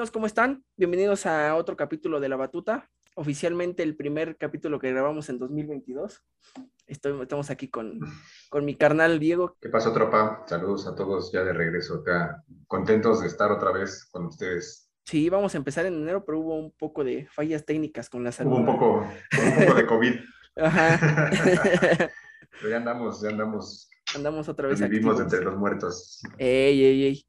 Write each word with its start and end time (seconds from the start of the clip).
amigos? 0.00 0.12
¿Cómo 0.12 0.24
están? 0.24 0.64
Bienvenidos 0.78 1.26
a 1.26 1.54
otro 1.56 1.76
capítulo 1.76 2.20
de 2.20 2.30
La 2.30 2.36
Batuta. 2.36 2.88
Oficialmente 3.16 3.82
el 3.82 3.96
primer 3.96 4.38
capítulo 4.38 4.78
que 4.78 4.90
grabamos 4.90 5.28
en 5.28 5.38
2022. 5.38 6.24
Estoy, 6.86 7.20
estamos 7.20 7.50
aquí 7.50 7.68
con, 7.68 8.00
con 8.48 8.64
mi 8.64 8.76
carnal 8.76 9.18
Diego. 9.18 9.58
¿Qué 9.60 9.68
pasó, 9.68 9.92
tropa? 9.92 10.42
Saludos 10.46 10.86
a 10.86 10.94
todos 10.94 11.30
ya 11.32 11.44
de 11.44 11.52
regreso 11.52 11.96
acá. 11.96 12.42
Contentos 12.66 13.20
de 13.20 13.26
estar 13.26 13.52
otra 13.52 13.72
vez 13.72 14.08
con 14.10 14.24
ustedes. 14.24 14.90
Sí, 15.04 15.24
íbamos 15.24 15.52
a 15.54 15.58
empezar 15.58 15.84
en 15.84 15.92
enero, 15.92 16.24
pero 16.24 16.38
hubo 16.38 16.58
un 16.58 16.72
poco 16.72 17.04
de 17.04 17.28
fallas 17.30 17.66
técnicas 17.66 18.08
con 18.08 18.24
la 18.24 18.32
salud. 18.32 18.52
Hubo 18.52 18.58
un 18.58 18.66
poco, 18.66 19.00
un 19.00 19.66
poco 19.66 19.74
de 19.74 19.86
COVID. 19.86 20.14
Ajá. 20.56 21.30
pero 22.58 22.70
ya 22.70 22.76
andamos, 22.78 23.20
ya 23.20 23.28
andamos. 23.28 23.90
Andamos 24.14 24.48
otra 24.48 24.66
vez 24.66 24.80
Vivimos 24.80 25.20
activos. 25.20 25.20
entre 25.20 25.44
los 25.44 25.58
muertos. 25.58 26.22
Ey, 26.38 26.82
ey, 26.84 27.04
ey. 27.04 27.26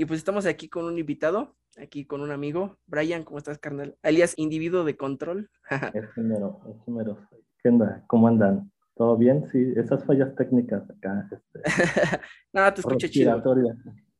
Y 0.00 0.04
pues 0.04 0.18
estamos 0.18 0.46
aquí 0.46 0.68
con 0.68 0.84
un 0.84 0.96
invitado, 0.96 1.56
aquí 1.80 2.04
con 2.04 2.20
un 2.20 2.30
amigo. 2.30 2.78
Brian, 2.86 3.24
¿cómo 3.24 3.38
estás, 3.38 3.58
carnal? 3.58 3.96
Alias 4.02 4.34
individuo 4.36 4.84
de 4.84 4.96
control. 4.96 5.50
Es 5.94 6.08
primero, 6.14 6.60
es 6.68 6.82
primero. 6.84 7.18
¿Qué 7.62 7.68
onda? 7.68 8.04
¿Cómo 8.06 8.28
andan? 8.28 8.70
¿Todo 8.94 9.16
bien? 9.16 9.46
Sí, 9.50 9.72
esas 9.76 10.04
fallas 10.04 10.34
técnicas 10.34 10.88
acá. 10.90 11.28
Este, 11.32 11.60
Nada, 12.52 12.74
te 12.74 12.80
escuché 12.80 13.10
chido. 13.10 13.42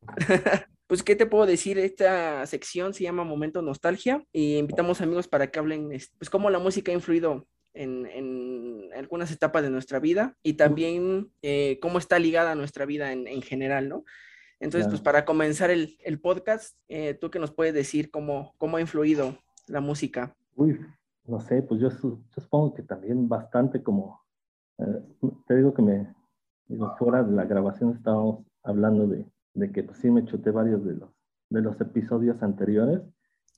Pues, 0.89 1.03
¿qué 1.03 1.15
te 1.15 1.27
puedo 1.27 1.45
decir? 1.45 1.79
Esta 1.79 2.47
sección 2.47 2.95
se 2.95 3.05
llama 3.05 3.23
Momento 3.23 3.61
Nostalgia 3.61 4.25
y 4.33 4.57
invitamos 4.57 5.03
amigos 5.03 5.29
para 5.29 5.51
que 5.51 5.59
hablen, 5.59 5.93
este, 5.93 6.17
pues, 6.17 6.31
cómo 6.31 6.49
la 6.49 6.59
música 6.59 6.91
ha 6.91 6.95
influido 6.95 7.47
en, 7.75 8.07
en 8.07 8.89
algunas 8.97 9.31
etapas 9.31 9.63
de 9.63 9.69
nuestra 9.69 10.01
vida 10.01 10.35
y 10.43 10.55
también 10.55 11.31
eh, 11.43 11.79
cómo 11.83 11.99
está 11.99 12.19
ligada 12.19 12.53
a 12.53 12.55
nuestra 12.55 12.87
vida 12.87 13.13
en, 13.13 13.29
en 13.29 13.43
general, 13.43 13.91
¿no? 13.91 14.05
Entonces, 14.61 14.87
Claro. 14.87 14.91
pues, 14.91 15.03
para 15.03 15.25
comenzar 15.25 15.71
el, 15.71 15.97
el 16.05 16.21
podcast, 16.21 16.77
eh, 16.89 17.15
¿tú 17.15 17.31
qué 17.31 17.39
nos 17.39 17.53
puedes 17.53 17.75
decir 17.75 18.11
cómo, 18.11 18.55
cómo 18.59 18.77
ha 18.77 18.81
influido 18.81 19.37
la 19.69 19.81
música? 19.81 20.35
Uy, 20.57 20.81
no 21.25 21.41
sé, 21.41 21.63
pues 21.63 21.81
yo, 21.81 21.89
yo 21.91 22.19
supongo 22.41 22.75
que 22.75 22.83
también 22.83 23.29
bastante 23.29 23.83
como, 23.83 24.21
eh, 24.79 25.03
te 25.47 25.57
digo 25.57 25.73
que 25.75 25.83
me, 25.83 26.15
digo, 26.67 26.95
fuera 26.99 27.23
de 27.23 27.33
la 27.33 27.45
grabación 27.45 27.93
estábamos 27.95 28.45
hablando 28.65 29.07
de, 29.07 29.25
de 29.55 29.71
que 29.71 29.83
pues 29.85 29.99
sí 29.99 30.11
me 30.11 30.25
chuté 30.25 30.51
varios 30.51 30.85
de 30.85 30.95
los, 30.95 31.11
de 31.51 31.63
los 31.63 31.81
episodios 31.81 32.43
anteriores. 32.43 33.01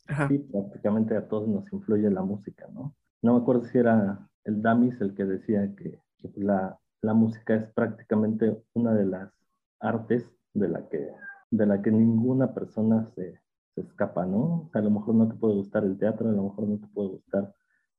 Ajá. 0.07 0.29
Sí, 0.29 0.39
prácticamente 0.39 1.17
a 1.17 1.29
todos 1.29 1.49
nos 1.49 1.73
influye 1.73 2.11
la 2.11 2.23
música, 2.23 2.67
¿no? 2.73 2.95
No 3.23 3.35
me 3.35 3.41
acuerdo 3.41 3.65
si 3.65 3.79
era 3.79 4.29
el 4.45 4.61
Damis 4.61 5.01
el 5.01 5.15
que 5.15 5.25
decía 5.25 5.73
que, 5.77 6.01
que 6.19 6.29
pues, 6.29 6.45
la, 6.45 6.79
la 7.01 7.15
música 7.15 7.55
es 7.55 7.73
prácticamente 7.73 8.61
una 8.75 8.93
de 8.93 9.07
las 9.07 9.31
artes 9.79 10.27
de 10.55 10.69
la 10.69 10.89
que, 10.89 11.11
de 11.51 11.67
la 11.67 11.83
que 11.83 11.91
ninguna 11.91 12.55
persona 12.55 13.07
se, 13.15 13.41
se 13.75 13.81
escapa, 13.81 14.27
¿no? 14.27 14.71
A 14.73 14.81
lo 14.81 14.91
mejor 14.91 15.15
no 15.15 15.29
te 15.29 15.35
puede 15.35 15.55
gustar 15.55 15.85
el 15.85 15.99
teatro, 15.99 16.29
a 16.29 16.33
lo 16.33 16.45
mejor 16.45 16.69
no 16.69 16.79
te 16.79 16.87
puede 16.89 17.09
gustar 17.11 17.55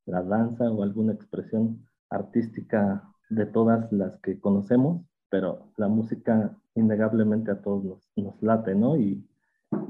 la 0.05 0.23
danza 0.23 0.69
o 0.71 0.83
alguna 0.83 1.13
expresión 1.13 1.85
artística 2.09 3.03
de 3.29 3.45
todas 3.45 3.91
las 3.91 4.19
que 4.19 4.39
conocemos, 4.39 5.05
pero 5.29 5.71
la 5.77 5.87
música 5.87 6.57
innegablemente 6.75 7.51
a 7.51 7.61
todos 7.61 7.83
nos, 7.83 8.11
nos 8.15 8.41
late, 8.41 8.75
¿no? 8.75 8.97
Y, 8.97 9.25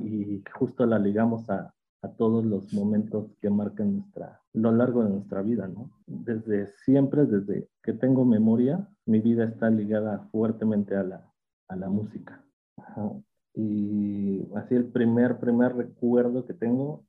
y 0.03 0.43
justo 0.53 0.85
la 0.85 0.99
ligamos 0.99 1.49
a, 1.49 1.73
a 2.03 2.09
todos 2.09 2.43
los 2.45 2.73
momentos 2.73 3.35
que 3.41 3.49
marcan 3.49 3.93
nuestra, 3.93 4.41
lo 4.53 4.71
largo 4.71 5.03
de 5.03 5.11
nuestra 5.11 5.41
vida, 5.41 5.67
¿no? 5.67 5.91
Desde 6.07 6.67
siempre, 6.67 7.25
desde 7.25 7.69
que 7.83 7.93
tengo 7.93 8.25
memoria, 8.25 8.87
mi 9.05 9.19
vida 9.19 9.45
está 9.45 9.69
ligada 9.69 10.27
fuertemente 10.31 10.95
a 10.95 11.03
la, 11.03 11.31
a 11.67 11.75
la 11.75 11.89
música. 11.89 12.43
Ajá. 12.91 13.11
Y 13.53 14.47
así 14.55 14.75
el 14.75 14.85
primer, 14.85 15.39
primer 15.39 15.75
recuerdo 15.75 16.45
que 16.45 16.53
tengo, 16.53 17.03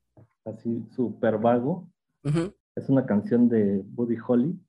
así 0.45 0.83
súper 0.95 1.37
vago, 1.37 1.87
es 2.75 2.89
una 2.89 3.05
canción 3.05 3.47
de 3.49 3.83
Buddy 3.85 4.17
Holly, 4.27 4.59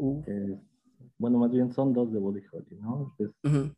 Uh, 0.00 0.22
que 0.22 0.56
bueno, 1.18 1.38
más 1.38 1.50
bien 1.50 1.72
son 1.72 1.92
dos 1.92 2.12
de 2.12 2.20
Buddy 2.20 2.42
Holly, 2.52 2.78
¿no? 2.80 3.12
Es. 3.18 3.30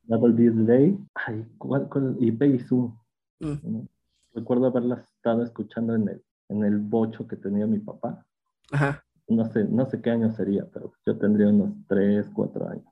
Double 0.02 0.34
D 0.34 0.50
Day 0.66 0.98
ay, 1.14 1.46
¿cuál- 1.56 1.88
cuál? 1.88 2.14
y 2.20 2.30
Peggy 2.30 2.58
Sue. 2.58 2.90
Mm. 3.40 3.54
¿no? 3.62 3.88
Recuerdo 4.34 4.66
haberlas 4.66 5.02
estado 5.16 5.42
escuchando 5.42 5.94
en 5.94 6.08
el, 6.08 6.22
en 6.50 6.64
el 6.64 6.76
bocho 6.78 7.26
que 7.26 7.36
tenía 7.36 7.66
mi 7.66 7.78
papá. 7.78 8.26
Ajá. 8.70 9.02
No 9.28 9.46
sé, 9.46 9.64
no 9.64 9.86
sé 9.86 10.02
qué 10.02 10.10
año 10.10 10.30
sería, 10.32 10.66
pero 10.70 10.92
yo 11.06 11.16
tendría 11.16 11.48
unos 11.48 11.72
3, 11.88 12.28
4 12.34 12.68
años. 12.68 12.84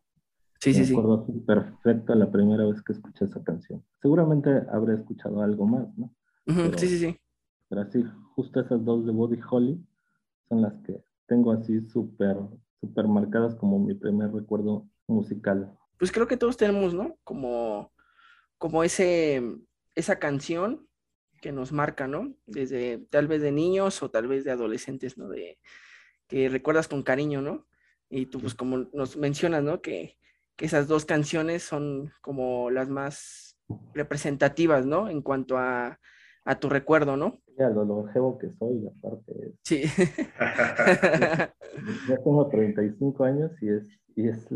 Sí, 0.60 0.74
sí, 0.74 0.80
Me 0.80 0.86
sí. 0.86 0.92
acuerdo 0.92 1.22
así 1.22 1.32
perfecto 1.40 2.14
la 2.14 2.30
primera 2.30 2.64
vez 2.66 2.82
que 2.82 2.92
escuché 2.92 3.24
esa 3.26 3.42
canción. 3.44 3.84
Seguramente 4.02 4.50
habré 4.72 4.94
escuchado 4.94 5.42
algo 5.42 5.66
más, 5.66 5.86
¿no? 5.96 6.06
Ujú, 6.46 6.62
pero- 6.62 6.78
Sí, 6.78 6.88
sí, 6.88 6.98
sí. 6.98 7.16
Pero 7.68 7.82
así, 7.82 8.02
justo 8.34 8.60
esas 8.60 8.84
dos 8.84 9.04
de 9.06 9.12
Buddy 9.12 9.38
Holly 9.50 9.78
son 10.48 10.62
las 10.62 10.74
que 10.84 11.02
tengo 11.26 11.52
así 11.52 11.80
súper, 11.88 12.36
súper 12.80 13.06
marcadas 13.06 13.54
como 13.54 13.78
mi 13.78 13.94
primer 13.94 14.32
recuerdo 14.32 14.88
musical. 15.06 15.76
Pues 15.98 16.10
creo 16.10 16.26
que 16.26 16.36
todos 16.38 16.56
tenemos, 16.56 16.94
¿no? 16.94 17.18
Como, 17.24 17.92
como 18.56 18.82
ese, 18.84 19.42
esa 19.94 20.18
canción 20.18 20.88
que 21.42 21.52
nos 21.52 21.72
marca, 21.72 22.08
¿no? 22.08 22.34
Desde 22.46 22.98
tal 23.10 23.28
vez 23.28 23.42
de 23.42 23.52
niños 23.52 24.02
o 24.02 24.10
tal 24.10 24.26
vez 24.26 24.44
de 24.44 24.50
adolescentes, 24.52 25.18
¿no? 25.18 25.28
De 25.28 25.58
que 26.26 26.48
recuerdas 26.48 26.88
con 26.88 27.02
cariño, 27.02 27.42
¿no? 27.42 27.66
Y 28.08 28.26
tú, 28.26 28.40
pues 28.40 28.54
como 28.54 28.78
nos 28.94 29.16
mencionas, 29.18 29.62
¿no? 29.62 29.82
Que, 29.82 30.16
que 30.58 30.66
esas 30.66 30.88
dos 30.88 31.04
canciones 31.04 31.62
son 31.62 32.10
como 32.20 32.68
las 32.68 32.88
más 32.88 33.56
representativas, 33.94 34.84
¿no? 34.84 35.08
En 35.08 35.22
cuanto 35.22 35.56
a, 35.56 35.98
a 36.44 36.58
tu 36.58 36.68
recuerdo, 36.68 37.16
¿no? 37.16 37.38
Ya 37.56 37.70
lo 37.70 37.84
longevo 37.84 38.36
que 38.38 38.50
soy, 38.50 38.86
aparte, 38.88 39.54
Sí. 39.62 39.82
ya 42.08 42.16
tengo 42.24 42.48
35 42.48 43.24
años 43.24 43.52
y 43.62 43.68
es, 43.68 43.88
y 44.16 44.28
es, 44.28 44.46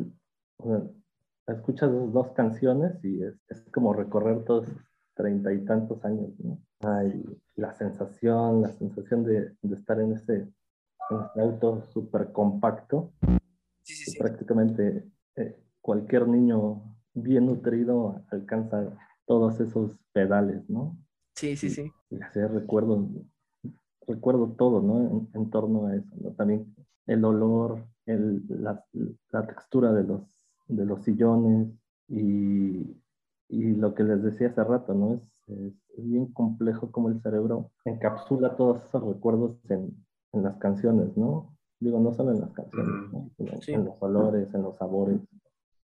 escuchas 1.46 1.91
esas 1.91 2.12
dos 2.12 2.32
canciones 2.32 2.92
y 3.04 3.22
es, 3.22 3.34
es 3.48 3.60
como 3.72 3.92
recorrer 3.92 4.44
todos 4.44 4.66
treinta 5.14 5.52
y 5.52 5.64
tantos 5.64 6.04
años, 6.04 6.30
¿no? 6.38 6.58
Ay, 6.80 7.24
la 7.54 7.72
sensación, 7.74 8.62
la 8.62 8.72
sensación 8.72 9.22
de, 9.24 9.54
de 9.62 9.76
estar 9.76 10.00
en 10.00 10.14
ese, 10.14 10.34
en 10.34 11.20
ese 11.30 11.41
auto 11.41 11.82
súper 11.92 12.32
compacto, 12.32 13.12
Sí, 13.84 13.94
sí, 13.94 14.10
sí. 14.12 14.18
prácticamente 14.18 15.08
eh, 15.36 15.56
cualquier 15.82 16.28
niño 16.28 16.82
bien 17.15 17.47
nutrido 17.47 18.22
alcanza 18.31 18.97
todos 19.26 19.60
esos 19.60 19.98
pedales, 20.12 20.69
¿no? 20.70 20.97
Sí, 21.34 21.56
sí, 21.56 21.70
sí. 21.70 21.93
Y 22.10 22.20
así 22.22 22.41
recuerdo, 22.41 23.09
recuerdo 24.06 24.48
todo, 24.56 24.81
¿no? 24.81 25.00
En, 25.00 25.28
en 25.34 25.50
torno 25.50 25.87
a 25.87 25.97
eso, 25.97 26.15
¿no? 26.21 26.31
También 26.32 26.75
el 27.06 27.25
olor, 27.25 27.84
el, 28.06 28.42
la, 28.48 28.84
la 29.31 29.47
textura 29.47 29.92
de 29.92 30.04
los, 30.04 30.22
de 30.69 30.84
los 30.84 31.03
sillones 31.04 31.69
y, 32.09 32.97
y 33.48 33.75
lo 33.75 33.94
que 33.94 34.04
les 34.04 34.22
decía 34.22 34.48
hace 34.48 34.65
rato, 34.65 34.94
¿no? 34.94 35.15
Es, 35.15 35.22
es, 35.48 35.72
bien 35.98 36.26
complejo 36.32 36.91
cómo 36.91 37.10
el 37.10 37.21
cerebro 37.21 37.71
encapsula 37.84 38.56
todos 38.56 38.82
esos 38.84 39.03
recuerdos 39.04 39.59
en, 39.69 39.94
en 40.32 40.42
las 40.42 40.56
canciones, 40.56 41.15
¿no? 41.19 41.54
Digo, 41.81 42.00
no 42.00 42.12
solo 42.15 42.32
en 42.32 42.41
las 42.41 42.50
canciones, 42.53 43.12
¿no? 43.12 43.31
Sino 43.37 43.60
Sí. 43.60 43.72
en 43.72 43.84
los 43.84 43.94
olores, 44.00 44.53
en 44.54 44.62
los 44.62 44.76
sabores, 44.78 45.21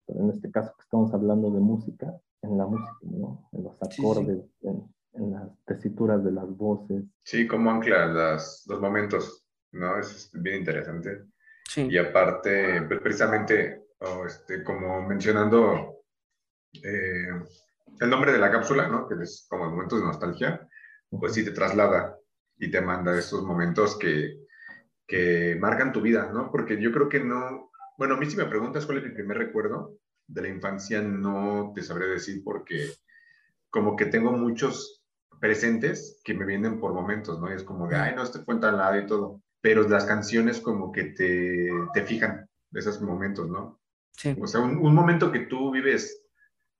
pero 0.06 0.20
en 0.20 0.30
este 0.30 0.50
caso 0.50 0.72
que 0.76 0.82
estamos 0.82 1.12
hablando 1.12 1.50
de 1.50 1.60
música, 1.60 2.14
en 2.42 2.58
la 2.58 2.66
música, 2.66 2.96
¿no? 3.02 3.48
En 3.52 3.64
los 3.64 3.76
Sí, 3.78 3.86
sí. 3.90 4.02
acordes, 4.02 4.44
en, 4.62 4.94
en 5.14 5.32
las 5.32 5.48
tesituras 5.64 6.22
de 6.24 6.32
las 6.32 6.48
voces. 6.56 7.04
Sí, 7.24 7.46
cómo 7.46 7.70
ancla 7.70 8.06
las, 8.06 8.64
los 8.68 8.80
momentos, 8.80 9.46
¿no? 9.72 9.98
Es 9.98 10.14
este, 10.14 10.38
bien 10.38 10.58
interesante. 10.58 11.24
Sí. 11.68 11.88
Y 11.90 11.98
aparte, 11.98 12.82
pues, 12.82 13.00
precisamente, 13.00 13.86
oh, 14.00 14.24
este, 14.26 14.62
como 14.62 15.02
mencionando 15.06 16.02
eh, 16.74 17.28
el 18.00 18.10
nombre 18.10 18.32
de 18.32 18.38
la 18.38 18.50
cápsula, 18.50 18.88
¿no? 18.88 19.08
Que 19.08 19.14
es 19.22 19.46
como 19.48 19.68
momentos 19.70 19.98
de 20.00 20.06
nostalgia, 20.06 20.68
pues 21.10 21.34
sí 21.34 21.44
te 21.44 21.50
traslada 21.50 22.18
y 22.58 22.70
te 22.70 22.80
manda 22.80 23.18
esos 23.18 23.42
momentos 23.42 23.98
que, 23.98 24.44
que 25.06 25.56
marcan 25.58 25.92
tu 25.92 26.00
vida, 26.00 26.30
¿no? 26.32 26.50
Porque 26.50 26.80
yo 26.80 26.92
creo 26.92 27.08
que 27.08 27.20
no, 27.20 27.70
bueno, 27.98 28.14
a 28.14 28.16
mí 28.18 28.26
si 28.26 28.36
me 28.36 28.46
preguntas 28.46 28.86
cuál 28.86 28.98
es 28.98 29.04
mi 29.04 29.10
primer 29.10 29.38
recuerdo 29.38 29.98
de 30.26 30.42
la 30.42 30.48
infancia, 30.48 31.02
no 31.02 31.72
te 31.74 31.82
sabré 31.82 32.06
decir 32.06 32.42
porque 32.44 32.90
como 33.70 33.96
que 33.96 34.06
tengo 34.06 34.32
muchos 34.32 35.04
presentes 35.40 36.20
que 36.24 36.34
me 36.34 36.46
vienen 36.46 36.80
por 36.80 36.92
momentos, 36.92 37.40
¿no? 37.40 37.50
Y 37.50 37.54
es 37.54 37.62
como 37.62 37.88
de, 37.88 37.96
ay, 37.96 38.14
no, 38.14 38.22
este 38.22 38.40
fue 38.40 38.54
en 38.54 38.60
tal 38.60 38.78
lado 38.78 38.98
y 38.98 39.06
todo. 39.06 39.42
Pero 39.60 39.86
las 39.88 40.04
canciones 40.04 40.60
como 40.60 40.92
que 40.92 41.04
te, 41.04 41.70
te 41.92 42.02
fijan 42.02 42.48
de 42.70 42.80
esos 42.80 43.00
momentos, 43.00 43.48
¿no? 43.48 43.80
Sí. 44.12 44.34
O 44.40 44.46
sea, 44.46 44.60
un, 44.60 44.78
un 44.78 44.94
momento 44.94 45.30
que 45.30 45.40
tú 45.40 45.70
vives 45.70 46.24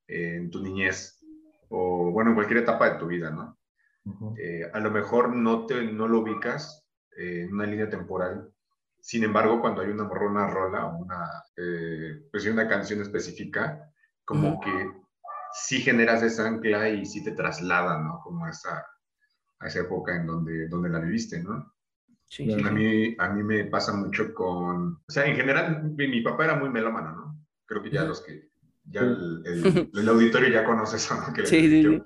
en 0.07 0.51
tu 0.51 0.63
niñez 0.63 1.21
o, 1.69 2.11
bueno, 2.11 2.31
en 2.31 2.37
cualquier 2.37 2.61
etapa 2.61 2.91
de 2.91 2.99
tu 2.99 3.07
vida, 3.07 3.31
¿no? 3.31 3.59
Ujú. 4.05 4.35
Eh, 4.39 4.71
a 4.73 4.81
lo 4.81 4.91
mejor 4.91 5.35
no, 5.35 5.67
te, 5.67 5.83
no 5.85 6.07
lo 6.09 6.21
ubicas 6.21 6.87
eh, 7.17 7.43
en 7.43 7.55
una 7.55 7.67
línea 7.67 7.91
temporal. 7.91 8.53
Sin 9.07 9.23
embargo, 9.23 9.61
cuando 9.61 9.83
hay 9.83 9.89
una, 9.91 10.03
una 10.03 10.49
rola 10.49 10.87
o 10.87 10.97
una, 10.99 11.31
eh, 11.57 12.23
pues, 12.29 12.45
una 12.47 12.67
canción 12.67 13.01
específica, 13.03 13.89
como 14.25 14.55
Ujú. 14.55 14.61
que 14.63 14.91
sí 15.53 15.81
generas 15.81 16.25
esa 16.25 16.45
ancla 16.49 16.89
y 16.89 17.07
sí 17.07 17.23
te 17.23 17.31
traslada, 17.31 18.01
¿no? 18.03 18.21
Como 18.25 18.49
esa, 18.49 18.85
a 19.61 19.67
esa 19.69 19.81
época 19.83 20.17
en 20.17 20.27
donde, 20.27 20.69
donde 20.69 20.89
la 20.89 20.99
viviste, 20.99 21.41
¿no? 21.41 21.73
Sí, 22.29 22.51
A 22.53 22.71
mí, 22.73 23.15
a 23.17 23.29
mí 23.29 23.45
me 23.45 23.67
pasa 23.67 23.93
mucho 23.93 24.35
con, 24.35 24.95
o 25.09 25.13
sea, 25.13 25.25
en 25.27 25.37
general, 25.37 25.85
mi, 25.97 26.09
mi 26.09 26.23
papá 26.23 26.47
era 26.47 26.57
muy 26.57 26.69
melómano, 26.69 27.13
¿no? 27.13 27.47
Creo 27.65 27.85
que 27.85 27.91
ya 27.93 28.03
los 28.03 28.23
que, 28.25 28.49
ya 28.87 29.03
el, 29.03 29.45
el- 29.47 29.89
el 30.01 30.09
auditorio 30.09 30.49
ya 30.49 30.65
conoce 30.65 30.97
eso, 30.97 31.15
¿no? 31.15 31.33
Que 31.33 31.47
Sí, 31.47 31.61
sí, 31.61 31.83
sí. 31.85 32.03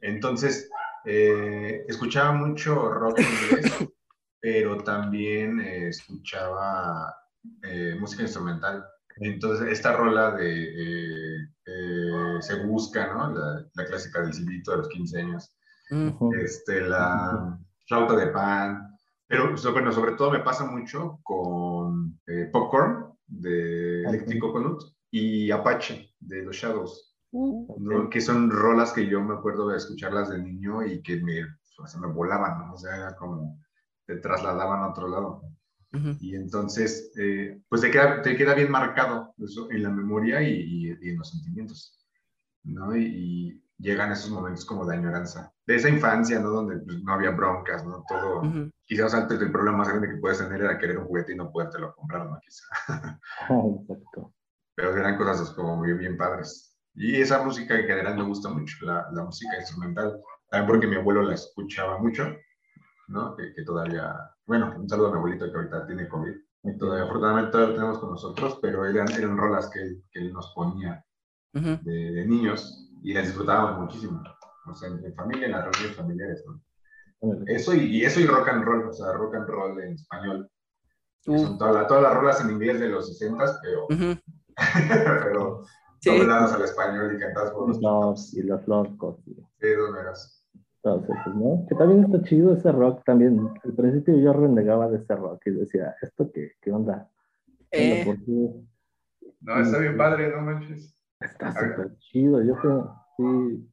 Entonces, 0.00 0.70
eh, 1.04 1.84
escuchaba 1.86 2.32
mucho 2.32 2.74
rock 2.90 3.20
inglés, 3.20 3.66
pero 4.44 4.76
también 4.76 5.58
eh, 5.58 5.88
escuchaba 5.88 7.16
eh, 7.62 7.96
música 7.98 8.24
instrumental. 8.24 8.84
Entonces, 9.16 9.68
esta 9.72 9.96
rola 9.96 10.32
de 10.32 10.64
eh, 10.64 11.48
eh, 11.64 12.36
Se 12.40 12.62
Busca, 12.66 13.10
¿no? 13.10 13.32
La, 13.32 13.64
la 13.72 13.84
clásica 13.86 14.20
del 14.20 14.34
silbito 14.34 14.72
de 14.72 14.76
los 14.76 14.88
15 14.90 15.18
años. 15.18 15.56
Mm, 15.88 16.08
Ujú. 16.08 16.34
Este, 16.34 16.82
la 16.82 17.58
flauta 17.88 18.16
de 18.16 18.26
pan. 18.26 18.98
Pero, 19.26 19.54
bueno, 19.72 19.90
sobre 19.92 20.12
todo 20.12 20.30
me 20.32 20.40
pasa 20.40 20.66
mucho 20.66 21.20
con 21.22 22.20
eh, 22.26 22.50
Popcorn 22.52 23.14
de 23.26 24.02
Electric 24.02 24.42
Coconut 24.42 24.82
y 25.10 25.50
Apache 25.52 26.12
de 26.20 26.42
los 26.42 26.54
Shadows. 26.54 27.16
uh, 27.30 27.76
¿no? 27.78 28.10
que 28.10 28.20
son 28.20 28.50
rolas 28.50 28.92
que 28.92 29.06
yo 29.06 29.22
me 29.22 29.36
acuerdo 29.36 29.68
de 29.68 29.78
escucharlas 29.78 30.28
de 30.28 30.38
niño 30.42 30.84
y 30.84 31.02
que 31.02 31.16
me, 31.22 31.44
o 31.78 31.86
sea, 31.86 31.98
me 31.98 32.08
volaban, 32.08 32.58
¿no? 32.58 32.74
o 32.74 32.76
sea, 32.76 32.94
era 32.94 33.16
como 33.16 33.63
te 34.06 34.16
trasladaban 34.16 34.82
a 34.82 34.88
otro 34.90 35.08
lado. 35.08 35.42
Y 36.20 36.34
entonces, 36.34 37.12
eh, 37.16 37.60
pues 37.68 37.80
te 37.82 37.90
queda, 37.90 38.20
te 38.20 38.36
queda 38.36 38.54
bien 38.54 38.70
marcado 38.70 39.32
eso 39.38 39.70
en 39.70 39.84
la 39.84 39.90
memoria 39.90 40.42
y, 40.42 40.50
y- 40.52 40.98
y 41.00 41.10
en 41.10 41.18
los 41.18 41.30
sentimientos, 41.30 42.04
¿no? 42.64 42.96
Y, 42.96 43.04
y 43.04 43.64
llegan 43.78 44.10
esos 44.10 44.30
momentos 44.30 44.64
como 44.64 44.84
de 44.86 44.96
añoranza, 44.96 45.52
de 45.66 45.76
esa 45.76 45.88
infancia, 45.88 46.40
¿no? 46.40 46.50
Donde 46.50 46.78
pues, 46.78 47.00
no 47.02 47.12
había 47.14 47.30
broncas, 47.30 47.84
¿no? 47.86 48.04
Todo, 48.08 48.40
Ujú. 48.40 48.70
quizás 48.84 49.14
antes 49.14 49.40
el 49.40 49.52
problema 49.52 49.78
más 49.78 49.88
grande 49.88 50.08
que 50.10 50.16
puedes 50.16 50.38
tener 50.38 50.62
era 50.62 50.78
querer 50.78 50.98
un 50.98 51.06
juguete 51.06 51.32
y 51.32 51.36
no 51.36 51.52
podértelo 51.52 51.94
comprar, 51.94 52.26
¿no? 52.28 52.38
Quizá. 52.40 52.64
Exacto. 53.80 54.34
pero 54.74 54.96
eran 54.96 55.16
cosas 55.16 55.50
como 55.50 55.80
bien, 55.80 55.98
bien 55.98 56.16
padres. 56.16 56.76
Y 56.94 57.20
esa 57.20 57.42
música 57.44 57.78
en 57.78 57.86
general 57.86 58.16
me 58.16 58.24
gusta 58.24 58.48
mucho, 58.48 58.84
la, 58.84 59.06
la 59.12 59.24
música 59.24 59.56
instrumental, 59.58 60.20
también 60.50 60.66
porque 60.68 60.86
mi 60.88 60.96
abuelo 60.96 61.22
la 61.22 61.34
escuchaba 61.34 61.98
mucho, 61.98 62.34
¿no? 63.08 63.34
Que, 63.36 63.52
que 63.54 63.62
todavía, 63.62 64.14
bueno, 64.46 64.74
un 64.76 64.88
saludo 64.88 65.08
a 65.08 65.12
mi 65.12 65.16
abuelito 65.18 65.50
que 65.50 65.56
ahorita 65.56 65.86
tiene 65.86 66.08
COVID, 66.08 66.32
y 66.64 66.78
todavía 66.78 67.04
afortunadamente 67.04 67.50
todavía 67.52 67.70
lo 67.72 67.76
tenemos 67.78 67.98
con 67.98 68.10
nosotros, 68.10 68.58
pero 68.62 68.86
eran, 68.86 69.10
eran 69.12 69.36
rolas 69.36 69.70
que 69.70 69.82
él, 69.82 70.02
que 70.10 70.20
él 70.20 70.32
nos 70.32 70.52
ponía 70.54 71.04
Ujú. 71.54 71.78
de, 71.82 71.92
de 72.12 72.26
niños 72.26 72.88
y 73.02 73.12
las 73.14 73.26
disfrutábamos 73.26 73.80
muchísimo, 73.80 74.22
o 74.66 74.74
sea, 74.74 74.88
en, 74.88 75.04
en 75.04 75.14
familia, 75.14 75.46
en 75.46 75.52
las 75.52 75.64
reuniones 75.64 75.96
familiares, 75.96 76.44
¿no? 76.46 76.60
Eso 77.46 77.74
y, 77.74 77.80
y 77.98 78.04
eso 78.04 78.20
y 78.20 78.26
rock 78.26 78.48
and 78.48 78.64
roll, 78.64 78.88
o 78.88 78.92
sea, 78.92 79.12
rock 79.12 79.34
and 79.36 79.48
roll 79.48 79.80
en 79.80 79.92
español. 79.94 80.50
Uh, 81.26 81.38
Son 81.38 81.56
todas, 81.58 81.74
las- 81.74 81.88
todas 81.88 82.02
las 82.02 82.14
rolas 82.14 82.40
en 82.42 82.50
inglés 82.50 82.80
de 82.80 82.88
los 82.90 83.06
60, 83.08 83.44
pero, 83.62 83.86
pero 85.22 85.64
Sí, 86.00 86.10
dobladas 86.10 86.52
al 86.52 86.62
español 86.64 87.14
y 87.14 87.18
cantadas 87.18 87.50
por 87.52 87.68
los 87.68 87.80
Los, 87.80 88.34
y 88.34 88.42
los 88.42 88.66
locos 88.68 89.16
y 89.26 89.36
dedos 89.58 89.90
meras. 89.90 90.43
Todos 90.84 91.08
esos, 91.08 91.34
¿no? 91.34 91.64
Que 91.66 91.74
también 91.74 92.04
está 92.04 92.22
chido 92.22 92.52
ese 92.52 92.70
rock 92.70 93.02
también. 93.04 93.48
Al 93.64 93.72
principio 93.72 94.16
yo 94.18 94.34
renegaba 94.34 94.90
de 94.90 94.98
ese 94.98 95.16
rock 95.16 95.40
y 95.46 95.50
decía, 95.52 95.96
¿esto 96.02 96.30
qué, 96.30 96.52
qué 96.60 96.70
onda? 96.70 97.08
Eh. 97.70 98.04
No, 99.40 99.60
está 99.60 99.78
bien 99.78 99.96
padre, 99.96 100.30
no 100.30 100.42
manches. 100.42 100.94
Está 101.18 101.52
súper 101.52 101.96
chido. 101.96 102.42
Yo 102.42 102.54
creo, 102.56 102.94
sí, 103.16 103.66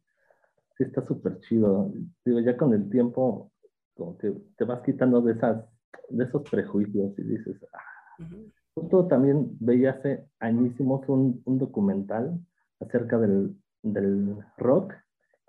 sí 0.78 0.84
está 0.86 1.06
súper 1.06 1.40
chido. 1.42 1.92
Digo, 2.24 2.40
ya 2.40 2.56
con 2.56 2.74
el 2.74 2.90
tiempo, 2.90 3.52
como 3.94 4.18
que 4.18 4.34
te 4.56 4.64
vas 4.64 4.82
quitando 4.82 5.22
de 5.22 5.34
esas, 5.34 5.66
de 6.10 6.24
esos 6.24 6.50
prejuicios 6.50 7.12
y 7.20 7.24
dices, 7.24 7.58
ah. 7.74 8.26
Justo 8.74 9.08
también 9.08 9.58
veía 9.60 9.92
hace 9.92 10.30
añísimos 10.40 11.08
un, 11.10 11.42
un 11.44 11.58
documental 11.60 12.40
acerca 12.80 13.18
del, 13.18 13.54
del 13.84 14.38
rock 14.58 14.94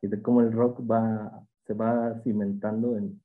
y 0.00 0.08
de 0.08 0.20
cómo 0.20 0.40
el 0.40 0.50
rock 0.50 0.80
va, 0.90 1.46
se 1.66 1.74
va 1.74 2.20
cimentando 2.24 2.96
en, 2.98 3.20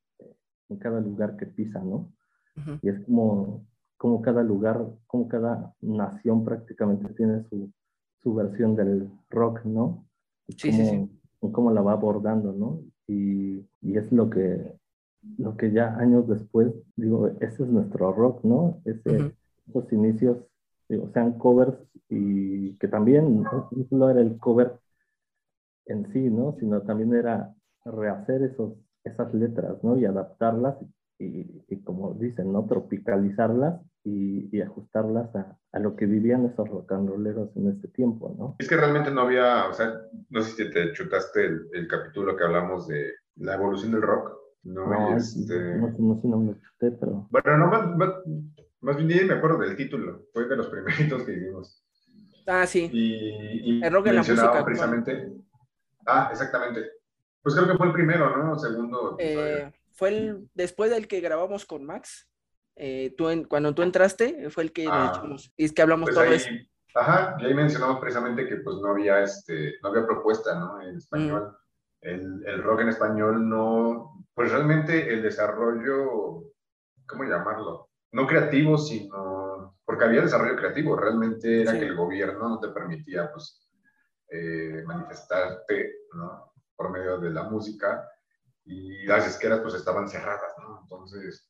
en 0.69 0.77
cada 0.77 0.99
lugar 1.01 1.37
que 1.37 1.47
pisa, 1.47 1.79
¿no? 1.81 2.11
Ujú. 2.57 2.79
Y 2.81 2.89
es 2.89 2.99
como, 3.05 3.65
como 3.97 4.21
cada 4.21 4.43
lugar, 4.43 4.85
como 5.07 5.27
cada 5.27 5.75
nación 5.81 6.45
prácticamente 6.45 7.13
tiene 7.15 7.43
su, 7.49 7.71
su 8.23 8.35
versión 8.35 8.75
del 8.75 9.09
rock, 9.29 9.65
¿no? 9.65 10.05
Y 10.47 10.55
Sí, 10.57 10.71
sí, 10.71 10.99
cómo, 10.99 11.09
cómo 11.51 11.71
la 11.71 11.81
va 11.81 11.93
abordando, 11.93 12.53
¿no? 12.53 12.81
Y, 13.07 13.65
y 13.81 13.97
es 13.97 14.11
lo 14.11 14.29
que, 14.29 14.77
lo 15.37 15.57
que 15.57 15.71
ya 15.71 15.95
años 15.97 16.27
después, 16.27 16.73
digo, 16.95 17.27
ese 17.41 17.63
es 17.63 17.69
nuestro 17.69 18.13
rock, 18.13 18.43
¿no? 18.43 18.81
Ese, 18.85 19.17
Ujú. 19.17 19.33
esos 19.69 19.91
inicios, 19.93 20.37
digo, 20.89 21.09
sean 21.13 21.37
covers 21.39 21.77
y 22.09 22.75
que 22.77 22.87
también 22.87 23.43
no 23.43 23.69
solo 23.89 24.09
era 24.09 24.21
el 24.21 24.37
cover 24.39 24.79
en 25.87 26.11
sí, 26.13 26.19
¿no? 26.29 26.55
Sino 26.59 26.81
también 26.83 27.13
era 27.15 27.55
rehacer 27.91 28.43
esos, 28.43 28.73
esas 29.03 29.33
letras, 29.33 29.83
¿no? 29.83 29.97
Y 29.97 30.05
adaptarlas 30.05 30.77
y, 31.19 31.63
y 31.67 31.81
como 31.83 32.13
dicen, 32.13 32.53
¿no? 32.53 32.65
Tropicalizarlas 32.65 33.81
y, 34.03 34.55
y 34.55 34.61
ajustarlas 34.61 35.35
a, 35.35 35.57
a 35.71 35.79
lo 35.79 35.95
que 35.95 36.05
vivían 36.05 36.45
esos 36.45 36.69
rock 36.69 36.91
and 36.91 37.09
rolleros 37.09 37.49
en 37.55 37.69
ese 37.69 37.87
tiempo, 37.89 38.35
¿no? 38.37 38.55
Es 38.59 38.69
que 38.69 38.77
realmente 38.77 39.11
no 39.11 39.21
había, 39.21 39.67
o 39.67 39.73
sea, 39.73 39.93
no 40.29 40.41
sé 40.41 40.51
si 40.51 40.71
te 40.71 40.93
chutaste 40.93 41.45
el, 41.45 41.67
el 41.73 41.87
capítulo 41.87 42.35
que 42.35 42.43
hablamos 42.43 42.87
de 42.87 43.11
la 43.37 43.55
evolución 43.55 43.91
del 43.91 44.01
rock, 44.01 44.37
¿no? 44.63 44.87
No, 44.87 45.17
este... 45.17 45.75
no, 45.77 45.87
no 45.97 46.21
no 46.23 46.37
me 46.39 46.51
lo 46.51 46.57
chuté, 46.59 46.91
pero 46.91 47.27
Bueno, 47.31 47.57
no, 47.57 47.67
más, 47.67 47.97
más, 47.97 48.09
más 48.81 48.97
bien 48.97 49.07
ni 49.07 49.27
me 49.27 49.33
acuerdo 49.35 49.59
del 49.59 49.75
título, 49.75 50.25
fue 50.33 50.47
de 50.47 50.55
los 50.55 50.67
primeritos 50.67 51.23
que 51.23 51.33
hicimos. 51.33 51.83
Ah, 52.47 52.65
sí. 52.65 52.89
Y, 52.93 53.79
y 53.79 53.83
El 53.83 53.91
rock 53.91 54.07
en 54.07 54.15
la 54.15 54.21
música, 54.21 54.63
precisamente. 54.63 55.33
Ah, 56.05 56.29
exactamente. 56.31 56.96
Pues 57.47 57.55
creo 57.55 57.69
que 57.71 57.77
fue 57.77 57.87
el 57.87 57.93
primero, 57.93 58.35
¿no? 58.35 58.59
Segundo. 58.59 59.15
Eh, 59.19 59.71
fue 59.93 60.09
el, 60.09 60.49
después 60.53 60.91
del 60.91 61.07
que 61.07 61.21
grabamos 61.21 61.65
con 61.65 61.85
Max. 61.85 62.27
eh, 62.79 63.15
tú 63.17 63.29
en- 63.29 63.45
cuando 63.45 63.73
tú 63.73 63.81
entraste, 63.83 64.49
fue 64.51 64.63
el 64.63 64.71
que 64.73 64.85
Ah. 64.87 65.23
Y 65.55 65.63
es 65.65 65.71
que 65.73 65.81
hablamos 65.81 66.07
Pues 66.09 66.15
todo 66.15 66.25
ahí, 66.25 66.33
eso. 66.35 66.49
ajá, 66.93 67.35
y 67.39 67.45
ahí 67.45 67.53
mencionamos 67.55 67.99
precisamente 67.99 68.45
que 68.47 68.57
pues 68.57 68.75
no 68.83 68.89
había, 68.91 69.23
este, 69.23 69.75
no 69.81 69.89
había 69.89 70.05
propuesta, 70.05 70.59
¿no? 70.59 70.79
En 70.81 70.97
español. 70.97 71.57
El, 72.01 72.43
el 72.45 72.61
rock 72.61 72.81
en 72.81 72.89
español 72.89 73.47
no, 73.49 74.23
pues 74.35 74.51
realmente 74.51 75.11
el 75.11 75.23
desarrollo, 75.23 76.51
¿cómo 77.07 77.23
llamarlo? 77.23 77.89
No 78.11 78.27
creativo, 78.27 78.77
sino, 78.77 79.75
porque 79.85 80.03
había 80.03 80.21
desarrollo 80.21 80.57
creativo, 80.57 80.95
realmente 80.97 81.61
era 81.63 81.71
Sí. 81.71 81.79
que 81.79 81.85
el 81.85 81.95
gobierno 81.95 82.47
no 82.49 82.59
te 82.59 82.67
permitía, 82.67 83.31
pues, 83.31 83.67
eh, 84.29 84.83
manifestarte, 84.85 85.93
¿no? 86.13 86.53
Por 86.77 86.91
medio 86.91 87.17
de 87.17 87.31
la 87.31 87.43
música 87.43 88.07
y 88.63 89.05
las 89.05 89.25
disqueras 89.25 89.59
pues 89.59 89.73
estaban 89.73 90.07
cerradas, 90.07 90.53
¿no? 90.59 90.79
Entonces, 90.81 91.49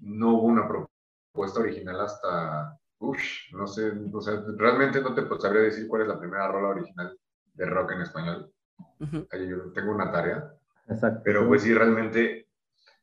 no 0.00 0.34
hubo 0.34 0.46
una 0.46 0.68
propuesta 0.68 1.60
original 1.60 2.00
hasta, 2.00 2.78
uff, 2.98 3.18
no 3.52 3.66
sé, 3.66 3.92
o 4.12 4.20
sea, 4.20 4.42
realmente 4.56 5.00
no 5.00 5.14
te 5.14 5.22
pues, 5.22 5.42
sabría 5.42 5.62
decir 5.62 5.88
cuál 5.88 6.02
es 6.02 6.08
la 6.08 6.18
primera 6.18 6.48
rola 6.48 6.68
original 6.68 7.18
de 7.54 7.66
rock 7.66 7.92
en 7.92 8.02
español. 8.02 8.52
Ujú. 9.00 9.26
Ahí 9.30 9.48
yo 9.48 9.72
tengo 9.72 9.92
una 9.92 10.10
tarea, 10.12 10.52
exacto. 10.88 11.22
pero 11.24 11.46
pues 11.46 11.62
sí, 11.62 11.72
realmente 11.72 12.48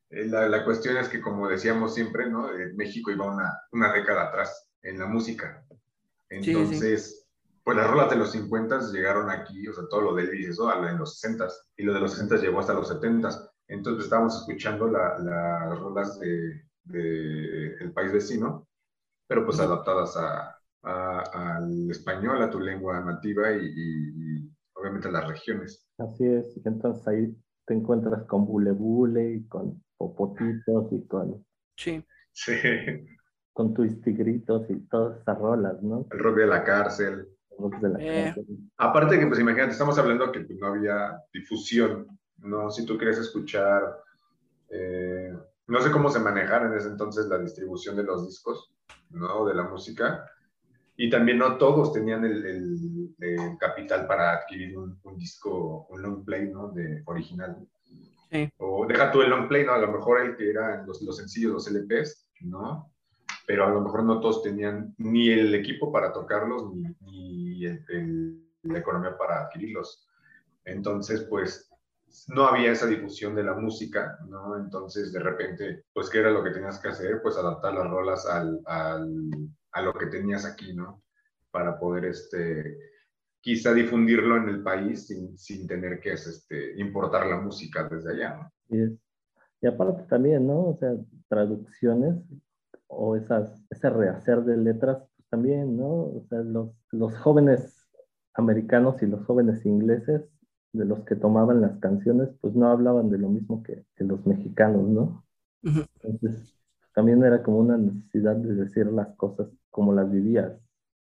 eh, 0.09 0.25
la, 0.27 0.47
la 0.47 0.63
cuestión 0.63 0.97
es 0.97 1.09
que 1.09 1.21
como 1.21 1.47
decíamos 1.47 1.93
siempre, 1.93 2.29
¿no? 2.29 2.51
Eh, 2.51 2.73
México 2.75 3.11
iba 3.11 3.25
una, 3.25 3.61
una 3.71 3.91
década 3.91 4.27
atrás 4.27 4.69
en 4.81 4.99
la 4.99 5.07
música. 5.07 5.65
sí, 6.29 6.53
sí. 6.67 6.95
Pues 7.65 7.75
las 7.77 7.89
rolas 7.89 8.09
de 8.11 8.15
los 8.15 8.31
50 8.31 8.79
llegaron 8.93 9.29
aquí, 9.29 9.67
o 9.67 9.73
sea, 9.73 9.83
todo 9.89 10.01
lo 10.01 10.15
de 10.15 10.23
Elvis, 10.23 10.49
eso, 10.49 10.67
de 10.69 10.93
los 10.93 11.19
60 11.19 11.47
y 11.75 11.83
lo 11.83 11.93
de 11.93 11.99
los 11.99 12.11
60 12.11 12.37
llegó 12.37 12.59
hasta 12.59 12.73
los 12.75 12.87
70 12.87 13.29
Entonces 13.67 14.05
estábamos 14.05 14.37
escuchando 14.39 14.87
la- 14.87 15.17
las 15.19 15.79
rolas 15.79 16.19
de, 16.19 16.61
de 16.83 17.73
El 17.81 17.91
País 17.91 18.13
Vecino, 18.13 18.67
pero 19.27 19.43
pues 19.45 19.59
adaptadas 19.59 20.15
a, 20.17 20.55
a- 20.83 21.55
al 21.57 21.89
español, 21.89 22.41
a 22.43 22.49
tu 22.51 22.59
lengua 22.59 23.01
nativa 23.01 23.51
y, 23.51 23.65
y- 23.65 24.37
y 24.45 24.51
obviamente 24.75 25.07
a 25.07 25.11
las 25.11 25.27
regiones. 25.27 25.87
Así 25.97 26.25
es, 26.25 26.61
entonces 26.63 27.07
ahí 27.07 27.35
te 27.65 27.73
encuentras 27.73 28.25
con 28.27 28.45
Bule 28.45 28.71
Bule 28.71 29.33
y 29.37 29.47
con 29.47 29.83
Popotitos 29.97 30.91
y 30.91 31.07
con, 31.07 31.43
Sí. 31.75 32.05
Sí, 32.31 32.53
con 33.53 33.73
Twistigritos 33.73 34.69
y 34.69 34.79
todas 34.87 35.19
esas 35.21 35.39
rolas, 35.39 35.81
¿no? 35.81 36.05
el 36.11 36.19
rock 36.19 36.37
de 36.37 36.47
la 36.47 36.63
cárcel. 36.63 37.27
De 37.57 37.89
la 37.89 37.97
Eh. 37.99 38.35
Aparte 38.77 39.19
que, 39.19 39.27
pues 39.27 39.39
imagínate, 39.39 39.71
estamos 39.71 39.97
hablando 39.97 40.31
que 40.31 40.41
pues, 40.41 40.59
no 40.59 40.67
había 40.67 41.17
difusión, 41.33 42.07
¿no? 42.39 42.69
Si 42.69 42.85
tú 42.85 42.97
quieres 42.97 43.17
escuchar, 43.17 43.81
eh, 44.69 45.31
no 45.67 45.81
sé 45.81 45.91
cómo 45.91 46.09
se 46.09 46.19
manejara 46.19 46.67
en 46.67 46.73
ese 46.77 46.89
entonces 46.89 47.25
la 47.27 47.37
distribución 47.39 47.95
de 47.95 48.03
los 48.03 48.27
discos, 48.27 48.71
¿no? 49.09 49.45
De 49.45 49.53
la 49.55 49.63
música. 49.63 50.25
Y 50.97 51.09
también 51.09 51.37
no 51.39 51.57
todos 51.57 51.91
tenían 51.93 52.23
el, 52.25 52.45
el- 52.45 53.15
el 53.19 53.57
capital 53.59 54.07
para 54.07 54.31
adquirir 54.33 54.77
un, 54.77 54.97
un 55.03 55.17
disco, 55.17 55.87
un 55.89 56.01
long 56.01 56.23
play, 56.25 56.49
¿no? 56.49 56.69
De 56.69 57.01
original. 57.05 57.57
sí. 58.31 58.49
O 58.57 58.85
deja 58.87 59.11
tú 59.11 59.21
el 59.21 59.29
long 59.29 59.47
play, 59.47 59.65
¿no? 59.65 59.73
A 59.73 59.77
lo 59.77 59.91
mejor 59.91 60.21
el 60.21 60.35
que 60.37 60.49
eran 60.49 60.85
los, 60.85 61.01
los 61.01 61.17
sencillos, 61.17 61.51
los 61.53 61.67
LPs, 61.71 62.29
¿no? 62.41 62.91
Pero 63.47 63.65
a 63.65 63.69
lo 63.69 63.81
mejor 63.81 64.03
no 64.03 64.19
todos 64.19 64.41
tenían 64.41 64.95
ni 64.97 65.29
el 65.29 65.53
equipo 65.53 65.91
para 65.91 66.11
tocarlos, 66.13 66.73
ni, 66.73 66.83
la 67.59 68.79
economía 68.79 69.17
para 69.17 69.43
adquirirlos. 69.43 70.07
Entonces, 70.65 71.21
pues, 71.29 71.69
no 72.29 72.47
había 72.47 72.71
esa 72.71 72.87
difusión 72.87 73.35
de 73.35 73.43
la 73.43 73.53
música, 73.53 74.17
¿no? 74.27 74.57
Entonces, 74.57 75.11
de 75.11 75.19
repente, 75.19 75.85
pues, 75.93 76.09
¿qué 76.09 76.19
era 76.19 76.31
lo 76.31 76.43
que 76.43 76.51
tenías 76.51 76.79
que 76.79 76.89
hacer? 76.89 77.21
Pues 77.21 77.37
adaptar 77.37 77.73
las 77.73 77.89
rolas 77.89 78.25
al, 78.25 78.61
al, 78.65 79.29
a 79.71 79.81
lo 79.81 79.93
que 79.93 80.07
tenías 80.07 80.45
aquí, 80.45 80.73
¿no? 80.73 81.03
Para 81.51 81.77
poder, 81.77 82.05
este, 82.05 82.77
quizá 83.41 83.73
difundirlo 83.73 84.37
en 84.37 84.49
el 84.49 84.63
país 84.63 85.07
sin, 85.07 85.37
sin 85.37 85.67
tener 85.67 85.99
que 85.99 86.13
este, 86.13 86.79
importar 86.79 87.27
la 87.27 87.39
música 87.41 87.87
desde 87.87 88.13
allá, 88.13 88.35
¿no? 88.37 88.51
Y, 88.69 88.99
y 89.61 89.67
aparte 89.67 90.03
también, 90.09 90.47
¿no? 90.47 90.69
O 90.69 90.75
sea, 90.75 90.95
traducciones 91.27 92.15
o 92.87 93.15
esas, 93.15 93.63
ese 93.69 93.89
rehacer 93.89 94.41
de 94.41 94.57
letras 94.57 95.03
pues, 95.25 95.29
también, 95.29 95.77
¿no? 95.77 95.87
O 95.87 96.25
sea, 96.29 96.39
los, 96.41 96.69
los 96.91 97.15
jóvenes 97.17 97.87
americanos 98.33 99.01
y 99.01 99.07
los 99.07 99.25
jóvenes 99.25 99.65
ingleses 99.65 100.21
de 100.73 100.85
los 100.85 101.01
que 101.05 101.15
tomaban 101.15 101.61
las 101.61 101.77
canciones, 101.79 102.29
pues 102.41 102.53
no 102.53 102.67
hablaban 102.67 103.09
de 103.09 103.17
lo 103.17 103.29
mismo 103.29 103.63
que, 103.63 103.85
los 103.97 104.25
mexicanos, 104.25 104.87
¿no? 104.87 105.25
Entonces, 105.63 106.53
también 106.93 107.23
era 107.23 107.41
como 107.41 107.59
una 107.59 107.77
necesidad 107.77 108.35
de 108.35 108.55
decir 108.55 108.87
las 108.87 109.15
cosas 109.15 109.47
como 109.69 109.93
las 109.93 110.11
vivías, 110.11 110.53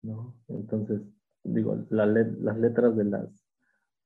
¿no? 0.01 0.34
Entonces, 0.48 1.01
digo, 1.44 1.77
las 1.89 2.58
letras 2.58 2.96
de 2.96 3.03
las, 3.06 3.30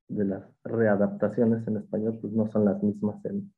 de 0.07 0.25
las 0.25 0.43
readaptaciones 0.63 1.67
en 1.67 1.77
español, 1.77 2.19
pues 2.21 2.33
no 2.33 2.47
son 2.47 2.65
las 2.65 2.83
mismas 2.83 3.23
en, 3.25 3.51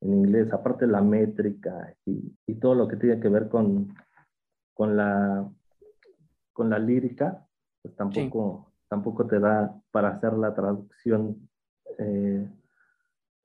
en 0.00 0.14
inglés, 0.14 0.52
aparte 0.52 0.86
la 0.86 1.02
métrica 1.02 1.94
y, 2.06 2.34
y, 2.46 2.54
todo 2.56 2.74
lo 2.74 2.88
que 2.88 2.96
tiene 2.96 3.20
que 3.20 3.28
ver 3.28 3.48
con, 3.48 3.94
con, 4.74 4.96
la, 4.96 5.48
con 6.52 6.70
la 6.70 6.78
lírica, 6.78 7.46
pues 7.82 7.94
tampoco, 7.96 8.72
tampoco 8.88 9.26
te 9.26 9.38
da 9.38 9.74
para 9.90 10.10
hacer 10.10 10.34
la 10.34 10.54
traducción 10.54 11.48
eh, 11.98 12.48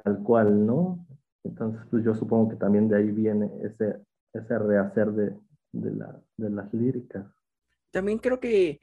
tal 0.04 0.24
cual, 0.24 0.66
¿no? 0.66 1.06
Entonces, 1.44 1.82
pues 1.90 2.04
yo 2.04 2.14
supongo 2.14 2.50
que 2.50 2.56
también 2.56 2.88
de 2.88 2.98
ahí 2.98 3.12
viene 3.12 3.50
ese, 3.64 4.02
ese 4.34 4.60
rehacer 4.60 5.12
de, 5.12 5.36
de, 5.72 5.92
la, 5.96 6.22
de 6.36 6.50
las 6.50 6.74
líricas. 6.74 7.26
También 7.92 8.20
creo 8.20 8.40
que 8.40 8.80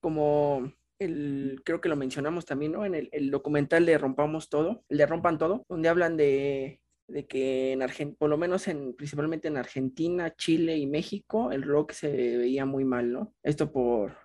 como 0.00 0.72
el, 0.98 1.60
creo 1.64 1.80
que 1.80 1.88
lo 1.88 1.96
mencionamos 1.96 2.44
también, 2.44 2.72
¿no? 2.72 2.84
En 2.84 2.94
el, 2.94 3.08
el, 3.12 3.30
documental 3.30 3.84
de 3.84 3.98
Rompamos 3.98 4.48
Todo, 4.48 4.84
el 4.88 4.98
de 4.98 5.06
Rompan 5.06 5.38
Todo, 5.38 5.64
donde 5.68 5.88
hablan 5.88 6.16
de, 6.16 6.80
de 7.06 7.26
que 7.26 7.72
en 7.72 7.82
Argentina, 7.82 8.16
por 8.18 8.30
lo 8.30 8.38
menos 8.38 8.68
en, 8.68 8.94
principalmente 8.94 9.48
en 9.48 9.56
Argentina, 9.56 10.34
Chile 10.36 10.76
y 10.76 10.86
México, 10.86 11.52
el 11.52 11.62
rock 11.62 11.92
se 11.92 12.36
veía 12.36 12.64
muy 12.66 12.84
mal, 12.84 13.12
¿no? 13.12 13.34
Esto 13.42 13.72
por, 13.72 14.16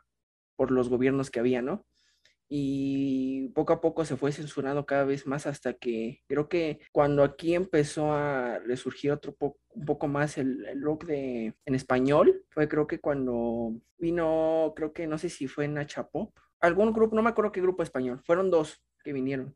por 0.56 0.72
los 0.72 0.90
gobiernos 0.90 1.30
que 1.30 1.40
había, 1.40 1.62
¿no? 1.62 1.86
y 2.52 3.50
poco 3.50 3.74
a 3.74 3.80
poco 3.80 4.04
se 4.04 4.18
fue 4.18 4.32
censurando 4.32 4.88
cada 4.88 5.06
vez 5.06 5.28
más 5.28 5.46
hasta 5.46 5.74
que 5.74 6.24
creo 6.28 6.50
que 6.50 6.80
cuando 6.92 7.24
aquí 7.24 7.54
empezó 7.54 8.12
a 8.12 8.58
resurgir 8.60 9.12
otro 9.12 9.38
un 9.70 9.86
poco 9.86 10.08
más 10.08 10.40
el, 10.40 10.66
rock 10.82 11.06
de, 11.06 11.54
en 11.66 11.76
español, 11.76 12.44
fue 12.50 12.68
creo 12.68 12.88
que 12.88 13.00
cuando 13.00 13.80
vino, 14.00 14.74
creo 14.76 14.94
que 14.94 15.06
no 15.06 15.20
sé 15.20 15.30
si 15.30 15.48
fue 15.48 15.68
Nacha 15.68 16.10
Pop, 16.10 16.36
algún 16.60 16.92
grupo, 16.92 17.16
no 17.16 17.22
me 17.22 17.30
acuerdo 17.30 17.52
qué 17.52 17.62
grupo 17.62 17.84
español, 17.84 18.20
fueron 18.26 18.50
dos 18.50 18.84
que 19.04 19.14
vinieron. 19.14 19.56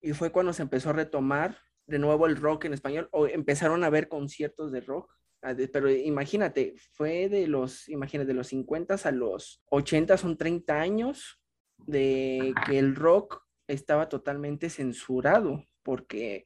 Y 0.00 0.12
fue 0.12 0.30
cuando 0.30 0.52
se 0.52 0.62
empezó 0.62 0.90
a 0.90 0.94
retomar 0.94 1.58
de 1.90 1.98
nuevo 1.98 2.26
el 2.26 2.36
rock 2.36 2.66
en 2.66 2.72
español 2.72 3.08
o 3.10 3.26
empezaron 3.26 3.84
a 3.84 3.90
ver 3.90 4.08
conciertos 4.08 4.70
de 4.72 4.80
rock. 4.80 5.12
Ah, 5.42 5.54
pero 5.72 5.90
imagínate, 5.90 6.74
fue 6.92 7.28
de 7.28 7.46
los, 7.46 7.88
imagínate, 7.88 8.28
de 8.28 8.34
los 8.34 8.48
50 8.48 8.94
a 9.02 9.10
los 9.10 9.62
80 9.70 10.16
son 10.16 10.36
30 10.36 10.80
años 10.80 11.40
de 11.78 12.54
que 12.66 12.78
el 12.78 12.94
rock 12.94 13.42
estaba 13.66 14.08
totalmente 14.08 14.68
censurado, 14.68 15.64
porque, 15.82 16.44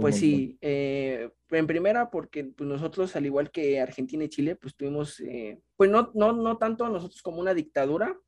pues 0.00 0.16
sí, 0.16 0.56
eh, 0.62 1.30
en 1.50 1.66
primera, 1.66 2.10
porque 2.10 2.44
pues, 2.44 2.68
nosotros, 2.68 3.14
al 3.14 3.26
igual 3.26 3.50
que 3.50 3.78
Argentina 3.78 4.24
y 4.24 4.28
Chile, 4.28 4.56
pues 4.56 4.74
tuvimos, 4.74 5.20
eh, 5.20 5.60
pues 5.76 5.90
no, 5.90 6.10
no, 6.14 6.32
no 6.32 6.56
tanto 6.56 6.88
nosotros 6.88 7.20
como 7.20 7.40
una 7.40 7.52
dictadura, 7.52 8.18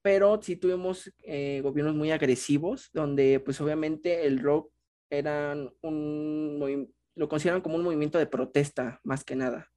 pero 0.00 0.40
sí 0.40 0.56
tuvimos 0.56 1.12
eh, 1.24 1.60
gobiernos 1.62 1.94
muy 1.94 2.10
agresivos, 2.10 2.90
donde 2.94 3.40
pues 3.40 3.60
obviamente 3.60 4.26
el 4.26 4.38
rock 4.38 4.72
eran 5.10 5.72
un, 5.82 6.92
lo 7.14 7.28
consideran 7.28 7.60
como 7.60 7.76
un 7.76 7.84
movimiento 7.84 8.18
de 8.18 8.26
protesta 8.26 9.00
más 9.04 9.24
que 9.24 9.36
nada. 9.36 9.70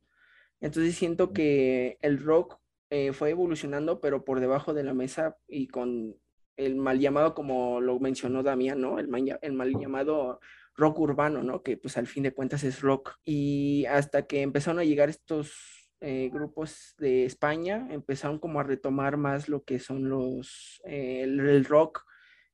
Entonces 0.61 0.95
siento 0.95 1.33
que 1.33 1.97
el 2.01 2.23
rock 2.23 2.59
eh, 2.89 3.13
fue 3.13 3.29
evolucionando, 3.29 4.01
pero 4.01 4.25
por 4.25 4.39
debajo 4.39 4.73
de 4.73 4.83
la 4.83 4.93
mesa 4.93 5.37
y 5.47 5.67
con 5.67 6.15
el 6.57 6.75
mal 6.75 6.99
llamado, 6.99 7.33
como 7.33 7.79
lo 7.79 7.99
mencionó 7.99 8.43
Damián, 8.43 8.81
¿no? 8.81 8.99
El 8.99 9.07
mal, 9.07 9.39
el 9.41 9.53
mal 9.53 9.73
llamado 9.79 10.39
rock 10.75 10.99
urbano, 10.99 11.43
¿no? 11.43 11.61
Que 11.63 11.77
pues 11.77 11.97
al 11.97 12.07
fin 12.07 12.23
de 12.23 12.33
cuentas 12.33 12.63
es 12.63 12.81
rock. 12.81 13.15
Y 13.23 13.85
hasta 13.85 14.25
que 14.25 14.41
empezaron 14.41 14.79
a 14.79 14.83
llegar 14.83 15.09
estos 15.09 15.89
eh, 16.01 16.29
grupos 16.31 16.95
de 16.97 17.25
España, 17.25 17.87
empezaron 17.91 18.39
como 18.39 18.59
a 18.59 18.63
retomar 18.63 19.17
más 19.17 19.49
lo 19.49 19.63
que 19.63 19.79
son 19.79 20.09
los, 20.09 20.81
eh, 20.85 21.21
el, 21.23 21.65
rock 21.65 22.03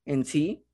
en 0.06 0.26
sí. 0.26 0.65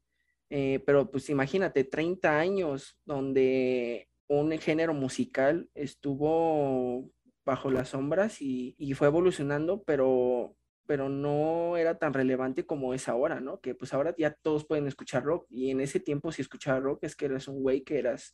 Pero 0.86 1.10
pues 1.10 1.30
imagínate, 1.30 1.86
30 1.86 2.38
años 2.38 2.98
donde 3.06 4.10
un 4.28 4.52
género 4.60 4.94
musical 4.94 5.70
estuvo 5.74 7.10
bajo 7.46 7.72
las 7.72 7.90
sombras 7.90 8.42
y, 8.42 8.94
fue 8.96 9.08
evolucionando, 9.08 9.84
pero, 9.84 10.56
pero 10.86 11.10
no 11.10 11.78
era 11.78 11.98
tan 11.98 12.14
relevante 12.14 12.66
como 12.66 12.94
es 12.94 13.08
ahora, 13.08 13.40
¿no? 13.40 13.60
Que 13.60 13.76
pues 13.76 13.94
ahora 13.94 14.14
ya 14.18 14.34
todos 14.42 14.66
pueden 14.66 14.88
escuchar 14.88 15.24
rock 15.24 15.48
y 15.50 15.70
en 15.70 15.82
ese 15.82 16.00
tiempo 16.00 16.32
si 16.32 16.42
escuchabas 16.42 16.84
rock 16.84 17.04
es 17.04 17.16
que 17.16 17.26
eras 17.26 17.48
un 17.48 17.62
güey 17.62 17.82
que 17.82 18.00
eras 18.00 18.34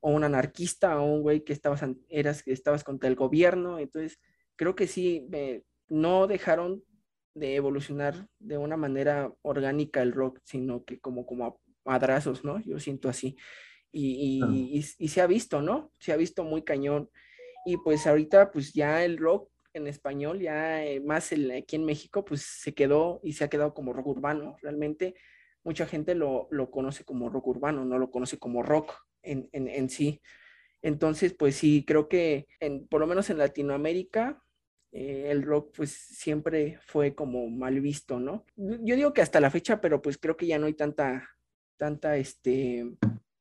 o 0.00 0.10
un 0.10 0.24
anarquista 0.24 1.00
o 1.00 1.04
un 1.04 1.22
güey 1.22 1.44
que 1.44 1.52
estabas, 1.52 1.84
eras, 2.08 2.46
estabas 2.46 2.84
contra 2.84 3.08
el 3.08 3.16
gobierno, 3.16 3.78
entonces 3.78 4.18
creo 4.56 4.74
que 4.74 4.86
sí, 4.86 5.28
no 5.88 6.26
dejaron 6.26 6.82
de 7.34 7.54
evolucionar 7.54 8.26
de 8.38 8.58
una 8.58 8.76
manera 8.76 9.32
orgánica 9.42 10.02
el 10.02 10.12
rock, 10.12 10.40
sino 10.44 10.84
que 10.84 10.98
como, 11.00 11.26
como 11.26 11.46
a 11.46 11.56
madrazos, 11.84 12.44
¿no? 12.44 12.60
Yo 12.60 12.78
siento 12.78 13.08
así. 13.08 13.36
Y, 13.92 14.40
y, 14.42 14.84
y, 14.98 15.08
se 15.08 15.20
ha 15.20 15.26
visto, 15.26 15.62
¿no? 15.62 15.92
Se 15.98 16.12
ha 16.12 16.16
visto 16.16 16.44
muy 16.44 16.62
cañón 16.62 17.10
y 17.66 17.76
pues 17.78 18.06
ahorita 18.06 18.52
pues 18.52 18.72
ya 18.72 19.04
el 19.04 19.18
rock 19.18 19.50
en 19.72 19.86
español, 19.86 20.40
ya 20.40 20.84
eh, 20.84 21.00
más 21.00 21.32
el, 21.32 21.50
aquí 21.50 21.76
en 21.76 21.84
México, 21.84 22.24
pues 22.24 22.42
se 22.42 22.72
quedó 22.74 23.20
y 23.22 23.32
se 23.32 23.44
ha 23.44 23.48
quedado 23.48 23.74
como 23.74 23.92
rock 23.92 24.06
urbano. 24.06 24.56
Realmente 24.62 25.14
mucha 25.64 25.86
gente 25.86 26.14
lo, 26.14 26.48
lo 26.50 26.70
conoce 26.70 27.04
como 27.04 27.28
rock 27.28 27.48
urbano, 27.48 27.84
no 27.84 27.98
lo 27.98 28.10
conoce 28.10 28.38
como 28.38 28.62
rock 28.62 28.92
en, 29.22 29.48
en, 29.52 29.68
en 29.68 29.90
sí. 29.90 30.20
Entonces, 30.82 31.34
pues 31.34 31.56
sí, 31.56 31.84
creo 31.86 32.08
que 32.08 32.46
en, 32.58 32.86
por 32.88 33.00
lo 33.00 33.06
menos 33.06 33.28
en 33.30 33.38
Latinoamérica, 33.38 34.42
eh, 34.92 35.28
el 35.30 35.42
rock 35.42 35.72
pues 35.76 35.92
siempre 35.92 36.78
fue 36.86 37.14
como 37.14 37.48
mal 37.48 37.80
visto, 37.80 38.18
¿no? 38.18 38.44
Yo 38.56 38.96
digo 38.96 39.12
que 39.12 39.22
hasta 39.22 39.40
la 39.40 39.50
fecha, 39.50 39.80
pero 39.80 40.02
pues 40.02 40.18
creo 40.18 40.36
que 40.36 40.46
ya 40.46 40.58
no 40.58 40.66
hay 40.66 40.74
tanta, 40.74 41.28
tanta, 41.76 42.16
este, 42.16 42.90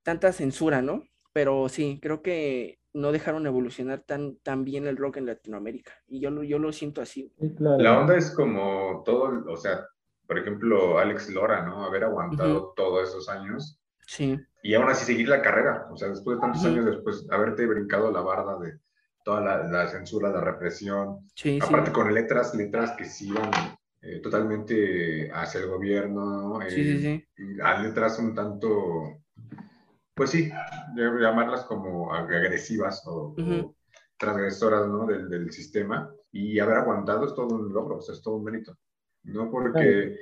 tanta 0.03 0.31
censura, 0.31 0.81
¿no? 0.81 1.03
Pero 1.33 1.69
sí, 1.69 1.99
creo 2.01 2.21
que 2.21 2.79
no 2.93 3.11
dejaron 3.11 3.45
evolucionar 3.45 4.01
tan, 4.01 4.37
tan 4.37 4.63
bien 4.63 4.87
el 4.87 4.97
rock 4.97 5.17
en 5.17 5.25
Latinoamérica. 5.27 5.91
Y 6.07 6.19
yo, 6.19 6.43
yo 6.43 6.59
lo 6.59 6.71
siento 6.71 7.01
así. 7.01 7.31
La 7.59 7.99
onda 7.99 8.15
es 8.15 8.31
como 8.31 9.03
todo, 9.05 9.45
o 9.47 9.57
sea, 9.57 9.87
por 10.27 10.37
ejemplo, 10.37 10.99
Alex 10.99 11.29
Lora, 11.29 11.65
¿no? 11.65 11.83
Haber 11.83 12.03
aguantado 12.03 12.73
todos 12.75 13.09
esos 13.09 13.29
años. 13.29 13.79
Sí. 14.05 14.39
Y 14.61 14.73
aún 14.75 14.89
así 14.89 15.05
seguir 15.05 15.29
la 15.29 15.41
carrera. 15.41 15.87
O 15.91 15.97
sea, 15.97 16.09
después 16.09 16.37
de 16.37 16.41
tantos 16.41 16.63
años 16.65 16.85
después, 16.85 17.27
haberte 17.31 17.65
brincado 17.65 18.11
la 18.11 18.21
barda 18.21 18.57
de 18.59 18.77
toda 19.29 19.67
la, 19.67 19.87
censura, 19.87 20.29
la 20.29 20.41
represión. 20.41 21.27
Sí, 21.35 21.59
Aparte 21.61 21.91
con 21.91 22.11
letras, 22.11 22.55
letras 22.55 22.91
que 22.97 23.05
sí 23.05 23.29
iban 23.29 23.51
eh, 24.01 24.19
totalmente 24.21 25.29
hacia 25.31 25.61
el 25.61 25.67
gobierno. 25.67 26.59
sí. 26.67 27.23
Y 27.37 27.53
letras 27.83 28.17
un 28.17 28.33
tanto 28.33 29.21
pues 30.15 30.31
sí, 30.31 30.51
llamarlas 30.97 31.63
como 31.63 32.13
agresivas 32.13 33.03
o, 33.05 33.33
transgresoras 34.17 34.85
¿no? 34.89 35.05
del, 35.05 35.29
del, 35.29 35.49
sistema 35.49 36.11
y 36.29 36.59
haber 36.59 36.79
aguantado 36.79 37.25
es 37.25 37.33
todo 37.33 37.55
un 37.55 37.71
logro, 37.71 37.99
o 37.99 38.01
sea, 38.01 38.15
es 38.15 38.21
todo 38.21 38.35
un 38.35 38.43
mérito, 38.43 38.77
¿no? 39.23 39.49
Porque, 39.49 40.17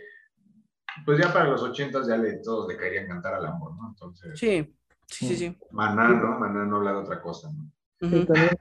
pues 1.04 1.18
ya 1.20 1.34
para 1.34 1.50
los 1.50 1.64
ochentas 1.64 2.06
ya 2.06 2.16
le, 2.16 2.34
todos 2.44 2.68
le 2.68 2.78
caerían 2.78 3.08
cantar 3.08 3.34
al 3.34 3.48
amor, 3.48 3.76
¿no? 3.76 3.88
Entonces, 3.90 4.38
sí, 4.38 4.72
sí, 5.08 5.28
sí, 5.30 5.36
sí. 5.36 5.58
Maná, 5.72 6.10
¿no? 6.10 6.38
Maná 6.38 6.64
no 6.64 6.76
habla 6.76 6.92
de 6.92 6.98
otra 7.00 7.20
cosa, 7.20 7.52
¿no? 7.52 7.72
Sí, 8.10 8.22
también 8.25 8.51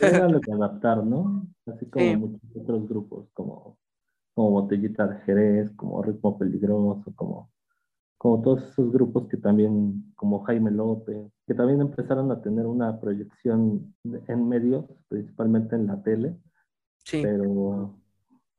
era 0.00 0.28
lo 0.28 0.40
que 0.40 0.52
adaptar, 0.52 1.04
¿no? 1.04 1.46
Así 1.66 1.86
como 1.90 2.14
muchos 2.14 2.40
otros 2.56 2.88
grupos, 2.88 3.28
como, 3.34 3.78
como 4.34 4.50
Botellita 4.52 5.06
de 5.06 5.20
Jerez, 5.22 5.72
como 5.76 6.02
Ritmo 6.02 6.38
Peligroso, 6.38 7.12
como 7.16 7.50
como 8.18 8.42
todos 8.42 8.64
esos 8.70 8.92
grupos 8.92 9.28
que 9.28 9.36
también, 9.36 10.12
como 10.16 10.42
Jaime 10.44 10.70
López, 10.72 11.30
que 11.46 11.54
también 11.54 11.80
empezaron 11.82 12.30
a 12.32 12.42
tener 12.42 12.66
una 12.66 13.00
proyección 13.00 13.94
en 14.28 14.48
medios, 14.48 14.86
principalmente 15.08 15.76
en 15.76 15.86
la 15.88 16.02
tele, 16.02 16.36
Sí, 17.04 17.18
pero, 17.22 17.98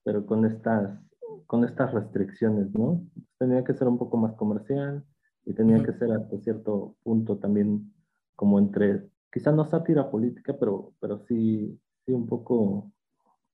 pero 0.03 0.25
con 0.25 0.45
estas, 0.45 0.99
con 1.47 1.65
estas 1.65 1.93
restricciones, 1.93 2.71
¿no? 2.73 3.01
Tenía 3.37 3.63
que 3.63 3.73
ser 3.73 3.87
un 3.87 3.97
poco 3.97 4.17
más 4.17 4.33
comercial 4.35 5.05
y 5.45 5.53
tenía 5.53 5.77
Ujú. 5.77 5.83
que 5.83 5.93
ser 5.93 6.11
hasta 6.11 6.39
cierto 6.39 6.95
punto 7.03 7.37
también 7.37 7.93
como 8.35 8.59
entre, 8.59 9.09
quizá 9.31 9.51
no 9.51 9.65
sátira 9.65 10.09
política, 10.09 10.55
pero, 10.59 10.93
pero 10.99 11.19
sí, 11.27 11.79
sí 12.05 12.11
un 12.11 12.27
poco 12.27 12.91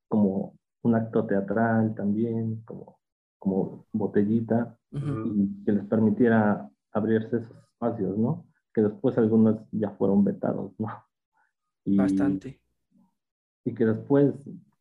como 0.08 0.58
un 0.84 0.96
acto 0.96 1.26
teatral 1.26 1.94
también, 1.96 2.62
como, 2.66 3.00
como 3.40 3.86
botellita, 3.92 4.78
ujú, 4.92 5.34
y 5.36 5.64
que 5.66 5.72
les 5.72 5.86
permitiera 5.86 6.70
abrirse 6.92 7.38
esos 7.38 7.58
espacios, 7.72 8.18
¿no? 8.18 8.46
Que 8.74 8.82
después 8.82 9.18
algunos 9.18 9.58
ya 9.72 9.92
fueron 9.92 10.24
vetados, 10.24 10.72
¿no? 10.78 10.88
Y, 11.84 11.98
bastante. 11.98 12.60
y 13.64 13.74
que 13.74 13.86
después 13.86 14.34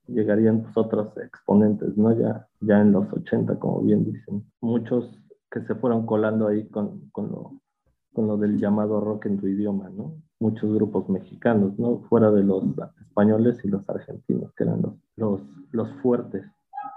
llegarían 0.06 0.62
pues, 0.62 0.76
otros 0.76 1.16
exponentes, 1.18 1.96
¿no? 1.96 2.12
Ya, 2.18 2.46
ya 2.60 2.80
en 2.80 2.92
los 2.92 3.12
80, 3.12 3.58
como 3.58 3.82
bien 3.82 4.04
dicen. 4.04 4.44
Muchos 4.60 5.18
que 5.50 5.60
se 5.62 5.74
fueron 5.74 6.06
colando 6.06 6.48
ahí 6.48 6.68
con, 6.68 7.08
con, 7.10 7.30
lo, 7.30 7.60
con 8.12 8.26
lo 8.26 8.36
del 8.36 8.58
llamado 8.58 9.00
rock 9.00 9.26
en 9.26 9.38
tu 9.38 9.46
idioma, 9.46 9.88
¿no? 9.90 10.16
Muchos 10.44 10.74
grupos 10.74 11.08
mexicanos, 11.08 11.78
¿no? 11.78 12.04
Fuera 12.10 12.30
de 12.30 12.42
los 12.42 12.62
españoles 13.00 13.64
y 13.64 13.68
los 13.68 13.88
argentinos, 13.88 14.52
que 14.54 14.64
eran 14.64 14.82
los, 14.82 14.94
los, 15.16 15.40
los 15.70 15.88
fuertes. 16.02 16.44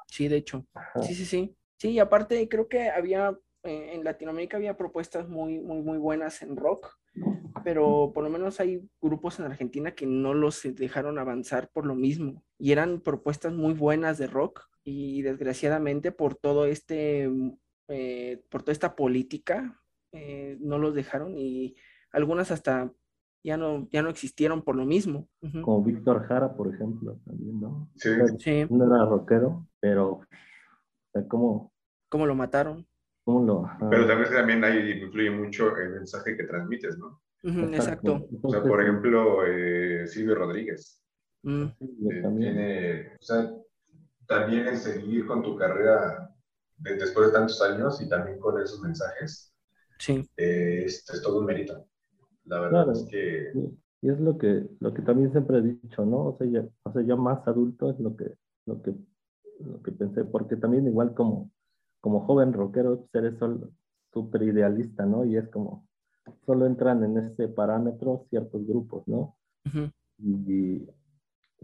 Sí, 0.08 0.28
de 0.28 0.36
hecho. 0.36 0.66
Ajá. 0.74 1.02
Sí, 1.02 1.14
sí, 1.16 1.24
sí. 1.24 1.56
Sí, 1.80 1.92
y 1.92 2.00
aparte 2.00 2.50
creo 2.50 2.68
que 2.68 2.90
había, 2.90 3.40
eh, 3.64 3.92
en 3.94 4.04
Latinoamérica 4.04 4.58
había 4.58 4.76
propuestas 4.76 5.30
muy, 5.30 5.60
muy, 5.60 5.82
muy 5.82 5.98
buenas 5.98 6.42
en 6.42 6.58
rock, 6.58 6.98
pero 7.64 8.12
por 8.14 8.26
lo 8.26 8.30
menos 8.30 8.60
hay 8.60 8.82
grupos 9.02 9.40
en 9.40 9.46
Argentina 9.46 9.92
que 9.92 10.06
no 10.06 10.34
los 10.34 10.64
dejaron 10.76 11.18
avanzar 11.18 11.70
por 11.70 11.86
lo 11.86 11.96
mismo. 11.96 12.44
Y 12.60 12.74
eran 12.74 13.00
propuestas 13.00 13.54
muy 13.54 13.74
buenas 13.74 14.18
de 14.18 14.28
rock 14.28 14.68
y 14.84 15.22
desgraciadamente 15.22 16.12
por 16.12 16.36
todo 16.36 16.66
este, 16.66 17.30
eh, 17.88 18.44
por 18.50 18.64
toda 18.64 18.74
esta 18.74 18.96
política, 18.96 19.80
eh, 20.12 20.58
no 20.60 20.78
los 20.80 20.94
dejaron 20.94 21.38
y 21.38 21.76
algunas 22.12 22.52
hasta 22.52 22.92
ya 23.44 23.58
no, 23.58 23.88
ya 23.92 24.02
no 24.02 24.10
existieron 24.10 24.62
por 24.64 24.76
lo 24.76 24.86
mismo. 24.86 25.28
Como 25.64 25.84
Víctor 25.84 26.26
Jara, 26.28 26.54
por 26.56 26.74
ejemplo, 26.74 27.20
también, 27.26 27.60
¿no? 27.60 27.90
Sí. 27.96 28.10
Sí, 28.40 28.66
No 28.70 28.86
era 28.86 29.06
rockero, 29.06 29.68
pero, 29.80 30.12
o 30.14 30.26
sea, 31.14 31.28
¿cómo, 31.28 31.72
cómo 32.10 32.26
lo 32.26 32.36
mataron. 32.36 32.88
cómo 33.24 33.46
lo...? 33.46 33.70
Pero 33.90 34.08
también, 34.08 34.34
también 34.34 34.64
ahí 34.64 34.92
influye 35.04 35.30
mucho 35.32 35.76
el 35.78 35.90
mensaje 35.92 36.36
que 36.36 36.44
transmites, 36.44 36.98
¿no? 36.98 37.22
Exacto. 37.44 38.28
O 38.42 38.50
sea, 38.50 38.62
por 38.62 38.82
ejemplo, 38.82 39.46
eh, 39.46 40.08
Silvio 40.08 40.36
Rodríguez. 40.36 41.02
Mm, 41.44 41.64
eh, 41.64 42.22
también. 42.22 42.54
tiene, 42.56 43.08
o 43.20 43.24
sea, 43.24 43.52
también 44.28 44.68
el 44.68 44.78
seguir 44.78 45.26
con 45.28 45.42
tu 45.44 45.56
carrera 45.56 46.30
de- 46.78 46.96
después 46.96 47.28
de 47.28 47.34
tantos 47.34 47.62
años 47.62 48.02
y 48.02 48.10
también 48.10 48.40
con 48.40 48.62
esos 48.62 48.82
mensajes, 48.82 49.54
Sí, 50.00 50.28
eh, 50.38 50.84
es, 50.86 51.10
es 51.10 51.22
todo 51.22 51.40
un 51.40 51.46
mérito. 51.46 51.88
La 52.48 52.60
verdad 52.62 52.86
Claro. 52.86 52.92
es 52.94 53.04
que 53.04 53.54
Y 54.02 54.10
es 54.10 54.20
lo 54.20 54.38
que, 54.38 54.68
lo 54.80 54.94
que 54.94 55.02
también 55.02 55.32
siempre 55.32 55.58
he 55.58 55.62
dicho, 55.62 56.06
¿no? 56.06 56.28
O 56.28 56.38
sea, 56.38 56.48
ya, 56.48 56.68
o 56.84 56.92
sea, 56.92 57.02
ya 57.02 57.16
más 57.16 57.46
adulto 57.48 57.90
es 57.90 58.00
lo 58.00 58.16
que, 58.16 58.32
lo 58.68 58.82
que, 58.82 58.94
lo 59.60 59.82
que 59.82 59.92
pensé, 59.92 60.24
porque 60.24 60.56
también 60.56 60.86
igual 60.86 61.16
como, 61.16 61.50
como 62.00 62.22
joven 62.26 62.54
rockero, 62.54 63.08
pues 63.12 63.26
eres 63.26 63.40
súper 64.14 64.44
idealista, 64.44 65.06
¿no? 65.06 65.26
Y 65.26 65.36
es 65.36 65.50
como, 65.50 65.88
solo 66.46 66.68
entran 66.68 67.04
en 67.04 67.18
ese 67.18 67.48
parámetro 67.48 68.26
ciertos 68.30 68.66
grupos, 68.68 69.04
¿no? 69.08 69.36
Y, 70.20 70.88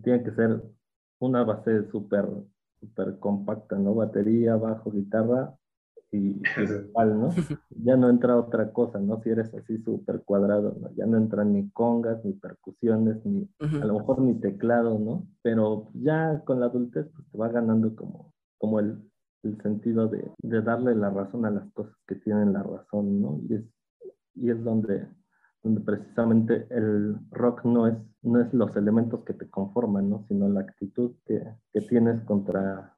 tiene 0.02 0.24
que 0.24 0.32
ser 0.32 0.60
una 1.20 1.44
base 1.44 1.88
súper, 1.92 2.28
súper 2.80 3.20
compacta, 3.20 3.78
¿no? 3.78 3.94
Batería, 3.94 4.56
bajo, 4.56 4.92
guitarra 4.92 5.56
y, 6.14 6.42
¿no? 6.96 7.30
ya 7.70 7.98
no 7.98 8.10
entra 8.10 8.38
otra 8.38 8.72
cosa, 8.72 9.00
¿no? 9.00 9.20
Si 9.22 9.30
eres 9.30 9.54
así 9.54 9.80
súper 9.80 10.22
cuadrado, 10.22 10.78
¿no? 10.80 10.92
Ya 10.96 11.08
no 11.08 11.18
entran 11.18 11.54
ni 11.54 11.70
congas, 11.72 12.24
ni 12.24 12.34
percusiones, 12.34 13.26
ni 13.26 13.50
a 13.60 13.86
lo 13.86 13.96
mejor 13.96 14.22
ni 14.22 14.36
teclado, 14.36 15.00
¿no? 15.00 15.28
Pero 15.42 15.88
ya 15.94 16.44
con 16.46 16.60
la 16.60 16.68
adultez 16.68 17.08
pues 17.14 17.28
te 17.32 17.38
va 17.38 17.50
ganando 17.50 17.96
como, 17.96 18.32
como 18.60 18.80
el, 18.80 19.02
el 19.42 19.60
sentido 19.62 20.08
de, 20.08 20.32
de 20.38 20.62
darle 20.62 20.96
la 20.96 21.10
razón 21.10 21.46
a 21.46 21.50
las 21.50 21.72
cosas 21.74 21.96
que 22.08 22.16
tienen 22.16 22.54
la 22.54 22.62
razón, 22.62 23.20
¿no? 23.20 23.40
Y 23.50 23.56
es, 23.56 23.64
y 24.36 24.52
es 24.52 24.64
donde, 24.64 25.08
donde 25.64 25.82
precisamente 25.82 26.68
el 26.70 27.18
rock 27.32 27.66
no 27.66 27.88
es, 27.88 27.98
no 28.22 28.40
es 28.40 28.54
los 28.54 28.76
elementos 28.76 29.24
que 29.24 29.34
te 29.34 29.50
conforman, 29.50 30.10
¿no? 30.10 30.26
Sino 30.28 30.48
la 30.48 30.62
actitud 30.62 31.16
que, 31.26 31.42
que 31.72 31.82
tienes 31.82 32.22
contra, 32.24 32.96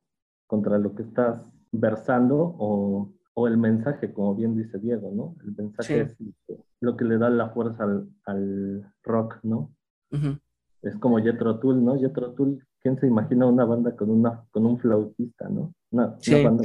contra 0.48 0.78
lo 0.78 0.94
que 0.96 1.04
estás 1.04 1.55
versando 1.80 2.38
o, 2.58 3.12
o 3.34 3.48
el 3.48 3.58
mensaje, 3.58 4.14
como 4.14 4.36
bien 4.36 4.56
dice 4.56 4.78
Diego, 4.80 5.12
¿no? 5.14 5.36
El 5.44 5.56
mensaje 5.56 6.10
Sí. 6.18 6.34
es 6.48 6.58
lo 6.82 6.96
que 6.98 7.06
le 7.06 7.18
da 7.18 7.30
la 7.30 7.50
fuerza 7.50 7.84
al, 7.84 8.10
al 8.26 8.94
rock, 9.04 9.40
¿no? 9.44 9.74
Ujú. 10.12 10.38
Es 10.82 10.96
como 10.98 11.18
Jethro 11.20 11.60
Tull, 11.60 11.84
¿no? 11.84 11.98
Jethro 12.00 12.34
Tull, 12.34 12.64
¿quién 12.82 13.00
se 13.00 13.08
imagina 13.08 13.46
una 13.48 13.66
banda 13.66 13.96
con, 13.96 14.10
una, 14.12 14.44
con 14.52 14.66
un 14.66 14.80
flautista, 14.80 15.50
¿no? 15.50 15.74
Una, 15.92 16.08
una 16.08 16.20
Sí. 16.20 16.44
banda 16.44 16.64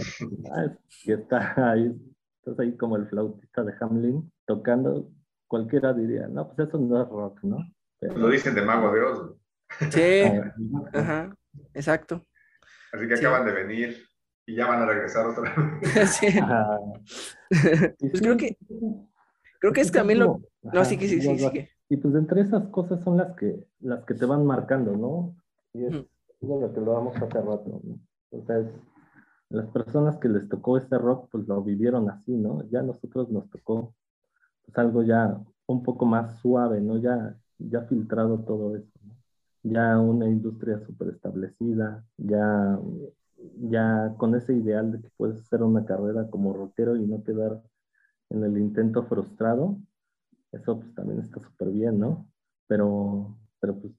ah, 0.53 0.67
que 1.05 1.13
está 1.15 1.71
ahí, 1.73 1.97
estás 2.39 2.59
ahí 2.59 2.77
como 2.77 2.97
el 2.97 3.07
flautista 3.09 3.65
de 3.65 3.73
Hamlin 3.81 4.31
tocando, 4.47 5.11
cualquiera 5.49 5.93
diría, 5.95 6.29
no, 6.29 6.49
pues 6.53 6.69
eso 6.69 6.79
no 6.79 7.03
es 7.03 7.09
rock, 7.09 7.43
¿no? 7.45 7.59
Pero- 7.99 8.17
lo 8.19 8.29
dicen 8.29 8.55
de 8.55 8.63
Mago 8.63 8.93
de 8.93 9.01
Oz. 9.03 9.37
Sí, 9.91 10.23
ajá, 10.93 11.35
exacto. 11.75 12.23
Así 12.93 13.07
que 13.09 13.17
Sí. 13.17 13.25
acaban 13.25 13.47
de 13.47 13.53
venir 13.53 13.97
y 14.51 14.57
ya 14.57 14.67
van 14.67 14.83
a 14.83 14.87
regresar 14.87 15.27
otra 15.27 15.55
vez. 15.55 16.11
Sí. 16.21 16.27
Pues 17.51 18.13
sí, 18.15 18.21
creo 18.21 18.37
que, 18.37 18.57
creo 19.61 19.73
que 19.73 19.81
es 19.81 19.91
también 19.93 20.21
lo... 20.21 20.41
No, 20.63 20.85
sí 20.85 20.97
que 20.97 21.09
sí, 21.09 21.21
sí, 21.21 21.39
sigue. 21.39 21.71
Y 21.89 21.97
pues 21.97 22.15
entre 22.15 22.43
esas 22.43 22.69
cosas 22.69 23.03
son 23.03 23.17
las 23.17 23.35
que, 23.37 23.67
las 23.81 24.05
que 24.05 24.15
te 24.15 24.25
van 24.25 24.47
marcando, 24.47 24.97
¿no? 24.97 25.35
Y 25.73 25.85
es, 25.87 25.93
de 25.93 26.61
lo 26.61 26.73
que 26.73 26.81
lo 26.81 26.93
damos 26.93 27.17
hace 27.17 27.41
rato, 27.41 27.81
¿no? 27.83 27.99
O 28.31 28.45
sea, 28.45 28.59
es- 28.59 28.73
las 29.49 29.67
personas 29.71 30.17
que 30.19 30.29
les 30.29 30.49
tocó 30.49 30.79
este 30.79 30.97
rock, 30.97 31.29
pues 31.33 31.49
lo 31.49 31.61
vivieron 31.63 32.09
así, 32.09 32.37
¿no? 32.37 32.63
Ya 32.71 32.81
a 32.81 32.83
nosotros 32.85 33.29
nos 33.31 33.51
tocó 33.51 33.95
pues 34.65 34.79
algo 34.79 35.03
ya 35.03 35.37
un 35.67 35.83
poco 35.83 36.07
más 36.07 36.39
suave, 36.41 36.81
¿no? 36.81 36.99
Ya, 36.99 37.37
ya 37.59 37.81
filtrado 37.83 38.39
todo 38.45 38.77
eso, 38.77 38.93
¿no? 39.05 39.15
Ya 39.65 39.99
una 39.99 40.29
industria 40.29 40.79
súper 40.87 41.09
establecida, 41.09 42.05
ya, 42.17 42.79
ya 43.59 44.15
con 44.17 44.35
ese 44.35 44.55
ideal 44.55 44.93
de 44.93 45.01
que 45.01 45.09
puedes 45.17 45.39
hacer 45.39 45.63
una 45.63 45.85
carrera 45.85 46.29
como 46.31 46.53
rockero 46.53 46.97
y 46.97 47.07
no 47.07 47.23
quedar 47.25 47.63
en 48.31 48.45
el 48.45 48.59
intento 48.59 49.05
frustrado, 49.05 49.77
eso 50.53 50.81
pues 50.81 50.95
también 50.95 51.21
está 51.21 51.41
súper 51.41 51.69
bien, 51.69 51.99
¿no? 51.99 52.29
Pero, 52.67 53.37
pero 53.61 53.79
pues, 53.81 53.93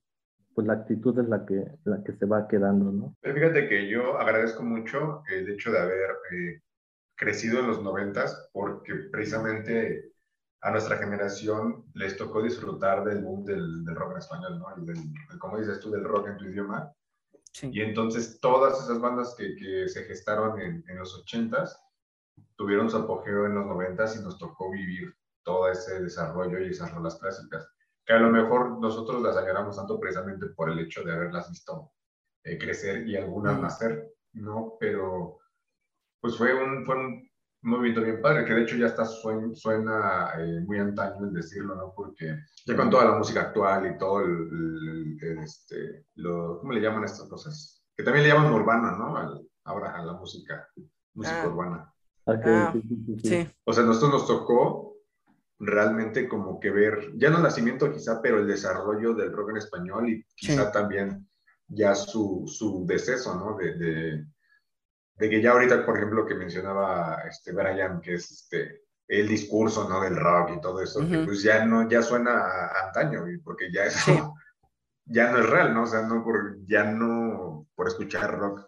pues 0.53 0.67
la 0.67 0.73
actitud 0.73 1.17
es 1.19 1.27
la 1.27 1.45
que, 1.45 1.65
la 1.85 2.03
que 2.03 2.13
se 2.13 2.25
va 2.25 2.47
quedando, 2.47 2.91
¿no? 2.91 3.15
Pero 3.21 3.35
fíjate 3.35 3.67
que 3.67 3.89
yo 3.89 4.17
agradezco 4.17 4.63
mucho 4.63 5.23
el 5.29 5.49
hecho 5.49 5.71
de 5.71 5.79
haber 5.79 6.09
eh, 6.31 6.61
crecido 7.15 7.59
en 7.59 7.67
los 7.67 7.81
noventas 7.81 8.49
porque 8.53 8.93
precisamente 9.11 10.11
a 10.61 10.71
nuestra 10.71 10.97
generación 10.97 11.85
les 11.93 12.17
tocó 12.17 12.41
disfrutar 12.41 13.03
del 13.03 13.23
boom 13.23 13.43
del, 13.45 13.83
del 13.83 13.95
rock 13.95 14.11
en 14.11 14.17
español, 14.17 14.59
¿no? 14.59 14.67
Y 14.77 14.85
del, 14.85 14.95
del, 14.95 15.39
como 15.39 15.57
dices 15.57 15.79
tú, 15.79 15.89
del 15.89 16.03
rock 16.03 16.27
en 16.27 16.37
tu 16.37 16.45
idioma. 16.45 16.91
Sí. 17.53 17.69
Y 17.73 17.81
entonces 17.81 18.39
todas 18.39 18.81
esas 18.83 18.99
bandas 19.01 19.35
que, 19.37 19.55
que 19.55 19.87
se 19.89 20.03
gestaron 20.05 20.59
en, 20.61 20.83
en 20.87 20.97
los 20.97 21.15
ochentas 21.17 21.81
tuvieron 22.55 22.89
su 22.89 22.97
apogeo 22.97 23.45
en 23.45 23.55
los 23.55 23.65
noventas 23.65 24.15
y 24.15 24.23
nos 24.23 24.37
tocó 24.37 24.71
vivir 24.71 25.15
todo 25.43 25.69
ese 25.69 26.01
desarrollo 26.01 26.59
y 26.59 26.69
esas 26.69 26.93
rolas 26.93 27.17
clásicas, 27.19 27.67
que 28.05 28.13
a 28.13 28.19
lo 28.19 28.29
mejor 28.29 28.79
nosotros 28.79 29.21
las 29.21 29.35
añoramos 29.37 29.75
tanto 29.75 29.99
precisamente 29.99 30.47
por 30.47 30.69
el 30.69 30.79
hecho 30.79 31.03
de 31.03 31.13
haberlas 31.13 31.49
visto 31.49 31.91
eh, 32.43 32.57
crecer 32.57 33.07
y 33.07 33.15
algunas 33.17 33.57
Mm. 33.57 33.61
nacer, 33.61 34.13
¿no? 34.33 34.77
Pero 34.79 35.39
pues 36.21 36.37
fue 36.37 36.53
un, 36.53 36.85
fue 36.85 36.95
un 36.95 37.30
movimiento 37.63 38.01
bien 38.01 38.21
padre, 38.21 38.45
que 38.45 38.53
de 38.53 38.63
hecho 38.63 38.75
ya 38.75 38.87
está 38.87 39.05
suena, 39.05 39.53
suena 39.53 40.31
eh, 40.39 40.61
muy 40.65 40.79
antaño 40.79 41.25
el 41.27 41.33
decirlo, 41.33 41.75
¿no? 41.75 41.93
Porque 41.95 42.35
ya 42.65 42.75
con 42.75 42.89
toda 42.89 43.05
la 43.05 43.17
música 43.17 43.41
actual 43.41 43.85
y 43.93 43.97
todo 43.97 44.21
el, 44.21 44.31
el- 44.31 45.17
el, 45.21 45.37
este, 45.39 46.05
lo, 46.15 46.59
¿cómo 46.59 46.71
le 46.73 46.81
llaman 46.81 47.03
a 47.03 47.05
estas 47.05 47.27
cosas? 47.29 47.83
Que 47.95 48.03
también 48.03 48.27
le 48.27 48.33
llaman 48.33 48.51
urbana, 48.51 48.95
¿no? 48.97 49.15
Al- 49.15 49.47
ahora 49.65 49.95
a 49.95 50.03
la 50.03 50.13
música, 50.13 50.67
música 51.13 51.43
Ah. 51.43 51.47
urbana. 51.47 51.93
Ok, 52.25 52.41
Ah, 52.45 52.73
sí, 52.73 53.19
sí, 53.23 53.47
O 53.65 53.73
sea, 53.73 53.83
a 53.83 53.85
nosotros 53.87 54.11
nos 54.21 54.27
tocó 54.27 54.95
realmente 55.59 56.27
como 56.27 56.59
que 56.59 56.71
ver, 56.71 57.11
ya 57.17 57.29
no 57.29 57.37
el 57.37 57.43
nacimiento 57.43 57.91
quizá, 57.91 58.21
pero 58.21 58.39
el 58.39 58.47
desarrollo 58.47 59.13
del 59.13 59.31
rock 59.31 59.51
en 59.51 59.57
español 59.57 60.09
y 60.09 60.23
quizá 60.35 60.65
Sí. 60.65 60.71
también 60.73 61.27
ya 61.67 61.93
su, 61.93 62.43
su 62.47 62.85
deceso, 62.87 63.35
¿no? 63.35 63.55
De, 63.57 63.75
de, 63.77 64.25
de 65.21 65.29
que 65.29 65.39
ya 65.39 65.51
ahorita, 65.51 65.85
por 65.85 65.97
ejemplo, 65.97 66.25
que 66.25 66.33
mencionaba 66.33 67.21
este 67.29 67.51
Brian, 67.51 68.01
que 68.01 68.15
es 68.15 68.31
este, 68.31 68.81
el 69.07 69.27
discurso, 69.27 69.87
¿no? 69.87 70.01
Del 70.01 70.15
rock 70.15 70.53
y 70.57 70.61
todo 70.61 70.81
eso, 70.81 71.07
que 71.07 71.19
pues 71.19 71.43
ya 71.43 71.63
no, 71.63 71.87
ya 71.87 72.01
suena 72.01 72.31
a, 72.31 72.87
antaño, 72.87 73.23
porque 73.43 73.71
ya 73.71 73.85
eso 73.85 74.33
ya 75.05 75.31
no 75.31 75.37
es 75.37 75.47
real, 75.47 75.75
¿no? 75.75 75.83
O 75.83 75.85
sea, 75.85 76.01
no 76.01 76.23
por, 76.23 76.65
ya 76.65 76.85
no 76.85 77.67
por 77.75 77.87
escuchar 77.87 78.35
rock 78.35 78.65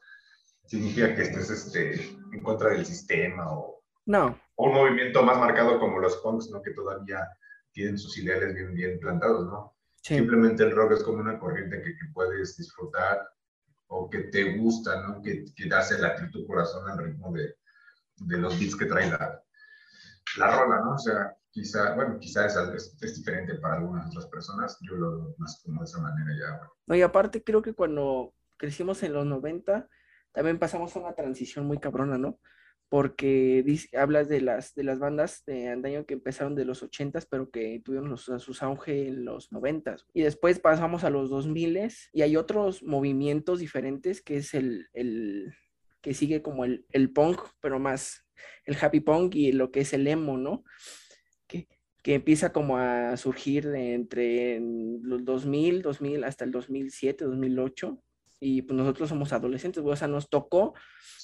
significa 0.68 1.16
que 1.16 1.24
estés 1.24 1.50
este, 1.50 1.96
en 2.32 2.44
contra 2.44 2.70
del 2.70 2.86
sistema 2.86 3.52
o, 3.52 3.82
no. 4.06 4.40
o 4.54 4.68
un 4.68 4.76
movimiento 4.76 5.24
más 5.24 5.40
marcado 5.40 5.80
como 5.80 5.98
los 5.98 6.18
punks, 6.18 6.52
¿no? 6.52 6.62
Que 6.62 6.72
todavía 6.72 7.28
tienen 7.72 7.98
sus 7.98 8.16
ideales 8.20 8.54
bien, 8.54 8.76
bien 8.76 9.00
plantados, 9.00 9.48
¿no? 9.48 9.76
Simplemente 9.96 10.62
el 10.62 10.76
rock 10.76 10.92
es 10.92 11.04
como 11.04 11.18
una 11.18 11.40
corriente 11.40 11.82
que, 11.82 11.98
que, 11.98 12.06
puedes 12.14 12.58
disfrutar 12.58 13.28
o 13.96 14.10
que 14.10 14.20
te 14.24 14.58
gusta, 14.58 15.02
¿no? 15.02 15.22
Que, 15.22 15.46
que 15.56 15.74
hace 15.74 16.00
latir 16.00 16.32
tu 16.32 16.46
corazón 16.48 16.90
al 16.90 16.98
ritmo 16.98 17.32
de, 17.32 17.56
de 18.18 18.38
los 18.38 18.60
beats 18.60 18.76
que 18.76 18.86
trae 18.86 19.10
la, 19.10 19.42
la 20.38 20.56
rola, 20.56 20.82
¿no? 20.82 20.96
O 20.96 20.98
sea, 20.98 21.36
quizá, 21.52 21.94
bueno, 21.94 22.18
quizá 22.20 22.46
es, 22.48 22.96
es, 23.02 23.16
diferente 23.16 23.56
para 23.56 23.76
algunas 23.76 24.08
otras 24.08 24.28
personas, 24.28 24.78
yo 24.82 24.96
lo 24.96 25.12
veo 25.12 25.36
más 25.38 25.62
como 25.64 25.82
de 25.82 25.86
esa 25.86 26.00
manera 26.00 26.32
ya. 26.40 26.70
No, 26.88 26.96
y 26.96 27.02
aparte 27.02 27.44
creo 27.44 27.62
que 27.62 27.74
cuando 27.74 28.34
crecimos 28.58 29.04
en 29.04 29.14
los 29.14 29.26
90, 29.26 29.88
también 30.32 30.58
pasamos 30.58 30.96
a 30.96 31.00
una 31.00 31.14
transición 31.14 31.66
muy 31.68 31.78
cabrona, 31.78 32.18
¿no? 32.18 32.40
Porque 32.94 33.66
hablas 33.98 34.30
de 34.30 34.40
las, 34.40 34.76
de 34.76 34.84
las 34.84 35.00
bandas 35.00 35.44
de 35.48 35.70
andaño 35.70 36.06
que 36.06 36.14
empezaron 36.14 36.54
de 36.54 36.64
los 36.64 36.84
80s, 36.84 37.26
pero 37.28 37.50
que 37.50 37.82
tuvieron 37.84 38.08
los, 38.08 38.26
sus 38.26 38.62
auge 38.62 39.08
en 39.08 39.26
los 39.26 39.52
90s. 39.52 40.06
Y 40.14 40.22
después 40.22 40.60
pasamos 40.60 41.04
a 41.04 41.10
los 41.10 41.32
2000s 41.32 42.10
y 42.14 42.22
hay 42.22 42.38
otros 42.38 42.84
movimientos 42.84 43.58
diferentes 43.58 44.22
que 44.22 44.38
es 44.38 44.54
el, 44.54 44.90
el 44.94 45.56
que 46.02 46.14
sigue 46.14 46.44
como 46.44 46.66
el, 46.66 46.86
el 46.92 47.10
punk, 47.10 47.42
pero 47.62 47.80
más 47.80 48.28
el 48.64 48.78
happy 48.80 49.00
punk 49.00 49.34
y 49.34 49.54
lo 49.54 49.72
que 49.72 49.80
es 49.80 49.92
el 49.94 50.06
emo, 50.06 50.38
¿no? 50.38 50.64
Que, 51.48 51.68
que 52.04 52.14
empieza 52.14 52.54
como 52.54 52.78
a 52.78 53.18
surgir 53.18 53.74
entre 53.74 54.60
los 55.02 55.26
2000, 55.26 55.82
2000 55.82 56.24
hasta 56.26 56.46
el 56.46 56.52
2007, 56.52 57.26
2008 57.26 58.04
y 58.44 58.62
pues 58.64 58.76
nosotros 58.76 59.08
somos 59.08 59.32
adolescentes, 59.32 59.82
o 59.86 59.96
sea, 59.96 60.08
nos 60.08 60.30
tocó 60.30 60.74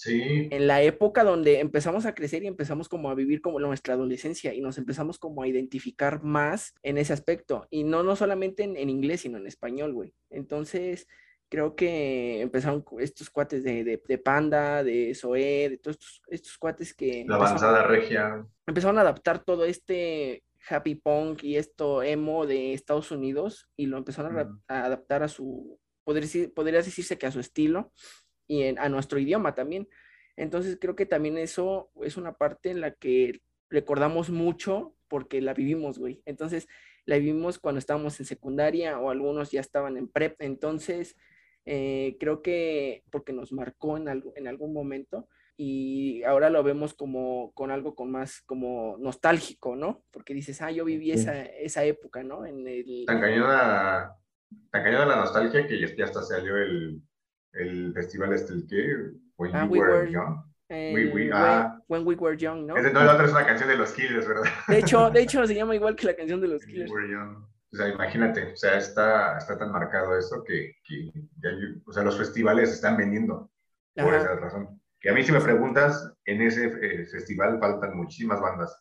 en 0.05 0.67
la 0.67 0.81
época 0.81 1.25
donde 1.25 1.59
empezamos 1.59 2.05
a 2.05 2.15
crecer 2.15 2.43
y 2.43 2.47
empezamos 2.47 2.87
como 2.87 3.09
a 3.09 3.15
vivir 3.15 3.41
como 3.41 3.59
nuestra 3.59 3.95
adolescencia 3.95 4.53
y 4.53 4.61
nos 4.61 4.77
empezamos 4.77 5.19
como 5.19 5.43
a 5.43 5.47
identificar 5.47 6.23
más 6.23 6.73
en 6.81 6.97
ese 6.97 7.11
aspecto 7.11 7.67
y 7.69 7.83
no, 7.83 8.03
no 8.03 8.15
solamente 8.15 8.63
en, 8.63 8.77
en 8.77 8.89
inglés, 8.89 9.21
sino 9.21 9.37
en 9.37 9.47
español, 9.47 9.93
güey. 9.93 10.13
Entonces, 10.29 11.07
creo 11.49 11.75
que 11.75 12.39
empezaron 12.39 12.85
estos 12.99 13.29
cuates 13.29 13.63
de, 13.63 13.83
de, 13.83 14.17
Panda, 14.17 14.83
de 14.83 15.13
Zoé, 15.13 15.69
de 15.69 15.77
todos 15.77 15.97
estos, 15.97 16.21
estos 16.29 16.57
cuates 16.57 16.93
que... 16.93 17.25
La 17.27 17.35
avanzada 17.35 17.83
regia. 17.83 18.45
Empezaron 18.65 18.97
a 18.97 19.01
adaptar 19.01 19.43
todo 19.43 19.65
este 19.65 20.43
happy 20.69 20.95
punk 20.95 21.43
y 21.43 21.57
esto 21.57 22.03
emo 22.03 22.45
de 22.45 22.73
Estados 22.73 23.11
Unidos 23.11 23.67
y 23.75 23.87
lo 23.87 23.97
empezaron 23.97 24.37
a, 24.37 24.85
adaptar 24.85 25.23
a 25.23 25.27
su, 25.27 25.79
podría, 26.09 26.49
podría 26.49 26.79
decirse 26.79 27.19
que 27.19 27.27
a 27.27 27.31
su 27.31 27.39
estilo 27.39 27.93
y 28.47 28.63
a 28.63 28.89
nuestro 28.89 29.19
idioma 29.19 29.53
también. 29.53 29.87
Entonces 30.35 30.79
creo 30.81 30.95
que 30.95 31.05
también 31.05 31.37
eso 31.37 31.91
es 32.01 32.17
una 32.17 32.33
parte 32.33 32.71
en 32.71 32.81
la 32.81 32.95
que 32.95 33.41
recordamos 33.69 34.31
mucho 34.31 34.95
porque 35.07 35.39
la 35.39 35.53
vivimos, 35.53 35.99
güey. 35.99 36.23
Entonces 36.25 36.67
la 37.05 37.17
vivimos 37.17 37.59
cuando 37.59 37.77
estábamos 37.77 38.19
en 38.19 38.25
secundaria 38.25 38.97
o 38.99 39.11
algunos 39.11 39.51
ya 39.51 39.61
estaban 39.61 39.97
en 39.97 40.07
prep. 40.07 40.41
Entonces 40.41 41.15
eh, 41.65 42.17
creo 42.19 42.41
que 42.41 43.03
porque 43.11 43.31
nos 43.31 43.51
marcó 43.51 43.95
en, 43.95 44.09
algo, 44.09 44.33
en 44.35 44.47
algún 44.47 44.73
momento 44.73 45.27
y 45.57 46.23
ahora 46.23 46.49
lo 46.49 46.63
vemos 46.63 46.95
como 46.95 47.51
con 47.53 47.69
algo 47.69 47.93
con 47.93 48.09
más 48.09 48.41
como 48.47 48.97
nostálgico, 48.97 49.75
¿no? 49.75 50.01
Porque 50.09 50.33
dices, 50.33 50.59
ah, 50.63 50.71
yo 50.71 50.85
viví 50.85 51.11
esa, 51.11 51.43
esa 51.43 51.83
época, 51.83 52.23
¿no? 52.23 52.47
En 52.47 52.65
el... 52.67 53.03
Tan 53.05 53.21
cañona, 53.21 54.15
tan 54.71 54.83
cañona 54.83 55.05
la 55.05 55.15
nostalgia 55.17 55.67
que 55.67 55.79
ya, 55.79 56.05
hasta 56.05 56.21
salió 56.23 56.57
el, 56.57 57.01
el 57.53 57.93
festival 57.93 58.33
este, 58.33 58.53
el 58.53 58.67
que, 58.67 59.11
When 59.39 59.55
ah, 59.55 59.65
we, 59.65 59.79
were, 59.79 60.11
young. 60.11 60.43
we, 60.69 61.11
we, 61.13 61.31
ah. 61.31 61.79
when, 61.87 62.05
we 62.05 62.15
were 62.15 62.35
young, 62.35 62.67
¿no? 62.67 62.75
Ese 62.75 62.91
no, 62.91 63.05
la 63.05 63.13
otra 63.13 63.25
es 63.25 63.31
una 63.31 63.45
canción 63.45 63.69
de 63.69 63.77
los 63.77 63.93
Killers, 63.93 64.27
¿verdad? 64.27 64.43
De 64.67 64.79
hecho, 64.79 65.09
de 65.11 65.21
hecho 65.21 65.47
se 65.47 65.55
llama 65.55 65.75
igual 65.75 65.95
que 65.95 66.07
la 66.07 66.13
canción 66.13 66.41
de 66.41 66.49
los 66.49 66.65
Killers. 66.65 66.91
We 66.91 67.03
were 67.03 67.09
young. 67.09 67.45
O 67.71 67.77
sea, 67.77 67.87
imagínate, 67.87 68.51
o 68.51 68.55
sea, 68.57 68.77
está, 68.77 69.37
está 69.37 69.57
tan 69.57 69.71
marcado 69.71 70.17
eso 70.17 70.43
que, 70.43 70.73
que 70.83 71.09
o 71.85 71.93
sea, 71.93 72.03
los 72.03 72.17
festivales 72.17 72.71
están 72.71 72.97
vendiendo 72.97 73.49
por 73.95 74.13
esa 74.13 74.35
razón. 74.35 74.81
Que 74.99 75.09
a 75.09 75.13
mí 75.13 75.23
si 75.23 75.31
me 75.31 75.39
preguntas, 75.39 76.11
en 76.25 76.41
ese 76.41 76.65
eh, 76.65 77.05
festival 77.05 77.59
faltan 77.59 77.95
muchísimas 77.95 78.41
bandas. 78.41 78.75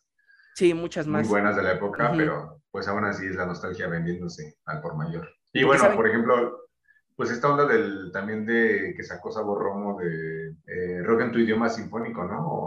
Sí, 0.55 0.73
muchas 0.73 1.07
más. 1.07 1.21
Muy 1.21 1.29
buenas 1.29 1.55
de 1.55 1.63
la 1.63 1.73
época, 1.73 2.11
pero 2.17 2.61
pues 2.71 2.87
aún 2.89 3.05
así 3.05 3.27
es 3.27 3.35
la 3.35 3.45
nostalgia 3.45 3.87
vendiéndose 3.87 4.57
al 4.65 4.81
por 4.81 4.97
mayor. 4.97 5.29
Y 5.53 5.63
bueno, 5.63 5.95
por 5.95 6.07
ejemplo, 6.07 6.67
pues 7.15 7.31
esta 7.31 7.51
onda 7.51 7.65
del, 7.65 8.11
también 8.11 8.45
de 8.45 8.93
que 8.95 9.03
sacó 9.03 9.31
Sabor 9.31 9.59
Romo 9.61 9.99
de 9.99 10.55
eh, 10.67 11.01
rock 11.03 11.21
en 11.21 11.31
tu 11.31 11.39
idioma 11.39 11.69
sinfónico, 11.69 12.23
¿no? 12.23 12.65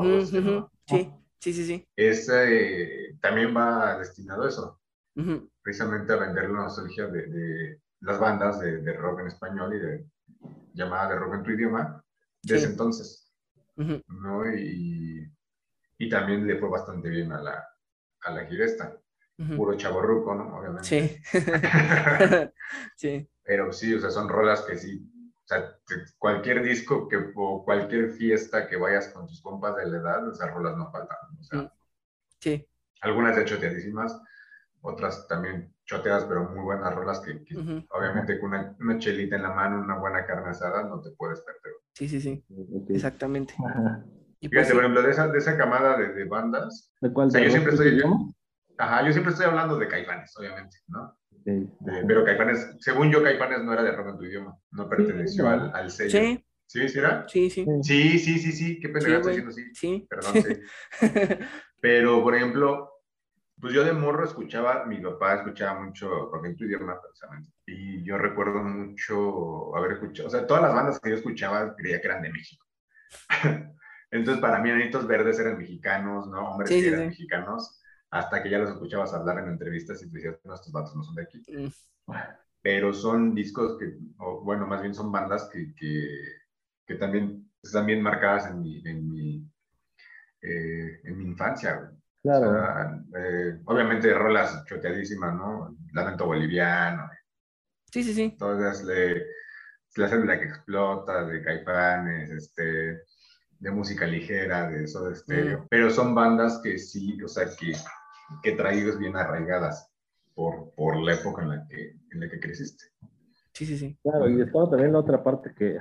Sí, 0.86 1.10
sí, 1.38 1.52
sí, 1.52 1.64
sí. 1.64 1.88
Ese 1.96 3.16
también 3.20 3.56
va 3.56 3.98
destinado 3.98 4.44
a 4.44 4.48
eso 4.48 4.78
precisamente 5.62 6.12
a 6.12 6.16
vender 6.16 6.50
la 6.50 6.62
nostalgia 6.62 7.06
de, 7.06 7.80
las 8.00 8.18
bandas 8.18 8.60
de, 8.60 8.92
rock 8.94 9.20
en 9.20 9.26
español 9.28 9.74
y 9.74 9.78
de 9.78 10.06
llamada 10.74 11.10
de 11.10 11.18
rock 11.18 11.34
en 11.34 11.42
tu 11.42 11.50
idioma 11.50 12.02
de 12.42 12.56
ese 12.56 12.66
entonces. 12.66 13.32
¿no? 13.76 14.54
Y, 14.54 15.30
y, 15.98 16.08
también 16.08 16.46
le 16.46 16.58
fue 16.58 16.68
bastante 16.68 17.08
bien 17.08 17.32
a 17.32 17.40
la, 17.40 17.64
a 18.22 18.30
la 18.32 18.46
Puro 19.56 19.76
chaborruco, 19.76 20.34
¿no? 20.34 20.58
Obviamente. 20.58 20.84
Sí. 20.84 21.22
sí. 22.96 23.30
Pero 23.42 23.72
sí, 23.72 23.94
o 23.94 24.00
sea, 24.00 24.10
son 24.10 24.28
rolas 24.28 24.62
que 24.62 24.76
sí. 24.76 25.08
O 25.44 25.48
sea, 25.48 25.76
cualquier 26.18 26.62
disco 26.62 27.08
que, 27.08 27.32
o 27.34 27.64
cualquier 27.64 28.10
fiesta 28.10 28.68
que 28.68 28.76
vayas 28.76 29.08
con 29.08 29.26
tus 29.26 29.42
compas 29.42 29.76
de 29.76 29.86
la 29.88 29.98
edad, 29.98 30.30
esas 30.30 30.52
rolas 30.52 30.76
no 30.76 30.90
faltan. 30.90 31.18
O 31.38 31.42
sea, 31.42 31.72
sí. 32.40 32.66
Algunas 33.00 33.36
de 33.36 33.42
hecho 33.42 33.58
teadísimas 33.58 34.20
otras 34.82 35.26
también 35.28 35.72
choteadas, 35.84 36.24
pero 36.24 36.48
muy 36.50 36.62
buenas 36.62 36.94
rolas 36.94 37.20
que, 37.20 37.44
obviamente 37.90 38.38
con 38.38 38.52
una, 38.80 38.98
chelita 38.98 39.36
en 39.36 39.42
la 39.42 39.50
mano, 39.50 39.80
una 39.80 39.98
buena 39.98 40.26
carne 40.26 40.50
asada, 40.50 40.84
no 40.84 41.00
te 41.00 41.10
puedes 41.10 41.40
perder. 41.40 41.72
Sí, 41.94 42.08
sí, 42.08 42.20
sí, 42.20 42.44
exactamente. 42.88 43.54
Y 44.40 44.48
pues 44.48 44.66
Fíjate, 44.66 44.74
por 44.74 44.82
ejemplo, 44.82 45.02
de 45.02 45.10
esa, 45.10 45.28
de 45.28 45.38
esa 45.38 45.56
camada 45.56 45.96
de, 45.96 46.14
de 46.14 46.24
bandas, 46.24 46.92
¿De 47.00 47.12
cuál? 47.12 47.28
O 47.28 47.30
sea, 47.30 47.42
yo 47.42 47.50
siempre 47.50 47.72
estoy... 47.72 48.02
Ajá, 48.78 49.06
yo 49.06 49.12
siempre 49.12 49.32
estoy 49.32 49.46
hablando 49.46 49.76
de 49.78 49.88
Caifanes, 49.88 50.36
obviamente, 50.36 50.78
¿no? 50.88 51.16
pero 52.06 52.24
Caifanes, 52.24 52.76
según 52.78 53.10
yo, 53.10 53.22
Caifanes 53.22 53.62
no 53.64 53.72
era 53.72 53.82
de 53.82 53.92
rock 53.92 54.10
en 54.10 54.18
tu 54.18 54.24
idioma, 54.24 54.56
no 54.70 54.88
perteneció 54.88 55.48
al, 55.48 55.72
al, 55.74 55.90
sello. 55.90 56.18
Sí. 56.18 56.44
¿Sí, 56.66 56.88
sí 56.88 56.98
era? 56.98 57.26
Sí, 57.28 57.50
sí. 57.50 57.66
Sí, 57.82 58.18
sí, 58.18 58.38
sí, 58.38 58.52
sí, 58.52 58.80
qué 58.80 58.88
pena 58.88 59.22
sí, 59.22 59.28
diciendo 59.28 59.52
sí. 59.52 59.64
Sí. 59.74 60.06
Perdón, 60.08 60.34
sí. 60.42 60.60
pero, 61.80 62.22
por 62.22 62.34
ejemplo, 62.34 62.92
pues 63.60 63.74
yo 63.74 63.84
de 63.84 63.92
morro 63.92 64.24
escuchaba, 64.24 64.86
mi 64.86 65.00
papá 65.00 65.34
escuchaba 65.34 65.80
mucho 65.80 66.30
rock 66.30 66.46
en 66.46 66.56
tu 66.56 66.64
idioma, 66.64 67.00
precisamente. 67.00 67.52
Y 67.66 68.02
yo 68.04 68.16
recuerdo 68.16 68.62
mucho 68.62 69.76
haber 69.76 69.92
escuchado, 69.92 70.28
o 70.28 70.30
sea, 70.30 70.46
todas 70.46 70.62
las 70.62 70.74
bandas 70.74 70.98
que 70.98 71.10
yo 71.10 71.16
escuchaba 71.16 71.74
creía 71.76 72.00
que 72.00 72.06
eran 72.06 72.22
de 72.22 72.32
México. 72.32 72.66
Entonces, 74.10 74.40
para 74.40 74.58
mí, 74.58 74.70
Anitos 74.70 75.06
Verdes 75.06 75.38
eran 75.38 75.58
mexicanos, 75.58 76.26
¿no? 76.26 76.50
Hombres 76.50 76.70
que 76.70 76.88
eran 76.88 77.08
mexicanos, 77.08 77.81
hasta 78.12 78.42
que 78.42 78.50
ya 78.50 78.58
los 78.58 78.70
escuchabas 78.70 79.14
hablar 79.14 79.38
en 79.38 79.48
entrevistas 79.48 80.02
y 80.02 80.10
te 80.10 80.16
decías, 80.16 80.38
no, 80.44 80.54
estos 80.54 80.70
vatos 80.70 80.94
no 80.94 81.02
son 81.02 81.14
de 81.14 81.22
aquí. 81.22 81.42
Mm. 81.48 82.12
Pero 82.60 82.92
son 82.92 83.34
discos 83.34 83.78
que, 83.78 83.96
o, 84.18 84.42
bueno, 84.42 84.66
más 84.66 84.82
bien 84.82 84.94
son 84.94 85.10
bandas 85.10 85.48
que, 85.50 85.74
que, 85.74 86.08
que 86.86 86.94
también 86.96 87.50
están 87.62 87.86
bien 87.86 88.02
marcadas 88.02 88.50
en 88.50 88.60
mi, 88.60 88.82
en 88.86 89.08
mi, 89.08 89.50
eh, 90.42 91.00
en 91.04 91.18
mi 91.18 91.24
infancia. 91.24 91.90
Claro. 92.22 93.02
Eh, 93.16 93.58
obviamente 93.64 94.12
rolas 94.12 94.62
choteadísimas, 94.66 95.34
¿no? 95.34 95.74
Lamento 95.92 96.26
boliviano. 96.26 97.10
Sí, 97.90 98.04
sí, 98.04 98.12
sí. 98.12 98.36
Todas 98.38 98.84
le, 98.84 99.24
la 99.96 100.08
célula 100.08 100.38
que 100.38 100.46
explota, 100.46 101.24
de 101.24 101.42
caifanes, 101.42 102.30
este, 102.30 103.04
de 103.58 103.70
música 103.70 104.06
ligera, 104.06 104.68
de 104.68 104.84
eso 104.84 105.02
de 105.04 105.14
estéreo. 105.14 105.66
Pero 105.70 105.90
son 105.90 106.14
bandas 106.14 106.60
que 106.62 106.78
sí, 106.78 107.20
o 107.22 107.28
sea, 107.28 107.46
que, 107.58 107.72
que 108.42 108.52
traídas 108.52 108.98
bien 108.98 109.16
arraigadas 109.16 109.90
por, 110.34 110.72
por 110.74 111.00
la 111.00 111.14
época 111.14 111.42
en 111.42 111.48
la, 111.48 111.66
que, 111.68 111.96
en 112.10 112.20
la 112.20 112.28
que 112.28 112.40
creciste. 112.40 112.84
Sí, 113.52 113.66
sí, 113.66 113.76
sí. 113.76 113.98
Claro, 114.02 114.28
y 114.28 114.40
estaba 114.40 114.70
también 114.70 114.92
la 114.92 115.00
otra 115.00 115.22
parte 115.22 115.54
que 115.54 115.78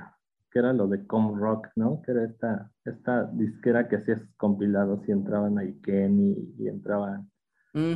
que 0.52 0.58
era 0.58 0.72
lo 0.72 0.86
de 0.86 1.06
Com 1.06 1.38
Rock, 1.38 1.68
¿no? 1.76 2.02
Que 2.02 2.12
era 2.12 2.24
esta, 2.24 2.70
esta 2.84 3.24
disquera 3.24 3.88
que 3.88 3.96
hacías 3.96 4.20
compilados 4.36 5.00
y 5.08 5.12
entraban 5.12 5.58
ahí 5.58 5.80
Kenny 5.80 6.54
y 6.58 6.68
entraban, 6.68 7.30
mm. 7.72 7.94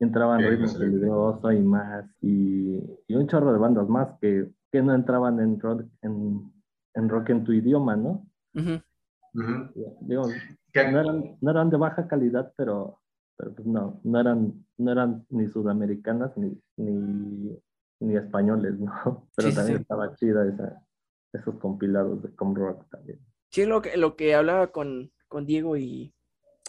y 0.00 0.04
entraban 0.04 0.40
Ritmo 0.40 0.72
Peligroso 0.72 1.52
y 1.52 1.60
más, 1.60 2.06
y, 2.22 2.80
y, 3.06 3.14
un 3.14 3.26
chorro 3.26 3.52
de 3.52 3.58
bandas 3.58 3.88
más 3.88 4.14
que, 4.20 4.48
que 4.72 4.80
no 4.80 4.94
entraban 4.94 5.38
en 5.38 5.60
rock 5.60 5.84
en, 6.00 6.50
en, 6.94 7.08
rock 7.08 7.28
en 7.30 7.44
tu 7.44 7.52
idioma, 7.52 7.94
¿no? 7.94 8.26
Digo, 8.54 10.26
no, 10.26 10.30
eran, 10.74 11.36
no, 11.40 11.50
eran, 11.50 11.70
de 11.70 11.76
baja 11.76 12.08
calidad, 12.08 12.52
pero, 12.56 12.97
pero 13.38 13.54
pues 13.54 13.66
no, 13.66 14.00
no 14.02 14.20
eran, 14.20 14.66
no 14.76 14.92
eran 14.92 15.24
ni 15.30 15.46
sudamericanas 15.46 16.36
ni, 16.36 16.60
ni, 16.76 18.16
españoles, 18.16 18.78
¿no? 18.78 19.28
Pero 19.36 19.52
también 19.52 19.78
estaba 19.78 20.14
chida 20.16 20.46
esa, 20.46 20.82
esos 21.32 21.54
compilados 21.56 22.22
de 22.22 22.34
Com 22.34 22.54
Rock 22.54 22.84
también. 22.90 23.20
Sí, 23.50 23.64
lo 23.64 23.80
que, 23.80 23.96
lo 23.96 24.16
que 24.16 24.34
hablaba 24.34 24.72
con, 24.72 25.12
con 25.28 25.46
Diego 25.46 25.76
y 25.76 26.12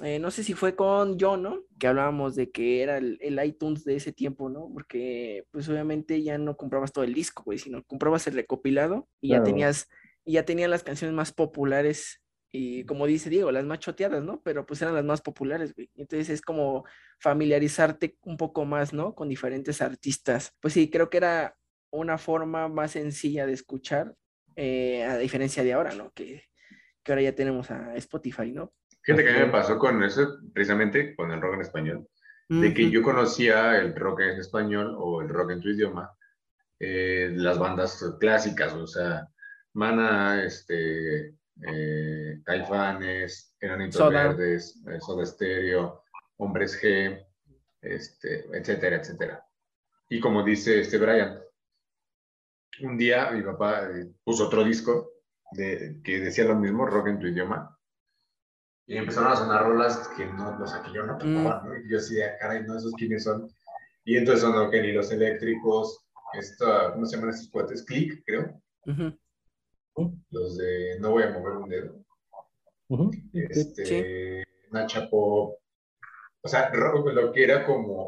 eh, 0.02 0.20
no 0.20 0.32
sé 0.32 0.44
si 0.44 0.54
fue 0.54 0.76
con 0.76 1.18
John, 1.20 1.44
¿no? 1.44 1.64
Que 1.78 1.88
hablábamos 1.88 2.36
de 2.36 2.52
que 2.52 2.84
era 2.84 2.98
el, 2.98 3.40
iTunes 3.44 3.84
de 3.84 3.96
ese 3.96 4.14
tiempo, 4.14 4.48
¿no? 4.48 4.70
Porque 4.72 5.46
pues 5.52 5.68
obviamente 5.70 6.22
ya 6.22 6.38
no 6.38 6.56
comprabas 6.56 6.94
todo 6.94 7.04
el 7.04 7.14
disco, 7.14 7.44
güey, 7.44 7.58
sino 7.58 7.84
comprabas 7.84 8.28
el 8.28 8.36
recopilado 8.36 9.10
y 9.20 9.30
ya 9.30 9.44
tenías, 9.44 9.90
y 10.24 10.34
ya 10.34 10.46
tenían 10.46 10.70
las 10.70 10.84
canciones 10.84 11.16
más 11.16 11.34
populares 11.34 12.22
y 12.52 12.84
como 12.86 13.06
dice 13.06 13.30
Diego, 13.30 13.52
las 13.52 13.66
más 13.66 13.80
choteadas, 13.80 14.24
¿no? 14.24 14.42
Pero 14.42 14.66
pues 14.66 14.82
eran 14.82 14.96
las 14.96 15.06
más 15.06 15.22
populares, 15.22 15.74
güey. 15.76 15.90
Entonces 15.96 16.30
es 16.30 16.42
como 16.42 16.86
familiarizarte 17.20 18.18
un 18.24 18.38
poco 18.38 18.66
más, 18.66 18.92
¿no? 18.92 19.14
Con 19.14 19.30
diferentes 19.30 19.82
artistas. 19.82 20.56
Pues 20.60 20.74
sí, 20.74 20.90
creo 20.90 21.10
que 21.10 21.18
era 21.18 21.56
una 21.92 22.18
forma 22.18 22.68
más 22.68 22.92
sencilla 22.92 23.46
de 23.46 23.54
escuchar, 23.54 24.16
eh, 24.56 25.04
a 25.04 25.18
diferencia 25.18 25.64
de 25.64 25.74
ahora, 25.74 25.94
¿no? 25.94 26.12
Que, 26.14 26.44
que 27.04 27.12
ahora 27.12 27.22
ya 27.22 27.36
tenemos 27.36 27.70
a 27.70 27.96
Spotify, 27.96 28.52
¿no? 28.52 28.74
Fíjate 29.02 29.24
que 29.24 29.30
a 29.30 29.34
mí 29.34 29.40
me 29.40 29.52
pasó 29.52 29.78
con 29.78 30.04
eso, 30.04 30.40
precisamente 30.54 31.16
con 31.16 31.32
el 31.32 31.42
rock 31.42 31.56
en 31.56 31.62
español, 31.62 32.08
de 32.50 32.74
que 32.74 32.90
yo 32.90 33.04
conocía 33.04 33.78
el 33.78 33.96
rock 33.96 34.22
en 34.22 34.40
español 34.40 34.96
o 34.98 35.22
el 35.22 35.30
rock 35.30 35.52
en 35.52 35.62
tu 35.62 35.70
idioma, 35.70 36.12
eh, 36.80 37.32
las 37.32 37.60
bandas 37.60 38.04
clásicas, 38.20 38.74
o 38.74 38.88
sea, 38.88 39.28
Mana, 39.74 40.44
este, 40.44 41.36
eh, 41.68 42.42
Caifanes, 42.44 43.56
Enanitos 43.60 44.12
Verdes, 44.12 44.82
eh, 44.88 45.00
Soda 45.00 45.26
Stereo, 45.26 46.04
Hombres 46.38 46.82
G, 46.82 47.26
este, 47.82 48.46
etcétera, 48.58 48.98
etcétera. 48.98 49.46
Y 50.10 50.20
como 50.20 50.44
dice 50.44 50.80
este 50.80 50.98
Brian, 50.98 51.40
un 52.82 52.98
día 52.98 53.32
mi 53.32 53.42
papá 53.42 53.90
eh, 53.90 54.12
puso 54.24 54.48
otro 54.48 54.64
disco 54.64 55.12
de, 55.52 56.00
que 56.04 56.20
decía 56.20 56.46
lo 56.46 56.56
mismo, 56.56 56.86
rock 56.86 57.08
en 57.08 57.20
tu 57.20 57.28
idioma, 57.28 57.76
y 58.90 58.98
empezaron 58.98 59.32
a 59.32 59.36
sonar 59.36 59.66
rolas 59.66 60.10
que 60.18 60.26
no, 60.26 60.58
o 60.60 60.66
sea, 60.66 60.82
que 60.82 60.92
yo 60.92 61.04
no 61.04 61.16
tocaba, 61.16 61.62
mm. 61.64 61.86
Y 61.86 61.92
yo 61.92 61.98
decía, 61.98 62.36
caray, 62.40 62.64
no, 62.64 62.76
esos 62.76 62.92
quiénes 62.94 63.24
son. 63.24 63.48
Y 64.04 64.18
entonces 64.18 64.42
sonó 64.42 64.72
que 64.72 64.82
ni 64.82 64.94
los 64.94 65.12
eléctricos, 65.12 66.08
¿cómo 66.94 67.06
se 67.06 67.16
llaman 67.16 67.30
estos 67.30 67.52
cuates? 67.52 67.86
Click, 67.86 68.24
creo. 68.26 68.60
Los 70.32 70.58
de 70.58 71.00
No 71.00 71.12
voy 71.12 71.24
a 71.24 71.32
mover 71.32 71.54
un 71.54 71.70
dedo. 71.70 72.00
Este, 73.34 74.44
Nacha 74.72 75.10
Pop. 75.10 75.58
O 76.42 76.48
sea, 76.48 76.72
lo 76.74 77.32
que 77.32 77.44
era 77.44 77.66
como 77.66 78.08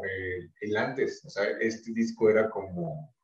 el 0.60 0.76
antes. 0.76 1.24
O 1.24 1.30
sea, 1.30 1.44
este 1.60 1.92
disco 1.92 2.30
era 2.30 2.48
como 2.50 3.14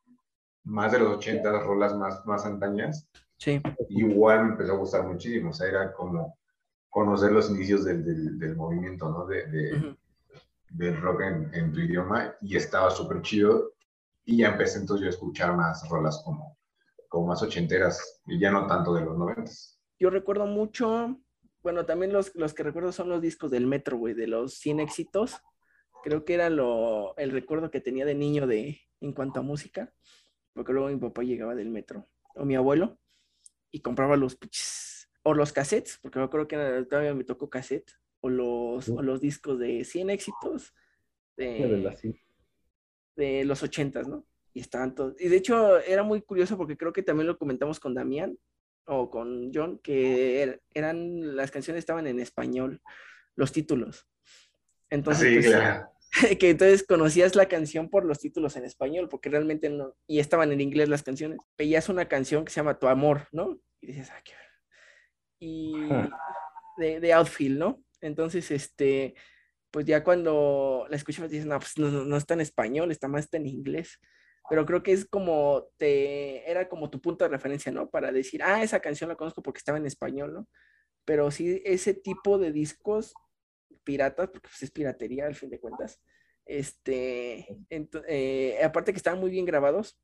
más 0.63 0.91
de 0.91 0.99
los 0.99 1.17
80 1.17 1.59
rolas 1.59 1.95
más, 1.95 2.25
más 2.25 2.45
antañas. 2.45 3.07
Sí. 3.37 3.61
Igual 3.89 4.45
me 4.45 4.51
empezó 4.51 4.73
a 4.73 4.77
gustar 4.77 5.07
muchísimo. 5.07 5.49
O 5.49 5.53
sea, 5.53 5.67
era 5.67 5.93
como 5.93 6.37
conocer 6.89 7.31
los 7.31 7.49
inicios 7.49 7.85
del, 7.85 8.37
del, 8.37 8.55
movimiento, 8.55 9.09
¿no? 9.09 9.25
De, 9.25 9.47
de 9.47 9.95
Del 10.69 11.01
rock 11.01 11.21
en, 11.21 11.53
en, 11.53 11.73
tu 11.73 11.79
idioma. 11.79 12.35
Y 12.41 12.55
estaba 12.55 12.91
súper 12.91 13.21
chido. 13.21 13.73
Y 14.25 14.37
ya 14.37 14.49
empecé 14.49 14.79
entonces 14.79 15.01
yo 15.01 15.07
a 15.07 15.15
escuchar 15.15 15.55
más 15.55 15.87
rolas 15.89 16.21
como 16.23 16.58
como 17.09 17.27
más 17.27 17.41
ochenteras 17.41 18.21
y 18.25 18.39
ya 18.39 18.51
no 18.51 18.67
tanto 18.67 18.93
de 18.93 19.03
los 19.03 19.17
noventas. 19.17 19.81
Yo 19.99 20.09
recuerdo 20.09 20.45
mucho, 20.45 21.19
bueno, 21.61 21.85
también 21.85 22.13
los, 22.13 22.33
los 22.35 22.53
que 22.53 22.63
recuerdo 22.63 22.91
son 22.91 23.09
los 23.09 23.21
discos 23.21 23.51
del 23.51 23.67
Metro, 23.67 23.97
güey, 23.97 24.13
de 24.13 24.27
los 24.27 24.53
100 24.53 24.79
éxitos. 24.79 25.41
Creo 26.03 26.23
que 26.23 26.35
era 26.35 26.49
lo, 26.49 27.17
el 27.17 27.31
recuerdo 27.31 27.71
que 27.71 27.81
tenía 27.81 28.05
de 28.05 28.15
niño 28.15 28.47
de, 28.47 28.79
en 29.01 29.11
cuanto 29.11 29.39
a 29.39 29.43
música, 29.43 29.93
porque 30.53 30.71
luego 30.71 30.87
mi 30.87 30.97
papá 30.97 31.23
llegaba 31.23 31.55
del 31.55 31.69
Metro, 31.69 32.07
o 32.35 32.45
mi 32.45 32.55
abuelo, 32.55 32.99
y 33.71 33.81
compraba 33.81 34.15
los 34.15 34.37
o 35.23 35.33
los 35.33 35.51
cassettes, 35.51 35.99
porque 36.01 36.19
me 36.19 36.25
acuerdo 36.25 36.47
que 36.47 36.85
todavía 36.89 37.13
me 37.13 37.25
tocó 37.25 37.49
cassette, 37.49 37.91
o 38.21 38.29
los, 38.29 38.87
o 38.89 39.01
los 39.01 39.19
discos 39.19 39.59
de 39.59 39.83
100 39.83 40.09
éxitos 40.09 40.73
de, 41.35 42.15
de 43.15 43.43
los 43.45 43.63
ochentas, 43.63 44.07
¿no? 44.07 44.25
Y 44.53 44.61
estaban 44.61 44.95
todos. 44.95 45.19
Y 45.19 45.27
de 45.27 45.37
hecho 45.37 45.79
era 45.79 46.03
muy 46.03 46.21
curioso 46.21 46.57
porque 46.57 46.77
creo 46.77 46.93
que 46.93 47.03
también 47.03 47.27
lo 47.27 47.37
comentamos 47.37 47.79
con 47.79 47.93
Damián 47.93 48.37
o 48.85 49.09
con 49.09 49.51
John, 49.53 49.79
que 49.79 50.41
er, 50.41 50.61
eran, 50.73 51.35
las 51.35 51.51
canciones 51.51 51.79
estaban 51.79 52.07
en 52.07 52.19
español, 52.19 52.81
los 53.35 53.51
títulos. 53.51 54.07
Entonces, 54.89 55.45
pues, 55.45 56.37
que 56.39 56.49
entonces 56.49 56.85
conocías 56.85 57.35
la 57.35 57.47
canción 57.47 57.89
por 57.89 58.05
los 58.05 58.19
títulos 58.19 58.55
en 58.55 58.65
español, 58.65 59.07
porque 59.09 59.29
realmente 59.29 59.69
no, 59.69 59.95
y 60.07 60.19
estaban 60.19 60.51
en 60.51 60.61
inglés 60.61 60.89
las 60.89 61.03
canciones. 61.03 61.39
Veías 61.57 61.89
una 61.89 62.07
canción 62.07 62.43
que 62.43 62.51
se 62.51 62.57
llama 62.57 62.79
Tu 62.79 62.87
Amor, 62.87 63.27
¿no? 63.31 63.59
Y 63.81 63.87
dices, 63.87 64.09
ah, 64.11 64.21
qué... 64.23 64.33
Y 65.41 65.73
de, 66.77 66.99
de 66.99 67.13
Outfield, 67.13 67.59
¿no? 67.59 67.81
Entonces, 68.01 68.49
este, 68.51 69.13
pues 69.71 69.85
ya 69.85 70.03
cuando 70.03 70.85
la 70.89 70.95
escuchas 70.95 71.29
dices, 71.29 71.45
no, 71.45 71.57
pues 71.59 71.77
no, 71.77 71.89
no, 71.89 72.17
está 72.17 72.33
en 72.33 72.41
español, 72.41 72.91
está 72.91 73.07
más 73.07 73.31
en 73.33 73.45
inglés 73.45 73.99
pero 74.49 74.65
creo 74.65 74.83
que 74.83 74.91
es 74.91 75.05
como 75.05 75.67
te 75.77 76.49
era 76.49 76.67
como 76.67 76.89
tu 76.89 76.99
punto 76.99 77.23
de 77.23 77.29
referencia, 77.29 77.71
¿no? 77.71 77.89
Para 77.89 78.11
decir, 78.11 78.41
ah, 78.43 78.63
esa 78.63 78.79
canción 78.79 79.09
la 79.09 79.15
conozco 79.15 79.43
porque 79.43 79.59
estaba 79.59 79.77
en 79.77 79.85
español, 79.85 80.33
¿no? 80.33 80.47
Pero 81.05 81.31
sí, 81.31 81.61
ese 81.65 81.93
tipo 81.93 82.37
de 82.37 82.51
discos 82.51 83.13
piratas, 83.83 84.29
porque 84.29 84.49
pues 84.49 84.61
es 84.63 84.71
piratería 84.71 85.25
al 85.25 85.35
fin 85.35 85.49
de 85.49 85.59
cuentas, 85.59 86.01
este, 86.45 87.47
eh, 87.69 88.59
aparte 88.63 88.91
que 88.91 88.97
estaban 88.97 89.19
muy 89.19 89.29
bien 89.29 89.45
grabados, 89.45 89.99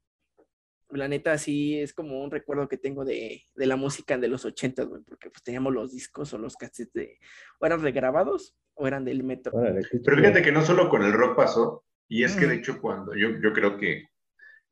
la 0.89 1.08
neta 1.08 1.38
sí 1.38 1.79
es 1.79 1.93
como 1.93 2.23
un 2.23 2.31
recuerdo 2.31 2.67
que 2.67 2.77
tengo 2.77 3.03
de, 3.03 3.43
de 3.55 3.65
la 3.65 3.75
música 3.75 4.17
de 4.17 4.27
los 4.27 4.45
80, 4.45 4.84
güey, 4.84 5.01
porque 5.03 5.29
pues 5.29 5.43
teníamos 5.43 5.73
los 5.73 5.91
discos 5.91 6.34
o 6.34 6.38
los 6.38 6.55
cassettes 6.55 6.93
de, 6.93 7.17
o 7.60 7.65
eran 7.65 7.81
regrabados 7.81 8.55
o 8.75 8.88
eran 8.88 9.05
del 9.05 9.23
metro. 9.23 9.53
Pero 9.53 10.17
fíjate 10.17 10.41
que 10.41 10.51
no 10.51 10.62
solo 10.63 10.89
con 10.89 11.03
el 11.03 11.13
rock 11.13 11.36
pasó, 11.36 11.84
y 12.08 12.23
es 12.23 12.36
que 12.36 12.45
de 12.45 12.55
hecho 12.55 12.79
cuando 12.79 13.15
yo, 13.15 13.29
yo 13.41 13.51
creo 13.51 13.77
que 13.77 14.05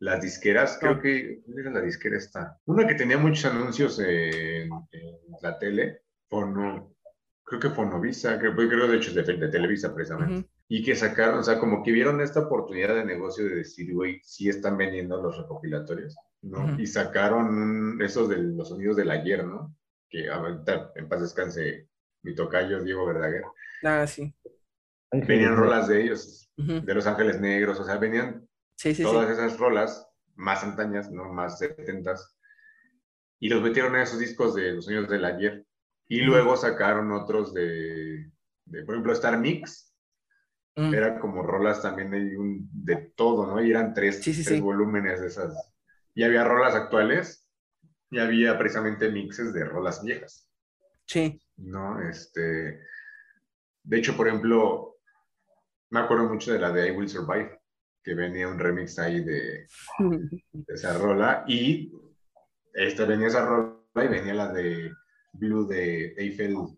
las 0.04 0.22
disqueras, 0.22 0.78
creo 0.82 1.00
que, 1.00 1.42
¿cuál 1.46 1.60
era 1.60 1.72
la 1.72 1.82
disquera 1.82 2.18
esta? 2.18 2.60
Una 2.66 2.86
que 2.86 2.96
tenía 2.96 3.18
muchos 3.18 3.46
anuncios 3.46 4.00
en, 4.00 4.70
la 5.42 5.58
tele, 5.58 6.02
Fono, 6.30 6.94
creo 7.44 7.60
que 7.62 7.70
Fonovisa, 7.70 8.38
creo, 8.38 8.54
creo 8.54 8.88
de 8.88 8.98
hecho 8.98 9.18
es 9.18 9.26
de, 9.26 9.48
Televisa 9.48 9.96
precisamente, 9.96 10.50
y 10.68 10.84
que 10.84 10.94
sacaron, 10.94 11.40
o 11.40 11.44
sea, 11.44 11.58
como 11.58 11.84
que 11.84 11.94
vieron 11.94 12.20
esta 12.20 12.42
oportunidad 12.42 12.96
de 12.96 13.06
negocio 13.06 13.46
de 13.46 13.56
decir, 13.56 13.94
güey, 13.94 14.20
sí 14.24 14.50
están 14.50 14.76
vendiendo 14.78 15.22
los 15.22 15.38
recopilatorios, 15.38 16.18
¿no? 16.42 16.78
Y 16.78 16.86
sacaron 16.86 18.02
esos 18.02 18.28
de 18.28 18.40
los 18.40 18.70
sonidos 18.70 18.98
del 18.98 19.10
ayer, 19.10 19.46
¿no? 19.46 19.74
Que 20.10 20.30
ahorita 20.30 20.92
en 20.96 21.08
paz 21.08 21.22
descanse 21.22 21.88
mi 22.24 22.36
tocayo 22.36 22.84
Diego 22.84 23.06
Verdaguer. 23.06 23.44
Ah, 23.84 24.06
sí. 24.06 24.34
Venían 25.12 25.56
rolas 25.56 25.88
de 25.88 26.02
ellos, 26.02 26.52
de 26.58 26.94
Los 26.94 27.08
Ángeles 27.08 27.40
Negros, 27.40 27.80
o 27.80 27.86
sea, 27.86 27.98
venían 27.98 28.46
todas 29.02 29.30
esas 29.30 29.58
rolas 29.58 30.08
más 30.36 30.64
antañas, 30.64 31.12
¿no? 31.12 31.32
Más 31.32 31.60
setentas, 31.60 32.38
y 33.44 33.50
los 33.50 33.62
metieron 33.62 33.94
en 33.96 34.04
esos 34.04 34.20
discos 34.20 34.56
de 34.56 34.72
los 34.72 34.88
años 34.88 35.10
del 35.10 35.26
ayer. 35.26 35.66
Y 36.08 36.22
luego 36.22 36.56
sacaron 36.56 37.12
otros 37.12 37.54
de, 37.54 38.32
por 38.86 38.96
ejemplo, 38.96 39.12
Star 39.12 39.38
Mix. 39.38 39.94
Mm. 40.78 40.94
Era 40.94 41.20
como 41.20 41.44
rolas 41.44 41.82
también 41.82 42.10
de, 42.12 42.38
un, 42.38 42.70
de 42.72 43.12
todo, 43.18 43.46
¿no? 43.46 43.62
Y 43.62 43.70
eran 43.70 43.94
tres, 43.94 44.22
tres 44.22 44.62
volúmenes 44.62 45.20
de 45.20 45.28
esas. 45.28 45.74
Y 46.16 46.24
había 46.24 46.46
rolas 46.46 46.74
actuales 46.74 47.46
y 48.10 48.20
había 48.20 48.58
precisamente 48.58 49.12
mixes 49.12 49.52
de 49.52 49.66
rolas 49.66 50.02
viejas. 50.02 50.50
Sí. 51.06 51.38
¿No? 51.58 52.00
Este. 52.00 52.80
De 53.84 53.98
hecho, 53.98 54.16
por 54.16 54.30
ejemplo, 54.30 55.00
me 55.90 56.00
acuerdo 56.00 56.30
mucho 56.30 56.54
de 56.54 56.60
la 56.60 56.72
de 56.72 56.88
I 56.88 56.92
Will 56.92 57.10
Survive 57.10 57.60
que 58.04 58.14
venía 58.14 58.48
un 58.48 58.60
remix 58.60 59.00
ahí 59.00 59.24
de, 59.24 59.68
esa 60.68 60.98
rola 60.98 61.44
y 61.48 61.92
esta 62.74 63.06
venía 63.06 63.28
esa 63.28 63.46
rola 63.46 63.78
y 63.96 64.08
venía 64.08 64.34
la 64.34 64.52
de 64.52 64.92
Blue 65.34 65.66
de 65.68 66.14
Eiffel, 66.18 66.54
no 66.54 66.74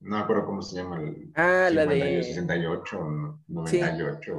me 0.00 0.18
acuerdo 0.18 0.46
cómo 0.46 0.62
se 0.62 0.76
llama. 0.76 1.00
El, 1.00 1.32
ah, 1.34 1.70
la 1.72 1.86
de 1.86 2.22
68, 2.22 3.40
98. 3.48 4.36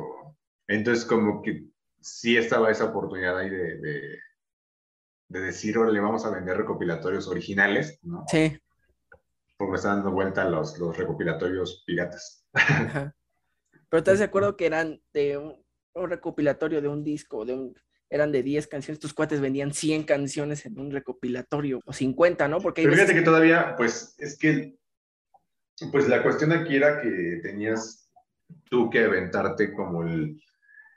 Entonces 0.67 1.05
como 1.05 1.41
que 1.41 1.65
sí 1.99 2.37
estaba 2.37 2.71
esa 2.71 2.85
oportunidad 2.85 3.37
ahí 3.37 3.49
de, 3.49 3.77
de, 3.79 4.19
de 5.29 5.39
decir, 5.39 5.77
le 5.77 5.99
vamos 5.99 6.25
a 6.25 6.29
vender 6.29 6.57
recopilatorios 6.57 7.27
originales, 7.27 7.99
¿no? 8.03 8.23
Sí. 8.27 8.57
Porque 9.57 9.75
están 9.75 9.97
dando 9.97 10.11
vuelta 10.11 10.45
los, 10.45 10.77
los 10.77 10.95
recopilatorios 10.95 11.83
piratas. 11.85 12.45
Pero 12.53 13.97
estás 13.97 14.19
de 14.19 14.25
acuerdo 14.25 14.55
que 14.55 14.67
eran 14.67 15.01
de 15.13 15.37
un 15.37 15.66
recopilatorio 16.05 16.81
de 16.81 16.87
un 16.87 17.03
disco, 17.03 17.45
de 17.45 17.53
un, 17.53 17.75
eran 18.09 18.31
de 18.31 18.43
10 18.43 18.67
canciones, 18.67 18.99
tus 18.99 19.13
cuates 19.13 19.41
vendían 19.41 19.73
100 19.73 20.03
canciones 20.03 20.65
en 20.65 20.79
un 20.79 20.91
recopilatorio, 20.91 21.81
o 21.85 21.93
50, 21.93 22.47
¿no? 22.47 22.59
Porque 22.59 22.83
Pero 22.83 22.93
fíjate 22.93 23.13
que 23.13 23.21
todavía, 23.21 23.75
pues, 23.75 24.15
es 24.19 24.37
que, 24.37 24.77
pues 25.91 26.07
la 26.07 26.23
cuestión 26.23 26.51
aquí 26.51 26.75
era 26.75 27.01
que 27.01 27.39
tenías 27.41 28.11
tú 28.69 28.89
que 28.89 29.03
aventarte 29.03 29.73
como 29.73 30.03
el, 30.03 30.41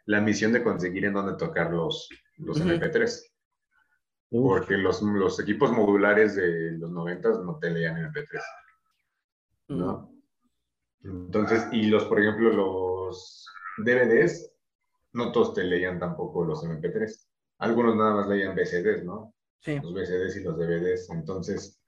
la 0.06 0.20
misión 0.20 0.52
de 0.52 0.62
conseguir 0.62 1.04
en 1.04 1.14
dónde 1.14 1.36
tocar 1.36 1.72
los, 1.72 2.08
los 2.38 2.60
MP3. 2.60 3.26
Porque 4.30 4.76
los, 4.76 5.02
los, 5.02 5.40
equipos 5.40 5.72
modulares 5.72 6.36
de 6.36 6.72
los 6.78 6.90
90 6.90 7.42
no 7.44 7.58
te 7.58 7.70
leían 7.70 7.96
MP3. 7.96 8.40
¿No? 9.68 10.12
Entonces, 11.02 11.66
y 11.72 11.86
los, 11.86 12.04
por 12.04 12.20
ejemplo, 12.20 12.52
los 12.52 13.46
DVDs, 13.78 14.49
no 15.12 15.32
todos 15.32 15.54
te 15.54 15.64
leían 15.64 15.98
tampoco 15.98 16.44
los 16.44 16.64
MP3. 16.64 17.26
Algunos 17.58 17.96
nada 17.96 18.14
más 18.14 18.28
leían 18.28 18.54
VCDs, 18.54 19.04
¿no? 19.04 19.34
Sí. 19.60 19.78
Los 19.82 19.92
VCDs 19.92 20.36
y 20.36 20.44
los 20.44 20.56
DVDs. 20.56 21.10
Entonces, 21.10 21.80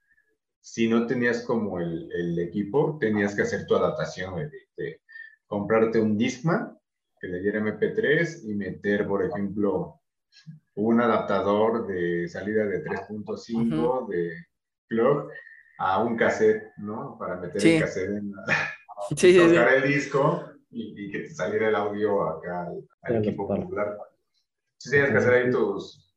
si 0.60 0.88
no 0.88 1.06
tenías 1.06 1.42
como 1.42 1.78
el, 1.80 2.10
el 2.12 2.38
equipo, 2.38 2.98
tenías 3.00 3.34
que 3.34 3.42
hacer 3.42 3.66
tu 3.66 3.74
adaptación 3.74 4.50
de, 4.76 5.00
comprarte 5.46 6.00
un 6.00 6.16
Discman 6.16 6.78
que 7.20 7.28
le 7.28 7.40
diera 7.40 7.60
MP3 7.60 8.44
y 8.44 8.54
meter, 8.54 9.06
por 9.06 9.24
ejemplo, 9.24 10.00
un 10.74 11.00
adaptador 11.00 11.86
de 11.86 12.26
salida 12.26 12.64
de 12.64 12.82
3.5 12.82 14.08
de 14.08 14.32
plug 14.88 15.28
a 15.78 16.02
un 16.02 16.16
cassette, 16.16 16.72
¿no? 16.78 17.16
Para 17.18 17.36
meter 17.36 17.66
el 17.66 17.80
cassette 17.80 18.10
en 18.10 18.32
la, 18.32 18.44
sí, 19.16 19.36
tocar 19.36 19.74
el 19.74 19.82
disco 19.82 20.51
y, 20.72 21.10
que 21.10 21.20
te 21.20 21.30
saliera 21.30 21.68
el 21.68 21.76
audio 21.76 22.22
acá 22.22 22.72
al, 23.02 23.16
equipo 23.16 23.46
popular. 23.46 23.98
Sí, 24.78 24.90
tienes 24.90 25.10
que 25.10 25.16
hacer 25.18 25.34
ahí 25.34 25.50
tus, 25.50 26.12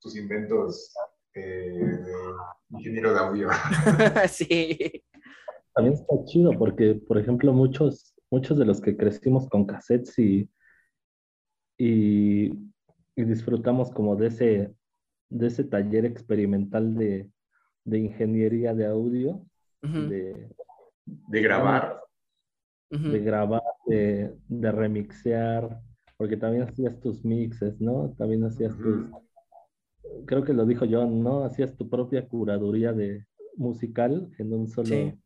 tus 0.00 0.16
inventos 0.16 0.94
eh, 1.34 1.72
de 1.72 2.78
ingeniero 2.78 3.12
de 3.12 3.18
audio. 3.18 3.48
sí. 4.28 5.02
También 5.74 5.94
está 5.94 6.24
chido 6.26 6.52
porque, 6.58 6.94
por 6.94 7.18
ejemplo, 7.18 7.52
muchos, 7.52 8.14
muchos 8.30 8.58
de 8.58 8.64
los 8.64 8.80
que 8.80 8.96
crecimos 8.96 9.48
con 9.48 9.64
cassettes 9.64 10.18
y, 10.18 10.50
y, 11.78 12.52
disfrutamos 13.16 13.90
como 13.90 14.16
de 14.16 14.28
ese, 14.28 14.74
de 15.28 15.46
ese 15.46 15.64
taller 15.64 16.06
experimental 16.06 16.94
de, 16.94 17.30
de 17.84 17.98
ingeniería 17.98 18.74
de 18.74 18.86
audio, 18.86 19.44
de, 19.82 20.50
de 21.04 21.42
grabar. 21.42 22.00
De 22.90 23.20
grabar, 23.20 23.62
de, 23.86 24.34
de, 24.48 24.72
remixear, 24.72 25.80
porque 26.16 26.36
también 26.36 26.64
hacías 26.64 26.98
tus 26.98 27.24
mixes, 27.24 27.80
¿no? 27.80 28.12
También 28.18 28.44
hacías 28.44 28.76
tus... 28.76 29.06
Creo 30.26 30.42
que 30.42 30.52
lo 30.52 30.66
dijo 30.66 30.86
John, 30.90 31.22
¿no? 31.22 31.44
Hacías 31.44 31.76
tu 31.76 31.88
propia 31.88 32.26
curaduría 32.26 32.92
de 32.92 33.26
musical 33.56 34.28
en 34.38 34.52
un 34.52 34.66
solo... 34.66 35.16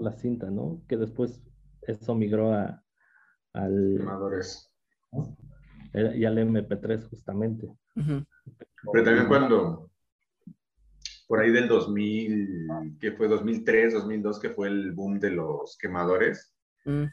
La 0.00 0.12
cinta, 0.12 0.48
¿no? 0.50 0.82
Que 0.88 0.96
después 0.96 1.42
eso 1.82 2.14
migró 2.14 2.52
a, 2.52 2.82
al... 3.52 4.00
Y 5.94 6.24
al 6.24 6.38
MP3 6.38 7.08
justamente. 7.08 7.68
Pero 7.94 9.04
también 9.04 9.26
cuando 9.26 9.88
por 11.28 11.40
ahí 11.40 11.50
del 11.52 11.68
2000, 11.68 12.96
que 12.98 13.12
fue 13.12 13.28
2003, 13.28 13.92
2002, 13.92 14.40
que 14.40 14.50
fue 14.50 14.68
el 14.68 14.92
boom 14.92 15.20
de 15.20 15.30
los 15.30 15.76
quemadores, 15.76 16.57
mm. 16.88 17.04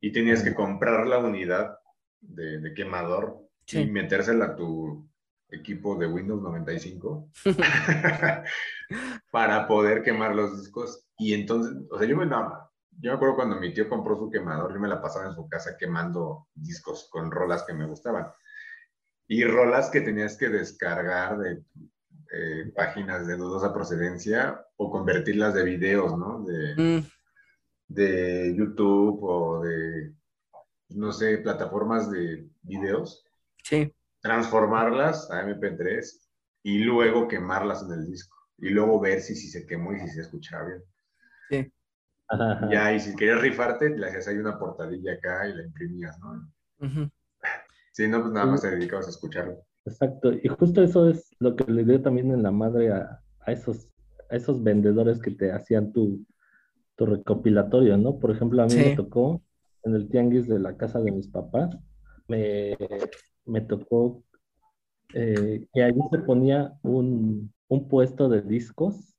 y 0.00 0.12
tenías 0.12 0.42
que 0.42 0.54
comprar 0.54 1.06
la 1.06 1.18
unidad 1.18 1.78
de, 2.20 2.72
quemador 2.74 3.48
y 3.66 3.86
metérsela 3.86 4.46
a 4.46 4.56
tu 4.56 5.08
equipo 5.48 5.96
de 5.96 6.06
Windows 6.06 6.42
95 6.42 7.30
para 9.30 9.66
poder 9.66 10.02
quemar 10.02 10.34
los 10.34 10.58
discos. 10.58 11.06
Y 11.18 11.34
entonces, 11.34 11.74
o 11.90 11.98
sea, 11.98 12.08
yo 12.08 12.16
me, 12.16 12.26
yo 12.28 13.10
me 13.10 13.12
acuerdo 13.12 13.36
cuando 13.36 13.56
mi 13.56 13.72
tío 13.72 13.88
compró 13.88 14.16
su 14.16 14.30
quemador, 14.30 14.72
yo 14.72 14.80
me 14.80 14.88
la 14.88 15.00
pasaba 15.00 15.26
en 15.26 15.34
su 15.34 15.48
casa 15.48 15.76
quemando 15.78 16.48
discos 16.54 17.08
con 17.10 17.30
rolas 17.30 17.64
que 17.64 17.74
me 17.74 17.86
gustaban. 17.86 18.26
Y 19.28 19.44
rolas 19.44 19.90
que 19.90 20.00
tenías 20.00 20.36
que 20.36 20.48
descargar 20.48 21.38
de 21.38 21.62
eh, 22.32 22.72
páginas 22.74 23.26
de 23.26 23.36
dudosa 23.36 23.72
procedencia 23.72 24.64
o 24.76 24.90
convertirlas 24.90 25.54
de 25.54 25.64
videos, 25.64 26.18
¿no? 26.18 26.44
De, 26.44 26.74
mm. 26.76 27.06
De 27.94 28.54
YouTube 28.56 29.22
o 29.22 29.62
de, 29.62 30.12
no 30.90 31.12
sé, 31.12 31.38
plataformas 31.38 32.10
de 32.10 32.48
videos. 32.62 33.24
Sí. 33.62 33.92
Transformarlas 34.20 35.30
a 35.30 35.44
MP3 35.44 36.28
y 36.62 36.78
luego 36.78 37.28
quemarlas 37.28 37.82
en 37.82 37.92
el 37.92 38.06
disco. 38.06 38.36
Y 38.58 38.70
luego 38.70 39.00
ver 39.00 39.20
si, 39.20 39.34
si 39.34 39.48
se 39.48 39.66
quemó 39.66 39.92
y 39.92 40.00
si 40.00 40.08
se 40.08 40.20
escuchaba 40.22 40.66
bien. 40.68 40.84
Sí. 41.50 41.72
Ya, 42.70 42.94
y 42.94 43.00
si 43.00 43.14
querías 43.14 43.40
rifarte, 43.40 43.90
le 43.90 44.06
hacías 44.06 44.28
ahí 44.28 44.38
una 44.38 44.58
portadilla 44.58 45.12
acá 45.12 45.48
y 45.48 45.54
la 45.54 45.64
imprimías, 45.64 46.18
¿no? 46.20 46.50
Sí, 47.92 48.08
no, 48.08 48.22
pues 48.22 48.32
nada 48.32 48.46
más 48.46 48.62
te 48.62 48.70
dedicabas 48.70 49.06
a 49.06 49.10
escucharlo. 49.10 49.62
Exacto, 49.84 50.32
y 50.32 50.48
justo 50.48 50.82
eso 50.82 51.10
es 51.10 51.28
lo 51.40 51.56
que 51.56 51.70
le 51.70 51.84
dio 51.84 52.00
también 52.00 52.30
en 52.30 52.42
la 52.42 52.50
madre 52.50 52.90
a, 52.90 53.22
esos, 53.46 53.92
a 54.30 54.36
esos 54.36 54.62
vendedores 54.62 55.20
que 55.20 55.32
te 55.32 55.52
hacían 55.52 55.92
tu, 55.92 56.24
tu 56.96 57.06
recopilatorio, 57.06 57.96
¿no? 57.96 58.18
Por 58.18 58.30
ejemplo, 58.30 58.62
a 58.62 58.66
mí 58.66 58.74
me 58.74 58.96
tocó 58.96 59.42
en 59.84 59.94
el 59.94 60.08
tianguis 60.08 60.46
de 60.48 60.58
la 60.58 60.76
casa 60.76 61.00
de 61.00 61.12
mis 61.12 61.28
papás, 61.28 61.76
me, 62.28 63.60
tocó 63.62 64.22
eh, 65.14 65.66
que 65.72 65.82
allí 65.82 66.00
se 66.10 66.18
ponía 66.18 66.72
un, 66.82 67.52
puesto 67.88 68.28
de 68.28 68.42
discos, 68.42 69.14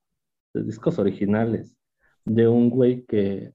de 0.53 0.63
discos 0.63 0.99
originales, 0.99 1.75
de 2.25 2.47
un 2.47 2.69
güey 2.69 3.03
que, 3.05 3.53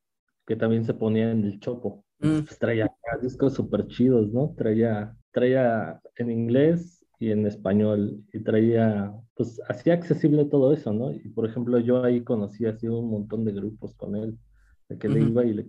también 0.59 0.85
se 0.85 0.95
ponía 0.95 1.31
en 1.31 1.45
el 1.45 1.61
chopo. 1.61 2.05
Mm. 2.21 2.41
Pues 2.41 2.59
traía 2.59 2.91
discos 3.21 3.55
súper 3.55 3.87
chidos, 3.87 4.33
¿no? 4.33 4.55
Traía, 4.57 5.15
traía 5.31 6.01
en 6.17 6.31
inglés, 6.31 6.98
y 7.19 7.31
en 7.31 7.47
español 7.47 8.25
y 8.33 8.41
traía, 8.41 9.13
pues 9.35 9.61
hacía 9.69 9.95
accesible 9.95 10.45
todo 10.45 10.73
eso, 10.73 10.93
¿no? 10.93 11.13
Y 11.13 11.29
por 11.31 11.47
ejemplo, 11.47 11.79
yo 11.79 12.05
ahí 12.05 12.23
conocí 12.23 12.67
así 12.67 12.87
un 12.87 13.11
montón 13.11 13.45
de 13.45 13.53
grupos 13.53 13.95
con 13.95 14.15
él, 14.15 14.39
de 14.89 14.99
que 14.99 15.09
le 15.09 15.23
iba 15.23 15.45
y 15.45 15.53
le, 15.53 15.67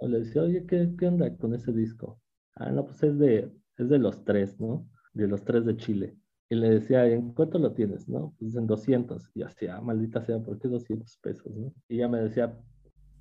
le 0.00 0.18
decía, 0.18 0.42
oye, 0.42 0.66
¿qué, 0.66 0.94
¿qué 0.98 1.06
onda 1.06 1.36
con 1.36 1.54
ese 1.54 1.72
disco? 1.72 2.18
Ah, 2.54 2.70
no, 2.70 2.86
pues 2.86 3.02
es 3.02 3.18
de, 3.18 3.52
es 3.76 3.88
de 3.88 3.98
los 3.98 4.24
tres, 4.24 4.58
¿no? 4.58 4.88
De 5.12 5.28
los 5.28 5.44
tres 5.44 5.66
de 5.66 5.76
Chile. 5.76 6.16
Y 6.48 6.54
le 6.54 6.70
decía, 6.70 7.06
¿en 7.06 7.32
cuánto 7.32 7.58
lo 7.58 7.72
tienes? 7.72 8.08
¿No? 8.08 8.34
Pues 8.38 8.54
en 8.54 8.66
200. 8.66 9.30
Y 9.34 9.42
hacía, 9.42 9.76
ah, 9.76 9.80
maldita 9.80 10.22
sea, 10.22 10.38
¿por 10.38 10.58
qué 10.58 10.68
200 10.68 11.18
pesos? 11.18 11.54
¿no? 11.54 11.72
Y 11.88 11.96
ella 11.96 12.08
me 12.08 12.20
decía, 12.20 12.56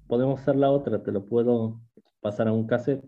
podemos 0.08 0.40
hacer 0.40 0.56
la 0.56 0.70
otra, 0.70 1.02
te 1.02 1.12
lo 1.12 1.26
puedo 1.26 1.82
pasar 2.22 2.48
a 2.48 2.54
un 2.54 2.68
cassette 2.68 3.04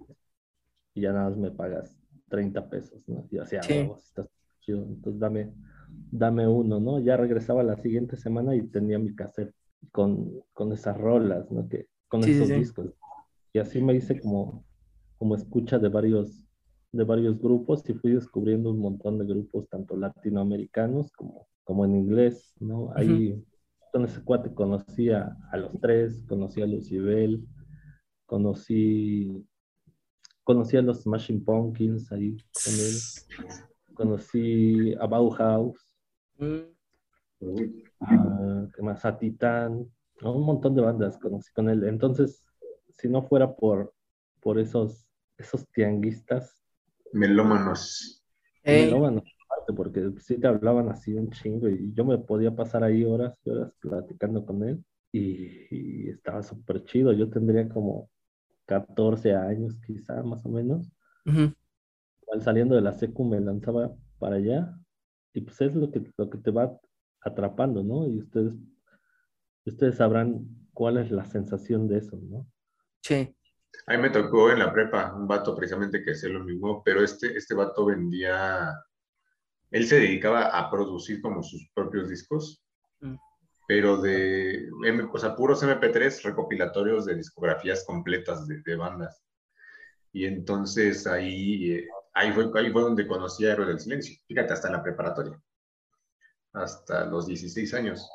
y 0.93 1.01
ya 1.01 1.13
nada 1.13 1.29
más 1.29 1.37
me 1.37 1.51
pagas 1.51 1.95
30 2.29 2.69
pesos, 2.69 3.07
¿no? 3.07 3.27
Y 3.29 3.37
hacía, 3.37 3.61
sí. 3.61 3.87
oh, 3.89 3.95
estás 3.95 4.27
entonces 4.73 5.19
dame, 5.19 5.53
dame 6.11 6.47
uno, 6.47 6.79
¿no? 6.79 6.99
Ya 6.99 7.17
regresaba 7.17 7.63
la 7.63 7.77
siguiente 7.77 8.17
semana 8.17 8.55
y 8.55 8.67
tenía 8.67 8.99
mi 8.99 9.15
cassette 9.15 9.53
con, 9.91 10.41
con 10.53 10.71
esas 10.71 10.97
rolas, 10.97 11.49
¿no? 11.51 11.67
Que, 11.67 11.87
con 12.07 12.23
esos 12.23 12.49
discos. 12.49 12.93
Y 13.53 13.59
así 13.59 13.81
me 13.81 13.95
hice 13.95 14.19
como, 14.19 14.65
como 15.17 15.35
escucha 15.35 15.79
de 15.79 15.89
varios, 15.89 16.45
de 16.91 17.03
varios 17.03 17.39
grupos 17.39 17.87
y 17.89 17.93
fui 17.93 18.13
descubriendo 18.13 18.71
un 18.71 18.79
montón 18.79 19.17
de 19.17 19.25
grupos, 19.25 19.67
tanto 19.69 19.95
latinoamericanos 19.95 21.11
como, 21.11 21.47
como 21.63 21.85
en 21.85 21.95
inglés, 21.95 22.53
¿no? 22.59 22.91
Ahí 22.95 23.43
con 23.91 24.05
ese 24.05 24.21
cuate 24.23 24.53
conocí 24.53 25.09
a, 25.09 25.35
los 25.53 25.79
tres, 25.81 26.23
conocí 26.27 26.61
a 26.61 26.67
Lucibel, 26.67 27.45
conocí, 28.25 29.45
conocí 30.43 30.77
a 30.77 30.81
los 30.81 31.03
Smashing 31.03 31.43
Pumpkins 31.43 32.11
ahí 32.11 32.37
con 32.63 32.73
él 32.73 33.67
conocí 33.97 34.93
a 34.99 35.07
Bauhaus, 35.07 35.97
mm. 36.37 36.61
a, 37.99 38.69
más? 38.83 39.03
a 39.03 39.17
Titán, 39.17 39.89
un 40.21 40.45
montón 40.45 40.75
de 40.75 40.81
bandas 40.81 41.17
conocí 41.17 41.51
con 41.51 41.69
él. 41.69 41.83
Entonces, 41.83 42.45
si 42.89 43.09
no 43.09 43.23
fuera 43.23 43.55
por, 43.55 43.93
por 44.39 44.59
esos, 44.59 45.09
esos 45.37 45.67
tianguistas. 45.69 46.63
Melómanos. 47.11 48.23
Melómanos, 48.63 49.23
porque 49.75 50.11
sí 50.19 50.39
te 50.39 50.47
hablaban 50.47 50.89
así 50.89 51.13
un 51.13 51.31
chingo 51.31 51.67
y 51.67 51.93
yo 51.93 52.05
me 52.05 52.17
podía 52.17 52.55
pasar 52.55 52.83
ahí 52.83 53.03
horas 53.03 53.39
y 53.43 53.49
horas 53.49 53.73
platicando 53.79 54.45
con 54.45 54.63
él 54.63 54.83
y, 55.11 56.09
estaba 56.09 56.43
súper 56.43 56.83
chido. 56.83 57.13
Yo 57.13 57.29
tendría 57.29 57.67
como 57.67 58.09
14 58.65 59.33
años 59.33 59.75
quizá, 59.85 60.21
más 60.23 60.45
o 60.45 60.49
menos 60.49 60.91
saliendo 62.39 62.75
de 62.75 62.81
la 62.81 62.93
secu 62.93 63.23
me 63.23 63.39
lanzaba 63.39 63.93
para 64.19 64.35
allá 64.35 64.77
y 65.33 65.41
pues 65.41 65.59
es 65.61 65.75
lo 65.75 65.91
que, 65.91 66.01
lo 66.17 66.29
que 66.29 66.37
te 66.37 66.51
va 66.51 66.79
atrapando, 67.21 67.83
¿no? 67.83 68.07
Y 68.07 68.19
ustedes, 68.19 68.53
ustedes 69.65 69.95
sabrán 69.95 70.47
cuál 70.73 70.97
es 70.97 71.11
la 71.11 71.25
sensación 71.25 71.87
de 71.87 71.99
eso, 71.99 72.17
¿no? 72.21 72.47
Sí. 73.01 73.35
A 73.85 73.93
mí 73.93 74.01
me 74.01 74.09
tocó 74.09 74.51
en 74.51 74.59
la 74.59 74.73
prepa 74.73 75.13
un 75.13 75.27
vato 75.27 75.55
precisamente 75.55 76.03
que 76.03 76.11
hacía 76.11 76.29
lo 76.29 76.43
mismo, 76.43 76.81
pero 76.83 77.03
este, 77.03 77.37
este 77.37 77.53
vato 77.53 77.85
vendía, 77.85 78.73
él 79.71 79.87
se 79.87 79.99
dedicaba 79.99 80.57
a 80.57 80.69
producir 80.69 81.21
como 81.21 81.43
sus 81.43 81.69
propios 81.73 82.09
discos, 82.09 82.63
mm. 83.01 83.15
pero 83.67 83.97
de, 84.01 84.69
o 85.11 85.17
sea, 85.19 85.35
puros 85.35 85.63
MP3 85.63 86.23
recopilatorios 86.23 87.05
de 87.05 87.15
discografías 87.15 87.85
completas 87.85 88.47
de, 88.47 88.61
de 88.65 88.75
bandas. 88.75 89.23
Y 90.11 90.25
entonces 90.25 91.05
ahí, 91.05 91.73
eh, 91.73 91.87
ahí, 92.17 92.31
fue, 92.31 92.49
ahí 92.55 92.71
fue 92.71 92.81
donde 92.81 93.07
conocí 93.07 93.45
a 93.45 93.53
Héroe 93.53 93.67
del 93.67 93.79
Silencio. 93.79 94.15
Fíjate, 94.27 94.53
hasta 94.53 94.71
la 94.71 94.83
preparatoria. 94.83 95.39
Hasta 96.53 97.05
los 97.05 97.27
16 97.27 97.73
años. 97.75 98.09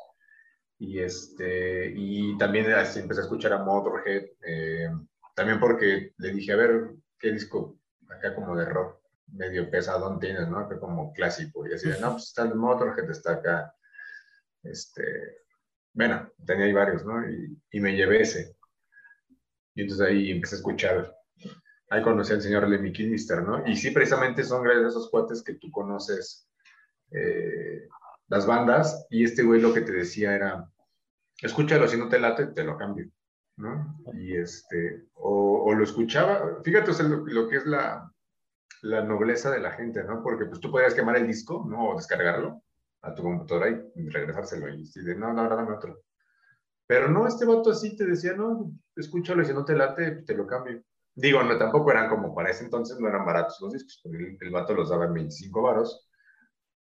Y, 0.77 0.99
este, 0.99 1.93
y 1.95 2.37
también 2.37 2.65
empecé 2.65 3.21
a 3.21 3.23
escuchar 3.23 3.53
a 3.53 3.63
Motorhead. 3.63 4.25
Eh, 4.45 4.89
también 5.35 5.59
porque 5.59 6.13
le 6.17 6.33
dije, 6.33 6.51
a 6.51 6.57
ver, 6.57 6.91
¿qué 7.17 7.31
disco 7.31 7.79
acá 8.09 8.35
como 8.35 8.55
de 8.55 8.65
rock 8.65 8.99
medio 9.27 9.69
pesadón 9.71 10.19
tienes, 10.19 10.47
¿no? 10.47 10.59
Acá 10.59 10.79
como 10.79 11.13
clásico. 11.13 11.65
Y 11.67 11.73
así 11.73 11.89
de, 11.89 11.99
no, 11.99 12.11
pues 12.11 12.25
está 12.25 12.43
el 12.43 12.55
Motorhead, 12.55 13.09
está 13.09 13.33
acá. 13.33 13.73
Este, 14.61 15.37
bueno, 15.93 16.29
tenía 16.45 16.65
ahí 16.65 16.73
varios, 16.73 17.05
¿no? 17.05 17.27
Y, 17.29 17.57
y 17.71 17.79
me 17.79 17.95
llevé 17.95 18.21
ese. 18.21 18.55
Y 19.75 19.83
entonces 19.83 20.07
ahí 20.07 20.31
empecé 20.31 20.55
a 20.55 20.57
escuchar. 20.57 21.22
Ahí 21.93 22.01
conocí 22.01 22.33
al 22.33 22.41
señor 22.41 22.67
Lemmy 22.67 22.91
Kilmister, 22.91 23.43
¿no? 23.43 23.67
Y 23.67 23.75
sí, 23.75 23.91
precisamente 23.91 24.43
son 24.43 24.63
gracias 24.63 24.85
a 24.85 24.87
esos 24.87 25.11
cuates 25.11 25.43
que 25.43 25.53
tú 25.53 25.69
conoces 25.69 26.49
eh, 27.11 27.87
las 28.29 28.47
bandas. 28.47 29.05
Y 29.11 29.23
este 29.23 29.43
güey 29.43 29.61
lo 29.61 29.71
que 29.71 29.81
te 29.81 29.91
decía 29.91 30.33
era, 30.33 30.67
escúchalo, 31.39 31.87
si 31.87 31.97
no 31.97 32.09
te 32.09 32.19
late, 32.19 32.47
te 32.47 32.63
lo 32.63 32.79
cambio, 32.79 33.11
¿no? 33.57 33.95
Y 34.11 34.35
este, 34.35 35.03
o, 35.13 35.65
o 35.65 35.73
lo 35.75 35.83
escuchaba, 35.83 36.63
fíjate 36.63 36.89
o 36.89 36.93
sea, 36.95 37.07
lo, 37.07 37.17
lo, 37.27 37.47
que 37.47 37.57
es 37.57 37.65
la, 37.67 38.11
la 38.81 39.03
nobleza 39.03 39.51
de 39.51 39.59
la 39.59 39.73
gente, 39.73 40.03
¿no? 40.03 40.23
Porque 40.23 40.45
pues 40.45 40.59
tú 40.59 40.71
podrías 40.71 40.95
quemar 40.95 41.17
el 41.17 41.27
disco, 41.27 41.63
¿no? 41.69 41.89
O 41.89 41.95
descargarlo 41.95 42.63
a 43.03 43.13
tu 43.13 43.21
computadora 43.21 43.69
y 43.69 44.09
regresárselo 44.09 44.67
y 44.69 44.79
decir, 44.79 45.15
no, 45.15 45.31
no, 45.31 45.47
dame 45.47 45.71
otro. 45.71 46.01
Pero 46.87 47.07
no, 47.07 47.27
este 47.27 47.45
vato 47.45 47.69
así 47.69 47.95
te 47.95 48.07
decía, 48.07 48.33
no, 48.33 48.71
escúchalo 48.95 49.43
y 49.43 49.45
si 49.45 49.53
no 49.53 49.63
te 49.63 49.75
late, 49.75 50.23
te 50.23 50.33
lo 50.33 50.47
cambio. 50.47 50.81
Digo, 51.15 51.43
no, 51.43 51.57
tampoco 51.57 51.91
eran 51.91 52.09
como 52.09 52.33
para 52.33 52.49
ese 52.49 52.63
entonces, 52.63 52.99
no 52.99 53.07
eran 53.07 53.25
baratos 53.25 53.59
los 53.61 53.73
discos, 53.73 54.01
el, 54.05 54.37
el 54.39 54.51
vato 54.51 54.73
los 54.73 54.89
daba 54.89 55.05
en 55.05 55.13
25 55.13 55.61
varos 55.61 56.09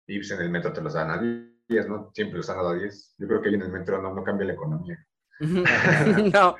y 0.07 0.19
pues 0.19 0.31
en 0.31 0.41
el 0.41 0.51
metro 0.51 0.73
te 0.73 0.81
los 0.81 0.95
daban 0.95 1.11
a 1.11 1.47
10, 1.69 1.89
¿no? 1.89 2.11
Siempre 2.15 2.39
los 2.39 2.49
han 2.49 2.57
dado 2.57 2.71
a 2.71 2.75
10. 2.77 3.17
Yo 3.19 3.27
creo 3.27 3.43
que 3.43 3.49
ahí 3.49 3.55
en 3.55 3.63
el 3.63 3.73
metro 3.73 4.01
no, 4.01 4.15
no 4.15 4.23
cambia 4.23 4.47
la 4.47 4.53
economía. 4.55 5.05
no. 5.41 6.57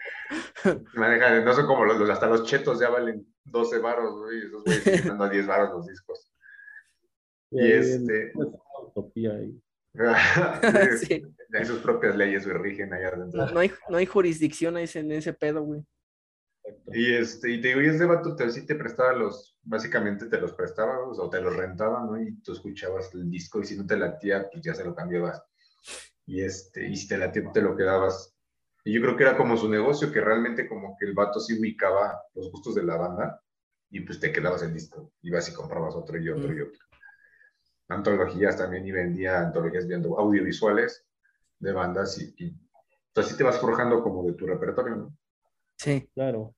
Maneja, 0.95 1.41
no 1.41 1.53
son 1.55 1.67
como 1.67 1.85
los, 1.85 1.99
los, 1.99 2.11
hasta 2.11 2.27
los 2.27 2.45
chetos 2.45 2.81
ya 2.81 2.91
valen 2.91 3.27
12 3.45 3.79
varos, 3.79 4.19
güey, 4.19 4.39
esos 4.45 4.65
güeyes 4.65 5.07
dando 5.07 5.25
a 5.25 5.31
10 5.31 5.47
varos 5.47 5.71
los 5.71 5.87
discos. 5.87 6.33
Y, 7.51 7.65
y 7.65 7.73
este... 7.73 8.33
Utopía 8.35 9.33
ahí. 9.33 9.59
sí. 10.99 11.23
Hay 11.55 11.65
sus 11.65 11.79
propias 11.79 12.17
leyes, 12.17 12.47
güey, 12.47 12.59
rigen 12.59 12.93
allá 12.93 13.09
adentro. 13.09 13.47
No, 13.47 13.51
no, 13.53 13.61
hay, 13.61 13.71
no 13.89 13.97
hay 13.97 14.07
jurisdicciones 14.07 14.97
en 14.97 15.13
ese 15.13 15.33
pedo, 15.33 15.63
güey. 15.63 15.87
Y, 16.93 17.15
este, 17.15 17.51
y 17.51 17.61
te 17.61 17.69
digo, 17.69 17.81
y 17.81 17.87
ese 17.87 18.05
vato 18.05 18.35
te, 18.35 18.51
sí 18.51 18.67
te 18.67 18.75
prestaba 18.75 19.13
los, 19.13 19.57
básicamente 19.63 20.27
te 20.27 20.41
los 20.41 20.53
prestaba 20.53 20.99
o 21.07 21.31
te 21.31 21.41
los 21.41 21.55
rentaba, 21.55 22.05
¿no? 22.05 22.21
Y 22.21 22.41
tú 22.43 22.53
escuchabas 22.53 23.13
el 23.15 23.31
disco 23.31 23.61
y 23.61 23.67
si 23.67 23.77
no 23.77 23.87
te 23.87 23.97
latía, 23.97 24.49
pues 24.51 24.65
ya 24.65 24.75
se 24.75 24.85
lo 24.85 24.95
cambiabas. 24.95 25.43
Y, 26.27 26.43
este, 26.43 26.89
y 26.89 26.97
si 26.97 27.09
te 27.09 27.19
latía, 27.19 27.51
te 27.53 27.63
lo 27.63 27.77
quedabas. 27.77 28.35
Y 28.85 28.95
yo 28.95 29.01
creo 29.01 29.17
que 29.17 29.25
era 29.25 29.37
como 29.37 29.57
su 29.57 29.69
negocio, 29.69 30.13
que 30.13 30.21
realmente 30.21 30.69
como 30.69 30.97
que 30.97 31.07
el 31.07 31.15
vato 31.15 31.41
sí 31.41 31.59
ubicaba 31.59 32.23
los 32.35 32.51
gustos 32.51 32.75
de 32.77 32.85
la 32.85 32.97
banda 32.97 33.41
y 33.91 34.01
pues 34.01 34.21
te 34.21 34.33
quedabas 34.33 34.63
el 34.63 34.73
disco. 34.73 35.13
Ibas 35.23 35.49
y 35.49 35.55
comprabas 35.55 35.95
otro 35.95 36.19
y 36.19 36.29
otro 36.29 36.49
mm. 36.49 36.57
y 36.57 36.61
otro. 36.61 36.81
Antologías 37.89 38.57
también 38.57 38.87
y 38.87 38.93
vendía 38.93 39.41
antologías 39.41 39.87
viendo 39.87 40.19
audiovisuales 40.19 41.05
de 41.59 41.73
bandas 41.73 42.19
y, 42.21 42.35
y 42.39 42.57
así 43.15 43.37
te 43.37 43.45
vas 43.45 43.59
forjando 43.59 44.03
como 44.03 44.25
de 44.25 44.35
tu 44.35 44.47
repertorio, 44.47 44.97
¿no? 44.97 45.17
Sí. 45.77 46.09
Claro. 46.15 46.55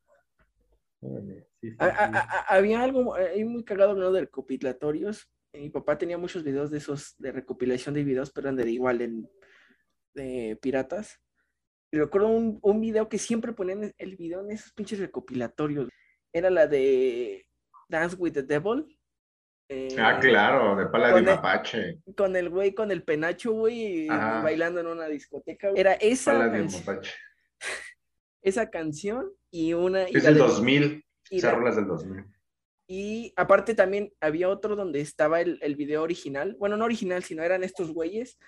Vale, 1.00 1.48
sí, 1.60 1.70
sí, 1.70 1.76
a, 1.78 1.86
a, 1.86 2.06
a, 2.06 2.40
había 2.56 2.82
algo 2.82 3.14
ahí 3.14 3.44
muy 3.44 3.64
cagado 3.64 3.90
hablando 3.90 4.12
de 4.12 4.22
recopilatorios. 4.22 5.30
Mi 5.52 5.70
papá 5.70 5.96
tenía 5.96 6.18
muchos 6.18 6.44
videos 6.44 6.70
de 6.70 6.78
esos 6.78 7.16
de 7.18 7.32
recopilación 7.32 7.94
de 7.94 8.04
videos, 8.04 8.30
pero 8.30 8.48
eran 8.48 8.56
de 8.56 8.70
igual 8.70 9.00
en, 9.00 9.30
de 10.14 10.58
piratas. 10.60 11.20
Y 11.90 11.98
recuerdo 11.98 12.28
un, 12.28 12.58
un 12.62 12.80
video 12.80 13.08
que 13.08 13.18
siempre 13.18 13.52
ponían 13.52 13.92
el 13.96 14.16
video 14.16 14.40
en 14.40 14.50
esos 14.50 14.72
pinches 14.72 14.98
recopilatorios. 14.98 15.88
Era 16.32 16.50
la 16.50 16.66
de 16.66 17.46
Dance 17.88 18.16
with 18.16 18.32
the 18.32 18.42
Devil. 18.42 18.98
Eh, 19.70 19.96
ah, 19.98 20.18
claro, 20.20 20.76
de 20.76 20.86
Paladín 20.86 21.26
Mapache. 21.26 22.00
Con 22.16 22.36
el 22.36 22.50
güey, 22.50 22.74
con 22.74 22.90
el 22.90 23.02
penacho, 23.02 23.52
güey, 23.52 24.06
bailando 24.08 24.80
en 24.80 24.86
una 24.86 25.06
discoteca. 25.06 25.70
Era 25.74 25.92
esa. 25.94 26.32
Paladín 26.32 26.68
Mapache 26.72 27.12
esa 28.42 28.70
canción 28.70 29.30
y 29.50 29.72
una... 29.72 30.08
Y 30.08 30.16
es 30.16 30.24
del 30.24 30.38
2000, 30.38 31.04
esas 31.30 31.54
rolas 31.54 31.76
del 31.76 31.86
2000. 31.86 32.24
Y 32.90 33.32
aparte 33.36 33.74
también 33.74 34.12
había 34.20 34.48
otro 34.48 34.74
donde 34.74 35.00
estaba 35.00 35.40
el, 35.40 35.58
el, 35.60 35.76
video 35.76 36.02
original, 36.02 36.56
bueno, 36.58 36.76
no 36.76 36.86
original, 36.86 37.22
sino 37.22 37.42
eran 37.42 37.62
estos 37.62 37.92
güeyes, 37.92 38.38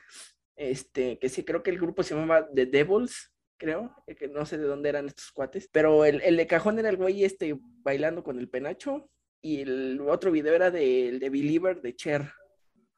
este, 0.57 1.19
que 1.19 1.29
sí, 1.29 1.45
creo 1.45 1.63
que 1.63 1.71
el 1.71 1.79
grupo 1.79 2.03
se 2.03 2.15
llamaba 2.15 2.49
The 2.55 2.67
Devils, 2.67 3.33
creo, 3.59 3.95
eh, 4.07 4.15
que 4.15 4.29
no 4.29 4.47
sé 4.47 4.57
de 4.57 4.65
dónde 4.65 4.89
eran 4.89 5.07
estos 5.07 5.31
cuates, 5.31 5.69
pero 5.71 6.07
el, 6.07 6.23
el 6.23 6.39
de 6.39 6.47
cajón 6.47 6.79
era 6.79 6.89
el 6.89 6.97
güey 6.97 7.25
este 7.25 7.59
bailando 7.83 8.25
con 8.25 8.39
el 8.39 8.49
penacho 8.49 9.11
y 9.43 9.61
el 9.61 10.01
otro 10.09 10.31
video 10.31 10.55
era 10.55 10.71
del 10.71 11.19
de, 11.19 11.19
de 11.19 11.31
Believer 11.31 11.83
de 11.83 11.95
Cher. 11.95 12.33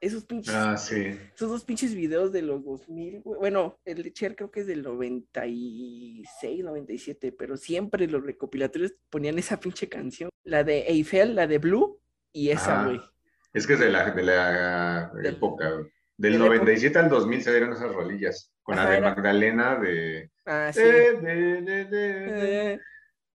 Esos 0.02 0.24
pinches. 0.24 0.52
Ah, 0.52 0.76
sí. 0.76 1.16
Esos 1.32 1.48
dos 1.48 1.64
pinches 1.64 1.94
videos 1.94 2.32
de 2.32 2.42
los 2.42 2.64
2000. 2.64 3.22
Bueno, 3.22 3.78
el 3.84 4.02
de 4.02 4.12
Cher 4.12 4.34
creo 4.34 4.50
que 4.50 4.62
es 4.62 4.66
del 4.66 4.82
96, 4.82 6.64
97, 6.64 7.30
pero 7.30 7.56
siempre 7.56 8.08
los 8.08 8.26
recopilatorios 8.26 8.94
ponían 9.08 9.38
esa 9.38 9.60
pinche 9.60 9.88
canción. 9.88 10.28
La 10.42 10.64
de 10.64 10.80
Eiffel, 10.88 11.36
la 11.36 11.46
de 11.46 11.58
Blue, 11.58 12.00
y 12.32 12.50
esa, 12.50 12.84
güey. 12.84 13.00
Es 13.52 13.64
que 13.64 13.74
es 13.74 13.78
de 13.78 13.90
la, 13.90 14.10
de 14.10 14.22
la 14.24 15.12
época. 15.22 15.70
Del 16.16 16.32
de 16.32 16.38
97 16.38 16.98
al 16.98 17.08
2000 17.08 17.42
se 17.42 17.50
dieron 17.52 17.72
esas 17.72 17.92
rolillas. 17.92 18.52
Con 18.64 18.76
Ajá, 18.76 18.84
la 18.84 18.90
de 18.90 18.96
era... 18.96 19.08
Magdalena 19.08 19.76
de. 19.76 20.32
Ah, 20.44 20.72
sí. 20.74 20.82
De, 20.82 21.62
de, 21.62 21.84
de, 21.84 22.80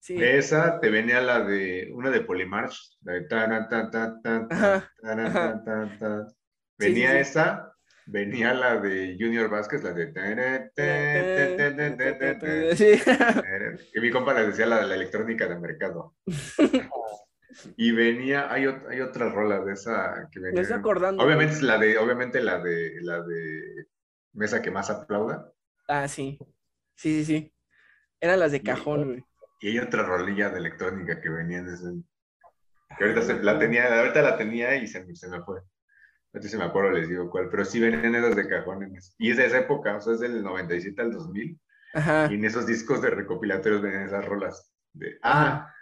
Sí. 0.00 0.14
De 0.14 0.38
esa 0.38 0.78
te 0.78 0.88
venía 0.88 1.20
la 1.20 1.44
de 1.44 1.90
una 1.92 2.10
de 2.10 2.20
Polymarch, 2.20 2.96
la 3.02 3.14
de 3.14 3.22
ta 3.22 3.48
ta 3.48 3.68
ta 3.68 3.90
ta 3.90 4.20
ta 4.20 4.48
ta 4.48 5.64
ta 5.64 5.98
ta 5.98 6.26
Venía 6.78 7.10
sí, 7.10 7.14
sí, 7.14 7.20
esa, 7.20 7.76
venía 8.06 8.54
la 8.54 8.80
de 8.80 9.16
Junior 9.18 9.50
Vázquez, 9.50 9.82
la 9.82 9.92
de... 9.92 10.12
Sí. 12.76 13.00
Y 13.94 14.00
mi 14.00 14.10
compa 14.10 14.34
le 14.34 14.46
decía 14.46 14.66
la 14.66 14.80
de 14.80 14.86
la 14.86 14.94
electrónica 14.94 15.46
de 15.48 15.58
mercado. 15.58 16.14
y 17.76 17.92
venía, 17.92 18.52
hay, 18.52 18.66
hay 18.66 19.00
otra 19.00 19.28
rola 19.28 19.60
de 19.64 19.72
esa 19.72 20.28
que 20.30 20.38
venía. 20.38 20.54
Me 20.54 20.62
estoy 20.62 20.78
acordando. 20.78 21.22
Obviamente 21.22 21.54
es 21.54 21.62
la 21.62 21.78
de, 21.78 21.98
obviamente 21.98 22.40
la 22.40 22.58
de, 22.60 22.98
la 23.02 23.22
de 23.22 23.86
Mesa 24.32 24.62
que 24.62 24.70
más 24.70 24.90
aplauda. 24.90 25.52
Ah, 25.88 26.06
sí. 26.08 26.38
Sí, 26.94 27.24
sí, 27.24 27.24
sí. 27.24 27.52
Eran 28.20 28.40
las 28.40 28.52
de 28.52 28.62
cajón, 28.62 29.04
güey. 29.04 29.24
Y 29.60 29.68
hay 29.68 29.78
otra 29.78 30.02
rolilla 30.02 30.50
de 30.50 30.58
electrónica 30.58 31.20
que 31.20 31.30
venía 31.30 31.62
de 31.62 31.74
ese... 31.74 31.86
Que 32.96 33.04
ahorita, 33.04 33.22
se, 33.22 33.42
la 33.42 33.58
tenía, 33.58 33.98
ahorita 33.98 34.22
la 34.22 34.36
tenía 34.36 34.76
y 34.76 34.86
se, 34.86 35.14
se 35.14 35.28
me 35.28 35.42
fue. 35.42 35.60
No 36.36 36.42
sé 36.42 36.50
si 36.50 36.58
me 36.58 36.64
acuerdo, 36.64 36.90
les 36.90 37.08
digo 37.08 37.30
cuál, 37.30 37.48
pero 37.48 37.64
sí 37.64 37.80
venían 37.80 38.14
esas 38.14 38.36
de 38.36 38.46
cajones. 38.46 39.14
Y 39.18 39.30
es 39.30 39.38
de 39.38 39.46
esa 39.46 39.60
época, 39.60 39.96
o 39.96 40.00
sea, 40.02 40.12
es 40.12 40.20
del 40.20 40.42
97 40.42 41.00
al 41.00 41.12
2000. 41.12 41.58
Ajá. 41.94 42.28
Y 42.30 42.34
en 42.34 42.44
esos 42.44 42.66
discos 42.66 43.00
de 43.00 43.08
recopilatorios 43.08 43.80
venían 43.80 44.02
esas 44.02 44.22
rolas. 44.22 44.70
De, 44.92 45.18
ah, 45.22 45.72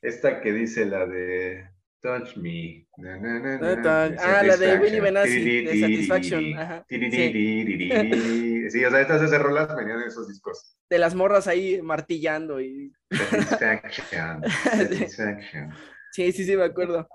esta 0.00 0.40
que 0.40 0.54
dice 0.54 0.86
la 0.86 1.04
de 1.04 1.68
Touch 2.00 2.34
Me. 2.38 2.88
Na, 2.96 3.18
na, 3.18 3.58
na, 3.58 4.04
ah, 4.18 4.42
la 4.42 4.56
de 4.56 4.78
Willy 4.78 5.00
Benassi, 5.00 5.64
de 5.64 5.80
Satisfaction. 5.80 6.58
Ajá. 6.58 6.86
Sí. 6.88 8.70
sí, 8.70 8.82
o 8.82 8.90
sea, 8.90 9.02
estas 9.02 9.20
esas 9.20 9.42
rolas 9.42 9.76
venían 9.76 10.00
en 10.00 10.08
esos 10.08 10.28
discos. 10.28 10.78
De 10.88 10.98
las 10.98 11.14
morras 11.14 11.46
ahí 11.46 11.82
martillando 11.82 12.58
y... 12.58 12.90
Satisfaction. 13.10 14.44
Satisfaction. 14.64 15.74
Sí, 16.12 16.32
sí, 16.32 16.46
sí, 16.46 16.56
me 16.56 16.64
acuerdo. 16.64 17.06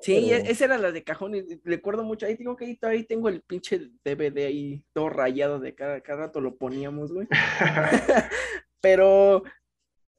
Sí, 0.00 0.28
Pero... 0.30 0.50
esa 0.50 0.64
era 0.64 0.78
la 0.78 0.92
de 0.92 1.04
cajón, 1.04 1.34
y 1.34 1.42
recuerdo 1.64 2.04
mucho, 2.04 2.26
ahí 2.26 2.36
tengo 2.36 2.56
que 2.56 2.66
ahí, 2.66 2.78
ahí 2.82 3.04
tengo 3.04 3.28
el 3.28 3.42
pinche 3.42 3.90
DVD 4.04 4.46
ahí 4.46 4.84
todo 4.92 5.08
rayado 5.08 5.58
de 5.58 5.74
cada, 5.74 6.00
cada 6.00 6.26
rato 6.26 6.40
lo 6.40 6.56
poníamos, 6.56 7.12
güey. 7.12 7.26
Pero 8.80 9.42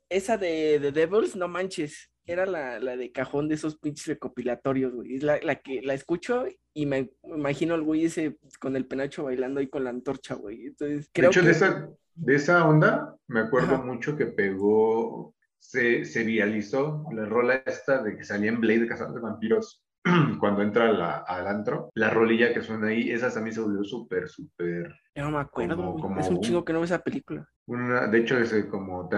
esa 0.10 0.38
de, 0.38 0.80
de 0.80 0.92
Devils, 0.92 1.36
no 1.36 1.48
manches, 1.48 2.12
era 2.26 2.46
la, 2.46 2.80
la, 2.80 2.96
de 2.96 3.12
cajón 3.12 3.48
de 3.48 3.56
esos 3.56 3.78
pinches 3.78 4.08
recopilatorios, 4.08 4.94
güey. 4.94 5.16
Es 5.16 5.24
la, 5.24 5.40
la, 5.42 5.56
que 5.56 5.82
la 5.82 5.94
escucho 5.94 6.46
y 6.74 6.86
me, 6.86 7.12
me, 7.24 7.38
imagino 7.38 7.74
al 7.74 7.82
güey 7.82 8.06
ese 8.06 8.38
con 8.60 8.76
el 8.76 8.86
penacho 8.86 9.24
bailando 9.24 9.60
ahí 9.60 9.68
con 9.68 9.84
la 9.84 9.90
antorcha, 9.90 10.36
güey. 10.36 10.68
Entonces, 10.68 11.10
creo 11.12 11.30
de 11.30 11.32
hecho, 11.32 11.42
que... 11.42 11.48
de, 11.48 11.52
esa, 11.54 11.90
de 12.16 12.36
esa 12.36 12.68
onda, 12.68 13.16
me 13.28 13.40
acuerdo 13.40 13.76
Ajá. 13.76 13.84
mucho 13.84 14.16
que 14.16 14.28
pegó 14.28 15.34
se, 15.60 16.06
se, 16.06 16.24
viralizó 16.24 17.06
la 17.12 17.26
rola 17.26 17.62
esta 17.66 18.02
de 18.02 18.18
que 18.18 18.24
salía 18.24 18.50
en 18.50 18.62
Blade 18.62 18.80
de 18.80 18.88
de 18.88 19.20
Vampiros. 19.20 19.84
cuando 20.40 20.62
entra 20.62 20.92
la, 20.94 21.18
al 21.18 21.46
antro, 21.48 21.90
la 21.94 22.10
rolilla 22.10 22.54
que 22.54 22.62
suena 22.62 22.88
ahí, 22.88 23.12
esa 23.12 23.32
también 23.34 23.54
se 23.54 23.62
volvió 23.62 23.84
súper, 23.84 24.30
súper. 24.30 24.96
Yo 25.14 25.24
no 25.24 25.32
me 25.32 25.40
acuerdo. 25.40 25.76
Como- 25.76 26.00
como 26.00 26.20
es 26.20 26.30
un 26.30 26.40
chingo 26.40 26.64
que 26.64 26.72
no 26.74 26.80
veo 26.80 26.86
esa 26.86 27.00
película. 27.00 27.48
Una, 27.68 28.08
de 28.08 28.20
hecho, 28.20 28.38
es 28.38 28.54
como. 28.66 29.10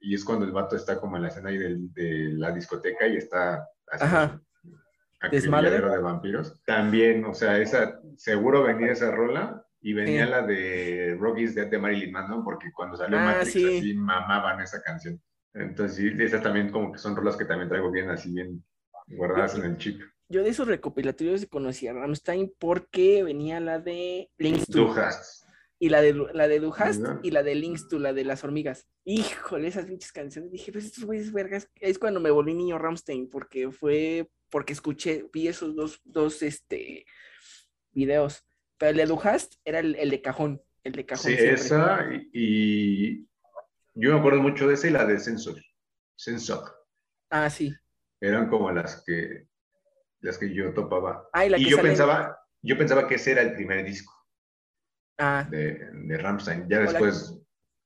Y 0.00 0.14
es 0.14 0.24
cuando 0.24 0.44
el 0.44 0.52
vato 0.52 0.76
está 0.76 1.00
como 1.00 1.16
en 1.16 1.22
la 1.22 1.28
escena 1.28 1.48
ahí 1.48 1.58
del- 1.58 1.92
de, 1.94 2.32
la 2.34 2.52
discoteca 2.52 3.06
y 3.06 3.16
está 3.16 3.66
Ajá. 3.90 4.40
Desmadre. 5.30 5.70
de 5.70 5.98
vampiros. 5.98 6.62
También, 6.64 7.24
o 7.24 7.34
sea, 7.34 7.58
esa, 7.58 8.00
seguro 8.16 8.62
venía 8.62 8.92
esa 8.92 9.10
rola 9.10 9.64
y 9.80 9.92
venía 9.94 10.24
Sí. 10.26 10.30
la 10.30 10.42
de 10.42 11.16
Rocky's 11.18 11.54
Dead 11.54 11.68
de 11.68 11.78
Marilyn 11.78 12.12
Manson, 12.12 12.44
porque 12.44 12.70
cuando 12.72 12.96
salió 12.96 13.18
Ah, 13.18 13.24
Matrix 13.24 13.52
sí. 13.52 13.78
así 13.78 13.94
mamaban 13.94 14.60
esa 14.60 14.82
canción. 14.82 15.20
Entonces, 15.54 15.96
sí, 15.96 16.22
esas 16.22 16.42
también 16.42 16.70
como 16.70 16.92
que 16.92 16.98
son 16.98 17.16
rolas 17.16 17.36
que 17.36 17.44
también 17.44 17.68
traigo 17.68 17.90
bien 17.90 18.08
así, 18.10 18.30
bien 18.32 18.62
guardadas 19.08 19.56
en 19.56 19.64
el 19.64 19.78
chip. 19.78 20.00
Yo 20.28 20.44
de 20.44 20.50
esos 20.50 20.68
recopilatorios 20.68 21.46
conocí 21.46 21.88
a 21.88 21.92
Rammstein 21.92 22.52
porque 22.58 23.24
venía 23.24 23.58
la 23.58 23.80
de 23.80 24.30
Links 24.38 24.66
to 24.68 24.94
y 25.80 25.88
la 25.88 26.02
de 26.02 26.12
la 26.34 26.46
de 26.46 26.60
Du 26.60 26.72
hast 26.76 27.00
¿Verdad? 27.00 27.20
y 27.24 27.30
la 27.32 27.42
de 27.42 27.54
Links 27.56 27.88
to, 27.88 27.98
la 27.98 28.12
de 28.12 28.24
las 28.24 28.44
hormigas. 28.44 28.86
Híjole, 29.04 29.66
esas 29.66 29.86
pinches 29.86 30.12
canciones. 30.12 30.52
Dije, 30.52 30.70
pues 30.70 30.84
estos 30.84 31.04
güeyes 31.04 31.32
vergas. 31.32 31.68
Es 31.80 31.98
cuando 31.98 32.20
me 32.20 32.30
volví 32.30 32.54
niño 32.54 32.78
Rammstein 32.78 33.28
porque 33.28 33.72
fue 33.72 34.30
porque 34.50 34.72
escuché, 34.72 35.26
vi 35.32 35.48
esos 35.48 35.74
dos, 35.74 36.00
dos 36.04 36.42
este 36.42 37.06
videos. 37.92 38.44
Pero 38.80 38.90
el 38.92 38.96
de 38.96 39.06
Du 39.06 39.20
hast 39.22 39.56
era 39.64 39.78
el, 39.80 39.94
el 39.96 40.08
de 40.10 40.22
cajón, 40.22 40.62
el 40.84 40.92
de 40.92 41.04
cajón 41.06 41.30
Sí, 41.30 41.36
siempre. 41.36 41.54
esa 41.54 42.00
y, 42.12 42.30
y 42.32 43.28
yo 43.94 44.12
me 44.14 44.18
acuerdo 44.18 44.40
mucho 44.40 44.66
de 44.66 44.72
esa 44.74 44.88
y 44.88 44.90
la 44.90 45.04
de 45.04 45.20
Sensor. 45.20 45.60
Sensor. 46.16 46.64
Ah, 47.30 47.50
sí. 47.50 47.74
Eran 48.22 48.48
como 48.48 48.70
las 48.72 49.04
que 49.04 49.46
las 50.22 50.38
que 50.38 50.52
yo 50.54 50.72
topaba. 50.72 51.28
Ah, 51.34 51.44
y 51.44 51.50
la 51.50 51.58
y 51.58 51.64
que 51.64 51.70
yo 51.70 51.76
sale 51.76 51.88
pensaba, 51.90 52.38
yo 52.62 52.78
pensaba 52.78 53.06
que 53.06 53.16
ese 53.16 53.32
era 53.32 53.42
el 53.42 53.54
primer 53.54 53.84
disco 53.84 54.12
Ah, 55.18 55.46
de, 55.50 55.78
de 55.92 56.16
Rammstein. 56.16 56.66
Ya 56.68 56.80
después. 56.80 57.38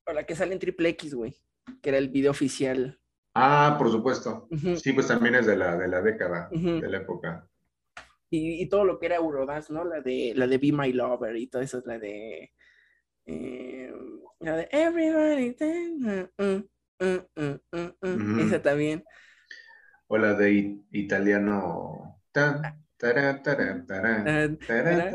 o 0.07 0.13
la 0.13 0.25
que 0.25 0.37
sale 0.37 0.53
en 0.53 0.61
Triple 0.61 0.91
X, 0.91 1.15
güey. 1.15 1.35
Que 1.83 1.89
era 1.89 1.99
el 1.99 2.09
video 2.09 2.31
oficial. 2.31 3.01
Ah, 3.35 3.75
por 3.79 3.91
supuesto. 3.91 4.49
Sí, 4.77 4.93
pues 4.93 5.09
también 5.09 5.35
es 5.35 5.47
de 5.47 5.57
la, 5.57 5.77
de 5.77 5.89
la 5.89 6.01
década, 6.03 6.49
de 6.53 6.89
la 6.89 6.99
época. 6.99 7.49
Y, 8.35 8.63
y 8.63 8.69
todo 8.69 8.85
lo 8.85 8.99
que 8.99 9.07
era 9.07 9.17
Eurodance, 9.17 9.73
¿no? 9.73 9.85
La 9.85 10.01
de, 10.01 10.33
la 10.35 10.47
de 10.47 10.59
Be 10.59 10.73
My 10.73 10.93
Lover 10.93 11.37
y 11.37 11.47
todo 11.47 11.63
eso, 11.63 11.83
la 11.87 11.99
de. 11.99 12.51
eh, 13.27 13.93
la 14.41 14.57
de 14.57 14.69
Everybody. 14.71 15.57
uh, 16.39 16.43
uh, 16.43 16.63
uh. 18.03 18.41
Esa 18.41 18.61
también. 18.63 19.05
O 20.09 20.19
la 20.19 20.35
de 20.35 20.79
italiano. 20.91 22.21
Tan, 22.33 22.65
Ah, 22.65 22.77
tará, 22.97 23.41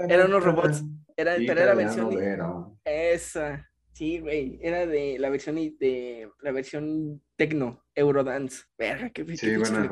eran 0.07 0.27
unos 0.27 0.43
robots. 0.43 0.83
Era, 1.17 1.35
pero 1.35 1.61
era 1.61 1.73
versión. 1.73 2.15
vero. 2.15 2.77
Esa. 2.85 3.69
Sí, 3.93 4.19
güey. 4.19 4.59
Era 4.61 4.85
de 4.85 5.17
la 5.19 5.29
versión 5.29 5.55
de 5.55 6.29
la 6.41 6.51
versión 6.51 7.21
tecno, 7.35 7.83
Eurodance. 7.95 8.63
Verga, 8.77 9.09
qué, 9.09 9.25
Sí, 9.35 9.49
re- 9.49 9.57
buenas. 9.57 9.89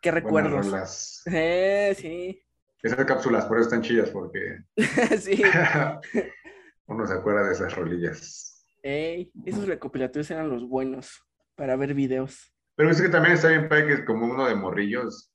Qué 0.00 0.10
recuerdos. 0.10 0.66
rolas. 0.66 1.22
Eh, 1.32 1.94
sí. 1.98 2.42
Esas 2.82 3.04
cápsulas 3.06 3.44
por 3.46 3.58
eso 3.58 3.68
están 3.68 3.82
chidas, 3.82 4.10
porque 4.10 4.58
sí. 5.20 5.42
uno 6.86 7.06
se 7.06 7.14
acuerda 7.14 7.46
de 7.46 7.52
esas 7.52 7.74
rolillas. 7.74 8.64
Ey, 8.82 9.30
esos 9.44 9.66
recopilatorios 9.66 10.30
eran 10.30 10.48
los 10.48 10.66
buenos 10.68 11.22
para 11.56 11.76
ver 11.76 11.92
videos. 11.94 12.52
Pero 12.76 12.90
es 12.90 13.02
que 13.02 13.08
también 13.08 13.34
está 13.34 13.48
bien 13.48 13.68
padre 13.68 13.86
que 13.96 14.04
como 14.04 14.26
uno 14.26 14.46
de 14.46 14.54
morrillos 14.54 15.32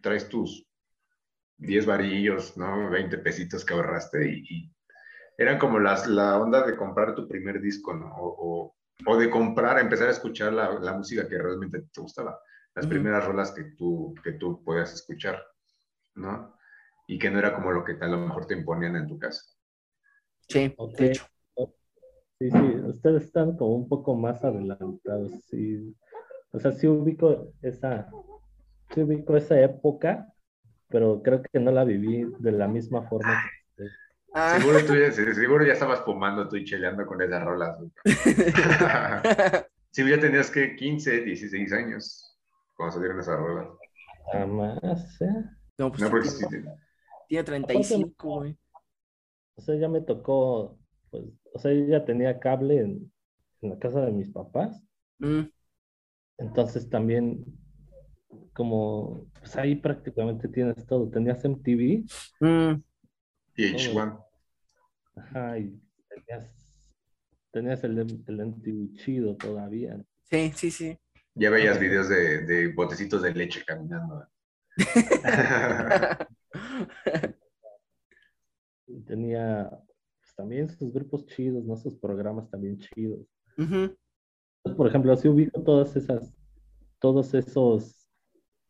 traes 0.00 0.28
tus 0.28 0.66
10 1.58 1.84
varillos, 1.84 2.56
¿no? 2.56 2.88
20 2.88 3.18
pesitos 3.18 3.64
que 3.64 3.74
ahorraste 3.74 4.26
y, 4.30 4.38
y 4.48 4.72
eran 5.36 5.58
como 5.58 5.78
las, 5.78 6.06
la 6.06 6.38
onda 6.38 6.66
de 6.66 6.76
comprar 6.76 7.14
tu 7.14 7.28
primer 7.28 7.60
disco, 7.60 7.92
¿no? 7.94 8.14
O, 8.16 8.34
o- 8.64 8.74
o 9.06 9.16
de 9.16 9.30
comprar, 9.30 9.78
empezar 9.78 10.08
a 10.08 10.12
escuchar 10.12 10.52
la, 10.52 10.72
la 10.80 10.92
música 10.94 11.28
que 11.28 11.38
realmente 11.38 11.82
te 11.92 12.00
gustaba. 12.00 12.40
Las 12.78 12.86
primeras 12.86 13.24
rolas 13.26 13.50
que 13.50 13.64
tú, 13.76 14.14
que 14.22 14.32
tú 14.32 14.62
podías 14.62 14.92
escuchar, 14.94 15.42
¿no? 16.14 16.56
Y 17.08 17.18
que 17.18 17.28
no 17.30 17.38
era 17.40 17.54
como 17.54 17.72
lo 17.72 17.84
que 17.84 17.96
a 18.00 18.06
lo 18.06 18.18
mejor 18.18 18.46
te 18.46 18.54
imponían 18.54 18.94
en 18.94 19.08
tu 19.08 19.18
casa. 19.18 19.42
Sí, 20.48 20.72
Ok. 20.76 20.96
de 20.98 21.06
hecho. 21.08 21.24
Sí, 22.40 22.50
sí, 22.52 22.58
ustedes 22.86 23.24
están 23.24 23.56
como 23.56 23.74
un 23.74 23.88
poco 23.88 24.14
más 24.14 24.44
adelantados, 24.44 25.32
sí. 25.50 25.92
O 26.52 26.60
sea, 26.60 26.70
sí 26.70 26.86
ubico 26.86 27.52
esa, 27.62 28.08
sí 28.94 29.02
ubico 29.02 29.36
esa 29.36 29.60
época, 29.60 30.32
pero 30.88 31.20
creo 31.20 31.42
que 31.42 31.58
no 31.58 31.72
la 31.72 31.82
viví 31.82 32.24
de 32.38 32.52
la 32.52 32.68
misma 32.68 33.02
forma. 33.08 33.42
que 33.42 33.82
ustedes. 33.82 33.98
Ah, 34.32 34.56
Seguro, 34.60 34.78
tú 34.86 34.94
ya, 34.94 35.10
seguro 35.10 35.66
ya 35.66 35.72
estabas 35.72 36.02
fumando 36.04 36.48
tú 36.48 36.54
y 36.56 36.64
cheleando 36.64 37.04
con 37.06 37.20
esas 37.22 37.42
rolas. 37.42 37.76
Sí, 39.90 40.08
ya 40.08 40.20
tenías 40.20 40.50
que 40.50 40.76
15, 40.76 41.22
16 41.22 41.72
años 41.72 42.27
cuando 42.78 42.94
salieron 42.94 43.20
esas 43.20 43.38
rolas. 43.38 43.68
Jamás, 44.32 45.20
¿eh? 45.20 45.44
no, 45.78 45.90
pues 45.90 46.02
No, 46.02 46.10
porque 46.10 46.30
tiene, 46.30 46.48
sí, 46.50 46.56
tiene 47.28 47.44
35, 47.44 48.36
güey. 48.40 48.58
O 49.56 49.60
sea, 49.62 49.76
ya 49.76 49.88
me 49.88 50.00
tocó, 50.00 50.78
pues, 51.10 51.24
o 51.54 51.58
sea, 51.58 51.72
yo 51.74 51.84
ya 51.86 52.04
tenía 52.06 52.40
cable 52.40 52.80
en, 52.80 53.12
en 53.62 53.70
la 53.70 53.78
casa 53.78 54.00
de 54.06 54.12
mis 54.12 54.30
papás, 54.30 54.82
Mm, 55.20 55.50
entonces 56.38 56.88
también, 56.88 57.44
como, 58.54 59.26
pues 59.40 59.56
ahí 59.56 59.76
prácticamente 59.76 60.48
tienes 60.48 60.86
todo. 60.86 61.10
Tenías 61.10 61.44
MTV, 61.44 62.04
mm, 62.40 62.82
VH1. 63.56 64.24
ajá, 65.16 65.58
y 65.58 65.80
tenías, 66.08 66.94
tenías 67.52 67.84
el, 67.84 67.98
el 68.26 68.40
MTV 68.40 68.94
chido 68.96 69.36
todavía. 69.36 70.02
sí, 70.30 70.52
sí, 70.54 70.70
sí. 70.70 70.98
Ya 71.38 71.50
veías 71.50 71.78
videos 71.78 72.08
de, 72.08 72.42
de 72.44 72.72
botecitos 72.72 73.22
de 73.22 73.32
leche 73.34 73.64
caminando. 73.64 74.26
Y 78.90 79.00
tenía 79.02 79.68
pues, 80.18 80.34
también 80.34 80.68
sus 80.70 80.92
grupos 80.92 81.26
chidos, 81.26 81.64
¿no? 81.64 81.76
Sus 81.76 81.94
programas 81.96 82.48
también 82.50 82.78
chidos. 82.78 83.20
Por 84.76 84.88
ejemplo, 84.88 85.12
así 85.12 85.28
ubico 85.28 85.62
todas 85.62 85.94
esas, 85.94 86.32
todos 86.98 87.34
esos, 87.34 88.08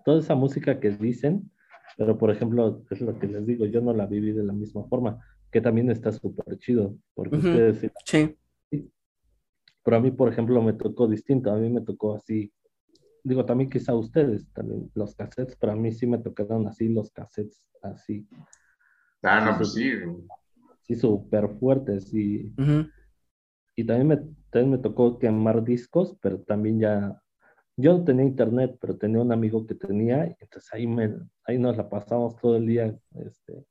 toda 0.05 0.19
esa 0.19 0.35
música 0.35 0.81
que 0.81 0.91
dicen, 0.91 1.51
pero 1.97 2.19
por 2.19 2.31
ejemplo, 2.31 2.83
es 2.91 3.01
lo 3.01 3.19
que 3.19 3.29
les 3.29 3.47
digo, 3.47 3.65
yo 3.67 3.81
no 3.81 3.93
la 3.95 4.07
viví 4.07 4.33
de 4.33 4.43
la 4.45 4.53
misma 4.53 4.85
forma, 4.89 5.25
que 5.51 5.61
también 5.61 5.91
está 5.91 6.13
súper 6.13 6.59
chido, 6.59 6.97
porque 7.15 7.37
Ujú. 7.37 7.47
ustedes 7.47 7.79
sí, 7.79 7.91
Sí. 8.71 8.91
pero 9.85 9.97
a 9.97 10.01
mí, 10.01 10.11
por 10.11 10.31
ejemplo, 10.33 10.61
me 10.63 10.73
tocó 10.73 11.07
distinto, 11.07 11.51
a 11.51 11.57
mí 11.57 11.71
me 11.71 11.81
tocó 11.81 12.15
así, 12.15 12.53
digo, 13.29 13.45
también 13.45 13.71
quizá 13.71 13.93
a 13.93 13.97
ustedes, 13.97 14.51
también 14.53 14.91
los 14.95 15.15
cassettes, 15.15 15.57
pero 15.57 15.73
a 15.73 15.77
mí 15.77 15.93
sí 15.93 16.07
me 16.07 16.19
tocaron 16.19 16.67
así 16.67 16.89
los 16.89 17.11
cassettes, 17.13 17.69
así, 17.83 18.27
ah, 19.23 19.41
no, 19.45 19.57
pues 19.57 19.73
sí. 19.75 19.93
sí. 20.83 20.95
Súper 20.97 21.49
fuertes 21.59 22.13
y 22.15 22.55
Y 23.77 23.85
también 23.85 24.09
me, 24.09 24.17
también 24.51 24.71
me 24.73 24.79
tocó 24.79 25.19
quemar 25.19 25.63
discos, 25.63 26.17
pero 26.21 26.41
también 26.41 26.81
ya, 26.81 27.23
yo 27.77 27.97
no 27.99 28.05
tenía 28.05 28.25
internet, 28.25 28.77
pero 28.81 28.97
tenía 28.97 29.21
un 29.21 29.31
amigo 29.31 29.65
que 29.67 29.75
tenía, 29.77 30.27
y 30.27 30.35
entonces 30.41 30.73
ahí, 30.73 30.87
me, 30.87 31.15
ahí 31.45 31.59
nos 31.59 31.77
la 31.77 31.89
pasamos 31.89 32.35
todo 32.37 32.57
el 32.57 32.67
día 32.67 32.99
este, 33.15 33.65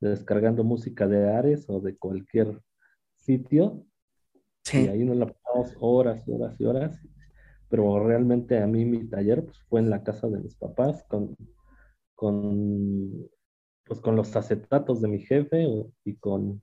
descargando 0.00 0.64
música 0.64 1.06
de 1.06 1.30
Ares 1.30 1.68
o 1.68 1.78
de 1.80 1.96
cualquier 1.96 2.60
sitio, 3.14 3.84
y 3.84 3.88
Sí. 4.64 4.88
ahí 4.88 5.04
nos 5.04 5.16
la 5.16 5.26
pasamos 5.26 5.76
horas 5.80 6.26
y 6.26 6.32
horas 6.32 6.60
y 6.60 6.64
horas, 6.64 7.00
pero 7.72 8.06
realmente 8.06 8.58
a 8.58 8.66
mí 8.66 8.84
mi 8.84 9.08
taller 9.08 9.46
pues, 9.46 9.58
fue 9.62 9.80
en 9.80 9.88
la 9.88 10.04
casa 10.04 10.28
de 10.28 10.38
mis 10.40 10.54
papás 10.56 11.06
con, 11.08 11.34
con, 12.14 13.30
pues, 13.86 13.98
con 13.98 14.14
los 14.14 14.36
acetatos 14.36 15.00
de 15.00 15.08
mi 15.08 15.20
jefe 15.20 15.66
y 16.04 16.16
con 16.16 16.62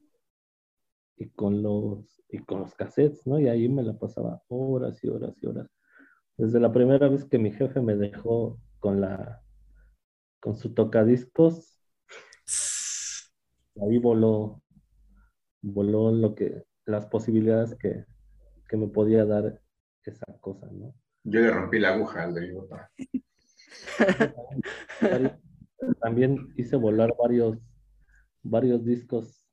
y 1.17 1.29
con 1.31 1.63
los 1.63 2.23
y 2.29 2.37
con 2.37 2.59
los 2.59 2.75
cassettes, 2.75 3.25
¿no? 3.25 3.39
Y 3.39 3.47
ahí 3.47 3.67
me 3.67 3.81
la 3.81 3.97
pasaba 3.97 4.43
horas 4.49 5.03
y 5.03 5.09
horas 5.09 5.33
y 5.41 5.47
horas. 5.47 5.67
Desde 6.37 6.59
la 6.59 6.71
primera 6.71 7.09
vez 7.09 7.25
que 7.25 7.39
mi 7.39 7.51
jefe 7.53 7.81
me 7.81 7.95
dejó 7.95 8.59
con 8.79 9.01
la 9.01 9.41
con 10.39 10.57
su 10.57 10.75
tocadiscos, 10.75 11.91
ahí 13.81 13.97
voló 13.97 14.61
voló 15.63 16.11
lo 16.11 16.35
que 16.35 16.65
las 16.85 17.07
posibilidades 17.07 17.73
que, 17.73 18.05
que 18.69 18.77
me 18.77 18.89
podía 18.89 19.25
dar 19.25 19.59
esa 20.09 20.25
cosa, 20.39 20.67
¿no? 20.71 20.93
Yo 21.23 21.41
le 21.41 21.51
rompí 21.51 21.79
la 21.79 21.93
aguja 21.93 22.23
al 22.23 22.33
de 22.33 22.41
mi 22.41 22.59
papá. 22.59 22.91
También 26.01 26.53
hice 26.57 26.75
volar 26.75 27.13
varios 27.17 27.57
varios 28.41 28.85
discos 28.85 29.45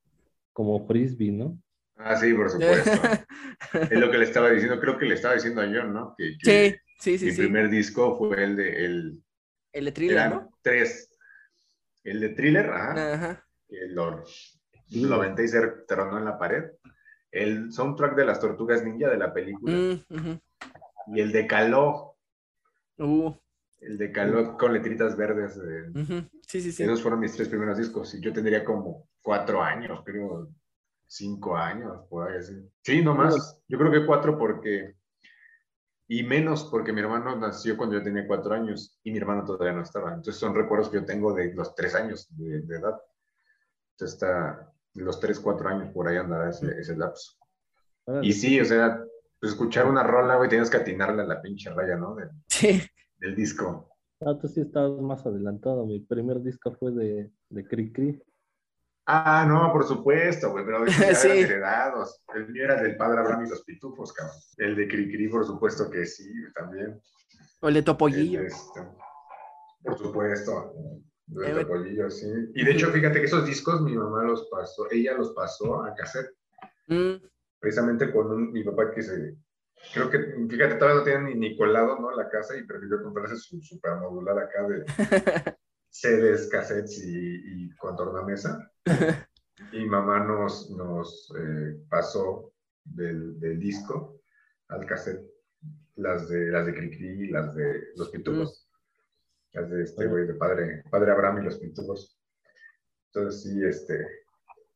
como 0.53 0.87
frisbee, 0.87 1.33
¿no? 1.33 1.61
Ah, 1.97 2.17
sí, 2.17 2.33
por 2.35 2.51
supuesto. 2.51 2.91
es 3.91 3.99
lo 3.99 4.11
que 4.11 4.19
le 4.19 4.25
estaba 4.25 4.51
diciendo, 4.51 4.81
creo 4.81 4.99
que 4.99 5.07
le 5.07 5.15
estaba 5.15 5.35
diciendo 5.35 5.61
a 5.61 5.67
John, 5.67 5.93
¿no? 5.93 6.15
Que, 6.17 6.37
que, 6.43 6.71
Sí. 6.71 6.77
Sí, 6.99 7.19
sí, 7.19 7.27
Mi 7.27 7.33
sí. 7.33 7.43
primer 7.43 7.69
disco 7.69 8.17
fue 8.17 8.43
el 8.43 8.57
de 8.57 8.85
el, 8.87 9.23
El 9.73 9.85
de 9.85 9.93
thriller, 9.93 10.17
eran 10.17 10.31
¿no? 10.31 10.51
tres. 10.63 11.15
El 12.05 12.21
de 12.21 12.31
thriller, 12.31 12.71
ajá, 12.71 13.13
Ajá. 13.15 13.47
lo, 13.91 14.25
lo 14.93 15.15
aventé 15.17 15.45
y 15.45 15.49
se 15.49 15.61
tronó 15.87 16.17
en 16.17 16.25
la 16.25 16.39
pared. 16.39 16.65
El 17.31 17.71
soundtrack 17.71 18.17
de 18.17 18.25
las 18.25 18.41
tortugas 18.41 18.83
ninja 18.83 19.11
de 19.11 19.19
la 19.19 19.35
película. 19.35 19.77
Mm. 20.09 20.41
Y 21.09 21.21
el 21.21 21.33
de 21.33 21.47
Caló, 21.47 22.17
Uh, 22.99 23.31
el 23.81 23.99
de 23.99 24.11
Caló 24.11 24.57
con 24.57 24.73
letritas 24.73 25.17
verdes. 25.17 25.57
eh, 25.59 25.91
ujú. 25.95 26.29
Sí, 26.47 26.63
sí, 26.63 26.73
sí. 26.73 26.83
Esos 26.83 27.03
fueron 27.03 27.21
mis 27.21 27.35
tres 27.35 27.49
primeros 27.49 27.77
discos. 27.77 28.15
Y 28.15 28.21
yo 28.23 28.33
tendría 28.33 28.65
como 28.65 29.09
cuatro 29.21 29.63
años, 29.63 30.01
creo, 30.05 30.49
cinco 31.07 31.57
años, 31.57 32.07
por 32.09 32.31
ahí 32.31 32.39
así. 32.39 32.55
Sí, 32.83 33.03
no 33.03 33.15
más. 33.15 33.61
Yo 33.69 33.79
creo 33.79 33.93
que 33.93 34.07
cuatro 34.07 34.39
porque... 34.39 34.97
Y 36.09 36.23
menos 36.23 36.65
porque 36.71 36.93
mi 36.93 37.01
hermano 37.01 37.37
nació 37.37 37.77
cuando 37.77 37.97
yo 37.97 38.03
tenía 38.03 38.27
cuatro 38.27 38.55
años 38.55 38.99
y 39.03 39.11
mi 39.11 39.19
hermano 39.19 39.45
todavía 39.45 39.73
no 39.75 39.83
estaba. 39.83 40.11
Entonces 40.11 40.37
son 40.37 40.55
recuerdos 40.55 40.89
que 40.89 40.97
yo 40.99 41.05
tengo 41.05 41.35
de 41.35 41.53
los 41.53 41.75
tres 41.75 41.95
años 41.95 42.29
de, 42.31 42.63
de 42.63 42.77
edad. 42.77 42.95
Entonces 43.93 44.15
está 44.15 44.73
los 44.95 45.21
tres, 45.21 45.39
cuatro 45.41 45.69
años 45.69 45.93
por 45.93 46.09
ahí 46.09 46.17
andará 46.17 46.49
ese, 46.49 46.81
ese 46.81 46.97
lapso. 46.97 47.33
Y 48.23 48.33
sí, 48.33 48.61
o 48.61 48.65
sea, 48.65 49.05
pues, 49.41 49.53
escuchar 49.53 49.87
una 49.87 50.03
rola, 50.03 50.37
güey, 50.37 50.49
tienes 50.49 50.71
que 50.71 50.79
atinarle 50.79 51.23
a 51.23 51.27
la 51.27 51.41
pinche 51.43 51.71
raya, 51.71 51.97
¿no? 51.97 52.15
Del, 52.15 52.31
Sí. 52.49 52.81
del 53.19 53.35
disco. 53.37 53.91
Ah, 54.21 54.37
tú 54.41 54.49
sí 54.49 54.61
estabas 54.63 55.01
más 55.03 55.25
adelantado. 55.27 55.85
Mi 55.87 56.01
primer 56.01 56.41
disco 56.43 56.73
fue 56.79 56.93
de, 56.93 57.31
de 57.51 57.65
Cri 57.67 57.93
Cri. 57.93 58.23
Ah, 59.09 59.45
no, 59.49 59.73
por 59.73 59.85
supuesto, 59.85 60.51
güey, 60.51 60.65
pero 60.65 60.85
ya 60.87 60.87
Sí. 61.15 61.29
eran 61.29 61.39
heredados. 61.39 62.23
El 62.35 62.49
mío 62.49 62.65
era 62.65 62.83
del 62.83 62.97
padre 62.97 63.21
Abraham 63.21 63.47
y 63.47 63.51
los 63.51 63.63
pitufos, 63.63 64.13
cabrón. 64.13 64.35
El 64.57 64.75
de 64.75 64.89
Cricri, 64.89 65.29
por 65.29 65.45
supuesto 65.47 65.89
que 65.91 66.05
sí, 66.07 66.29
también. 66.55 67.01
O 67.61 67.69
el 67.69 67.75
de 67.75 67.79
El 67.81 67.85
Topollillo. 67.85 68.41
de 68.41 68.47
este, 68.49 68.81
por 69.85 69.97
supuesto. 69.99 70.73
El 71.29 71.45
Eh, 71.45 71.55
de 71.55 71.61
Topollillo, 71.65 72.11
sí. 72.11 72.27
Y 72.55 72.65
de 72.65 72.73
hecho, 72.73 72.89
fíjate 72.91 73.21
que 73.21 73.27
esos 73.27 73.47
discos 73.47 73.81
mi 73.83 73.97
mamá 73.97 74.25
los 74.25 74.49
pasó, 74.51 74.87
ella 74.91 75.15
los 75.15 75.33
pasó 75.35 75.85
a 75.85 75.95
cassette, 75.95 76.31
Mm, 76.89 77.17
precisamente 77.61 78.13
con 78.13 78.31
un- 78.31 78.53
mi 78.53 78.65
papá 78.65 78.91
que 78.91 79.03
se. 79.03 79.37
Creo 79.93 80.11
que, 80.11 80.19
fíjate, 80.49 80.77
todavía 80.77 80.99
no 81.01 81.05
tienen 81.05 81.25
ni, 81.27 81.35
ni 81.35 81.57
colado, 81.57 81.99
¿no? 82.01 82.11
La 82.17 82.29
casa 82.29 82.57
y 82.57 82.65
prefirió 82.67 83.03
comprarse 83.03 83.37
su 83.37 83.61
supermodular 83.61 84.39
acá 84.39 84.67
de 84.69 84.85
CDs, 85.91 86.49
cassettes 86.49 86.99
y, 87.05 87.67
y 87.67 87.71
con 87.77 87.97
tornamesa. 87.97 88.71
Y 89.73 89.87
mamá 89.87 90.21
nos, 90.23 90.71
nos 90.71 91.33
eh, 91.39 91.79
pasó 91.89 92.53
del, 92.85 93.41
del 93.41 93.59
disco 93.59 94.21
al 94.69 94.85
cassette 94.85 95.25
las 95.97 96.29
de 96.29 96.47
las 96.51 96.67
de 96.67 96.75
Cricri, 96.75 97.29
las 97.31 97.55
de 97.55 97.85
los 97.97 98.11
pitufos, 98.11 98.69
las 99.53 99.71
de 99.71 99.83
este 99.85 100.07
güey 100.07 100.27
de 100.27 100.35
padre, 100.35 100.85
padre 100.91 101.11
Abraham 101.13 101.41
y 101.41 101.45
los 101.47 101.59
pitufos. 101.59 102.19
Entonces 103.13 103.43
sí, 103.43 103.65
este, 103.65 104.07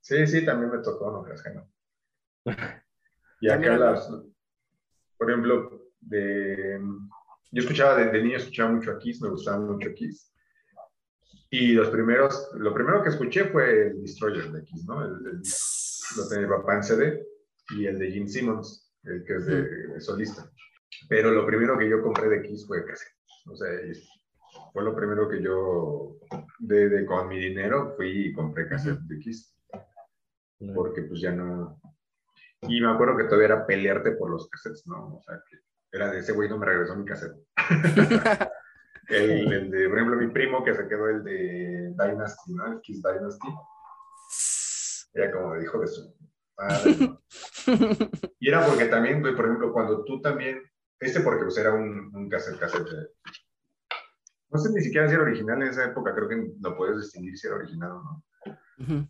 sí, 0.00 0.26
sí, 0.26 0.44
también 0.46 0.70
me 0.72 0.78
tocó, 0.78 1.10
no 1.12 1.22
creas 1.22 1.42
que 1.42 1.50
no. 1.50 1.70
Y 3.40 3.48
acá 3.48 3.76
las, 3.78 4.08
por 5.18 5.30
ejemplo, 5.30 5.82
de, 6.00 6.80
yo 7.52 7.62
escuchaba 7.62 7.96
de, 7.96 8.10
de 8.10 8.22
niño, 8.22 8.36
escuchaba 8.36 8.72
mucho 8.72 8.90
a 8.92 8.98
Kiss, 8.98 9.20
me 9.22 9.30
gustaba 9.30 9.58
mucho 9.60 9.92
Kiss. 9.94 10.32
Y 11.50 11.72
los 11.72 11.88
primeros, 11.90 12.48
lo 12.54 12.72
primero 12.72 13.02
que 13.02 13.08
escuché 13.08 13.46
fue 13.46 13.88
el 13.88 14.02
Destroyer 14.02 14.50
de 14.52 14.62
Kiss, 14.64 14.84
¿no? 14.86 15.04
El, 15.04 15.12
el- 15.26 15.42
lo 16.16 16.28
tenía 16.28 16.46
mi 16.48 16.52
papá 16.54 16.74
en 16.76 16.82
CD 16.82 17.26
y 17.76 17.86
el 17.86 17.98
de 17.98 18.10
Gene 18.10 18.28
Simmons, 18.28 18.92
el 19.04 19.24
que 19.24 19.36
es 19.36 19.46
de, 19.46 19.62
de 19.88 20.00
solista. 20.00 20.50
Pero 21.08 21.30
lo 21.30 21.46
primero 21.46 21.78
que 21.78 21.88
yo 21.88 22.02
compré 22.02 22.28
de 22.28 22.42
Kiss 22.42 22.66
fue 22.66 22.84
cassette. 22.84 23.14
O 23.46 23.54
sea, 23.56 23.68
fue 24.72 24.82
lo 24.84 24.94
primero 24.94 25.28
que 25.28 25.40
yo, 25.42 26.18
de, 26.58 26.88
de- 26.88 27.06
con 27.06 27.28
mi 27.28 27.38
dinero, 27.38 27.94
fui 27.96 28.26
y 28.28 28.32
compré 28.32 28.68
cassette 28.68 28.98
de 29.00 29.18
Kiss. 29.18 29.56
Porque 30.74 31.02
pues 31.02 31.20
ya 31.20 31.32
no... 31.32 31.79
Y 32.68 32.80
me 32.80 32.90
acuerdo 32.90 33.16
que 33.16 33.24
todavía 33.24 33.46
era 33.46 33.66
pelearte 33.66 34.12
por 34.12 34.30
los 34.30 34.48
cassettes, 34.48 34.86
¿no? 34.86 35.16
O 35.16 35.22
sea, 35.22 35.42
que 35.48 35.58
era 35.92 36.10
de 36.10 36.18
ese 36.18 36.32
güey 36.32 36.48
no 36.48 36.58
me 36.58 36.66
regresó 36.66 36.94
mi 36.96 37.04
cassette. 37.04 37.36
El, 39.08 39.52
el 39.52 39.70
de, 39.72 39.88
por 39.88 39.98
ejemplo, 39.98 40.16
mi 40.20 40.28
primo 40.32 40.62
que 40.62 40.72
se 40.72 40.86
quedó 40.86 41.08
el 41.08 41.24
de 41.24 41.92
Dynasty, 41.98 42.54
¿no? 42.54 42.66
El 42.74 42.80
Kiss 42.80 43.02
Dynasty. 43.02 43.48
Era 45.14 45.32
como 45.32 45.54
de 45.54 45.64
hijo 45.64 45.80
de 45.80 45.86
su 45.88 46.14
madre, 46.56 46.96
¿no? 47.00 47.20
Y 48.38 48.48
era 48.48 48.64
porque 48.64 48.84
también, 48.84 49.20
güey, 49.20 49.34
por 49.34 49.46
ejemplo, 49.46 49.72
cuando 49.72 50.04
tú 50.04 50.20
también, 50.20 50.62
este 51.00 51.20
porque 51.20 51.42
pues 51.42 51.58
era 51.58 51.74
un, 51.74 52.14
un 52.14 52.28
cassette, 52.28 52.60
cassette. 52.60 52.84
de- 52.88 53.08
No 54.50 54.60
sé 54.60 54.70
ni 54.72 54.80
siquiera 54.80 55.08
si 55.08 55.14
era 55.14 55.24
original 55.24 55.60
en 55.60 55.68
esa 55.70 55.86
época, 55.86 56.14
creo 56.14 56.28
que 56.28 56.52
lo 56.60 56.76
puedes 56.76 56.98
distinguir 56.98 57.36
si 57.36 57.48
era 57.48 57.56
original 57.56 57.90
o 57.90 58.02
no. 58.04 58.24
Ujú. 58.78 59.08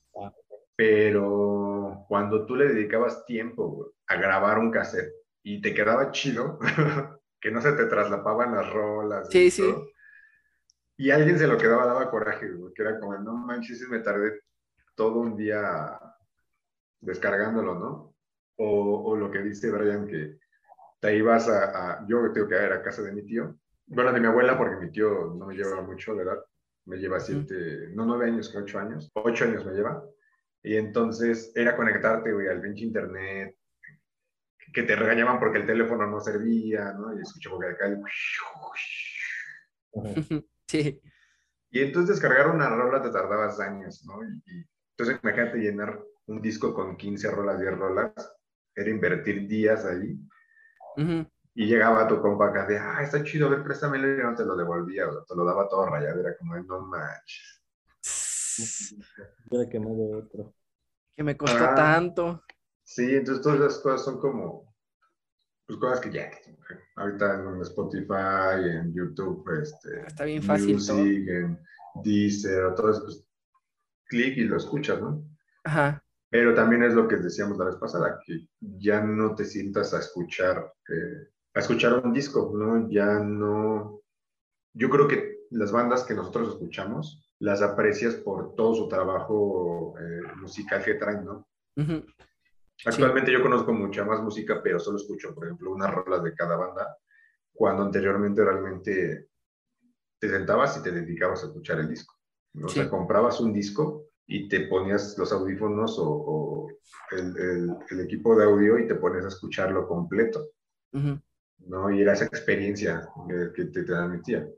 Pero 0.85 2.07
cuando 2.09 2.47
tú 2.47 2.57
le 2.57 2.68
dedicabas 2.68 3.24
tiempo 3.26 3.93
a 4.07 4.16
grabar 4.16 4.59
un 4.59 4.70
cassette 4.70 5.12
y 5.43 5.61
te 5.61 5.74
quedaba 5.74 6.11
chido, 6.11 6.59
que 7.41 7.51
no 7.51 7.61
se 7.61 7.72
te 7.72 7.85
traslapaban 7.87 8.55
las 8.55 8.72
rolas. 8.72 9.31
Sí, 9.31 9.51
y 9.51 9.51
sí. 9.51 9.62
todo, 9.62 9.93
Y 10.97 11.11
alguien 11.11 11.39
se 11.39 11.47
lo 11.47 11.59
quedaba, 11.59 11.87
daba 11.87 12.11
coraje, 12.11 12.51
güey, 12.53 12.72
que 12.74 12.83
era 12.83 13.01
como, 13.01 13.16
no 13.18 13.33
manches, 13.33 13.81
me 13.89 14.01
tardé 14.01 14.41
todo 14.97 15.20
un 15.20 15.37
día 15.37 15.99
descargándolo, 17.01 17.74
¿no? 17.78 18.14
O, 18.57 19.03
o 19.11 19.16
lo 19.16 19.31
que 19.31 19.41
dice 19.43 19.70
Brian, 19.70 20.07
que 20.07 20.39
te 21.01 21.16
ibas 21.16 21.49
a, 21.49 22.01
a- 22.03 22.07
yo 22.09 22.33
tengo 22.33 22.49
que 22.49 22.57
ir 22.57 22.72
a 22.72 22.83
casa 22.83 23.03
de 23.03 23.12
mi 23.12 23.24
tío, 23.24 23.57
bueno, 23.87 24.12
de 24.12 24.20
mi 24.20 24.26
abuela, 24.26 24.59
porque 24.59 24.76
mi 24.76 24.93
tío 24.93 25.35
no 25.37 25.47
me 25.47 25.55
lleva 25.57 25.83
mucho 25.83 26.14
de 26.14 26.24
edad, 26.24 26.39
me 26.87 26.99
lleva 26.99 27.20
siete, 27.20 27.91
no 27.95 28.05
nueve 28.07 28.26
años, 28.26 28.51
que 28.51 28.59
ocho 28.59 28.78
años, 28.78 29.11
ocho 29.14 29.45
años 29.45 29.64
me 29.66 29.72
lleva, 29.74 30.05
y 30.63 30.77
entonces 30.77 31.53
era 31.55 31.77
conectarte, 31.77 32.33
güey, 32.33 32.49
al 32.49 32.61
pinche 32.61 32.85
internet, 32.85 33.57
que 34.73 34.83
te 34.83 34.95
regañaban 34.97 35.39
porque 35.41 35.59
el 35.59 35.67
teléfono 35.67 36.07
no 36.07 36.21
servía, 36.21 36.93
¿no? 36.93 37.17
Y 37.17 37.23
escuchaba 37.23 37.59
que 37.61 37.67
acá 37.67 37.87
el... 37.87 38.03
Sí. 40.67 41.03
Y 41.71 41.81
entonces 41.81 42.11
descargar 42.11 42.49
una 42.49 42.69
rola 42.69 43.03
te 43.03 43.11
tardabas 43.11 43.59
años, 43.61 44.05
¿no? 44.05 44.23
Y, 44.23 44.29
y 44.47 44.67
entonces 44.93 45.21
imagínate 45.23 45.59
llenar 45.59 46.01
un 46.27 46.41
disco 46.41 46.73
con 46.73 46.97
15 46.97 47.31
rolas, 47.31 47.61
10 47.61 47.77
rolas, 47.77 48.13
era 48.75 48.91
invertir 48.91 49.49
días 49.49 49.85
ahí. 49.85 50.19
Ujú. 50.97 51.27
Y 51.55 51.67
llegaba 51.67 52.07
tu 52.07 52.21
compa 52.21 52.49
acá 52.49 52.67
de, 52.67 52.79
ah, 52.79 53.03
está 53.03 53.23
chido, 53.25 53.49
a 53.49 53.51
ver, 53.51 53.65
préstamelo 53.65 54.15
y 54.15 54.23
no 54.23 54.35
te 54.35 54.45
lo 54.45 54.57
devolvía, 54.57 55.09
o 55.09 55.13
sea, 55.13 55.25
te 55.27 55.35
lo 55.35 55.45
daba 55.45 55.69
todo 55.69 55.87
rayado, 55.87 56.21
era 56.21 56.37
como, 56.37 56.57
no 56.57 56.87
manches. 56.87 57.60
Hubiera 59.49 59.69
quemado 59.71 60.19
otro. 60.19 60.55
Que 61.17 61.23
me 61.23 61.37
costó 61.37 61.65
Ah. 61.65 61.75
tanto. 61.75 62.45
Sí, 62.83 63.15
entonces 63.15 63.43
todas 63.43 63.61
esas 63.61 63.79
cosas 63.81 64.05
son 64.05 64.19
como, 64.21 64.75
pues 65.67 65.79
cosas 65.79 66.01
que 66.01 66.11
ya, 66.11 66.31
ahorita 66.97 67.35
en 67.41 67.61
Spotify, 67.63 68.65
en 68.65 68.93
YouTube, 68.93 69.45
este, 69.63 70.07
Está 70.07 70.25
bien 70.25 70.43
fácil 70.43 70.75
Music, 70.75 70.89
todo. 70.89 71.01
en 71.01 71.59
Deezer, 72.03 72.75
todo 72.75 72.91
eso, 72.91 73.03
pues, 73.05 73.25
clic 74.07 74.37
y 74.39 74.45
lo 74.45 74.57
escuchas, 74.57 75.01
¿no? 75.01 75.25
Ajá. 75.65 76.03
Pero 76.31 76.55
también 76.55 76.83
es 76.85 76.95
lo 76.95 77.07
que 77.09 77.17
decíamos 77.17 77.59
la 77.59 77.67
vez 77.67 77.77
pasada, 77.77 78.21
que 78.25 78.49
ya 78.61 79.01
no 79.03 79.35
te 79.35 79.45
sientas 79.45 79.93
a 79.95 79.99
escuchar, 80.01 80.73
eh, 80.89 81.29
a 81.55 81.61
escuchar 81.61 81.95
un 82.05 82.13
disco, 82.13 82.53
¿no? 82.55 82.89
Ya 82.91 83.19
no... 83.21 84.01
Yo 84.73 84.89
creo 84.91 85.07
que 85.09 85.47
las 85.51 85.73
bandas 85.73 86.05
que 86.05 86.15
nosotros 86.15 86.49
escuchamos, 86.55 87.30
las 87.41 87.62
aprecias 87.62 88.14
por 88.16 88.55
todo 88.55 88.74
su 88.74 88.88
trabajo 88.88 89.95
eh, 89.99 90.20
musical 90.36 90.82
que 90.84 90.95
traen, 90.95 91.24
¿no? 91.24 91.49
Actualmente 92.86 93.32
yo 93.32 93.43
conozco 93.43 93.72
mucha 93.72 94.05
más 94.05 94.22
música, 94.22 94.61
pero 94.62 94.78
solo 94.78 94.97
escucho, 94.99 95.34
por 95.34 95.47
ejemplo, 95.47 95.72
unas 95.72 95.93
rolas 95.93 96.22
de 96.22 96.34
cada 96.34 96.57
banda, 96.57 96.97
cuando 97.53 97.82
anteriormente 97.82 98.43
realmente 98.45 99.28
te 100.18 100.28
sentabas 100.28 100.78
y 100.78 100.82
te 100.82 100.91
dedicabas 100.91 101.43
a 101.43 101.47
escuchar 101.47 101.80
el 101.80 101.88
disco. 101.88 102.14
¿no? 102.55 102.66
O 102.66 102.68
Sí. 102.68 102.80
sea, 102.80 102.88
comprabas 102.91 103.41
un 103.41 103.53
disco 103.53 104.07
y 104.26 104.49
te 104.49 104.61
ponías 104.66 105.16
los 105.18 105.32
audífonos 105.32 105.99
o, 105.99 106.09
o 106.11 106.68
el, 107.11 107.36
el- 107.38 107.76
el 107.91 108.01
equipo 108.01 108.36
de 108.36 108.45
audio 108.45 108.78
y 108.78 108.86
te 108.86 108.95
pones 108.95 109.24
a 109.24 109.28
escucharlo 109.28 109.86
completo. 109.88 110.47
¿no? 111.66 111.91
Y 111.91 112.01
era 112.03 112.12
esa 112.14 112.24
experiencia 112.24 113.09
que, 113.28 113.53
que 113.55 113.64
te 113.70 113.82
transmitía. 113.84 114.49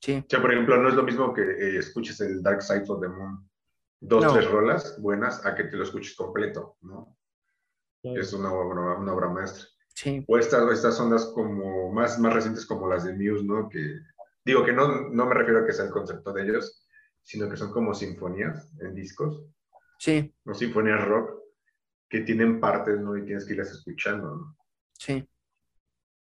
Sí. 0.00 0.22
O 0.24 0.26
sea, 0.28 0.40
por 0.40 0.52
ejemplo, 0.52 0.76
no 0.80 0.88
es 0.88 0.94
lo 0.94 1.02
mismo 1.02 1.32
que 1.32 1.42
eh, 1.42 1.78
escuches 1.78 2.20
el 2.20 2.42
Dark 2.42 2.62
Side 2.62 2.84
of 2.88 3.00
the 3.00 3.08
Moon, 3.08 3.48
dos, 4.00 4.24
No. 4.24 4.32
tres 4.34 4.50
rolas 4.50 5.00
buenas, 5.00 5.44
a 5.44 5.54
que 5.54 5.64
te 5.64 5.76
lo 5.76 5.84
escuches 5.84 6.14
completo, 6.14 6.76
¿no? 6.82 7.16
Claro. 8.02 8.20
Es 8.20 8.32
una 8.32 8.52
obra, 8.52 8.98
una 8.98 9.12
obra 9.12 9.28
maestra. 9.30 9.64
Sí. 9.94 10.24
O 10.28 10.38
estas, 10.38 10.70
estas 10.72 11.00
ondas 11.00 11.26
como 11.34 11.90
más, 11.92 12.18
más 12.18 12.32
recientes 12.34 12.66
como 12.66 12.86
las 12.88 13.04
de 13.04 13.14
Muse, 13.14 13.44
¿no? 13.44 13.68
Que 13.68 14.00
digo 14.44 14.64
que 14.64 14.72
no, 14.72 15.08
no 15.08 15.26
me 15.26 15.34
refiero 15.34 15.60
a 15.60 15.66
que 15.66 15.72
sea 15.72 15.86
el 15.86 15.90
concepto 15.90 16.32
de 16.32 16.42
ellos, 16.44 16.86
sino 17.22 17.48
que 17.48 17.56
son 17.56 17.72
como 17.72 17.94
sinfonías 17.94 18.70
en 18.80 18.94
discos, 18.94 19.42
Sí. 19.98 20.32
no 20.44 20.54
sinfonías 20.54 21.02
rock, 21.04 21.40
que 22.08 22.20
tienen 22.20 22.60
partes, 22.60 23.00
¿no? 23.00 23.16
Y 23.16 23.24
tienes 23.24 23.44
que 23.46 23.54
irlas 23.54 23.70
escuchando, 23.72 24.36
¿no? 24.36 24.56
Sí. 24.92 25.26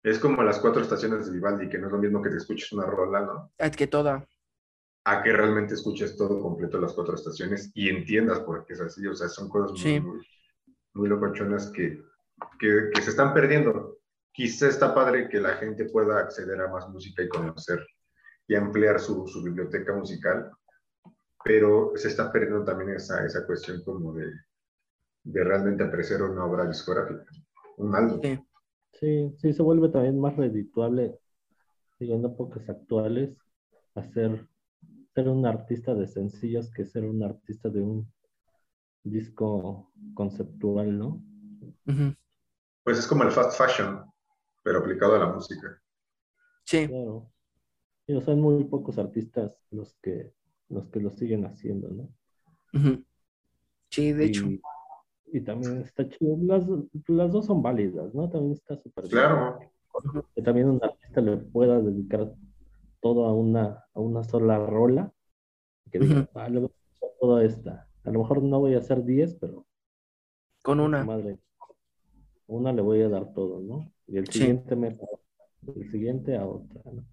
Es 0.04 0.20
como 0.20 0.44
las 0.44 0.60
cuatro 0.60 0.82
estaciones 0.82 1.26
de 1.26 1.32
Vivaldi, 1.32 1.70
que 1.70 1.78
no 1.80 1.88
es 1.88 1.94
lo 1.94 1.98
mismo 2.00 2.22
que 2.22 2.30
te 2.30 2.38
escuches 2.38 2.72
una 2.74 2.86
rola, 2.86 3.22
¿no? 3.22 3.52
Ah, 3.58 3.72
que 3.72 3.88
toda. 3.88 4.28
A 5.06 5.22
que 5.22 5.34
realmente 5.34 5.74
escuches 5.74 6.16
todo 6.16 6.42
completo 6.42 6.80
las 6.80 6.94
cuatro 6.94 7.16
estaciones 7.16 7.72
y 7.74 7.90
entiendas 7.90 8.40
por 8.42 8.66
qué 8.66 8.74
es 8.74 8.82
así. 8.82 9.06
O 9.08 9.16
sea, 9.16 9.28
son 9.30 9.50
cosas 9.50 9.78
muy, 9.78 9.80
Sí. 9.82 10.00
muy, 10.00 10.22
muy 10.94 11.10
locochonas 11.10 11.72
que, 11.72 12.02
que, 12.60 12.90
que 12.94 13.02
se 13.02 13.10
están 13.12 13.34
perdiendo. 13.34 13.98
Quizá 14.32 14.68
está 14.68 14.94
padre 14.96 15.30
que 15.30 15.40
la 15.42 15.56
gente 15.56 15.86
pueda 15.86 16.20
acceder 16.20 16.62
a 16.62 16.70
más 16.70 16.88
música 16.90 17.24
y 17.24 17.30
conocer 17.30 17.86
y 18.48 18.56
ampliar 18.56 19.00
su, 19.00 19.28
su 19.28 19.44
biblioteca 19.44 19.94
musical, 19.94 20.52
pero 21.44 21.92
se 21.96 22.08
está 22.10 22.32
perdiendo 22.32 22.64
también 22.66 22.92
esa, 22.92 23.26
esa 23.26 23.46
cuestión 23.46 23.84
como 23.84 24.14
de, 24.14 24.32
de 25.24 25.44
realmente 25.44 25.84
apreciar 25.84 26.24
una 26.24 26.46
obra 26.46 26.66
discográfica, 26.66 27.26
un 27.78 27.96
álbum. 27.96 28.22
Sí. 28.22 28.40
Sí, 29.04 29.36
sí, 29.38 29.52
se 29.52 29.62
vuelve 29.62 29.90
también 29.90 30.18
más 30.18 30.38
redituable, 30.38 31.20
siguiendo 31.98 32.30
épocas 32.30 32.70
actuales, 32.70 33.38
hacer 33.96 34.48
ser 35.14 35.28
un 35.28 35.46
artista 35.46 35.94
de 35.94 36.08
sencillos 36.08 36.72
que 36.72 36.86
ser 36.86 37.04
un 37.04 37.22
artista 37.22 37.68
de 37.68 37.82
un 37.82 38.10
disco 39.04 39.92
conceptual, 40.14 40.98
¿no? 40.98 41.22
Pues 42.86 42.98
es 42.98 43.06
como 43.06 43.24
el 43.24 43.32
fast 43.32 43.58
fashion, 43.58 44.06
pero 44.64 44.80
aplicado 44.80 45.16
a 45.16 45.20
la 45.20 45.34
música. 45.34 45.82
Sí. 46.64 46.88
Claro. 46.88 47.30
Y, 48.08 48.14
o 48.14 48.22
sea, 48.22 48.34
son 48.34 48.42
muy 48.42 48.64
pocos 48.64 48.98
artistas 48.98 49.58
los 49.70 49.96
que, 50.02 50.34
los 50.70 50.88
que 50.88 51.02
lo 51.02 51.12
siguen 51.12 51.46
haciendo, 51.46 51.90
¿no? 51.90 53.04
Sí, 53.90 54.14
de 54.14 54.26
hecho. 54.26 54.48
Y, 55.34 55.42
también 55.42 55.80
está 55.82 56.08
chido. 56.08 56.38
Las, 56.42 56.64
las 57.08 57.32
dos 57.32 57.48
son 57.48 57.62
válidas, 57.64 58.14
¿no? 58.14 58.30
También 58.30 58.54
está 58.54 58.76
súper 58.78 59.06
bien. 59.06 59.16
Claro, 59.18 59.60
Que 60.36 60.42
también 60.44 60.70
un 60.70 60.80
artista 60.84 61.22
le 61.22 61.38
pueda 61.38 61.82
dedicar 61.82 62.32
todo 63.02 63.26
a 63.26 63.34
una, 63.34 63.84
a 63.94 64.00
una 64.00 64.24
sola 64.24 64.64
rola. 64.66 65.12
Que 65.92 66.00
diga, 66.00 66.22
Ujú. 66.22 66.30
ah, 66.40 66.50
le 66.50 66.60
voy 66.60 66.70
a 66.70 67.20
toda 67.20 67.44
esta. 67.44 67.88
A 68.04 68.12
lo 68.12 68.20
mejor 68.20 68.44
no 68.44 68.60
voy 68.60 68.76
a 68.76 68.80
hacer 68.80 69.04
10, 69.04 69.36
pero 69.36 69.66
Con 70.62 70.80
una. 70.80 71.04
madre, 71.04 71.40
una 72.48 72.72
le 72.72 72.82
voy 72.84 73.02
a 73.02 73.10
dar 73.10 73.34
todo, 73.34 73.60
¿no? 73.60 73.92
Y 74.08 74.18
el 74.18 74.28
Sí. 74.28 74.40
siguiente 74.40 74.76
mes, 74.76 75.00
el 75.76 75.90
siguiente 75.92 76.38
a 76.38 76.46
otra, 76.46 76.82
¿no? 76.92 77.04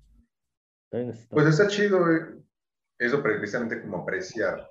También 0.90 1.12
está- 1.12 1.34
pues 1.34 1.46
está 1.46 1.68
chido 1.68 2.10
eh, 2.12 2.36
eso 2.98 3.22
precisamente 3.22 3.80
como 3.80 3.98
apreciar 3.98 4.68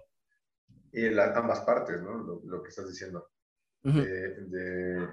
eh, 0.92 1.12
la- 1.12 1.34
ambas 1.36 1.62
partes, 1.62 2.02
¿no? 2.02 2.16
Lo, 2.18 2.42
lo 2.44 2.62
que 2.64 2.70
estás 2.70 2.88
diciendo. 2.88 3.28
De, 3.84 5.08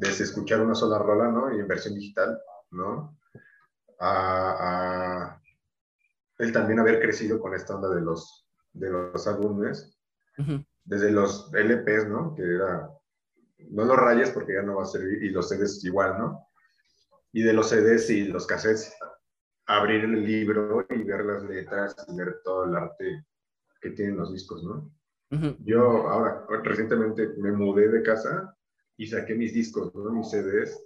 escuchar 0.00 0.60
una 0.60 0.74
sola 0.74 0.98
rola, 0.98 1.30
¿no? 1.30 1.54
Y 1.54 1.60
en 1.60 1.68
versión 1.68 1.94
digital, 1.94 2.38
¿no? 2.70 3.18
A, 4.00 5.34
a 5.34 5.42
él 6.38 6.52
también 6.52 6.78
haber 6.78 7.00
crecido 7.00 7.40
con 7.40 7.54
esta 7.54 7.74
onda 7.74 7.88
de 7.94 8.00
los, 8.00 8.46
de 8.72 8.90
los 8.90 9.26
álbumes, 9.26 9.98
desde 10.84 11.10
los 11.10 11.50
LPs, 11.52 12.08
¿no? 12.08 12.34
Que 12.34 12.42
era, 12.42 12.88
no 13.70 13.84
los 13.84 13.96
rayes 13.96 14.30
porque 14.30 14.54
ya 14.54 14.62
no 14.62 14.76
va 14.76 14.84
a 14.84 14.86
servir, 14.86 15.22
y 15.22 15.30
los 15.30 15.48
CDs 15.48 15.84
igual, 15.84 16.16
¿no? 16.18 16.48
Y 17.32 17.42
de 17.42 17.52
los 17.52 17.68
CDs 17.70 18.08
y 18.10 18.24
los 18.26 18.46
cassettes, 18.46 18.94
abrir 19.66 20.04
el 20.04 20.24
libro 20.24 20.86
y 20.88 21.02
ver 21.02 21.24
las 21.24 21.42
letras 21.42 21.94
y 22.08 22.16
ver 22.16 22.40
todo 22.42 22.64
el 22.64 22.76
arte 22.76 23.26
que 23.80 23.90
tienen 23.90 24.16
los 24.16 24.32
discos, 24.32 24.62
¿no? 24.62 24.90
Yo 25.64 26.08
ahora, 26.08 26.46
recientemente 26.64 27.28
me 27.36 27.52
mudé 27.52 27.88
de 27.88 28.02
casa 28.02 28.56
y 28.96 29.06
saqué 29.06 29.34
mis 29.34 29.52
discos, 29.52 29.94
¿no? 29.94 30.10
mis 30.10 30.30
CDs, 30.30 30.82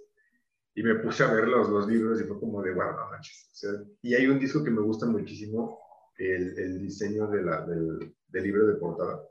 y 0.75 0.83
me 0.83 0.95
puse 0.95 1.23
a 1.23 1.33
ver 1.33 1.47
los, 1.47 1.69
los 1.69 1.87
libros 1.87 2.19
y 2.19 2.25
fue 2.25 2.39
como 2.39 2.61
de, 2.61 2.73
wow, 2.73 2.91
no 2.91 3.09
manches. 3.09 3.49
O 3.51 3.55
sea, 3.55 3.71
y 4.01 4.15
hay 4.15 4.27
un 4.27 4.39
disco 4.39 4.63
que 4.63 4.71
me 4.71 4.81
gusta 4.81 5.05
muchísimo, 5.05 5.79
el, 6.17 6.57
el 6.59 6.79
diseño 6.79 7.27
de 7.27 7.43
la, 7.43 7.65
del, 7.65 8.13
del 8.27 8.43
libro 8.43 8.67
de 8.67 8.75
portada, 8.75 9.23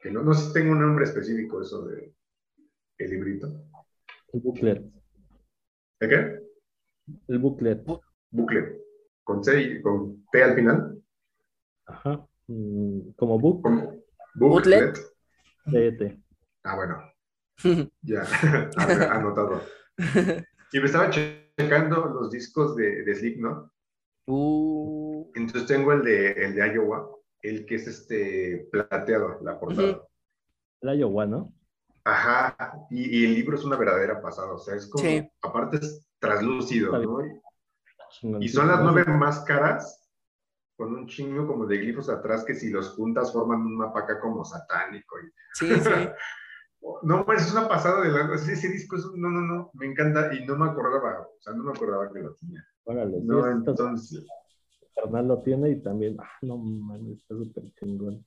que 0.00 0.10
no, 0.10 0.22
no 0.22 0.34
sé 0.34 0.46
si 0.46 0.52
tengo 0.54 0.72
un 0.72 0.80
nombre 0.80 1.04
específico 1.04 1.60
eso 1.60 1.84
de 1.86 2.14
el 2.98 3.10
librito. 3.10 3.48
El 4.32 4.40
booklet. 4.40 4.82
¿De 6.00 6.08
qué? 6.08 6.42
El 7.28 7.38
booklet. 7.38 7.84
Bucle. 8.30 8.80
Con 9.24 9.44
C 9.44 9.60
y 9.60 9.82
con 9.82 10.24
T 10.32 10.42
al 10.42 10.54
final. 10.54 11.02
Ajá. 11.86 12.26
Mm, 12.46 13.10
Como 13.16 13.38
book, 13.38 13.62
Como 13.62 14.01
Booklet. 14.34 14.98
booklet. 15.64 15.98
TT. 15.98 16.18
Ah, 16.64 16.76
bueno, 16.76 17.02
ya, 18.02 18.22
anotado. 19.12 19.62
Y 20.72 20.78
me 20.80 20.86
estaba 20.86 21.10
che- 21.10 21.52
checando 21.58 22.06
los 22.06 22.30
discos 22.30 22.74
de, 22.76 23.02
de 23.02 23.14
Slipknot. 23.14 23.70
Uh, 24.26 25.30
Entonces 25.34 25.66
tengo 25.66 25.92
el 25.92 26.02
de, 26.02 26.30
el 26.32 26.54
de 26.54 26.72
Iowa, 26.74 27.08
el 27.42 27.66
que 27.66 27.74
es 27.76 27.86
este 27.88 28.68
plateado, 28.70 29.38
la 29.42 29.58
portada. 29.58 30.02
El 30.80 30.98
Iowa, 31.00 31.26
¿no? 31.26 31.52
Ajá, 32.04 32.56
y, 32.90 33.20
y 33.20 33.24
el 33.26 33.34
libro 33.34 33.56
es 33.56 33.64
una 33.64 33.76
verdadera 33.76 34.20
pasada, 34.20 34.52
o 34.52 34.58
sea, 34.58 34.74
es 34.74 34.86
como, 34.88 35.04
Sí. 35.04 35.28
aparte 35.40 35.76
es 35.76 36.04
translúcido, 36.18 36.86
Está 36.96 36.98
¿no? 37.06 38.40
Y, 38.40 38.48
son 38.48 38.68
las 38.68 38.80
nueve 38.82 39.04
máscaras 39.06 40.01
con 40.82 40.94
un 40.94 41.06
chingo 41.06 41.46
como 41.46 41.64
de 41.66 41.78
glifos 41.78 42.08
atrás 42.08 42.44
que 42.44 42.54
si 42.56 42.70
los 42.70 42.90
juntas 42.90 43.32
forman 43.32 43.60
un 43.60 43.76
mapa 43.76 44.00
acá 44.00 44.18
como 44.20 44.44
satánico. 44.44 45.16
y- 45.20 45.30
sí, 45.54 45.68
sí. 45.80 46.08
No, 47.02 47.24
pues 47.24 47.42
es 47.46 47.52
una 47.52 47.68
pasada 47.68 48.02
de 48.02 48.08
la... 48.10 48.34
Ese, 48.34 48.54
ese 48.54 48.68
disco 48.68 48.96
es 48.96 49.04
un- 49.04 49.20
no, 49.20 49.30
no, 49.30 49.40
no, 49.42 49.70
me 49.74 49.86
encanta 49.86 50.34
y 50.34 50.44
no 50.44 50.56
me 50.56 50.68
acordaba, 50.68 51.20
o 51.20 51.40
sea, 51.40 51.52
no 51.52 51.62
me 51.62 51.70
acordaba 51.70 52.12
que 52.12 52.18
lo 52.20 52.34
tenía. 52.34 52.66
Órale, 52.84 53.20
sí, 53.20 53.26
No, 53.26 53.38
este 53.46 53.70
entonces... 53.70 54.26
carnal 54.96 55.28
lo 55.28 55.42
tiene 55.42 55.70
y 55.70 55.80
también, 55.80 56.16
ah, 56.20 56.30
no 56.42 56.56
mames, 56.58 57.18
está 57.18 57.36
súper 57.36 57.64
chingón. 57.78 58.26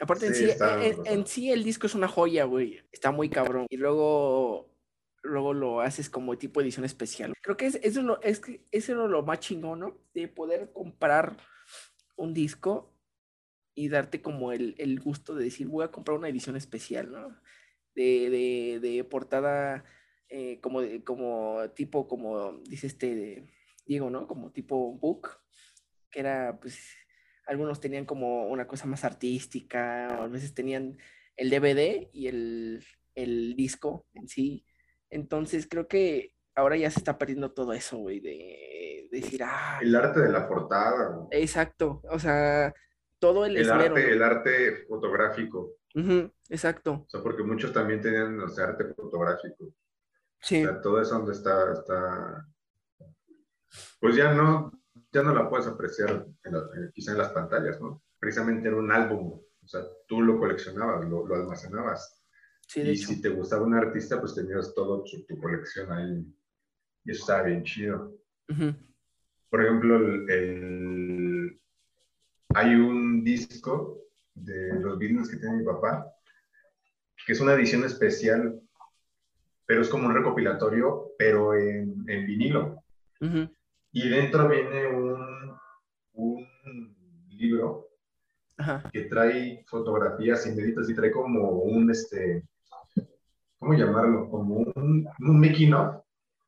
Aparte, 0.00 0.26
en 0.26 0.34
Sí, 0.34 0.44
sí, 0.44 0.50
está 0.50 0.84
en, 0.84 0.94
brutal. 0.96 1.14
en 1.14 1.26
sí 1.26 1.52
el 1.52 1.62
disco 1.62 1.86
es 1.86 1.94
una 1.94 2.08
joya, 2.08 2.44
güey. 2.44 2.80
Está 2.90 3.12
muy 3.12 3.28
cabrón. 3.28 3.66
Y 3.70 3.76
luego, 3.76 4.68
luego 5.22 5.52
lo 5.52 5.80
haces 5.80 6.10
como 6.10 6.38
tipo 6.38 6.60
edición 6.60 6.84
especial. 6.84 7.34
Creo 7.42 7.56
que 7.56 7.66
es, 7.66 7.76
eso, 7.76 8.00
es 8.00 8.06
lo, 8.06 8.20
eso 8.22 8.58
es 8.72 8.88
lo 8.88 9.22
más 9.22 9.40
chingón, 9.40 9.80
¿no? 9.80 9.98
De 10.14 10.28
poder 10.28 10.72
comprar 10.72 11.36
un 12.16 12.34
disco 12.34 12.94
y 13.74 13.88
darte 13.88 14.20
como 14.20 14.52
el, 14.52 14.74
el 14.78 14.98
gusto 15.00 15.34
de 15.34 15.44
decir, 15.44 15.68
voy 15.68 15.84
a 15.84 15.90
comprar 15.90 16.18
una 16.18 16.28
edición 16.28 16.56
especial, 16.56 17.12
¿no? 17.12 17.40
De, 17.94 18.30
de, 18.30 18.80
de 18.80 19.04
portada 19.04 19.84
eh, 20.28 20.60
como, 20.60 20.80
como 21.04 21.70
tipo, 21.74 22.06
como 22.06 22.58
dice 22.64 22.86
este 22.86 23.48
Diego, 23.86 24.10
¿no? 24.10 24.26
Como 24.26 24.52
tipo 24.52 24.94
book, 24.98 25.40
que 26.10 26.20
era, 26.20 26.58
pues, 26.60 26.94
algunos 27.46 27.80
tenían 27.80 28.04
como 28.04 28.46
una 28.48 28.66
cosa 28.66 28.86
más 28.86 29.04
artística, 29.04 30.08
o 30.18 30.24
a 30.24 30.28
veces 30.28 30.54
tenían 30.54 30.98
el 31.36 31.50
DVD 31.50 32.10
y 32.12 32.26
el, 32.26 32.84
el 33.14 33.56
disco 33.56 34.06
en 34.12 34.28
sí. 34.28 34.66
Entonces 35.10 35.66
creo 35.70 35.88
que 35.88 36.32
ahora 36.54 36.76
ya 36.76 36.90
se 36.90 37.00
está 37.00 37.18
perdiendo 37.18 37.52
todo 37.52 37.72
eso, 37.72 37.98
güey, 37.98 38.20
de, 38.20 39.08
de 39.10 39.20
decir, 39.20 39.42
ah, 39.44 39.78
El 39.80 39.94
arte 39.94 40.20
de 40.20 40.30
la 40.30 40.48
portada, 40.48 41.08
güey. 41.10 41.28
exacto, 41.42 42.00
o 42.10 42.18
sea, 42.18 42.74
todo 43.18 43.44
el, 43.46 43.56
el 43.56 43.62
esmero, 43.62 43.94
arte, 43.96 44.06
¿no? 44.06 44.12
el 44.12 44.22
arte 44.22 44.76
fotográfico. 44.88 45.74
Exacto, 46.48 46.92
O 47.06 47.08
sea, 47.08 47.22
porque 47.22 47.42
muchos 47.42 47.72
también 47.72 48.00
tenían 48.00 48.38
o 48.40 48.48
sea, 48.48 48.66
arte 48.66 48.84
fotográfico. 48.94 49.72
sí, 50.40 50.64
O 50.64 50.68
sea, 50.68 50.80
todo 50.80 51.00
eso 51.00 51.16
donde 51.16 51.32
está, 51.32 51.72
está, 51.72 52.46
pues 54.00 54.16
ya 54.16 54.32
no, 54.32 54.72
ya 55.12 55.22
no 55.22 55.34
la 55.34 55.48
puedes 55.48 55.66
apreciar 55.66 56.26
en 56.44 56.52
la- 56.52 56.68
en- 56.76 56.90
quizá 56.92 57.12
en 57.12 57.18
las 57.18 57.30
pantallas, 57.30 57.80
¿no? 57.80 58.02
Precisamente 58.18 58.68
era 58.68 58.76
un 58.76 58.90
álbum, 58.92 59.40
o 59.64 59.66
sea, 59.68 59.82
tú 60.06 60.22
lo 60.22 60.38
coleccionabas, 60.38 61.08
lo, 61.08 61.26
lo 61.26 61.34
almacenabas. 61.34 62.17
Sí, 62.68 62.82
de 62.82 62.92
y 62.92 62.92
hecho. 62.94 63.08
si 63.08 63.20
te 63.20 63.30
gustaba 63.30 63.64
un 63.66 63.74
artista, 63.74 64.20
pues 64.20 64.34
tenías 64.34 64.74
todo 64.74 65.04
tu, 65.04 65.38
colección 65.40 65.92
ahí. 65.92 66.26
Y 67.04 67.10
eso 67.10 67.22
estaba 67.22 67.44
bien 67.44 67.64
chido. 67.64 68.14
Por 69.50 69.64
ejemplo, 69.64 69.96
el, 69.96 70.30
el- 70.30 71.60
hay 72.54 72.74
un 72.76 73.24
disco 73.24 73.98
de 74.34 74.80
los 74.80 74.98
Beatles 74.98 75.28
que 75.30 75.38
tiene 75.38 75.56
mi 75.58 75.64
papá, 75.64 76.06
que 77.26 77.32
es 77.32 77.40
una 77.40 77.54
edición 77.54 77.84
especial, 77.84 78.60
pero 79.66 79.82
es 79.82 79.88
como 79.88 80.08
un 80.08 80.14
recopilatorio, 80.14 81.12
pero 81.18 81.54
en, 81.54 82.04
en 82.08 82.26
vinilo. 82.26 82.82
Y 83.92 84.08
dentro 84.08 84.48
viene 84.48 84.86
un, 84.88 85.58
un 86.14 86.96
libro 87.30 87.88
Ajá, 88.56 88.90
que 88.92 89.02
trae 89.04 89.64
fotografías 89.68 90.46
inéditas 90.46 90.88
y 90.90 90.94
trae 90.94 91.10
como 91.12 91.50
un, 91.62 91.90
este, 91.90 92.44
¿cómo 93.58 93.74
llamarlo? 93.74 94.28
Como 94.30 94.56
un, 94.56 95.08
un 95.20 95.40
making 95.40 95.74
of, 95.74 95.96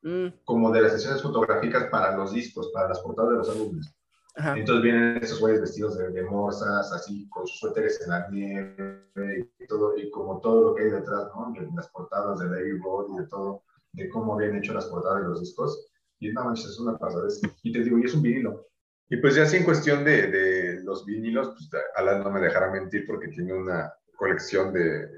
mm, 0.02 0.26
como 0.44 0.70
de 0.72 0.82
las 0.82 0.92
sesiones 0.92 1.22
fotográficas 1.22 1.84
para 1.90 2.16
los 2.16 2.32
discos, 2.32 2.70
para 2.72 2.88
las 2.88 3.00
portadas 3.00 3.30
de 3.32 3.36
los 3.38 3.50
álbumes. 3.50 3.94
ajá, 4.36 4.56
Entonces 4.56 4.82
vienen 4.82 5.16
esos 5.22 5.40
güeyes 5.40 5.60
vestidos 5.60 5.98
de, 5.98 6.10
de 6.10 6.22
morsas, 6.24 6.92
así 6.92 7.28
con 7.28 7.46
sus 7.46 7.58
suéteres 7.60 8.00
en 8.02 8.10
la 8.10 8.28
nieve 8.30 9.50
y 9.58 9.66
todo, 9.66 9.96
y 9.96 10.10
como 10.10 10.40
todo 10.40 10.70
lo 10.70 10.74
que 10.74 10.84
hay 10.84 10.90
detrás, 10.90 11.28
¿no? 11.34 11.52
De 11.52 11.68
las 11.74 11.88
portadas 11.88 12.38
de 12.40 12.48
David 12.48 12.80
Bowie 12.82 13.14
y 13.16 13.18
de 13.22 13.26
todo, 13.28 13.62
de 13.92 14.08
cómo 14.08 14.34
habían 14.34 14.56
hecho 14.56 14.72
las 14.72 14.86
portadas 14.86 15.22
de 15.22 15.28
los 15.28 15.40
discos. 15.40 15.86
Y 16.20 16.30
no 16.32 16.44
manches, 16.44 16.66
es 16.70 16.78
una 16.78 16.98
pasada. 16.98 17.26
Y 17.62 17.72
te 17.72 17.82
digo, 17.82 17.98
y 17.98 18.04
es 18.04 18.14
un 18.14 18.22
vinilo. 18.22 18.66
Y 19.08 19.16
pues 19.16 19.34
ya 19.34 19.42
así 19.42 19.56
en 19.56 19.64
cuestión 19.64 20.04
de, 20.04 20.28
de 20.30 20.82
los 20.84 21.04
vinilos, 21.04 21.48
pues 21.48 21.68
Alan 21.96 22.22
no 22.22 22.30
me 22.30 22.40
dejará 22.40 22.70
mentir 22.70 23.04
porque 23.06 23.28
tiene 23.28 23.52
una 23.54 23.92
colección 24.16 24.72
de, 24.72 25.08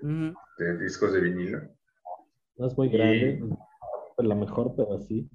de 0.59 0.79
discos 0.79 1.13
de 1.13 1.21
vinilo. 1.21 1.61
No 2.63 2.69
es 2.69 2.79
muy 2.79 2.91
grande, 2.91 3.43
pues 4.15 4.29
la 4.29 4.37
mejor, 4.37 4.73
pero 4.77 4.97
sí. 5.01 5.29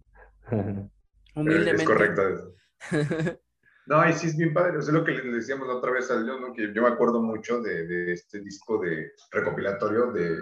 Es 1.36 1.84
correcto. 1.84 2.22
No, 3.88 4.10
y 4.10 4.12
sí 4.12 4.28
es 4.28 4.36
bien 4.36 4.54
padre. 4.54 4.80
es 4.80 4.90
lo 4.90 5.06
que 5.06 5.12
le 5.14 5.32
decíamos 5.32 5.66
la 5.66 5.76
otra 5.76 5.92
vez 5.92 6.12
al 6.12 6.26
León, 6.26 6.42
¿no? 6.42 6.52
que 6.52 6.74
yo 6.74 6.82
me 6.82 6.90
acuerdo 6.90 7.22
mucho 7.22 7.62
de, 7.62 7.88
de, 7.88 8.12
este 8.12 8.42
disco 8.42 8.80
de 8.80 9.12
recopilatorio 9.32 10.12
de 10.12 10.38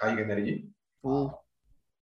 High 0.00 0.20
Energy. 0.20 0.74
Uh. 1.00 1.30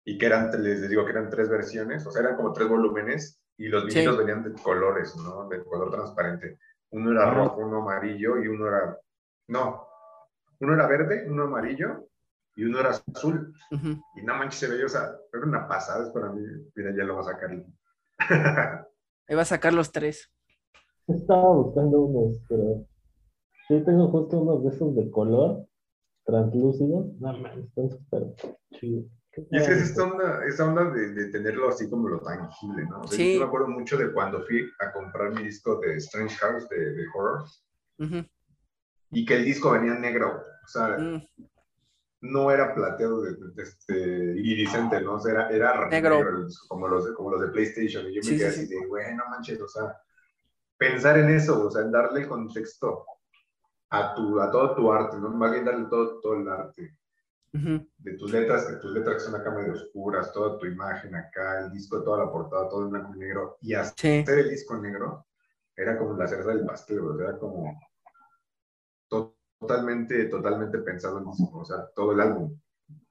Y 0.06 0.16
que 0.16 0.24
eran, 0.24 0.50
les 0.62 0.88
digo 0.88 1.04
que 1.04 1.10
eran 1.10 1.28
tres 1.28 1.50
versiones, 1.50 2.06
o 2.06 2.10
sea, 2.10 2.22
eran 2.22 2.36
como 2.36 2.54
tres 2.54 2.68
volúmenes 2.68 3.42
y 3.58 3.68
los 3.68 3.84
vinilos 3.84 4.16
venían 4.16 4.42
de 4.42 4.62
colores, 4.62 5.14
¿no? 5.16 5.46
De 5.50 5.62
color 5.62 5.90
transparente. 5.90 6.58
Uno 6.88 7.12
era 7.12 7.34
rojo, 7.34 7.60
uno 7.60 7.82
amarillo 7.82 8.42
y 8.42 8.48
uno 8.48 8.68
era. 8.68 8.98
No, 9.48 9.86
uno 10.60 10.72
era 10.72 10.86
verde, 10.86 11.26
uno 11.28 11.42
amarillo 11.42 12.08
y 12.58 12.64
uno 12.64 12.80
era 12.80 12.90
azul. 12.90 13.54
Y 13.70 14.22
no 14.22 14.34
manches, 14.34 14.58
se 14.58 14.68
veía, 14.68 14.86
o 14.86 14.88
sea, 14.88 15.16
era 15.32 15.46
una 15.46 15.68
pasada 15.68 16.12
para 16.12 16.32
mí. 16.32 16.42
Mira, 16.74 16.92
ya 16.96 17.04
lo 17.04 17.14
va 17.14 17.20
a 17.20 17.24
sacar. 17.24 17.50
Ahí 19.28 19.36
va 19.36 19.42
a 19.42 19.44
sacar 19.44 19.72
los 19.72 19.92
tres. 19.92 20.28
Estaba 21.06 21.54
buscando 21.54 22.00
unos, 22.00 22.42
pero 22.48 22.84
sí 23.68 23.80
tengo 23.84 24.08
justo 24.10 24.40
unos 24.40 24.64
de 24.64 24.70
esos 24.70 24.94
de 24.96 25.08
color 25.08 25.68
translúcidos. 26.24 27.14
No, 27.20 27.32
man, 27.38 27.60
están 27.60 27.90
súper 27.90 28.34
chidos. 28.72 29.06
Y 29.52 29.56
es 29.56 29.66
que 29.68 29.72
es 29.74 29.90
esta 29.90 30.02
onda, 30.02 30.44
esa 30.46 30.64
onda 30.66 30.90
de, 30.90 31.14
de, 31.14 31.30
tenerlo 31.30 31.68
así 31.68 31.88
como 31.88 32.08
lo 32.08 32.20
tangible, 32.20 32.86
¿no? 32.86 33.04
sí. 33.04 33.34
Yo 33.34 33.40
me 33.40 33.46
acuerdo 33.46 33.68
mucho 33.68 33.96
de 33.96 34.12
cuando 34.12 34.42
fui 34.42 34.68
a 34.80 34.92
comprar 34.92 35.32
mi 35.32 35.44
disco 35.44 35.78
de 35.78 35.94
Strange 35.98 36.34
House 36.38 36.68
de, 36.68 36.92
de 36.92 37.04
Horror 37.14 37.44
y 39.12 39.24
que 39.24 39.36
el 39.36 39.44
disco 39.44 39.70
venía 39.70 39.94
negro, 39.94 40.42
o 40.64 40.66
sea, 40.66 40.98
mm. 40.98 41.22
No 42.20 42.50
era 42.50 42.74
plateado 42.74 43.22
de, 43.22 43.34
de, 43.34 43.62
este, 43.62 43.94
iridiscente, 43.94 45.00
¿no? 45.00 45.14
O 45.14 45.20
sea, 45.20 45.32
era, 45.32 45.48
era 45.50 45.88
negro, 45.88 46.46
como, 46.68 46.88
los 46.88 47.06
de, 47.06 47.14
como 47.14 47.30
los 47.30 47.40
de 47.40 47.48
PlayStation. 47.48 48.06
Y 48.06 48.14
yo 48.14 48.22
me 48.24 48.36
quedé 48.36 48.48
así 48.48 48.66
de, 48.66 48.86
bueno, 48.86 49.24
manches, 49.30 49.60
o 49.60 49.68
sea, 49.68 49.96
pensar 50.76 51.18
en 51.18 51.30
eso, 51.30 51.66
o 51.66 51.70
sea, 51.70 51.82
en 51.82 51.92
darle 51.92 52.26
contexto 52.26 53.04
a, 53.90 54.14
tu, 54.14 54.40
a 54.40 54.50
todo 54.50 54.74
tu 54.74 54.92
arte, 54.92 55.16
¿no? 55.18 55.30
Más 55.30 55.52
bien 55.52 55.64
darle 55.64 55.86
todo, 55.88 56.20
todo 56.20 56.34
el 56.34 56.48
arte. 56.48 56.94
De 57.50 58.12
tus 58.14 58.30
letras, 58.30 58.68
de 58.68 58.76
tus 58.76 58.92
letras 58.92 59.16
que 59.16 59.20
son 59.20 59.40
acá 59.40 59.50
medio 59.50 59.72
oscuras, 59.72 60.32
toda 60.32 60.58
tu 60.58 60.66
imagen 60.66 61.14
acá, 61.14 61.64
el 61.64 61.72
disco, 61.72 62.02
toda 62.04 62.24
la 62.24 62.30
portada, 62.30 62.68
todo 62.68 62.84
en 62.84 62.90
blanco 62.90 63.14
y 63.16 63.18
negro, 63.18 63.56
y 63.62 63.74
hacer 63.74 64.28
el 64.28 64.50
disco 64.50 64.76
negro 64.76 65.26
era 65.74 65.96
como 65.96 66.14
la 66.16 66.28
cereza 66.28 66.50
del 66.50 66.66
pastel, 66.66 67.00
o 67.00 67.16
sea, 67.16 67.28
era 67.28 67.38
como 67.38 67.80
totalmente, 69.58 70.24
totalmente 70.26 70.78
pensado 70.78 71.18
en 71.18 71.28
eso, 71.28 71.50
o 71.52 71.64
sea, 71.64 71.88
todo 71.94 72.12
el 72.12 72.20
álbum. 72.20 72.58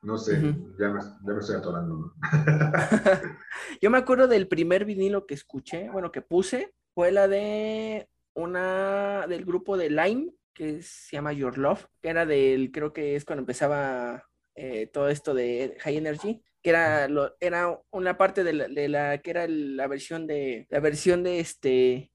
No 0.01 0.17
sé, 0.17 0.41
ya, 0.79 0.89
me, 0.89 1.01
ya, 1.01 1.33
me, 1.33 1.39
estoy 1.39 1.57
atorando. 1.57 1.95
¿no? 1.95 2.13
Yo 3.81 3.89
me 3.89 3.97
acuerdo 3.97 4.27
del 4.27 4.47
primer 4.47 4.85
vinilo 4.85 5.25
que 5.25 5.33
escuché, 5.33 5.89
bueno, 5.89 6.11
que 6.11 6.21
puse, 6.21 6.73
fue 6.93 7.11
la 7.11 7.27
de 7.27 8.09
una 8.33 9.25
del 9.27 9.45
grupo 9.45 9.77
de 9.77 9.89
Lime, 9.89 10.33
que 10.53 10.81
se 10.81 11.15
llama 11.15 11.33
Your 11.33 11.57
Love, 11.57 11.85
que 12.01 12.09
era 12.09 12.25
del, 12.25 12.71
creo 12.71 12.93
que 12.93 13.15
es 13.15 13.25
cuando 13.25 13.41
empezaba 13.41 14.23
eh, 14.55 14.87
todo 14.87 15.09
esto 15.09 15.33
de 15.33 15.77
High 15.81 15.97
Energy, 15.97 16.43
que 16.63 16.71
era, 16.71 17.07
lo, 17.07 17.35
era 17.39 17.79
una 17.91 18.17
parte 18.17 18.43
de 18.43 18.53
la, 18.53 18.67
de 18.67 18.87
la, 18.87 19.19
que 19.19 19.29
era 19.29 19.47
la 19.47 19.87
versión 19.87 20.25
de, 20.25 20.65
la 20.69 20.79
versión 20.79 21.23
de 21.23 21.39
este, 21.39 22.11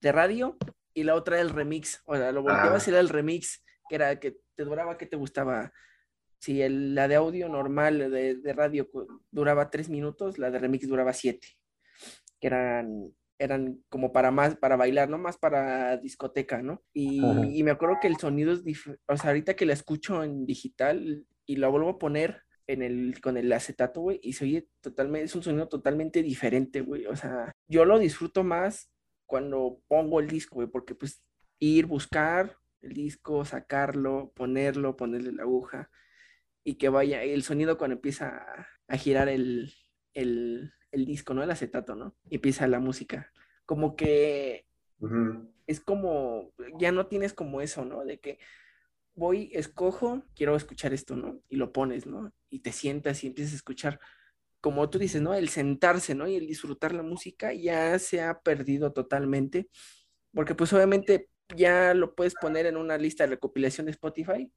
de 0.00 0.12
radio, 0.12 0.56
y 0.94 1.02
la 1.02 1.14
otra 1.14 1.40
el 1.40 1.50
remix, 1.50 2.02
o 2.06 2.16
sea, 2.16 2.32
lo 2.32 2.42
volteabas 2.42 2.86
ah. 2.86 2.90
era 2.90 3.00
el 3.00 3.08
remix, 3.08 3.62
que 3.88 3.96
era 3.96 4.18
que 4.18 4.38
te 4.54 4.64
duraba, 4.64 4.96
que 4.96 5.06
te 5.06 5.16
gustaba. 5.16 5.72
Si 6.38 6.62
el, 6.62 6.94
la 6.94 7.08
de 7.08 7.16
audio 7.16 7.48
normal 7.48 8.10
de, 8.10 8.36
de 8.36 8.52
radio 8.52 8.88
duraba 9.30 9.70
tres 9.70 9.88
minutos, 9.88 10.38
la 10.38 10.50
de 10.50 10.58
remix 10.58 10.86
duraba 10.86 11.12
siete, 11.12 11.48
que 12.40 12.46
eran 12.46 13.14
eran 13.38 13.82
como 13.88 14.12
para 14.12 14.30
más, 14.30 14.56
para 14.56 14.76
bailar, 14.76 15.08
¿no? 15.08 15.18
Más 15.18 15.36
para 15.36 15.96
discoteca, 15.96 16.62
¿no? 16.62 16.82
Y, 16.92 17.20
y 17.52 17.62
me 17.62 17.72
acuerdo 17.72 17.96
que 18.00 18.06
el 18.06 18.16
sonido 18.16 18.52
es 18.52 18.64
diferente, 18.64 19.02
o 19.08 19.16
sea, 19.16 19.30
ahorita 19.30 19.54
que 19.54 19.66
la 19.66 19.72
escucho 19.72 20.22
en 20.22 20.46
digital 20.46 21.24
y 21.46 21.56
la 21.56 21.68
vuelvo 21.68 21.90
a 21.90 21.98
poner 21.98 22.42
en 22.66 22.82
el, 22.82 23.20
con 23.20 23.36
el 23.36 23.52
acetato, 23.52 24.00
güey, 24.00 24.20
y 24.22 24.34
se 24.34 24.44
oye 24.44 24.68
totalmente, 24.80 25.26
es 25.26 25.34
un 25.34 25.42
sonido 25.42 25.68
totalmente 25.68 26.22
diferente, 26.22 26.80
güey, 26.80 27.06
o 27.06 27.16
sea, 27.16 27.52
yo 27.68 27.84
lo 27.84 27.98
disfruto 27.98 28.44
más 28.44 28.90
cuando 29.26 29.80
pongo 29.88 30.20
el 30.20 30.28
disco, 30.28 30.56
güey, 30.56 30.68
porque 30.68 30.94
pues 30.94 31.22
ir, 31.58 31.86
buscar 31.86 32.58
el 32.80 32.92
disco, 32.92 33.44
sacarlo, 33.44 34.32
ponerlo, 34.34 34.96
ponerle 34.96 35.32
la 35.32 35.42
aguja 35.42 35.90
y 36.62 36.74
que 36.76 36.88
vaya 36.88 37.22
el 37.22 37.42
sonido 37.42 37.78
cuando 37.78 37.96
empieza 37.96 38.44
a, 38.88 38.96
girar 38.96 39.28
el, 39.28 39.72
el, 40.12 40.72
el 40.92 41.04
disco, 41.04 41.34
¿no? 41.34 41.42
El 41.42 41.50
acetato, 41.50 41.94
¿no? 41.94 42.16
Y 42.28 42.36
empieza 42.36 42.66
la 42.66 42.80
música. 42.80 43.32
Como 43.66 43.96
que 43.96 44.66
es 45.66 45.80
como, 45.80 46.52
ya 46.78 46.92
no 46.92 47.06
tienes 47.06 47.32
como 47.32 47.60
eso, 47.60 47.84
¿no? 47.84 48.04
De 48.04 48.18
que 48.20 48.38
voy, 49.14 49.50
escojo, 49.52 50.22
quiero 50.34 50.56
escuchar 50.56 50.92
esto, 50.92 51.16
¿no? 51.16 51.40
Y 51.48 51.56
lo 51.56 51.72
pones, 51.72 52.06
¿no? 52.06 52.32
Y 52.50 52.60
te 52.60 52.72
sientas 52.72 53.24
y 53.24 53.28
empiezas 53.28 53.54
a 53.54 53.56
escuchar. 53.56 54.00
Como 54.64 54.88
tú 54.88 54.98
dices, 54.98 55.20
¿no? 55.20 55.34
El 55.34 55.50
sentarse, 55.50 56.14
¿no? 56.14 56.26
Y 56.26 56.36
el 56.36 56.46
disfrutar 56.46 56.94
la 56.94 57.02
música 57.02 57.52
ya 57.52 57.98
se 57.98 58.22
ha 58.22 58.40
perdido 58.40 58.94
totalmente. 58.94 59.68
Porque 60.32 60.54
pues 60.54 60.72
obviamente 60.72 61.28
ya 61.54 61.92
lo 61.92 62.14
puedes 62.14 62.34
poner 62.34 62.64
en 62.64 62.78
una 62.78 62.96
lista 62.96 63.24
de 63.24 63.32
recopilación 63.32 63.84
de 63.84 63.92
Spotify 63.92 64.50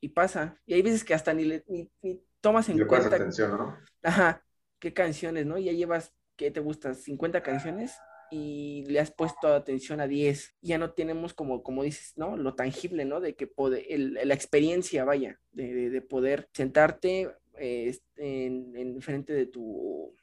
y 0.00 0.10
pasa. 0.10 0.60
Y 0.66 0.74
hay 0.74 0.82
veces 0.82 1.02
que 1.02 1.14
hasta 1.14 1.32
ni, 1.32 1.62
ni, 1.66 1.90
ni 2.02 2.20
tomas 2.42 2.68
en 2.68 2.86
cuenta. 2.86 3.16
atención, 3.16 3.52
¿no? 3.52 3.78
Ajá, 4.02 4.44
qué 4.78 4.92
canciones, 4.92 5.46
¿no? 5.46 5.56
Ya 5.56 5.72
llevas, 5.72 6.12
¿qué 6.36 6.50
te 6.50 6.60
gusta? 6.60 6.92
50 6.92 7.42
canciones 7.42 7.94
y 8.30 8.84
le 8.86 9.00
has 9.00 9.12
puesto 9.12 9.48
atención 9.48 10.02
a 10.02 10.06
10. 10.06 10.56
Ya 10.60 10.76
no 10.76 10.92
tenemos 10.92 11.32
como, 11.32 11.62
como 11.62 11.84
dices, 11.84 12.12
¿no? 12.16 12.36
Lo 12.36 12.54
tangible, 12.54 13.06
¿no? 13.06 13.22
De 13.22 13.34
que 13.34 13.50
el, 13.88 14.12
la 14.12 14.34
experiencia, 14.34 15.06
vaya, 15.06 15.40
de, 15.52 15.88
de, 15.88 16.02
poder 16.02 16.50
sentarte 16.52 17.34
eh, 17.58 17.96
en, 18.16 18.76
en, 18.76 19.00
frente 19.02 19.32
de 19.32 19.46
tu, 19.46 20.14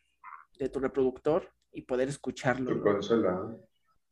de 0.60 0.70
tu 0.70 0.80
reproductor 0.80 1.50
y 1.72 1.82
poder 1.84 2.10
escucharlo. 2.10 2.72
Tu 2.72 2.82
consola. 2.82 3.58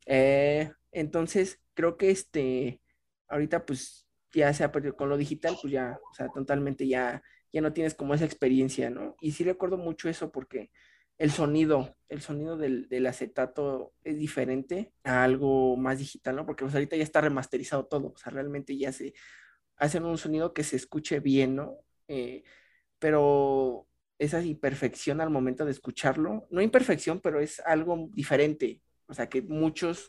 Eh, 0.06 0.70
entonces, 0.92 1.60
creo 1.74 1.96
que 1.96 2.10
este, 2.10 2.80
ahorita 3.28 3.64
pues 3.64 4.06
ya 4.32 4.52
se 4.52 4.64
ha 4.64 4.72
perdido 4.72 4.96
con 4.96 5.08
lo 5.08 5.16
digital, 5.16 5.56
pues 5.60 5.72
ya, 5.72 5.98
o 6.10 6.14
sea, 6.14 6.28
totalmente 6.28 6.86
ya 6.86 7.22
ya 7.52 7.60
no 7.60 7.72
tienes 7.72 7.94
como 7.94 8.14
esa 8.14 8.24
experiencia, 8.24 8.90
¿no? 8.90 9.16
Y 9.20 9.32
sí 9.32 9.44
recuerdo 9.44 9.76
mucho 9.76 10.08
eso 10.08 10.30
porque 10.30 10.70
el 11.18 11.30
sonido, 11.30 11.96
el 12.08 12.22
sonido 12.22 12.56
del, 12.56 13.06
acetato 13.06 13.92
es 14.02 14.18
diferente 14.18 14.92
a 15.04 15.24
algo 15.24 15.76
más 15.76 15.98
digital, 15.98 16.36
¿no? 16.36 16.46
Porque 16.46 16.64
pues 16.64 16.74
ahorita 16.74 16.96
ya 16.96 17.02
está 17.02 17.20
remasterizado 17.20 17.86
todo, 17.86 18.12
o 18.14 18.16
sea, 18.16 18.32
realmente 18.32 18.76
ya 18.76 18.92
se 18.92 19.14
hacen 19.76 20.04
un 20.04 20.18
sonido 20.18 20.54
que 20.54 20.64
se 20.64 20.76
escuche 20.76 21.20
bien, 21.20 21.56
¿no? 21.56 21.78
Eh, 22.08 22.42
pero 23.00 23.88
esa 24.18 24.40
imperfección 24.44 25.20
al 25.20 25.30
momento 25.30 25.64
de 25.64 25.72
escucharlo, 25.72 26.46
no 26.50 26.60
imperfección, 26.60 27.20
pero 27.20 27.40
es 27.40 27.58
algo 27.60 28.08
diferente, 28.12 28.80
o 29.06 29.14
sea, 29.14 29.28
que 29.28 29.42
muchos 29.42 30.06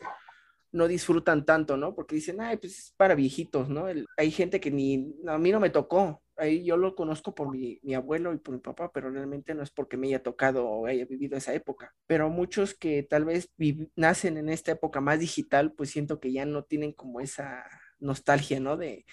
no 0.70 0.86
disfrutan 0.86 1.44
tanto, 1.44 1.76
¿no? 1.76 1.94
Porque 1.94 2.14
dicen, 2.14 2.40
ay, 2.40 2.56
pues 2.58 2.78
es 2.78 2.94
para 2.96 3.14
viejitos, 3.14 3.68
¿no? 3.68 3.86
hay 4.16 4.30
gente 4.30 4.60
que 4.60 4.70
ni, 4.70 5.14
a 5.26 5.38
mí 5.38 5.50
no 5.50 5.60
me 5.60 5.70
tocó, 5.70 6.22
ahí 6.36 6.64
yo 6.64 6.76
lo 6.76 6.94
conozco 6.94 7.34
por 7.34 7.50
mi, 7.50 7.78
abuelo 7.94 8.32
y 8.32 8.38
por 8.38 8.54
mi 8.54 8.60
papá, 8.60 8.90
pero 8.92 9.10
realmente 9.10 9.54
no 9.54 9.62
es 9.62 9.70
porque 9.70 9.96
me 9.96 10.08
haya 10.08 10.22
tocado 10.22 10.66
o 10.66 10.86
haya 10.86 11.04
vivido 11.04 11.36
esa 11.36 11.54
época. 11.54 11.94
Pero 12.06 12.30
muchos 12.30 12.74
que 12.74 13.02
tal 13.02 13.24
vez 13.24 13.50
nacen 13.96 14.36
en 14.38 14.48
esta 14.48 14.72
época 14.72 15.00
más 15.00 15.20
digital, 15.20 15.72
pues 15.72 15.90
siento 15.90 16.20
que 16.20 16.32
ya 16.32 16.46
no 16.46 16.64
tienen 16.64 16.92
como 16.92 17.20
esa 17.20 17.64
nostalgia, 17.98 18.60
¿no? 18.60 18.76
De, 18.76 19.04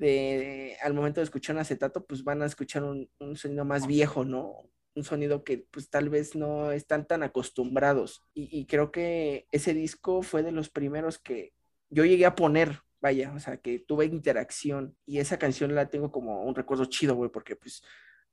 de, 0.00 0.76
al 0.82 0.94
momento 0.94 1.20
de 1.20 1.24
escuchar 1.24 1.56
un 1.56 1.62
acetato, 1.62 2.04
pues 2.06 2.24
van 2.24 2.42
a 2.42 2.46
escuchar 2.46 2.82
un, 2.84 3.08
un 3.20 3.36
sonido 3.36 3.64
más 3.64 3.86
viejo, 3.86 4.24
¿no? 4.24 4.68
un 4.96 5.04
sonido 5.04 5.44
que 5.44 5.58
pues 5.70 5.88
tal 5.88 6.08
vez 6.08 6.34
no 6.34 6.72
están 6.72 7.06
tan 7.06 7.22
acostumbrados. 7.22 8.24
Y, 8.34 8.48
y, 8.58 8.66
creo 8.66 8.90
que 8.90 9.46
ese 9.52 9.72
disco 9.72 10.22
fue 10.22 10.42
de 10.42 10.50
los 10.50 10.68
primeros 10.68 11.18
que 11.18 11.52
yo 11.90 12.04
llegué 12.04 12.26
a 12.26 12.34
poner 12.34 12.80
vaya, 13.00 13.32
o 13.34 13.38
sea, 13.38 13.56
que 13.56 13.78
tuve 13.78 14.04
interacción 14.06 14.96
y 15.06 15.18
esa 15.18 15.38
canción 15.38 15.74
la 15.74 15.88
tengo 15.90 16.12
como 16.12 16.44
un 16.44 16.54
recuerdo 16.54 16.84
chido, 16.84 17.14
güey, 17.14 17.30
porque 17.30 17.56
pues 17.56 17.82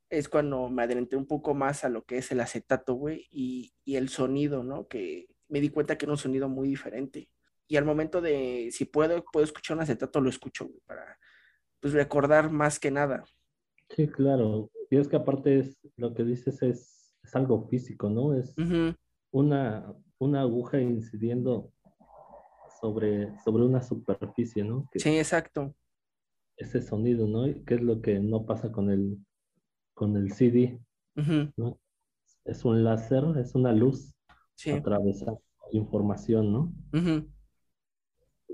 es 0.09 0.29
cuando 0.29 0.69
me 0.69 0.83
adelanté 0.83 1.15
un 1.15 1.27
poco 1.27 1.53
más 1.53 1.83
a 1.83 1.89
lo 1.89 2.05
que 2.05 2.17
es 2.17 2.31
el 2.31 2.39
acetato, 2.39 2.93
güey, 2.93 3.27
y, 3.31 3.73
y, 3.85 3.95
el 3.97 4.09
sonido, 4.09 4.63
¿no? 4.63 4.87
Que 4.87 5.27
me 5.49 5.61
di 5.61 5.69
cuenta 5.69 5.97
que 5.97 6.05
era 6.05 6.13
un 6.13 6.17
sonido 6.17 6.49
muy 6.49 6.69
diferente. 6.69 7.29
Y 7.67 7.77
al 7.77 7.85
momento 7.85 8.21
de, 8.21 8.69
si 8.71 8.85
puedo, 8.85 9.23
puedo 9.31 9.45
escuchar 9.45 9.77
un 9.77 9.83
acetato, 9.83 10.21
lo 10.21 10.29
escucho, 10.29 10.65
güey, 10.65 10.79
para 10.85 11.17
pues 11.87 11.93
recordar 11.93 12.51
más 12.51 12.79
que 12.79 12.91
nada. 12.91 13.23
Sí, 13.95 14.07
claro. 14.09 14.69
Y 14.89 14.97
es 14.97 15.07
que 15.07 15.15
aparte 15.15 15.59
es, 15.59 15.79
lo 15.95 16.13
que 16.13 16.25
dices 16.25 16.61
es, 16.61 17.15
es 17.23 17.35
algo 17.35 17.65
físico, 17.69 18.09
¿no? 18.09 18.33
Es, 18.33 18.53
una, 19.31 19.93
una 20.17 20.41
aguja 20.41 20.81
incidiendo 20.81 21.71
sobre, 22.81 23.37
sobre 23.39 23.63
una 23.63 23.81
superficie, 23.81 24.63
¿no? 24.65 24.89
sí, 24.95 25.17
exacto. 25.17 25.73
Ese 26.57 26.81
sonido, 26.81 27.25
¿no? 27.25 27.45
¿Qué 27.65 27.75
es 27.75 27.81
lo 27.81 28.01
que 28.01 28.19
no 28.19 28.45
pasa 28.45 28.69
con 28.71 28.89
el, 28.89 29.17
con 29.93 30.17
el 30.17 30.33
CD? 30.33 30.81
¿no? 31.15 31.79
Es 32.43 32.65
un 32.65 32.83
láser, 32.83 33.23
es 33.39 33.55
una 33.55 33.71
luz 33.71 34.13
sí. 34.55 34.71
atravesando 34.71 35.41
información, 35.71 36.51
¿no? 36.51 36.73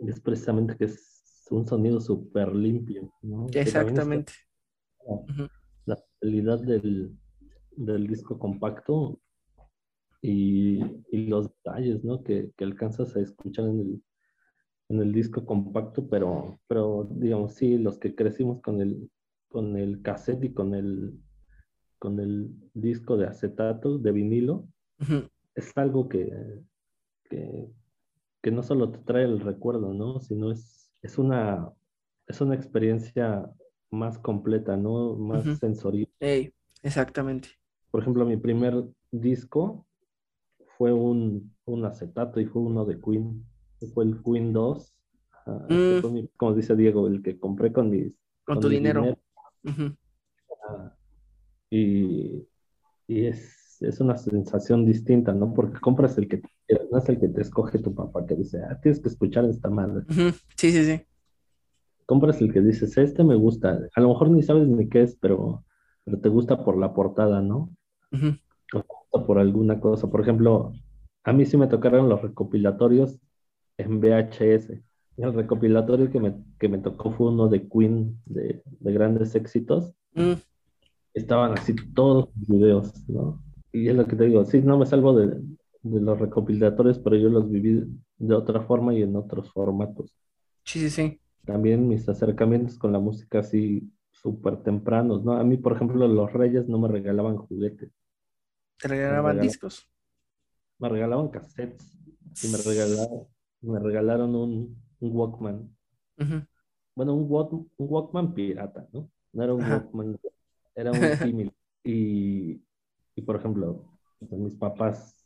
Es 0.07 0.19
precisamente 0.19 0.75
que 0.77 0.86
es 0.86 1.12
un 1.51 1.65
sonido 1.65 1.99
súper 1.99 2.53
limpio, 2.55 3.13
¿no? 3.21 3.47
Exactamente. 3.53 4.33
La 5.85 5.97
calidad 6.19 6.59
del, 6.61 7.17
del 7.71 8.07
disco 8.07 8.39
compacto 8.39 9.19
y, 10.21 10.81
y, 11.11 11.27
los 11.27 11.49
detalles, 11.49 12.03
¿no? 12.03 12.23
Que, 12.23 12.51
que, 12.55 12.63
alcanzas 12.63 13.15
a 13.15 13.19
escuchar 13.19 13.65
en 13.65 13.79
el, 13.81 14.03
en 14.89 15.01
el 15.01 15.11
disco 15.11 15.45
compacto, 15.45 16.07
pero, 16.07 16.59
pero 16.67 17.09
digamos, 17.11 17.55
sí, 17.55 17.77
los 17.77 17.99
que 17.99 18.15
crecimos 18.15 18.61
con 18.61 18.81
el, 18.81 19.09
con 19.49 19.75
el 19.77 20.01
cassette 20.01 20.45
y 20.45 20.53
con 20.53 20.73
el, 20.75 21.19
con 21.99 22.19
el 22.19 22.49
disco 22.73 23.17
de 23.17 23.27
acetato, 23.27 23.97
de 23.97 24.11
vinilo, 24.11 24.67
es 25.55 25.77
algo 25.77 26.07
que, 26.07 26.31
que, 27.25 27.67
que, 28.41 28.51
no 28.51 28.63
solo 28.63 28.91
te 28.91 28.99
trae 28.99 29.25
el 29.25 29.41
recuerdo, 29.41 29.93
¿no? 29.93 30.21
Sino 30.21 30.51
es, 30.51 30.82
es, 31.04 31.18
una, 31.18 31.72
es 32.28 32.41
una 32.41 32.56
experiencia 32.56 33.47
más 33.91 34.18
completa, 34.18 34.76
¿no? 34.76 35.16
Más 35.16 35.60
sensorial. 35.60 36.10
exactamente. 36.82 37.49
Por 37.91 38.01
ejemplo, 38.01 38.26
mi 38.26 38.38
primer 38.38 38.84
disco 39.12 39.86
fue 40.78 40.91
un, 40.91 41.54
un 41.66 41.86
acetato 41.86 42.39
y 42.39 42.45
fue 42.45 42.64
uno 42.64 42.86
de 42.86 42.99
Queen. 42.99 43.45
Fue 43.93 44.06
el 44.06 44.22
Queen 44.24 44.51
2. 44.54 44.93
Mm. 45.70 46.28
como 46.38 46.54
dice 46.56 46.76
Diego, 46.76 47.08
el 47.08 47.22
que 47.22 47.38
compré 47.38 47.72
con 47.72 47.89
mis. 47.89 48.14
Con, 48.45 48.60
tu 48.60 48.70
dinero. 48.70 49.18
y, 51.70 52.47
y 53.08 53.26
es, 53.26 53.82
es, 53.82 53.99
una 53.99 54.18
sensación 54.18 54.86
distinta, 54.86 55.34
¿no? 55.34 55.54
Porque 55.54 55.80
compras 55.80 56.18
el 56.18 56.28
que 56.28 56.41
te 56.68 56.80
no 56.91 56.97
es 56.97 57.09
el 57.09 57.20
que 57.20 57.28
te 57.28 57.41
escoge 57.41 57.80
tu 57.80 57.93
papá, 57.93 58.26
que 58.26 58.36
dice, 58.36 58.61
ah, 58.64 58.80
tienes 58.82 58.99
que 58.99 59.09
escuchar 59.09 59.45
esta 59.45 59.70
madre. 59.70 60.05
Sí, 60.55 60.72
sí, 60.72 60.84
sí. 60.84 61.01
Compras 62.05 62.41
el 62.41 62.53
que 62.53 62.61
dices, 62.61 62.97
este 62.97 63.24
me 63.24 63.36
gusta. 63.36 63.80
A 63.95 64.01
lo 64.01 64.09
mejor 64.09 64.30
ni 64.30 64.43
sabes 64.43 64.68
ni 64.68 64.89
qué 64.89 65.03
es, 65.03 65.16
pero, 65.16 65.64
pero 66.03 66.20
te 66.20 66.30
gusta 66.30 66.64
por 66.64 66.78
la 66.78 66.93
portada, 66.93 67.41
¿no? 67.41 67.76
o 69.11 69.26
por 69.26 69.39
alguna 69.39 69.80
cosa. 69.80 70.09
Por 70.09 70.22
ejemplo, 70.22 70.74
a 71.24 71.34
mí 71.34 71.45
sí 71.45 71.57
me 71.57 71.68
tocaron 71.68 72.09
los 72.09 72.22
recopilatorios 72.22 73.20
en 73.78 73.99
VHS. 73.99 74.82
El 75.18 75.34
recopilatorio 75.34 76.11
que 76.11 76.20
me, 76.20 76.36
que 76.59 76.68
me 76.68 76.80
tocó 76.80 77.11
fue 77.11 77.30
uno 77.30 77.47
de 77.47 77.68
Queen, 77.70 78.20
de, 78.26 78.64
de 78.66 78.93
grandes 78.93 79.36
éxitos. 79.36 79.93
Mm. 80.14 80.34
Estaban 81.14 81.53
así 81.53 81.76
todos 81.93 82.30
los 82.36 82.47
videos, 82.47 83.07
¿no? 83.07 83.41
Y 83.72 83.88
es 83.88 83.95
lo 83.95 84.05
que 84.05 84.16
te 84.16 84.26
digo, 84.26 84.45
sí, 84.45 84.61
no 84.61 84.78
me 84.78 84.86
salvo 84.86 85.16
de, 85.16 85.39
de 85.84 85.99
los 85.99 86.17
recopilatorios, 86.17 86.97
pero 86.99 87.17
yo 87.17 87.29
los 87.29 87.49
viví 87.49 87.86
de 88.17 88.34
otra 88.34 88.61
forma 88.61 88.93
y 88.93 89.03
en 89.03 89.15
otros 89.15 89.51
formatos. 89.51 90.15
Sí, 90.63 90.79
sí, 90.79 90.89
sí. 90.89 91.19
También 91.45 91.88
mis 91.88 92.07
acercamientos 92.07 92.77
con 92.77 92.93
la 92.93 92.99
música 92.99 93.39
así 93.39 93.91
súper 94.11 94.63
tempranos, 94.63 95.23
¿no? 95.25 95.34
A 95.34 95.43
mí, 95.43 95.57
por 95.57 95.73
ejemplo, 95.73 96.07
los 96.07 96.31
reyes 96.31 96.69
no 96.69 96.79
me 96.79 96.88
regalaban 96.88 97.36
juguetes. 97.36 97.91
¿Te 98.79 98.88
regalaban 98.88 99.41
discos? 99.41 99.89
Me 100.79 100.88
regalaban 100.88 101.27
cassettes 101.27 101.97
y 102.41 102.47
me 102.47 102.57
regalaron, 102.57 103.27
me 103.61 103.79
regalaron 103.79 104.36
un, 104.36 104.84
Walkman. 105.01 105.69
Bueno, 106.95 107.13
un, 107.13 107.27
Walkman 107.77 108.34
pirata, 108.34 108.88
¿no? 108.93 109.09
No 109.34 109.43
era 109.43 109.53
un 109.53 109.69
Walkman, 109.69 110.17
era 110.75 110.91
un 110.91 111.17
símil. 111.17 111.53
y, 111.84 112.63
y, 113.15 113.21
por 113.21 113.36
ejemplo, 113.36 113.84
mis 114.31 114.55
papás 114.55 115.22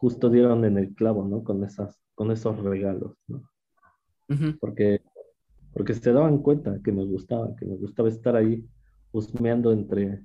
justo 0.00 0.30
dieron 0.30 0.64
en 0.64 0.78
el 0.78 0.94
clavo, 0.94 1.26
¿no? 1.26 1.42
Con, 1.42 1.64
esas, 1.64 2.00
con 2.14 2.30
esos 2.30 2.58
regalos, 2.62 3.16
¿no? 3.26 3.42
Porque 4.60 5.02
porque 5.74 5.92
se 5.92 6.12
daban 6.12 6.38
cuenta 6.38 6.80
que 6.82 6.92
me 6.92 7.04
gustaba, 7.04 7.54
que 7.56 7.66
me 7.66 7.74
gustaba 7.74 8.08
estar 8.08 8.36
ahí 8.36 8.64
husmeando 9.12 9.72
entre, 9.72 10.22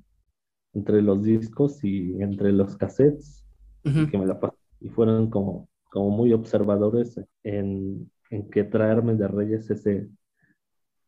entre 0.73 1.01
los 1.01 1.23
discos 1.23 1.83
y 1.83 2.21
entre 2.21 2.51
los 2.51 2.77
cassettes, 2.77 3.43
y 3.83 4.07
que 4.07 4.17
me 4.17 4.27
la 4.27 4.39
y 4.79 4.89
fueron 4.89 5.29
como, 5.29 5.67
como 5.91 6.11
muy 6.11 6.31
observadores 6.33 7.19
en, 7.43 8.09
en 8.29 8.49
que 8.49 8.63
traerme 8.63 9.15
de 9.15 9.27
Reyes 9.27 9.69
ese, 9.71 10.07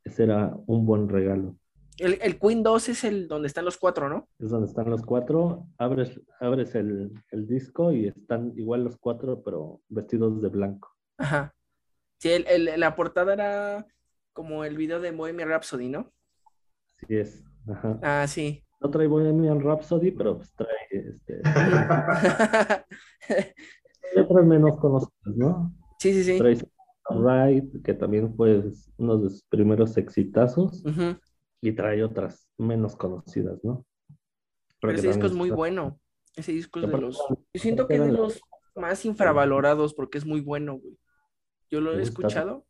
ese 0.03 0.23
era 0.23 0.57
un 0.65 0.85
buen 0.85 1.07
regalo. 1.07 1.55
El, 1.97 2.17
el, 2.21 2.39
Queen 2.39 2.63
2 2.63 2.89
es 2.89 3.03
el 3.03 3.27
donde 3.27 3.47
están 3.47 3.65
los 3.65 3.77
cuatro, 3.77 4.09
¿no? 4.09 4.27
Es 4.39 4.49
donde 4.49 4.67
están 4.67 4.89
los 4.89 5.01
cuatro, 5.03 5.67
abres, 5.77 6.19
abres 6.39 6.73
el, 6.75 7.11
el 7.31 7.47
disco 7.47 7.91
y 7.91 8.07
están 8.07 8.53
igual 8.55 8.83
los 8.83 8.97
cuatro, 8.97 9.43
pero 9.43 9.81
vestidos 9.89 10.41
de 10.41 10.49
blanco. 10.49 10.89
Ajá. 11.17 11.53
Sí, 12.17 12.29
el, 12.31 12.79
la 12.79 12.95
portada 12.95 13.33
era 13.33 13.85
como 14.33 14.63
el 14.63 14.77
video 14.77 14.99
de 14.99 15.11
Bohemian 15.11 15.49
Rhapsody, 15.49 15.89
¿no? 15.89 16.11
Sí 16.85 17.17
es. 17.17 17.43
Ajá. 17.67 17.99
Ah, 18.01 18.25
sí. 18.27 18.63
No 18.79 18.89
trae 18.89 19.07
Bohemian 19.07 19.61
Rhapsody, 19.61 20.11
pero 20.11 20.37
pues 20.37 20.53
trae 20.55 20.69
este. 20.91 21.41
otras 24.21 24.45
menos 24.45 24.77
conocidas, 24.77 25.35
¿no? 25.35 25.73
Sí, 25.99 26.13
sí, 26.13 26.23
sí. 26.23 26.37
Trae 26.37 26.57
Right, 27.09 27.83
que 27.83 27.93
también 27.93 28.33
fue 28.35 28.63
uno 28.97 29.17
de 29.17 29.29
sus 29.29 29.43
primeros 29.43 29.97
exitazos. 29.97 30.83
Y 31.61 31.73
trae 31.73 32.03
otras 32.03 32.49
menos 32.57 32.95
conocidas, 32.95 33.63
¿no? 33.63 33.85
Pero 34.79 34.93
ese 34.93 35.07
disco 35.07 35.27
es 35.27 35.33
muy 35.33 35.51
bueno. 35.51 35.99
Ese 36.35 36.51
disco 36.51 36.79
es 36.79 36.89
de 36.89 36.97
los. 36.97 37.17
Yo 37.17 37.61
siento 37.61 37.87
que 37.87 37.95
es 37.95 38.01
de 38.01 38.11
los 38.11 38.41
más 38.75 39.05
infravalorados 39.05 39.93
porque 39.93 40.17
es 40.17 40.25
muy 40.25 40.41
bueno, 40.41 40.75
güey. 40.75 40.97
Yo 41.69 41.81
lo 41.81 41.97
he 41.97 42.01
escuchado 42.01 42.65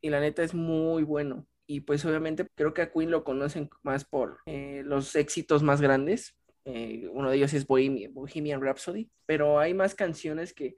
y 0.00 0.10
la 0.10 0.20
neta 0.20 0.42
es 0.42 0.54
muy 0.54 1.02
bueno. 1.02 1.46
Y 1.66 1.80
pues 1.80 2.04
obviamente 2.04 2.46
creo 2.54 2.72
que 2.72 2.82
a 2.82 2.92
Queen 2.92 3.10
lo 3.10 3.24
conocen 3.24 3.68
más 3.82 4.04
por 4.04 4.38
eh, 4.46 4.82
los 4.84 5.16
éxitos 5.16 5.62
más 5.62 5.80
grandes. 5.80 6.36
Eh, 6.64 7.08
uno 7.12 7.30
de 7.30 7.36
ellos 7.36 7.52
es 7.54 7.66
Bohemian, 7.66 8.12
Bohemian 8.14 8.60
Rhapsody, 8.60 9.10
pero 9.24 9.58
hay 9.58 9.74
más 9.74 9.94
canciones 9.94 10.52
que, 10.52 10.76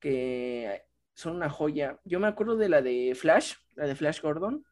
que 0.00 0.82
son 1.14 1.36
una 1.36 1.50
joya. 1.50 2.00
Yo 2.04 2.20
me 2.20 2.28
acuerdo 2.28 2.56
de 2.56 2.68
la 2.68 2.82
de 2.82 3.14
Flash, 3.14 3.54
la 3.74 3.86
de 3.86 3.94
Flash 3.94 4.20
Gordon. 4.22 4.64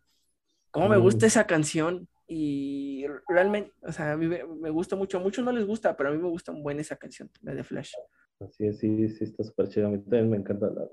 Cómo 0.74 0.88
me 0.88 0.98
gusta 0.98 1.26
esa 1.26 1.46
canción 1.46 2.06
y 2.26 3.06
realmente, 3.28 3.72
o 3.80 3.92
sea, 3.92 4.12
a 4.12 4.16
mí 4.18 4.26
me, 4.26 4.70
gusta 4.70 4.96
mucho. 4.96 5.16
A 5.16 5.22
muchos 5.22 5.42
no 5.42 5.52
les 5.52 5.66
gusta, 5.66 5.96
pero 5.96 6.10
a 6.10 6.12
mí 6.12 6.18
me 6.18 6.28
gusta 6.28 6.52
un 6.52 6.62
buen 6.62 6.78
esa 6.78 6.96
canción, 6.96 7.30
la 7.40 7.54
de 7.54 7.64
Flash. 7.64 7.92
Así 8.40 8.66
es, 8.66 8.78
sí, 8.78 9.08
sí, 9.08 9.24
está 9.24 9.44
súper 9.44 9.68
chida. 9.68 9.86
A 9.86 9.90
mí 9.90 9.98
también 9.98 10.30
me 10.30 10.36
encanta 10.36 10.66
la 10.66 10.86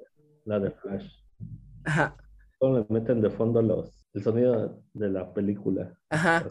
la 0.46 0.60
de 0.60 0.72
Flash. 0.72 1.12
Ajá 1.84 2.16
le 2.70 2.86
meten 2.90 3.22
de 3.22 3.30
fondo 3.30 3.62
los, 3.62 4.08
el 4.14 4.24
sonido 4.24 4.84
de 4.94 5.10
la 5.10 5.34
película. 5.34 5.98
Ajá. 6.10 6.50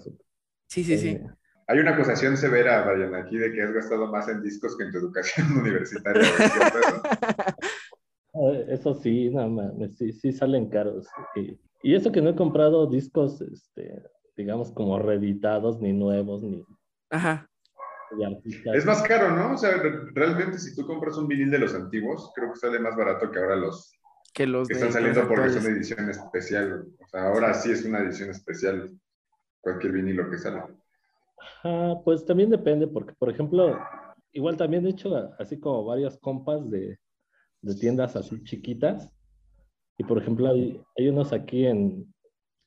Sí, 0.66 0.84
sí, 0.84 0.98
sí. 0.98 1.20
Hay 1.66 1.78
una 1.78 1.92
acusación 1.92 2.36
severa, 2.36 2.84
Brian, 2.84 3.14
aquí 3.14 3.38
de 3.38 3.52
que 3.52 3.62
has 3.62 3.72
gastado 3.72 4.08
más 4.08 4.28
en 4.28 4.42
discos 4.42 4.76
que 4.76 4.84
en 4.84 4.92
tu 4.92 4.98
educación 4.98 5.46
universitaria. 5.60 6.22
eso 8.68 8.94
sí, 8.94 9.30
nada 9.30 9.48
más, 9.48 9.72
sí, 9.96 10.12
sí 10.12 10.32
salen 10.32 10.68
caros. 10.68 11.06
Y, 11.36 11.58
y, 11.82 11.94
eso 11.94 12.12
que 12.12 12.22
no 12.22 12.30
he 12.30 12.36
comprado 12.36 12.86
discos, 12.86 13.40
este, 13.40 14.02
digamos, 14.36 14.72
como 14.72 14.98
reeditados, 14.98 15.80
ni 15.80 15.92
nuevos, 15.92 16.42
ni... 16.42 16.64
Ajá. 17.10 17.50
Es 18.74 18.84
más 18.84 19.02
caro, 19.02 19.34
¿no? 19.36 19.54
O 19.54 19.56
sea, 19.56 19.80
realmente 20.14 20.58
si 20.58 20.74
tú 20.74 20.84
compras 20.84 21.16
un 21.16 21.28
vinil 21.28 21.50
de 21.50 21.58
los 21.58 21.74
antiguos, 21.74 22.32
creo 22.34 22.52
que 22.52 22.58
sale 22.58 22.80
más 22.80 22.96
barato 22.96 23.30
que 23.30 23.38
ahora 23.38 23.56
los, 23.56 23.92
que 24.34 24.46
los 24.46 24.66
que 24.66 24.74
están 24.74 24.92
saliendo 24.92 25.28
porque 25.28 25.46
es 25.46 25.56
una 25.56 25.68
edición 25.68 26.10
especial. 26.10 26.86
O 26.98 27.08
sea, 27.08 27.28
ahora 27.28 27.54
sí 27.54 27.70
es 27.70 27.84
una 27.84 28.00
edición 28.00 28.30
especial 28.30 28.90
cualquier 29.60 29.92
vinilo 29.92 30.28
que 30.28 30.38
sale. 30.38 30.62
Ah, 31.62 31.94
pues 32.04 32.24
también 32.24 32.50
depende, 32.50 32.88
porque 32.88 33.14
por 33.14 33.30
ejemplo, 33.30 33.78
igual 34.32 34.56
también 34.56 34.86
he 34.86 34.90
hecho 34.90 35.32
así 35.38 35.58
como 35.60 35.84
varias 35.84 36.18
compas 36.18 36.68
de, 36.68 36.98
de 37.62 37.74
tiendas 37.76 38.16
así 38.16 38.42
chiquitas. 38.42 39.12
Y 40.00 40.04
por 40.04 40.16
ejemplo, 40.16 40.48
hay, 40.48 40.80
hay 40.96 41.08
unos 41.08 41.32
aquí 41.32 41.66
en, 41.66 42.12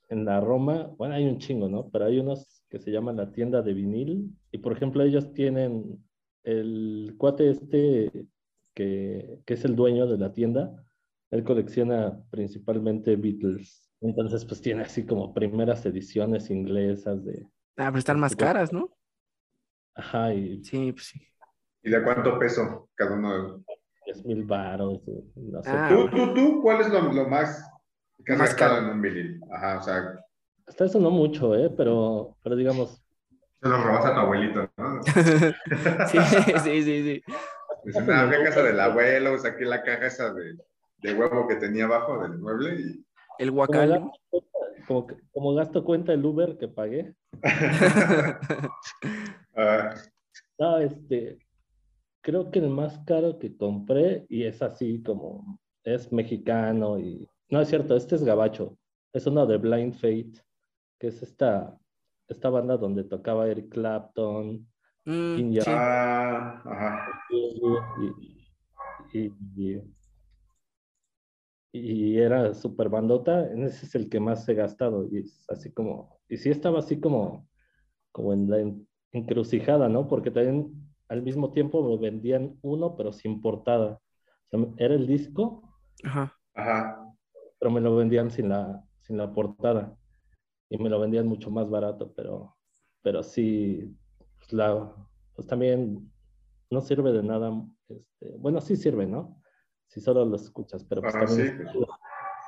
en 0.09 0.25
la 0.25 0.39
Roma, 0.39 0.91
bueno, 0.97 1.15
hay 1.15 1.25
un 1.25 1.39
chingo, 1.39 1.67
¿no? 1.67 1.89
Pero 1.89 2.05
hay 2.05 2.19
unos 2.19 2.63
que 2.69 2.77
se 2.77 2.91
llaman 2.91 3.17
la 3.17 3.31
tienda 3.31 3.61
de 3.61 3.73
vinil. 3.73 4.37
Y 4.51 4.59
por 4.59 4.73
ejemplo, 4.73 5.03
ellos 5.03 5.33
tienen 5.33 6.03
el 6.43 7.15
cuate 7.17 7.49
este 7.49 8.27
que, 8.75 9.39
que 9.45 9.53
es 9.53 9.65
el 9.65 9.75
dueño 9.75 10.05
de 10.05 10.17
la 10.17 10.31
tienda 10.31 10.83
él 11.33 11.43
colecciona 11.43 12.15
principalmente 12.29 13.15
Beatles. 13.15 13.89
Entonces, 14.01 14.45
pues 14.45 14.61
tiene 14.61 14.83
así 14.83 15.03
como 15.03 15.33
primeras 15.33 15.83
ediciones 15.83 16.51
inglesas 16.51 17.25
de. 17.25 17.47
Ah, 17.75 17.87
pero 17.87 17.97
están 17.97 18.19
más 18.19 18.35
caras, 18.35 18.71
¿no? 18.71 18.95
Ajá, 19.95 20.31
y. 20.31 20.63
Sí, 20.63 20.91
pues 20.91 21.07
sí. 21.07 21.27
¿Y 21.81 21.89
de 21.89 22.03
cuánto 22.03 22.37
peso 22.37 22.87
cada 22.93 23.15
uno? 23.15 23.63
10 24.05 24.25
mil 24.25 24.43
baros. 24.43 24.99
No 25.35 25.63
sé. 25.63 25.69
Ah, 25.71 25.89
¿Tú, 25.89 26.09
tú, 26.09 26.33
tú, 26.33 26.61
cuál 26.61 26.81
es 26.81 26.89
lo, 26.89 27.01
lo 27.13 27.27
más 27.27 27.69
que 28.25 28.33
has 28.33 28.39
Más 28.39 28.49
gastado 28.49 28.75
caro. 28.75 28.85
en 28.87 28.93
un 28.93 29.01
vinil? 29.01 29.41
Ajá, 29.51 29.79
o 29.79 29.81
sea, 29.83 30.19
Hasta 30.67 30.85
eso 30.85 30.99
no 30.99 31.09
mucho, 31.11 31.55
¿eh? 31.55 31.69
Pero, 31.75 32.37
pero 32.43 32.55
digamos, 32.55 33.01
se 33.61 33.69
lo 33.69 33.81
robas 33.83 34.05
a 34.05 34.13
tu 34.13 34.19
abuelito, 34.19 34.69
¿no? 34.77 35.01
sí, 36.07 36.17
sí, 36.63 36.83
sí, 36.83 37.03
sí. 37.03 37.23
Dice, 37.85 38.01
"Nah, 38.01 38.27
fui 38.27 38.35
a 38.37 38.43
casa 38.45 38.63
del 38.63 38.79
abuelo, 38.79 39.37
saqué 39.39 39.65
la 39.65 39.81
caja 39.83 40.07
esa 40.07 40.33
de, 40.33 40.55
de 41.01 41.13
huevo 41.13 41.47
que 41.47 41.55
tenía 41.55 41.85
abajo 41.85 42.21
del 42.21 42.39
mueble 42.39 42.75
y... 42.79 43.05
El 43.39 43.51
gasto, 43.51 44.11
como, 44.87 45.07
como 45.33 45.53
gasto 45.55 45.83
cuenta 45.83 46.13
el 46.13 46.23
Uber 46.25 46.57
que 46.57 46.67
pagué. 46.67 47.13
Ah, 49.55 49.93
No, 50.57 50.77
este, 50.79 51.37
creo 52.23 52.49
que 52.49 52.59
el 52.59 52.69
más 52.69 52.97
caro 53.05 53.37
que 53.37 53.55
compré, 53.55 54.25
y 54.29 54.43
es 54.43 54.61
así 54.61 55.03
como, 55.03 55.59
es 55.83 56.11
mexicano 56.11 56.97
y, 56.97 57.27
no 57.49 57.59
es 57.61 57.67
cierto, 57.67 57.95
este 57.95 58.15
es 58.15 58.23
gabacho, 58.23 58.77
es 59.13 59.27
uno 59.27 59.45
de 59.45 59.57
Blind 59.57 59.93
Fate, 59.93 60.41
que 60.99 61.07
es 61.07 61.21
esta, 61.21 61.77
esta 62.29 62.49
banda 62.49 62.77
donde 62.77 63.03
tocaba 63.03 63.47
Eric 63.47 63.69
Clapton, 63.69 64.65
Mm, 65.05 65.35
King 65.35 65.59
sí. 65.59 65.69
ah, 65.69 66.61
ajá. 66.63 67.09
y, 67.29 67.61
y, 69.19 69.33
y- 69.57 69.81
y 71.75 72.17
era 72.19 72.53
super 72.53 72.87
bandota, 72.87 73.51
ese 73.51 73.85
es 73.85 73.95
el 73.95 74.07
que 74.07 74.19
más 74.21 74.47
he 74.47 74.53
gastado, 74.53 75.07
y 75.11 75.17
es 75.19 75.43
así 75.49 75.71
como, 75.73 76.19
y 76.29 76.37
sí 76.37 76.49
estaba 76.51 76.79
así 76.79 76.99
como, 77.01 77.49
como 78.13 78.31
en 78.31 78.49
la 78.49 78.59
en- 78.59 78.87
encrucijada, 79.11 79.89
¿no? 79.89 80.07
Porque 80.07 80.31
también 80.31 80.92
al 81.13 81.21
mismo 81.21 81.51
tiempo 81.51 81.87
me 81.87 81.97
vendían 81.97 82.57
uno, 82.63 82.95
pero 82.97 83.13
sin 83.13 83.39
portada. 83.39 84.01
O 84.45 84.49
sea, 84.49 84.59
era 84.77 84.95
el 84.95 85.05
disco, 85.05 85.61
Ajá. 86.03 86.35
Ajá. 86.55 87.07
pero 87.59 87.71
me 87.71 87.79
lo 87.81 87.95
vendían 87.95 88.31
sin 88.31 88.49
la, 88.49 88.83
sin 89.01 89.17
la 89.17 89.31
portada. 89.31 89.95
Y 90.69 90.77
me 90.79 90.89
lo 90.89 90.99
vendían 90.99 91.27
mucho 91.27 91.51
más 91.51 91.69
barato, 91.69 92.11
pero, 92.15 92.57
pero 93.03 93.21
sí, 93.21 93.95
pues, 94.39 94.53
la, 94.53 94.91
pues 95.35 95.47
también 95.47 96.11
no 96.71 96.81
sirve 96.81 97.11
de 97.11 97.21
nada. 97.21 97.53
Este, 97.87 98.35
bueno, 98.39 98.59
sí 98.59 98.75
sirve, 98.75 99.05
¿no? 99.05 99.39
Si 99.87 100.01
solo 100.01 100.25
lo 100.25 100.35
escuchas, 100.35 100.83
pero 100.83 101.01
pues 101.01 101.15
Ajá, 101.15 101.25
también 101.27 101.47
sí, 101.55 101.63
es 101.63 101.71
chido, 101.71 101.87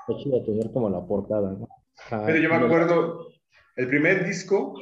es 0.07 0.17
chido 0.23 0.43
tener 0.43 0.71
como 0.71 0.89
la 0.89 1.05
portada, 1.05 1.51
¿no? 1.51 1.67
Ajá, 1.99 2.25
Pero 2.25 2.39
yo 2.39 2.49
me 2.49 2.55
el- 2.57 2.63
acuerdo, 2.65 3.27
el 3.75 3.87
primer 3.87 4.25
disco, 4.25 4.73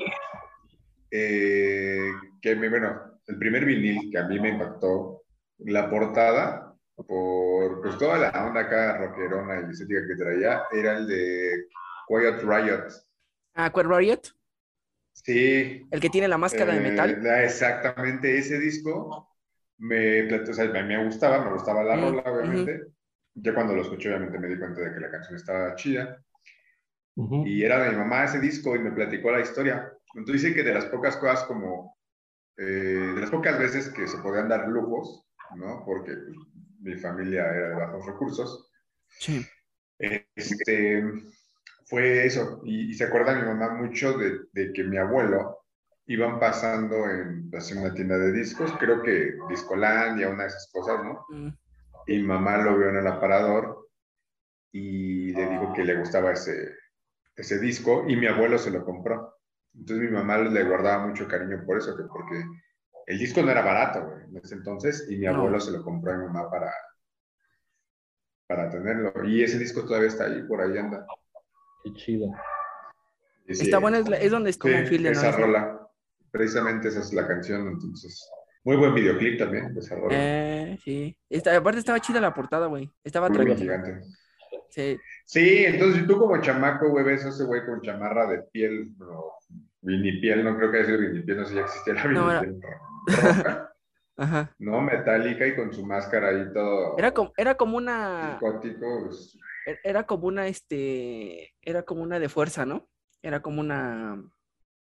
eh, 1.12 2.12
que 2.42 2.56
me, 2.56 2.70
bueno, 2.70 3.13
el 3.28 3.38
primer 3.40 3.66
vinil 3.66 4.12
que 4.12 4.18
a 4.20 4.28
mí 4.28 4.40
me 4.40 4.50
impactó, 4.50 5.24
la 5.60 5.90
portada, 5.90 6.76
por 6.96 7.82
pues 7.82 7.98
toda 7.98 8.18
la 8.20 8.46
onda 8.48 8.62
acá 8.62 8.98
rockerona 8.98 9.62
y 9.68 9.72
estética 9.72 10.02
que 10.08 10.16
traía, 10.16 10.64
era 10.72 10.98
el 10.98 11.08
de 11.08 11.68
Quiet 12.08 12.42
Riot. 12.44 12.88
Ah, 13.56 13.70
Quiet 13.72 13.88
Riot, 13.88 14.34
Sí. 15.14 15.82
el 15.92 16.02
que 16.02 16.10
tiene 16.10 16.28
la 16.28 16.38
máscara 16.38 16.74
de 16.74 16.80
eh, 16.80 16.82
metal. 16.82 17.22
la- 17.22 17.44
exactamente 17.44 18.38
ese 18.38 18.60
disco 18.60 19.30
me, 19.80 20.34
o 20.36 20.54
sea, 20.54 20.66
me, 20.72 20.84
me 20.84 21.04
gustaba, 21.06 21.44
me 21.46 21.54
gustaba 21.54 21.84
la 21.84 21.96
Mm, 21.96 21.98
rola, 21.98 22.24
obviamente. 22.26 22.88
Ya 23.36 23.54
cuando 23.54 23.76
lo 23.76 23.82
escuché, 23.82 24.10
obviamente 24.10 24.40
me 24.40 24.48
di 24.48 24.60
cuenta 24.60 24.82
de 24.82 24.94
que 24.94 25.00
la 25.00 25.12
canción 25.12 25.36
estaba 25.36 25.76
chida. 25.76 26.24
Y 27.42 27.64
era 27.64 27.84
de 27.84 27.92
mi 27.92 27.98
mamá 27.98 28.24
ese 28.26 28.40
disco 28.40 28.76
y 28.76 28.80
me 28.80 28.92
platicó 28.92 29.32
la 29.32 29.42
historia. 29.42 29.92
Entonces 30.16 30.42
dice 30.44 30.56
que 30.56 30.64
de 30.64 30.74
las 30.74 30.86
pocas 30.86 31.18
cosas 31.18 31.44
como, 31.46 31.98
eh, 32.58 32.64
de 33.16 33.22
las 33.22 33.32
pocas 33.32 33.58
veces 33.60 33.90
que 33.90 34.08
se 34.08 34.18
podían 34.20 34.50
dar 34.50 34.68
lujos, 34.68 35.26
¿no? 35.56 35.84
Porque 35.86 36.14
pues, 36.14 36.38
mi 36.82 36.96
familia 36.96 37.44
era 37.50 37.70
de 37.70 37.76
bajos 37.76 38.06
recursos, 38.06 38.70
Sí. 39.20 39.46
este, 40.00 41.04
fue 41.86 42.26
eso. 42.26 42.62
Y, 42.64 42.90
y 42.92 42.94
se 42.94 43.06
acuerda 43.06 43.36
mi 43.36 43.44
mamá 43.46 43.70
mucho 43.76 44.18
de, 44.18 44.42
de 44.52 44.74
que 44.74 44.84
mi 44.84 44.98
abuelo 44.98 45.60
iban 46.08 46.40
pasando 46.40 47.10
en, 47.10 47.50
pues, 47.50 47.72
en 47.72 47.80
una 47.80 47.94
tienda 47.94 48.18
de 48.18 48.32
discos, 48.32 48.74
creo 48.80 49.02
que 49.02 49.36
Discolandia, 49.50 50.30
una 50.30 50.44
de 50.44 50.50
esas 50.50 50.70
cosas, 50.72 51.04
¿no? 51.04 51.26
Mm, 51.30 51.50
Y 52.08 52.18
mi 52.18 52.24
mamá 52.24 52.58
lo 52.58 52.78
vio 52.78 52.90
en 52.90 52.98
el 52.98 53.08
aparador 53.08 53.88
y 54.72 55.32
le 55.34 55.48
dijo 55.50 55.72
que 55.74 55.86
le 55.86 55.96
gustaba 55.98 56.32
ese, 56.34 56.76
ese 57.36 57.60
disco 57.60 58.06
y 58.08 58.16
mi 58.18 58.28
abuelo 58.28 58.58
se 58.58 58.72
lo 58.72 58.84
compró. 58.84 59.36
Entonces 59.76 60.06
mi 60.10 60.12
mamá 60.16 60.38
le 60.38 60.64
guardaba 60.64 61.08
mucho 61.08 61.28
cariño 61.28 61.64
por 61.66 61.78
eso, 61.78 61.96
que 61.98 62.04
porque 62.04 62.44
el 63.08 63.18
disco 63.20 63.42
no 63.42 63.52
era 63.52 63.62
barato 63.64 64.06
güey, 64.06 64.24
en 64.26 64.38
ese 64.38 64.56
entonces 64.56 65.08
y 65.10 65.18
mi 65.18 65.26
No. 65.26 65.36
abuelo 65.36 65.60
se 65.60 65.72
lo 65.72 65.84
compró 65.84 66.14
a 66.14 66.18
mi 66.18 66.26
mamá 66.28 66.50
para, 66.50 66.72
para 68.48 68.70
tenerlo. 68.70 69.12
Y 69.26 69.44
ese 69.44 69.58
disco 69.58 69.84
todavía 69.86 70.08
está 70.10 70.26
ahí, 70.26 70.44
por 70.44 70.62
ahí 70.62 70.78
anda. 70.78 71.06
Qué 71.84 71.94
chido. 71.94 72.28
Y 73.48 73.56
sí, 73.56 73.66
Está 73.66 73.80
buena, 73.80 73.98
es, 74.00 74.08
la- 74.08 74.18
es 74.18 74.32
donde 74.32 74.50
es 74.52 74.58
como 74.58 74.74
sí, 74.74 74.80
un 74.82 74.88
film 74.88 75.04
de 75.04 75.12
esa 75.12 75.24
noise. 75.32 75.38
rola. 75.42 75.80
Precisamente 76.32 76.88
esa 76.88 77.00
es 77.02 77.14
la 77.14 77.28
canción, 77.28 77.68
entonces. 77.68 78.30
Muy 78.64 78.78
buen 78.78 78.94
videoclip 78.96 79.38
también 79.38 79.74
de 79.74 79.80
esa 79.82 79.96
rola. 79.96 80.16
Eh, 80.18 80.78
sí. 80.84 81.18
Esta- 81.30 81.58
aparte 81.58 81.80
estaba 81.80 82.00
chida 82.00 82.22
la 82.22 82.34
portada, 82.34 82.68
güey. 82.68 82.90
Estaba 83.04 83.28
Muy 83.30 83.56
gigante. 83.56 84.02
Sí. 84.74 85.00
Sí, 85.26 85.66
entonces 85.66 86.08
tú 86.08 86.18
como 86.18 86.42
chamaco, 86.42 86.90
güey, 86.90 87.06
ves 87.06 87.24
a 87.26 87.30
ese 87.30 87.44
güey 87.44 87.64
con 87.64 87.80
chamarra 87.82 88.26
de 88.26 88.42
piel, 88.52 88.98
no, 88.98 89.34
vinipiel, 89.82 90.44
no 90.44 90.58
creo 90.58 90.72
que 90.72 90.78
haya 90.78 90.86
sido 90.88 90.98
vinipiel, 90.98 91.38
no 91.38 91.44
sé 91.46 91.50
si 91.52 91.56
ya 91.58 91.62
existía 91.62 91.94
la 91.94 92.04
No, 92.06 92.32
era- 92.32 92.42
vinipiel 92.42 92.72
roja, 93.06 93.70
Ajá. 94.18 94.56
¿no? 94.58 94.82
Metálica 94.82 95.46
y 95.46 95.56
con 95.56 95.72
su 95.74 95.86
máscara 95.86 96.30
ahí 96.30 96.52
todo 96.54 96.98
Era 96.98 97.12
como, 97.14 97.34
era 97.38 97.56
como 97.56 97.78
una, 97.78 98.34
psicótico. 98.40 99.06
pues, 99.06 99.38
e- 99.68 99.80
era 99.84 100.04
como 100.08 100.26
una, 100.28 100.48
este, 100.48 101.54
era 101.62 101.84
como 101.84 102.02
una 102.02 102.18
de 102.20 102.30
fuerza, 102.30 102.66
¿no? 102.66 102.90
Era 103.22 103.42
como 103.44 103.62
una, 103.62 104.24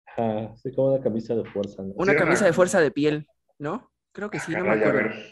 Ajá, 0.07 0.55
sí, 0.57 0.75
como 0.75 0.95
una 0.95 1.03
camisa 1.05 1.35
de 1.35 1.45
fuerza, 1.45 1.83
¿no? 1.83 1.93
una 1.97 2.13
era 2.13 2.21
camisa 2.23 2.41
una- 2.41 2.47
de 2.49 2.53
fuerza 2.55 2.81
de 2.81 2.91
piel, 2.91 3.27
¿no? 3.59 3.91
Creo 4.13 4.31
que 4.31 4.39
sí, 4.41 4.53
no 4.53 4.61
me 4.65 4.69
caray, 4.71 4.85
a 4.85 4.89
acuerdo. 4.89 5.09
ver. 5.11 5.27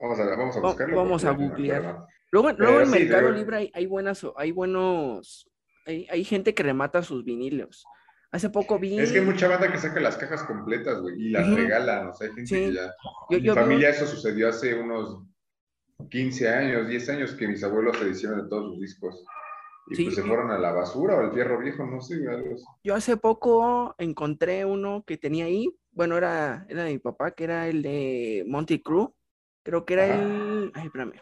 Vamos 0.00 0.18
a, 0.18 0.24
vamos 0.36 0.56
a 0.56 0.60
buscarlo. 0.60 0.96
vamos 0.96 1.24
a 1.24 1.32
no 1.32 1.38
googlear. 1.38 2.06
Luego, 2.32 2.50
luego 2.56 2.80
en 2.80 2.86
sí, 2.86 2.92
Mercado 2.92 3.30
Libre 3.30 3.56
hay, 3.58 3.70
hay 3.74 3.86
buenas, 3.86 4.26
hay 4.36 4.52
buenos, 4.52 5.50
hay, 5.84 6.06
hay 6.10 6.24
gente 6.24 6.54
que 6.54 6.62
remata 6.62 7.02
sus 7.02 7.24
vinilos. 7.24 7.84
Hace 8.30 8.48
poco 8.48 8.78
vi, 8.78 8.98
Es 8.98 9.12
que 9.12 9.18
hay 9.18 9.24
mucha 9.26 9.48
banda 9.48 9.70
que 9.70 9.76
saca 9.76 10.00
las 10.00 10.16
cajas 10.16 10.42
completas, 10.44 10.98
güey, 11.02 11.26
y 11.26 11.28
las 11.28 11.46
Ujú. 11.46 11.56
regalan, 11.56 12.08
o 12.08 12.14
sea, 12.14 12.28
hay 12.28 12.32
gente 12.34 12.46
Sí. 12.48 12.54
que 12.54 12.72
ya... 12.72 12.86
yo, 13.28 13.36
En 13.36 13.42
mi 13.42 13.48
vi 13.50 13.54
familia 13.54 13.90
eso 13.90 14.06
sucedió 14.06 14.48
hace 14.48 14.74
unos 14.74 15.22
15 16.10 16.48
años, 16.48 16.88
10 16.88 17.06
años 17.10 17.34
que 17.34 17.46
mis 17.46 17.62
abuelos 17.62 17.98
se 17.98 18.08
hicieron 18.08 18.42
de 18.42 18.48
todos 18.48 18.72
sus 18.72 18.80
discos. 18.80 19.22
Y 19.90 19.96
Sí, 19.96 20.04
pues 20.04 20.14
se 20.16 20.22
fueron 20.22 20.50
a 20.50 20.58
la 20.58 20.72
basura 20.72 21.16
o 21.16 21.20
al 21.20 21.32
fierro 21.34 21.58
viejo, 21.58 21.84
no 21.84 22.00
sé, 22.00 22.14
algo 22.26 22.54
así. 22.54 22.64
Yo 22.82 22.94
hace 22.94 23.18
poco 23.18 23.94
encontré 23.98 24.64
uno 24.64 25.04
que 25.06 25.18
tenía 25.18 25.44
ahí, 25.44 25.68
bueno, 25.90 26.16
era, 26.16 26.64
era 26.70 26.84
de 26.84 26.92
mi 26.92 26.98
papá, 26.98 27.32
que 27.32 27.44
era 27.44 27.68
el 27.68 27.82
de 27.82 28.44
Monty 28.48 28.80
Crew, 28.80 29.14
creo 29.62 29.84
que 29.84 29.92
era 29.94 30.04
Ajá. 30.04 30.14
el, 30.14 30.72
ay, 30.74 30.86
espérame, 30.86 31.12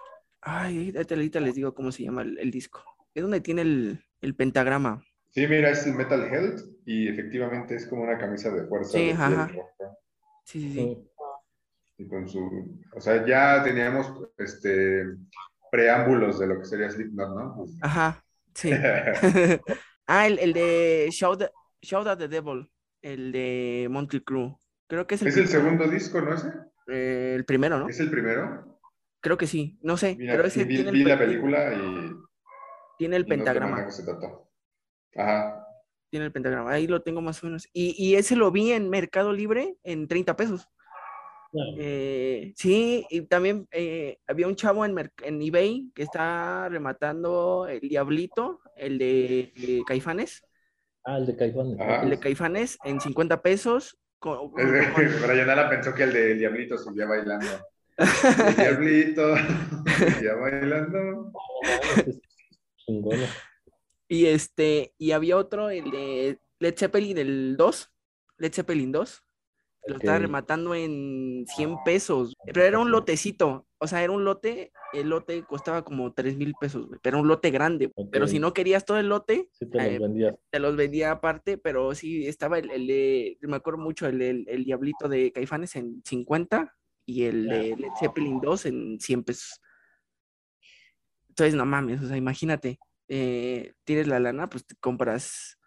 ay, 0.42 0.92
ahorita, 0.96 1.14
ahorita 1.14 1.40
les 1.40 1.54
digo 1.54 1.74
cómo 1.74 1.92
se 1.92 2.04
llama 2.04 2.22
el, 2.22 2.38
el 2.38 2.50
disco, 2.50 2.84
es 3.14 3.22
donde 3.22 3.40
tiene 3.40 3.62
el, 3.62 4.04
el 4.20 4.34
pentagrama, 4.36 5.02
Sí, 5.30 5.46
mira, 5.46 5.70
es 5.70 5.86
el 5.86 5.94
Metal 5.94 6.22
Health 6.24 6.60
y 6.84 7.08
efectivamente 7.08 7.76
es 7.76 7.86
como 7.86 8.02
una 8.02 8.18
camisa 8.18 8.50
de 8.50 8.66
fuerza 8.66 8.98
Sí, 8.98 8.98
de 8.98 9.14
piel 9.14 9.20
ajá. 9.22 9.46
roja. 9.46 9.96
sí, 10.44 10.60
sí, 10.60 10.72
sí. 10.72 11.10
Y 11.98 12.08
con 12.08 12.28
su... 12.28 12.80
O 12.96 13.00
sea, 13.00 13.24
ya 13.26 13.62
teníamos 13.62 14.12
este 14.38 15.04
preámbulos 15.70 16.40
de 16.40 16.46
lo 16.48 16.58
que 16.58 16.64
sería 16.64 16.90
Slipknot, 16.90 17.36
¿no? 17.36 17.56
Pues- 17.56 17.76
ajá, 17.80 18.24
sí, 18.54 18.70
ah, 20.06 20.26
el, 20.26 20.38
el 20.40 20.52
de 20.52 21.08
Shout, 21.12 21.44
Shout 21.82 22.06
at 22.08 22.18
the 22.18 22.28
Devil, 22.28 22.68
el 23.02 23.30
de 23.32 23.86
Monty 23.90 24.20
Crew, 24.20 24.56
creo 24.88 25.06
que 25.06 25.14
es 25.14 25.22
el, 25.22 25.28
es 25.28 25.36
el 25.36 25.48
segundo 25.48 25.86
disco, 25.86 26.20
¿no 26.20 26.34
ese? 26.34 26.48
eh, 26.88 27.34
el 27.36 27.44
primero, 27.44 27.78
¿no? 27.78 27.88
¿Es 27.88 28.00
el 28.00 28.10
primero? 28.10 28.69
Creo 29.20 29.36
que 29.36 29.46
sí, 29.46 29.78
no 29.82 29.96
sé, 29.96 30.16
Mira, 30.16 30.32
pero 30.34 30.48
ese 30.48 30.64
vi, 30.64 30.76
tiene 30.76 30.90
vi 30.92 31.02
el, 31.02 31.08
la 31.08 31.18
pe- 31.18 31.26
película 31.26 31.74
y, 31.74 32.12
tiene 32.98 33.16
el 33.16 33.22
y 33.22 33.24
no 33.26 33.28
de 33.30 33.36
pentagrama. 33.36 33.84
qué 33.86 33.90
se 33.92 34.04
trató. 34.04 34.48
Ajá. 35.16 35.66
Tiene 36.10 36.26
el 36.26 36.32
pentagrama, 36.32 36.72
ahí 36.72 36.86
lo 36.86 37.02
tengo 37.02 37.20
más 37.20 37.42
o 37.42 37.46
menos. 37.46 37.68
Y, 37.72 37.94
y 37.98 38.16
ese 38.16 38.34
lo 38.36 38.50
vi 38.50 38.72
en 38.72 38.88
Mercado 38.88 39.32
Libre 39.32 39.76
en 39.84 40.08
30 40.08 40.36
pesos. 40.36 40.66
Claro. 41.52 41.70
Eh, 41.78 42.52
sí, 42.56 43.04
y 43.10 43.22
también 43.22 43.66
eh, 43.72 44.18
había 44.26 44.46
un 44.46 44.54
chavo 44.56 44.84
en, 44.84 44.94
Merc- 44.94 45.22
en 45.24 45.42
eBay 45.42 45.90
que 45.94 46.04
está 46.04 46.68
rematando 46.68 47.66
el 47.68 47.80
Diablito, 47.80 48.60
el 48.76 48.98
de, 48.98 49.52
de 49.56 49.82
Caifanes, 49.86 50.42
Ah, 51.04 51.16
el 51.18 51.26
de 51.26 51.36
Caifanes. 51.36 51.80
Ajá. 51.80 52.02
el 52.02 52.10
de 52.10 52.18
Caifanes 52.20 52.78
en 52.84 53.00
50 53.00 53.42
pesos. 53.42 53.98
con- 54.20 54.50
con- 54.52 54.62
Brian 55.26 55.48
Ala 55.50 55.68
pensó 55.70 55.92
que 55.94 56.02
el 56.04 56.12
del 56.12 56.38
Diablito 56.38 56.76
subía 56.78 57.06
bailando. 57.06 57.46
El 57.96 58.56
Diablito 58.56 59.36
subía 59.36 60.34
bailando. 60.34 61.32
Y 64.08 64.26
este, 64.26 64.94
y 64.98 65.12
había 65.12 65.36
otro, 65.36 65.70
el 65.70 65.90
de 65.90 66.38
Led 66.58 66.74
Zeppelin, 66.76 67.18
el 67.18 67.56
2, 67.56 67.92
Led 68.38 68.52
Zeppelin 68.52 68.92
2. 68.92 69.24
Lo 69.86 69.96
estaba 69.96 70.18
rematando 70.18 70.74
en 70.74 71.46
100 71.56 71.84
pesos, 71.84 72.34
pero 72.44 72.62
era 72.62 72.78
un 72.78 72.90
lotecito, 72.90 73.66
o 73.78 73.86
sea, 73.86 74.04
era 74.04 74.12
un 74.12 74.24
lote, 74.24 74.72
el 74.92 75.08
lote 75.08 75.42
costaba 75.44 75.84
como 75.84 76.12
3 76.12 76.36
mil 76.36 76.52
pesos, 76.60 76.86
güey, 76.86 77.00
pero 77.02 77.18
un 77.18 77.28
lote 77.28 77.50
grande, 77.50 77.90
pero 78.12 78.28
si 78.28 78.38
no 78.38 78.52
querías 78.52 78.84
todo 78.84 78.98
el 78.98 79.08
lote, 79.08 79.48
Sí 79.52 79.70
te 79.70 79.98
los 79.98 80.10
eh, 80.10 80.36
te 80.50 80.58
los 80.58 80.76
vendía 80.76 81.12
aparte, 81.12 81.56
pero 81.56 81.94
sí 81.94 82.26
estaba 82.26 82.58
el, 82.58 82.70
el 82.70 82.86
de, 82.86 83.38
me 83.40 83.56
acuerdo 83.56 83.80
mucho, 83.80 84.06
el, 84.06 84.20
el, 84.20 84.44
el 84.48 84.64
Diablito 84.64 85.08
de 85.08 85.32
Caifanes 85.32 85.74
en 85.76 86.02
50 86.04 86.76
y 87.10 87.24
el 87.24 87.48
de 87.48 87.76
Led 87.76 87.88
Zeppelin 87.98 88.40
2 88.40 88.66
en 88.66 89.00
100 89.00 89.24
pesos. 89.24 89.60
Entonces, 91.28 91.54
no 91.54 91.66
mames, 91.66 92.02
o 92.02 92.06
sea, 92.08 92.16
imagínate, 92.16 92.78
eh, 93.08 93.72
tienes 93.84 94.06
la 94.06 94.20
lana, 94.20 94.48
pues 94.48 94.66
te 94.66 94.74
compras, 94.76 95.58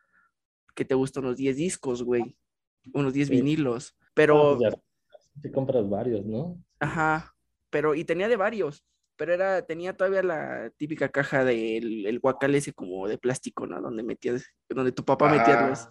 que 0.75 0.85
te 0.85 0.95
gustan 0.95 1.25
unos 1.25 1.37
10 1.37 1.55
discos, 1.57 2.03
güey, 2.03 2.37
unos 2.93 3.13
10 3.13 3.27
Sí. 3.27 3.35
vinilos, 3.35 3.95
Ah, 3.99 4.05
pero, 4.13 4.57
pues 4.59 4.75
sí 5.41 5.51
compras 5.51 5.89
varios, 5.89 6.25
¿no? 6.25 6.61
ajá, 6.79 7.35
pero, 7.69 7.95
y 7.95 8.03
tenía 8.05 8.27
de 8.27 8.35
varios, 8.37 8.85
pero 9.17 9.33
era, 9.33 9.65
tenía 9.65 9.95
todavía 9.95 10.21
la 10.23 10.69
típica 10.77 11.09
caja 11.09 11.43
del 11.43 12.05
el 12.05 12.19
guacal 12.19 12.55
ese 12.55 12.73
como 12.73 13.07
de 13.07 13.17
plástico, 13.17 13.65
¿no? 13.67 13.81
Donde 13.81 14.03
metías, 14.03 14.45
donde 14.69 14.91
tu 14.91 15.03
papá 15.03 15.29
metía 15.29 15.55
Ajá, 15.55 15.69
los... 15.69 15.89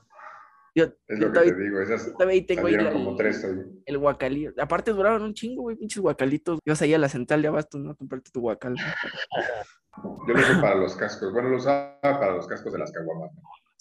Yo, 0.75 0.85
es 1.07 1.19
yo 1.19 1.29
lo 1.29 1.33
que 1.33 1.53
te 1.53 1.61
digo, 1.63 1.81
esas 1.81 2.13
todavía 2.15 2.47
tengo 2.47 2.67
ahí 2.67 2.75
la- 2.77 2.93
como 2.93 3.15
tres 3.17 3.45
ahí. 3.45 3.53
el 3.85 3.99
guacalillo. 3.99 4.53
Aparte 4.59 4.91
duraban 4.93 5.23
un 5.23 5.35
chingo, 5.35 5.63
güey, 5.63 5.77
pinches 5.77 6.01
guacalitos. 6.01 6.59
Ibas 6.65 6.81
ahí 6.83 6.95
a 6.95 6.99
la 6.99 7.09
central 7.11 7.43
de 7.43 7.49
Abastos, 7.49 7.81
¿no? 7.81 7.95
Comprarte 7.95 8.31
tu 8.31 8.41
guacal. 8.41 8.75
Yo 10.27 10.35
lo 10.35 10.41
uso 10.41 10.61
para 10.61 10.75
los 10.77 10.97
cascos. 10.97 11.33
Bueno, 11.33 11.51
lo 11.51 11.57
usaba 11.59 11.99
para 12.03 12.35
los 12.35 12.47
cascos 12.47 12.73
de 12.73 12.79
las 12.79 12.91
caguamas. 12.93 13.31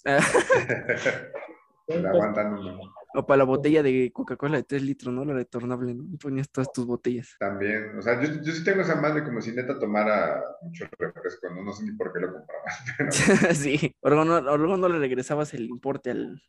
Ah, 0.04 0.18
Me 1.88 2.08
aguantan 2.08 2.54
uno. 2.54 2.78
o 3.14 3.26
para 3.26 3.38
la 3.38 3.44
botella 3.44 3.82
de 3.82 4.10
Coca-Cola 4.12 4.56
de 4.58 4.62
3 4.62 4.82
litros, 4.82 5.12
¿no? 5.12 5.24
La 5.24 5.34
retornable, 5.34 5.94
¿no? 5.94 6.04
Ponías 6.18 6.48
todas 6.50 6.72
tus 6.72 6.86
botellas. 6.86 7.36
También, 7.38 7.98
o 7.98 8.02
sea, 8.02 8.20
yo, 8.22 8.32
yo 8.42 8.52
sí 8.52 8.62
tengo 8.64 8.82
esa 8.82 8.96
madre 9.00 9.24
como 9.24 9.40
si 9.40 9.52
neta 9.52 9.78
tomara 9.78 10.42
mucho 10.62 10.86
refresco, 10.98 11.50
¿no? 11.50 11.62
No 11.64 11.72
sé 11.72 11.84
ni 11.84 11.92
por 11.92 12.12
qué 12.12 12.20
lo 12.20 12.32
compraba. 12.32 12.62
Pero 13.40 13.54
sí, 13.54 13.94
o 14.00 14.08
luego, 14.08 14.24
no, 14.24 14.36
o 14.52 14.56
luego 14.56 14.76
no 14.76 14.88
le 14.88 14.98
regresabas 14.98 15.52
el 15.54 15.64
importe 15.66 16.10
al... 16.12 16.40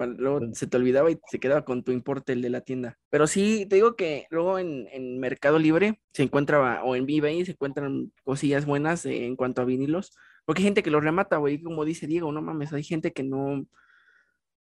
para- 0.00 0.12
Luego 0.12 0.40
se 0.54 0.66
te 0.66 0.76
olvidaba 0.78 1.10
y 1.10 1.18
se 1.30 1.38
quedaba 1.38 1.64
con 1.64 1.84
tu 1.84 1.92
importe 1.92 2.32
el 2.32 2.40
de 2.40 2.48
la 2.48 2.62
tienda. 2.62 2.98
Pero 3.10 3.26
sí, 3.26 3.66
te 3.68 3.76
digo 3.76 3.94
que 3.96 4.26
luego 4.30 4.58
en, 4.58 4.88
en 4.92 5.18
Mercado 5.20 5.58
Libre 5.58 6.00
se 6.14 6.22
encuentra, 6.22 6.82
o 6.82 6.96
en 6.96 7.04
eBay 7.08 7.44
se 7.44 7.52
encuentran 7.52 8.10
cosillas 8.24 8.64
buenas 8.64 9.04
eh, 9.04 9.26
en 9.26 9.36
cuanto 9.36 9.60
a 9.60 9.66
vinilos. 9.66 10.16
Porque 10.46 10.62
hay 10.62 10.64
gente 10.68 10.82
que 10.82 10.90
los 10.90 11.04
remata, 11.04 11.36
güey, 11.36 11.60
como 11.62 11.84
dice 11.84 12.06
Diego, 12.06 12.32
no 12.32 12.40
mames, 12.40 12.72
hay 12.72 12.82
gente 12.82 13.12
que 13.12 13.22
no, 13.22 13.66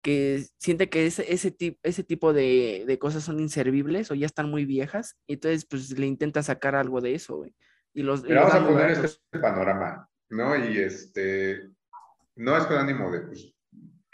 que 0.01 0.45
siente 0.57 0.89
que 0.89 1.05
ese, 1.05 1.31
ese, 1.33 1.51
tip- 1.55 1.79
ese 1.83 2.03
tipo 2.03 2.31
de, 2.33 2.85
de 2.87 2.97
cosas 2.97 3.23
son 3.23 3.39
inservibles 3.39 4.09
o 4.09 4.15
ya 4.15 4.25
están 4.25 4.49
muy 4.49 4.65
viejas, 4.65 5.17
y 5.27 5.33
entonces 5.33 5.65
pues 5.65 5.91
le 5.99 6.05
intenta 6.07 6.41
sacar 6.41 6.75
algo 6.75 7.01
de 7.01 7.13
eso, 7.15 7.37
güey. 7.37 7.53
Y 7.93 8.03
los, 8.03 8.23
y 8.23 8.29
los 8.29 8.45
vamos 8.45 8.53
a 8.55 8.59
poner 8.65 8.87
baratos. 8.89 9.21
este 9.25 9.39
panorama, 9.39 10.09
¿no? 10.29 10.55
Y 10.55 10.77
este, 10.77 11.69
no 12.35 12.55
es 12.55 12.63
con 12.65 12.77
ánimo 12.77 13.11
de, 13.11 13.21
pues, 13.21 13.53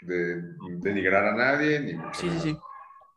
de 0.06 0.42
denigrar 0.80 1.26
a 1.26 1.34
nadie, 1.34 1.80
ni 1.80 1.92
Sí, 2.12 2.30
sí, 2.30 2.40
sí. 2.40 2.58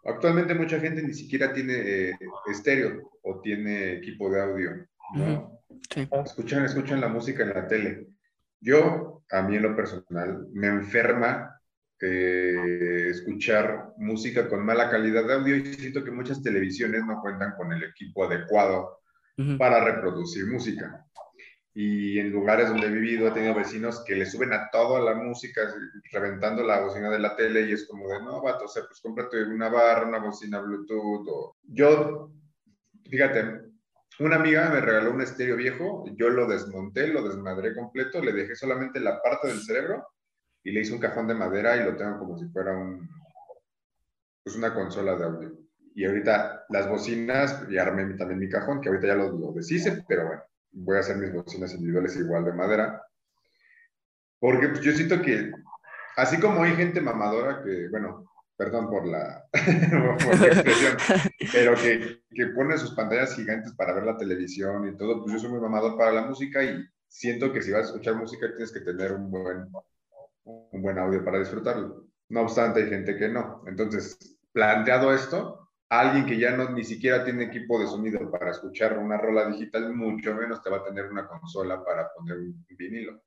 Actualmente 0.05 0.53
mucha 0.53 0.79
gente 0.79 1.03
ni 1.03 1.13
siquiera 1.13 1.53
tiene 1.53 1.73
eh, 1.73 2.19
estéreo 2.49 3.11
o 3.23 3.41
tiene 3.41 3.93
equipo 3.93 4.29
de 4.29 4.41
audio, 4.41 4.87
¿no? 5.13 5.59
Sí. 5.93 6.07
Escuchan, 6.25 6.63
escuchan 6.63 7.01
la 7.01 7.09
música 7.09 7.43
en 7.43 7.49
la 7.49 7.67
tele. 7.67 8.07
Yo, 8.61 9.23
a 9.29 9.41
mí 9.41 9.57
en 9.57 9.63
lo 9.63 9.75
personal, 9.75 10.47
me 10.53 10.67
enferma 10.67 11.57
eh, 11.99 13.07
escuchar 13.09 13.93
música 13.97 14.47
con 14.47 14.63
mala 14.63 14.89
calidad 14.89 15.25
de 15.25 15.33
audio 15.33 15.55
y 15.55 15.73
siento 15.73 16.03
que 16.03 16.11
muchas 16.11 16.43
televisiones 16.43 17.03
no 17.05 17.19
cuentan 17.21 17.53
con 17.57 17.73
el 17.73 17.83
equipo 17.83 18.25
adecuado 18.25 19.01
para 19.57 19.83
reproducir 19.83 20.47
música. 20.47 21.05
Y 21.79 22.17
en 22.17 22.31
lugares 22.31 22.69
donde 22.69 22.87
he 22.87 22.89
vivido 22.89 23.27
he 23.27 23.31
tenido 23.31 23.53
vecinos 23.53 24.03
que 24.03 24.15
le 24.15 24.25
suben 24.25 24.51
a 24.51 24.67
toda 24.71 24.99
la 24.99 25.13
música, 25.13 25.61
reventando 26.11 26.63
la 26.63 26.79
bocina 26.79 27.07
de 27.11 27.19
la 27.19 27.35
tele 27.35 27.69
y 27.69 27.73
es 27.73 27.85
como 27.85 28.09
de, 28.09 28.19
no, 28.19 28.41
vato, 28.41 28.65
o 28.65 28.67
sea, 28.67 28.81
pues 28.87 28.99
cómprate 28.99 29.43
una 29.43 29.69
barra, 29.69 30.07
una 30.07 30.17
bocina 30.17 30.59
Bluetooth. 30.59 31.27
O... 31.29 31.55
Yo, 31.61 32.31
fíjate, 33.07 33.61
una 34.17 34.37
amiga 34.37 34.71
me 34.71 34.81
regaló 34.81 35.11
un 35.11 35.21
estéreo 35.21 35.55
viejo, 35.55 36.03
yo 36.15 36.29
lo 36.29 36.47
desmonté, 36.47 37.09
lo 37.09 37.21
desmadré 37.21 37.75
completo, 37.75 38.23
le 38.23 38.33
dejé 38.33 38.55
solamente 38.55 38.99
la 38.99 39.21
parte 39.21 39.49
del 39.49 39.61
cerebro 39.61 40.03
y 40.63 40.71
le 40.71 40.81
hice 40.81 40.95
un 40.95 40.99
cajón 40.99 41.27
de 41.27 41.35
madera 41.35 41.77
y 41.77 41.83
lo 41.83 41.95
tengo 41.95 42.17
como 42.17 42.39
si 42.39 42.47
fuera 42.47 42.75
un, 42.75 43.07
pues 44.43 44.55
una 44.55 44.73
consola 44.73 45.15
de 45.15 45.25
audio. 45.25 45.55
Y 45.93 46.05
ahorita 46.05 46.65
las 46.69 46.89
bocinas, 46.89 47.67
y 47.69 47.77
armé 47.77 48.15
también 48.15 48.39
mi 48.39 48.49
cajón, 48.49 48.81
que 48.81 48.89
ahorita 48.89 49.05
ya 49.05 49.15
lo, 49.15 49.31
lo 49.31 49.51
deshice, 49.51 50.03
pero 50.07 50.25
bueno, 50.25 50.41
voy 50.71 50.97
a 50.97 50.99
hacer 51.01 51.17
mis 51.17 51.33
bocinas 51.33 51.73
individuales 51.73 52.15
igual 52.15 52.45
de 52.45 52.53
madera. 52.53 53.01
Porque 54.39 54.69
pues, 54.69 54.81
yo 54.81 54.91
siento 54.91 55.21
que, 55.21 55.51
así 56.15 56.39
como 56.39 56.63
hay 56.63 56.75
gente 56.75 57.01
mamadora 57.01 57.63
que, 57.63 57.89
bueno, 57.89 58.31
perdón 58.55 58.89
por 58.89 59.05
la, 59.07 59.45
por 60.23 60.39
la 60.39 60.47
expresión, 60.47 60.97
pero 61.51 61.75
que, 61.75 62.23
que 62.33 62.47
pone 62.47 62.77
sus 62.77 62.93
pantallas 62.95 63.35
gigantes 63.35 63.73
para 63.73 63.93
ver 63.93 64.03
la 64.03 64.17
televisión 64.17 64.87
y 64.87 64.97
todo, 64.97 65.21
pues 65.21 65.33
yo 65.33 65.39
soy 65.39 65.49
muy 65.49 65.61
mamador 65.61 65.97
para 65.97 66.11
la 66.11 66.23
música 66.23 66.63
y 66.63 66.83
siento 67.07 67.51
que 67.51 67.61
si 67.61 67.71
vas 67.71 67.83
a 67.83 67.85
escuchar 67.87 68.15
música 68.15 68.47
tienes 68.49 68.71
que 68.71 68.81
tener 68.81 69.13
un 69.13 69.29
buen, 69.29 69.67
un 70.43 70.81
buen 70.81 70.97
audio 70.97 71.23
para 71.23 71.39
disfrutarlo. 71.39 72.07
No 72.29 72.41
obstante, 72.41 72.83
hay 72.83 72.89
gente 72.89 73.15
que 73.15 73.29
no. 73.29 73.63
Entonces, 73.67 74.17
planteado 74.51 75.13
esto, 75.13 75.66
alguien 75.89 76.25
que 76.25 76.37
ya 76.37 76.55
no 76.55 76.69
ni 76.71 76.83
siquiera 76.83 77.23
tiene 77.23 77.45
equipo 77.45 77.79
de 77.79 77.87
sonido 77.87 78.29
para 78.31 78.51
escuchar 78.51 78.97
una 78.97 79.17
rola 79.17 79.47
digital, 79.49 79.93
mucho 79.95 80.35
menos 80.35 80.61
te 80.61 80.69
va 80.69 80.77
a 80.77 80.83
tener 80.83 81.05
una 81.05 81.27
consola 81.27 81.83
para 81.83 82.11
poner 82.13 82.37
un 82.37 82.65
vinilo. 82.77 83.21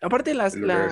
Aparte 0.00 0.34
las, 0.34 0.54
la- 0.56 0.88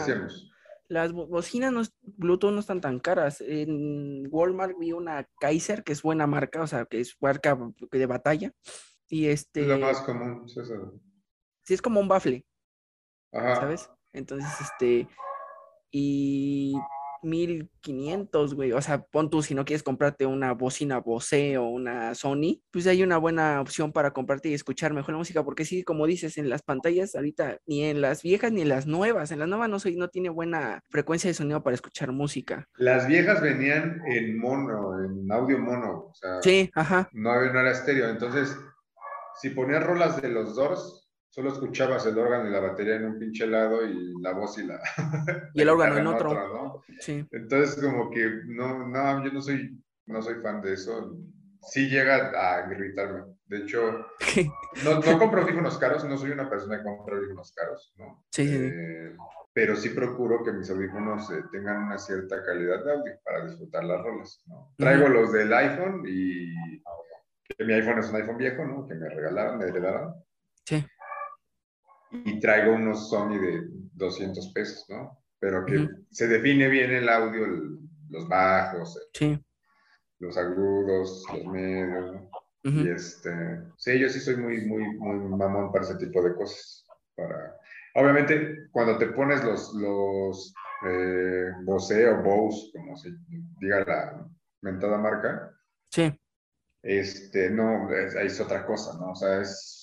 las 0.88 1.12
bo- 1.12 1.26
bocinas 1.26 1.72
no 1.72 1.82
Bluetooth 2.02 2.52
no 2.52 2.60
están 2.60 2.80
tan 2.80 2.98
caras. 3.00 3.40
En 3.40 4.26
Walmart 4.30 4.76
vi 4.78 4.92
una 4.92 5.28
Kaiser, 5.40 5.84
que 5.84 5.92
es 5.92 6.02
buena 6.02 6.26
marca, 6.26 6.62
o 6.62 6.66
sea, 6.66 6.84
que 6.86 7.00
es 7.00 7.16
marca 7.20 7.56
de 7.92 8.06
batalla. 8.06 8.52
Y 9.08 9.26
este, 9.26 9.62
Es 9.62 9.66
lo 9.66 9.78
más 9.78 10.00
común. 10.02 10.44
es 10.46 10.56
eso. 10.56 11.00
sí 11.64 11.74
es 11.74 11.82
como 11.82 12.00
un 12.00 12.08
bafle, 12.08 12.44
Ajá. 13.32 13.56
¿sabes? 13.56 13.90
Entonces, 14.12 14.50
este, 14.60 15.08
y 15.90 16.74
1500, 17.22 18.54
güey. 18.54 18.72
O 18.72 18.80
sea, 18.80 19.02
pon 19.02 19.30
tú 19.30 19.42
si 19.42 19.54
no 19.54 19.64
quieres 19.64 19.82
comprarte 19.82 20.26
una 20.26 20.52
bocina 20.52 20.98
Bose 21.00 21.58
o 21.58 21.64
una 21.68 22.14
Sony, 22.14 22.60
pues 22.70 22.86
hay 22.86 23.02
una 23.02 23.18
buena 23.18 23.60
opción 23.60 23.92
para 23.92 24.12
comprarte 24.12 24.48
y 24.48 24.54
escuchar 24.54 24.92
mejor 24.92 25.12
la 25.12 25.18
música, 25.18 25.44
porque 25.44 25.64
sí, 25.64 25.82
como 25.82 26.06
dices, 26.06 26.38
en 26.38 26.48
las 26.48 26.62
pantallas 26.62 27.14
ahorita, 27.14 27.58
ni 27.66 27.84
en 27.84 28.00
las 28.00 28.22
viejas 28.22 28.52
ni 28.52 28.62
en 28.62 28.68
las 28.68 28.86
nuevas, 28.86 29.30
en 29.32 29.38
las 29.38 29.48
nuevas 29.48 29.68
no 29.68 29.78
soy, 29.78 29.96
no 29.96 30.08
tiene 30.08 30.28
buena 30.28 30.80
frecuencia 30.90 31.28
de 31.28 31.34
sonido 31.34 31.62
para 31.62 31.74
escuchar 31.74 32.12
música. 32.12 32.66
Las 32.76 33.06
viejas 33.06 33.40
venían 33.40 34.00
en 34.06 34.38
mono, 34.38 34.92
en 35.04 35.30
audio 35.32 35.58
mono. 35.58 36.06
O 36.10 36.14
sea, 36.14 36.40
Sí, 36.42 36.70
ajá. 36.74 37.08
no, 37.12 37.30
había- 37.30 37.52
no 37.52 37.60
era 37.60 37.70
estéreo. 37.72 38.08
Entonces, 38.08 38.56
si 39.40 39.50
ponías 39.50 39.82
rolas 39.84 40.20
de 40.20 40.28
los 40.28 40.54
Doors, 40.54 41.09
solo 41.30 41.52
escuchabas 41.52 42.04
el 42.06 42.18
órgano 42.18 42.48
y 42.48 42.52
la 42.52 42.60
batería 42.60 42.96
en 42.96 43.06
un 43.06 43.18
pinche 43.18 43.46
lado 43.46 43.86
y 43.86 44.20
la 44.20 44.32
voz 44.32 44.58
y 44.58 44.66
la. 44.66 44.80
Y 45.54 45.62
el 45.62 45.68
órgano 45.70 45.96
en 45.96 46.06
otro. 46.06 46.34
¿no? 46.34 46.82
Sí. 46.98 47.24
Entonces, 47.30 47.82
como 47.82 48.10
que 48.10 48.42
no, 48.46 48.86
no, 48.86 49.24
yo 49.24 49.32
no 49.32 49.40
soy, 49.40 49.80
no 50.06 50.20
soy 50.20 50.34
fan 50.42 50.60
de 50.60 50.74
eso. 50.74 51.16
Sí 51.62 51.88
llega 51.88 52.32
a 52.34 52.70
irritarme. 52.70 53.22
De 53.46 53.58
hecho, 53.58 54.06
no, 54.84 55.00
no 55.00 55.18
compro 55.18 55.42
audífonos 55.42 55.78
caros, 55.78 56.04
no 56.04 56.16
soy 56.16 56.30
una 56.30 56.48
persona 56.48 56.78
que 56.78 56.84
compra 56.84 57.16
audífonos 57.16 57.52
caros, 57.52 57.92
¿no? 57.96 58.24
Sí. 58.30 58.48
Eh, 58.48 59.16
pero 59.52 59.76
sí 59.76 59.90
procuro 59.90 60.42
que 60.44 60.52
mis 60.52 60.70
audífonos 60.70 61.30
eh, 61.32 61.42
tengan 61.52 61.84
una 61.84 61.98
cierta 61.98 62.42
calidad 62.44 62.84
de 62.84 62.92
audio 62.92 63.12
para 63.24 63.44
disfrutar 63.46 63.84
las 63.84 64.02
rolas, 64.02 64.42
¿no? 64.46 64.72
Traigo 64.78 65.08
los 65.08 65.32
del 65.32 65.52
iPhone 65.52 66.04
y 66.06 66.54
que 67.44 67.64
mi 67.64 67.74
iPhone 67.74 67.98
es 67.98 68.08
un 68.08 68.16
iPhone 68.16 68.38
viejo, 68.38 68.64
¿no? 68.64 68.86
Que 68.86 68.94
me 68.94 69.08
regalaron, 69.08 69.58
me 69.58 69.66
heredaron. 69.66 70.14
Y 72.12 72.40
traigo 72.40 72.74
unos 72.74 73.08
Sony 73.08 73.38
de 73.38 73.68
200 73.94 74.52
pesos, 74.52 74.84
¿no? 74.88 75.18
Pero 75.38 75.64
que 75.64 75.78
Ujú. 75.78 76.06
se 76.10 76.26
define 76.28 76.68
bien 76.68 76.90
el 76.92 77.08
audio, 77.08 77.44
el- 77.44 77.78
los 78.08 78.28
bajos, 78.28 78.98
Sí. 79.14 79.38
los 80.18 80.36
agudos, 80.36 81.24
los 81.32 81.44
medios, 81.46 82.12
¿no? 82.12 82.30
ujú. 82.64 82.80
Y 82.80 82.88
este, 82.90 83.30
sí, 83.78 83.98
yo 83.98 84.08
sí 84.08 84.20
soy 84.20 84.36
muy, 84.36 84.66
muy, 84.66 84.84
muy 84.98 85.16
mamón 85.38 85.72
para 85.72 85.84
ese 85.84 85.96
tipo 85.96 86.20
de 86.22 86.34
cosas. 86.34 86.84
Para, 87.14 87.56
obviamente, 87.94 88.68
cuando 88.72 88.98
te 88.98 89.06
pones 89.08 89.42
los, 89.44 89.72
los 89.74 90.52
eh, 90.86 91.50
Bose 91.62 92.08
o 92.08 92.22
Bose, 92.22 92.70
como 92.72 92.96
se 92.96 93.10
diga 93.60 93.84
la 93.86 94.26
mentada 94.62 94.98
marca, 94.98 95.52
Sí. 95.90 96.12
este, 96.82 97.50
no, 97.50 97.90
es, 97.94 98.14
es 98.14 98.40
otra 98.40 98.66
cosa, 98.66 98.98
¿no? 98.98 99.12
O 99.12 99.14
sea, 99.14 99.40
es 99.40 99.79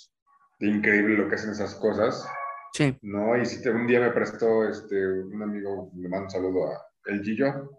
increíble 0.60 1.18
lo 1.18 1.30
que 1.30 1.36
hacen 1.36 1.52
esas 1.52 1.76
cosas, 1.76 2.28
Sí. 2.74 2.98
¿no? 3.02 3.36
Y 3.38 3.46
si 3.46 3.62
te- 3.62 3.70
un 3.70 3.88
día 3.88 4.00
me 4.00 4.12
prestó 4.12 4.68
este, 4.68 5.22
un 5.22 5.42
amigo, 5.42 5.92
le 5.96 6.10
mando 6.10 6.26
un 6.26 6.30
saludo 6.32 6.68
a 6.72 6.82
El 7.06 7.24
Gillo, 7.24 7.72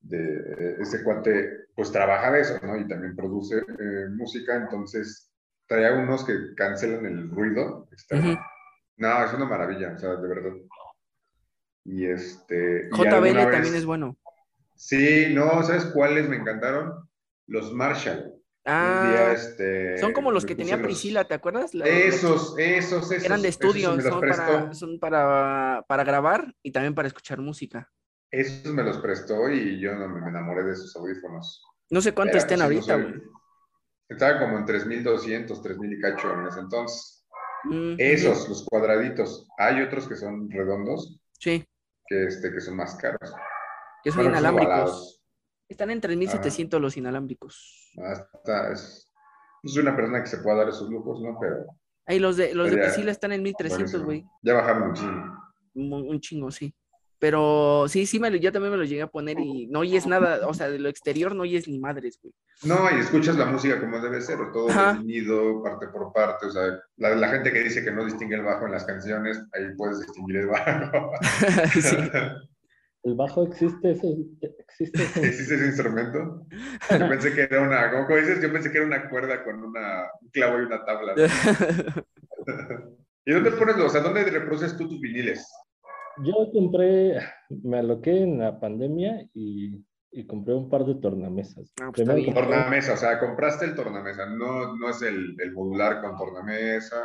de 0.00 0.76
ese 0.80 1.02
cuate, 1.02 1.66
pues 1.74 1.90
trabaja 1.90 2.30
de 2.30 2.40
eso, 2.40 2.58
¿no? 2.62 2.76
Y 2.76 2.86
también 2.86 3.16
produce 3.16 3.56
eh, 3.58 4.06
música, 4.14 4.54
entonces 4.56 5.32
traía 5.66 5.92
unos 5.94 6.24
que 6.24 6.54
cancelan 6.56 7.04
el 7.06 7.30
ruido 7.30 7.88
externo. 7.92 8.38
No, 8.96 9.24
es 9.24 9.32
una 9.34 9.44
maravilla, 9.46 9.92
o 9.94 9.98
sea, 9.98 10.14
de 10.16 10.28
verdad. 10.28 10.52
Y 11.84 12.06
este... 12.06 12.88
JBL 12.90 13.50
también 13.50 13.74
es 13.74 13.84
bueno. 13.84 14.16
Sí, 14.76 15.32
no, 15.34 15.62
¿sabes 15.62 15.86
cuáles 15.86 16.28
me 16.28 16.36
encantaron? 16.36 17.08
Los 17.46 17.72
Marshall. 17.72 18.37
Ah, 18.70 19.32
este, 19.32 19.96
son 19.96 20.12
como 20.12 20.30
los 20.30 20.44
que 20.44 20.54
tenía 20.54 20.82
Priscila, 20.82 21.24
¿te 21.24 21.32
acuerdas? 21.32 21.70
esos, 21.74 22.54
esos, 22.58 23.10
esos. 23.10 23.24
Eran 23.24 23.40
de 23.40 23.48
estudio, 23.48 23.98
son, 23.98 24.20
para, 24.20 24.74
son 24.74 25.00
para, 25.00 25.86
para, 25.88 26.04
grabar 26.04 26.54
y 26.62 26.70
también 26.70 26.94
para 26.94 27.08
escuchar 27.08 27.40
música. 27.40 27.90
Esos 28.30 28.74
me 28.74 28.82
los 28.82 28.98
prestó 28.98 29.48
y 29.48 29.80
yo 29.80 29.94
me 29.94 30.28
enamoré 30.28 30.64
de 30.64 30.72
esos 30.72 30.94
audífonos. 30.96 31.64
No 31.88 32.02
sé 32.02 32.12
cuánto 32.12 32.36
estén 32.36 32.60
ahorita, 32.60 32.96
güey. 32.96 33.14
estaba 34.06 34.38
como 34.38 34.58
en 34.58 34.66
3200, 34.66 35.62
3000 35.62 35.92
y 35.94 36.00
cacho 36.00 36.34
en 36.34 36.46
ese 36.46 36.60
entonces. 36.60 37.26
Mm, 37.64 37.94
esos, 37.96 38.50
los 38.50 38.66
cuadraditos. 38.66 39.48
Hay 39.56 39.80
otros 39.80 40.06
que 40.06 40.16
son 40.16 40.50
redondos. 40.50 41.18
Sí. 41.38 41.64
Que, 42.06 42.24
este, 42.24 42.52
que 42.52 42.60
son 42.60 42.76
más 42.76 42.96
caros. 42.96 43.32
Que 44.04 44.12
son 44.12 44.26
inalámbricos. 44.26 45.17
Están 45.68 45.90
en 45.90 46.00
3.700 46.00 46.80
los 46.80 46.96
inalámbricos. 46.96 47.92
Ah, 47.98 48.70
es, 48.72 49.08
es, 49.62 49.76
una 49.76 49.94
persona 49.94 50.22
que 50.22 50.28
se 50.28 50.38
pueda 50.38 50.58
dar 50.58 50.68
esos 50.68 50.88
lujos, 50.88 51.20
¿no? 51.20 51.36
Pero... 51.40 51.66
Ahí 52.06 52.18
los 52.18 52.36
de, 52.36 52.54
los 52.54 52.70
de 52.70 52.78
Priscila 52.78 53.10
están 53.10 53.32
en 53.32 53.44
1.300, 53.44 54.02
güey. 54.02 54.24
Ya 54.42 54.54
bajaron. 54.54 54.94
Un, 55.74 55.92
un 55.92 56.20
chingo, 56.20 56.50
sí. 56.50 56.74
Pero 57.18 57.86
sí, 57.88 58.06
sí, 58.06 58.20
me, 58.20 58.38
yo 58.38 58.52
también 58.52 58.72
me 58.72 58.78
los 58.78 58.88
llegué 58.88 59.02
a 59.02 59.08
poner 59.08 59.40
y 59.40 59.66
no 59.66 59.80
oyes 59.80 60.06
nada, 60.06 60.46
o 60.46 60.54
sea, 60.54 60.70
de 60.70 60.78
lo 60.78 60.88
exterior 60.88 61.34
no 61.34 61.42
oyes 61.42 61.66
ni 61.66 61.78
madres, 61.78 62.18
güey. 62.22 62.32
No, 62.62 62.88
y 62.96 63.00
escuchas 63.00 63.36
la 63.36 63.46
música 63.46 63.80
como 63.80 64.00
debe 64.00 64.20
ser, 64.20 64.38
todo 64.52 64.68
definido, 64.68 65.62
parte 65.62 65.88
por 65.88 66.12
parte, 66.12 66.46
o 66.46 66.50
sea, 66.50 66.78
la, 66.96 67.16
la, 67.16 67.28
gente 67.28 67.52
que 67.52 67.60
dice 67.60 67.84
que 67.84 67.90
no 67.90 68.04
distingue 68.04 68.36
el 68.36 68.44
bajo 68.44 68.66
en 68.66 68.72
las 68.72 68.84
canciones, 68.84 69.40
ahí 69.52 69.74
puedes 69.76 70.00
distinguir 70.00 70.36
el 70.38 70.46
bajo. 70.46 71.10
sí. 71.80 71.96
¿El 73.04 73.14
bajo 73.14 73.44
existe 73.44 73.92
ese, 73.92 74.08
existe 74.58 75.02
ese... 75.02 75.66
instrumento? 75.66 76.46
Yo 76.90 77.08
pensé 77.08 77.32
que 77.32 77.42
era 77.42 77.62
una, 77.62 77.90
como 77.90 78.16
dices, 78.16 78.42
yo 78.42 78.52
pensé 78.52 78.70
que 78.70 78.78
era 78.78 78.86
una 78.86 79.08
cuerda 79.08 79.44
con 79.44 79.62
una, 79.62 80.10
un 80.20 80.28
clavo 80.30 80.58
y 80.58 80.62
una 80.62 80.84
tabla. 80.84 81.14
¿Y 83.24 83.32
dónde 83.32 83.50
pones, 83.52 83.76
o 83.76 83.88
sea, 83.88 84.00
dónde 84.00 84.24
reproduces 84.24 84.76
tú 84.76 84.88
tus 84.88 85.00
viniles? 85.00 85.46
Yo 86.24 86.50
compré, 86.52 87.18
me 87.62 87.78
aloqué 87.78 88.22
en 88.22 88.38
la 88.38 88.58
pandemia 88.58 89.28
y, 89.34 89.84
y 90.10 90.26
compré 90.26 90.54
un 90.54 90.68
par 90.68 90.84
de 90.84 90.96
tornamesas. 90.96 91.72
Ah, 91.80 91.92
pues 91.94 92.06
tornamesa, 92.06 92.94
o 92.94 92.96
sea, 92.96 93.20
compraste 93.20 93.66
el 93.66 93.74
tornamesa, 93.74 94.26
no, 94.26 94.74
no 94.76 94.90
es 94.90 95.02
el, 95.02 95.36
el 95.38 95.52
modular 95.52 96.00
con 96.00 96.16
tornamesa. 96.16 96.96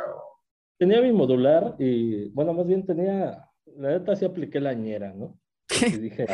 Tenía 0.78 1.00
mi 1.00 1.12
modular 1.12 1.76
y, 1.78 2.30
bueno, 2.30 2.52
más 2.54 2.66
bien 2.66 2.84
tenía, 2.84 3.48
la 3.76 3.90
neta 3.90 4.16
sí 4.16 4.24
apliqué 4.24 4.58
la 4.60 4.74
ñera, 4.74 5.12
¿no? 5.12 5.38
Y 5.96 5.98
dije, 5.98 6.26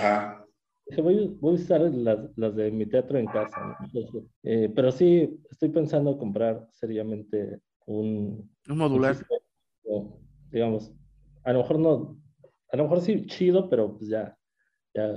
voy, 1.03 1.37
voy, 1.41 1.53
a 1.53 1.55
usar 1.55 1.81
las, 1.81 2.19
las, 2.37 2.57
de 2.57 2.71
mi 2.71 2.87
teatro 2.87 3.19
en 3.19 3.27
casa. 3.27 3.79
Eh, 4.43 4.71
pero 4.75 4.91
sí, 4.91 5.41
estoy 5.51 5.69
pensando 5.69 6.19
comprar 6.19 6.67
seriamente 6.73 7.61
un... 7.87 8.51
Un 8.69 8.79
modular. 8.79 9.17
digamos, 10.51 10.93
a 11.45 11.53
lo 11.53 11.61
mejor 11.61 11.79
no, 11.79 12.17
a 12.73 12.77
lo 12.77 12.83
mejor 12.85 13.01
sí 13.01 13.27
chido, 13.27 13.69
pero 13.69 13.97
pues 13.97 14.09
ya, 14.09 14.37
ya, 14.95 15.13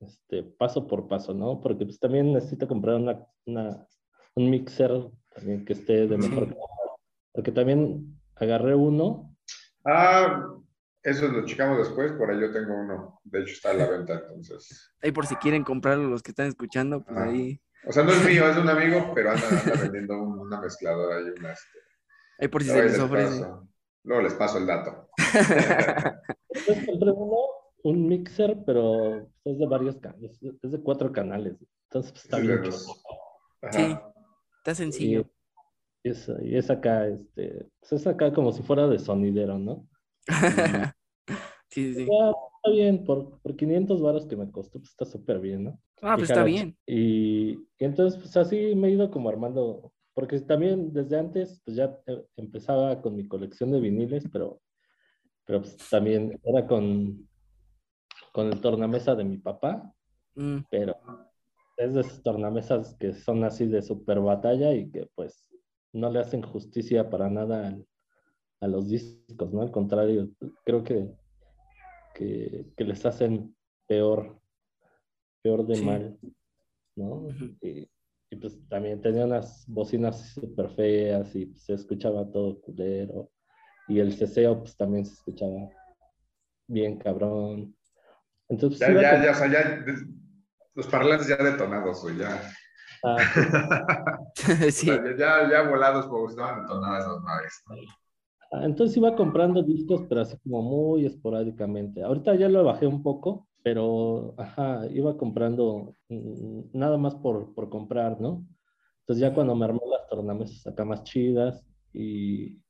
este, 0.00 0.42
paso 0.42 0.86
por 0.86 1.08
paso, 1.08 1.32
¿no? 1.32 1.60
Porque 1.60 1.84
pues 1.84 1.98
también 1.98 2.32
necesito 2.32 2.66
comprar 2.66 2.96
una, 2.96 3.24
una 3.46 3.86
un 4.34 4.50
mixer 4.50 4.90
también 5.34 5.64
que 5.64 5.72
esté 5.74 6.06
de 6.06 6.16
mejor 6.16 6.56
Porque 7.32 7.52
también 7.52 8.20
agarré 8.36 8.74
uno. 8.74 9.34
Ah, 9.84 10.46
eso 11.02 11.28
lo 11.28 11.44
checamos 11.44 11.78
después, 11.78 12.12
por 12.12 12.30
ahí 12.30 12.40
yo 12.40 12.52
tengo 12.52 12.74
uno. 12.74 13.20
De 13.24 13.40
hecho, 13.40 13.52
está 13.52 13.70
a 13.70 13.74
la 13.74 13.88
venta, 13.88 14.22
entonces. 14.28 14.94
Ahí 15.02 15.12
por 15.12 15.26
si 15.26 15.34
quieren 15.36 15.64
comprarlo 15.64 16.08
los 16.08 16.22
que 16.22 16.30
están 16.30 16.46
escuchando, 16.46 17.04
pues 17.04 17.18
ahí. 17.18 17.60
O 17.86 17.92
sea, 17.92 18.04
no 18.04 18.12
es 18.12 18.24
mío, 18.24 18.48
es 18.48 18.54
de 18.54 18.62
un 18.62 18.68
amigo, 18.68 19.12
pero 19.14 19.32
anda, 19.32 19.46
vendiendo 19.82 20.16
una 20.16 20.60
mezcladora 20.60 21.20
y 21.20 21.38
una. 21.38 21.52
Este... 21.52 21.78
Ahí 22.38 22.48
por 22.48 22.62
si 22.62 22.70
se 22.70 22.82
les, 22.82 22.98
ofrece. 22.98 23.44
Luego 24.04 24.22
les 24.22 24.34
paso 24.34 24.58
el 24.58 24.66
dato. 24.66 25.08
Entonces 26.48 26.86
compré 26.86 27.10
uno, 27.10 27.36
un 27.82 28.08
mixer, 28.08 28.58
pero 28.64 29.28
es 29.44 29.58
de 29.58 29.66
varios 29.66 29.96
canales, 29.96 30.38
es 30.62 30.70
de 30.70 30.80
cuatro 30.80 31.10
canales. 31.12 31.56
Entonces 31.88 32.12
pues, 32.12 32.24
está 32.24 32.38
bien. 32.38 32.62
Sí, 33.70 33.98
está 34.58 34.74
sencillo. 34.74 35.28
Y, 36.04 36.10
es, 36.10 36.30
y 36.42 36.56
es 36.56 36.70
acá, 36.70 37.06
este, 37.06 37.68
pues 37.80 37.92
es 37.92 38.06
acá 38.06 38.32
como 38.32 38.52
si 38.52 38.62
fuera 38.62 38.86
de 38.88 38.98
sonidero, 38.98 39.58
¿no? 39.58 39.88
sí, 41.72 41.94
sí, 41.94 42.02
está 42.02 42.70
bien, 42.70 43.04
por, 43.04 43.40
por 43.40 43.56
500 43.56 44.00
varos 44.00 44.26
que 44.26 44.36
me 44.36 44.50
costó, 44.50 44.78
pues 44.78 44.90
está 44.90 45.04
súper 45.04 45.40
bien, 45.40 45.64
¿no? 45.64 45.80
Ah, 46.02 46.16
pues 46.16 46.30
está 46.30 46.44
bien. 46.44 46.76
Y, 46.86 47.58
entonces, 47.78 48.20
pues 48.20 48.36
así 48.36 48.74
me 48.74 48.88
he 48.88 48.92
ido 48.92 49.10
como 49.10 49.28
armando, 49.28 49.92
porque 50.14 50.40
también 50.40 50.92
desde 50.92 51.18
antes, 51.18 51.60
pues 51.64 51.76
ya 51.76 51.98
eh, 52.06 52.24
empezaba 52.36 53.00
con 53.00 53.16
mi 53.16 53.26
colección 53.26 53.70
de 53.72 53.80
viniles, 53.80 54.24
pero, 54.32 54.60
pero 55.44 55.60
pues 55.62 55.76
también 55.90 56.38
era 56.44 56.66
con, 56.66 57.28
con 58.32 58.46
el 58.46 58.60
tornamesa 58.60 59.14
de 59.14 59.24
mi 59.24 59.38
papá, 59.38 59.94
mm. 60.34 60.58
pero 60.70 60.96
es 61.76 61.94
de 61.94 62.00
esas 62.00 62.22
tornamesas 62.22 62.94
que 62.98 63.12
son 63.12 63.44
así 63.44 63.66
de 63.66 63.82
super 63.82 64.20
batalla 64.20 64.74
y 64.74 64.90
que 64.90 65.08
pues 65.14 65.50
no 65.92 66.10
le 66.10 66.20
hacen 66.20 66.42
justicia 66.42 67.10
para 67.10 67.28
nada 67.30 67.68
al, 67.68 67.86
a 68.62 68.68
los 68.68 68.88
discos, 68.88 69.52
¿no? 69.52 69.60
Al 69.62 69.72
contrario, 69.72 70.30
creo 70.64 70.84
que, 70.84 71.10
que, 72.76 72.84
les 72.84 73.04
hacen 73.06 73.54
peor, 73.86 74.40
peor 75.42 75.66
de 75.66 75.82
mal, 75.82 76.18
¿no? 76.96 77.28
y, 77.60 77.88
pues 78.40 78.58
también 78.68 79.00
tenía 79.02 79.26
unas 79.26 79.64
bocinas 79.68 80.30
súper 80.30 80.70
feas 80.70 81.34
y 81.36 81.54
se 81.54 81.74
escuchaba 81.74 82.30
todo 82.30 82.60
culero. 82.62 83.30
Y 83.88 83.98
el 83.98 84.14
ceseo 84.14 84.60
pues 84.60 84.74
también 84.74 85.04
se 85.04 85.12
escuchaba 85.12 85.68
bien 86.66 86.96
cabrón. 86.96 87.76
Entonces, 88.48 88.78
ya, 88.80 88.90
ya, 88.90 89.22
ya, 89.22 89.30
o 89.32 89.34
sea, 89.34 89.52
ya, 89.52 89.84
los 90.74 90.86
parlantes 90.86 91.28
ya 91.28 91.36
detonados, 91.36 92.02
o 92.04 92.10
ya. 92.10 92.40
Ah, 93.04 93.16
sí. 94.70 94.86
ya, 94.86 95.50
ya, 95.50 95.62
volados, 95.68 96.06
porque 96.06 96.32
estaban 96.32 96.62
detonadas 96.62 97.06
las 97.06 97.22
naves. 97.22 97.62
Ah, 97.66 97.74
entonces 98.60 98.96
iba 98.96 99.16
comprando 99.16 99.62
discos, 99.62 100.04
pero 100.08 100.20
así 100.20 100.36
como 100.38 100.62
muy 100.62 101.06
esporádicamente. 101.06 102.02
Ahorita 102.02 102.34
ya 102.34 102.48
lo 102.48 102.64
bajé 102.64 102.86
un 102.86 103.02
poco, 103.02 103.48
pero 103.62 104.34
ajá, 104.36 104.86
iba 104.90 105.16
comprando 105.16 105.94
mm, 106.08 106.64
nada 106.74 106.98
más 106.98 107.14
por, 107.14 107.54
por 107.54 107.70
comprar, 107.70 108.20
¿no? 108.20 108.46
Entonces 109.00 109.22
ya 109.22 109.34
cuando 109.34 109.54
me 109.54 109.64
armó 109.64 109.80
las 109.90 110.06
tornamesas 110.08 110.66
acá 110.66 110.84
más 110.84 111.02
chidas 111.04 111.64
y, 111.92 112.60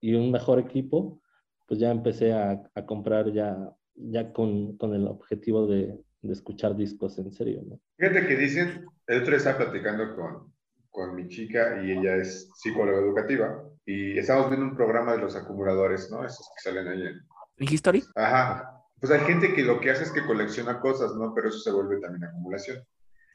y 0.00 0.14
un 0.14 0.30
mejor 0.30 0.60
equipo, 0.60 1.20
pues 1.66 1.80
ya 1.80 1.90
empecé 1.90 2.32
a, 2.32 2.62
a 2.74 2.86
comprar 2.86 3.32
ya, 3.32 3.74
ya 3.94 4.32
con, 4.32 4.76
con 4.76 4.94
el 4.94 5.06
objetivo 5.06 5.66
de, 5.66 5.98
de, 6.22 6.32
escuchar 6.32 6.76
discos 6.76 7.18
en 7.18 7.32
serio, 7.32 7.62
¿no? 7.66 7.80
Fíjate 7.98 8.26
que 8.26 8.36
dicen, 8.36 8.86
el 9.08 9.22
otro 9.22 9.36
estaba 9.36 9.58
platicando 9.58 10.14
con, 10.14 10.52
con 10.90 11.14
mi 11.16 11.28
chica 11.28 11.82
y 11.84 11.92
ella 11.92 12.16
es 12.16 12.50
psicóloga 12.54 13.00
educativa 13.00 13.71
y 13.84 14.18
estamos 14.18 14.48
viendo 14.48 14.66
un 14.66 14.76
programa 14.76 15.12
de 15.12 15.18
los 15.18 15.34
acumuladores, 15.36 16.10
¿no? 16.10 16.24
Esos 16.24 16.48
que 16.54 16.70
salen 16.70 16.88
ahí 16.88 17.02
en... 17.02 17.20
¿En 17.56 17.72
History? 17.72 18.04
Ajá. 18.14 18.80
Pues 19.00 19.12
hay 19.12 19.20
gente 19.20 19.52
que 19.54 19.62
lo 19.62 19.80
que 19.80 19.90
hace 19.90 20.04
es 20.04 20.12
que 20.12 20.24
colecciona 20.24 20.80
cosas, 20.80 21.14
¿no? 21.16 21.34
Pero 21.34 21.48
eso 21.48 21.58
se 21.58 21.72
vuelve 21.72 21.98
también 22.00 22.24
acumulación. 22.24 22.84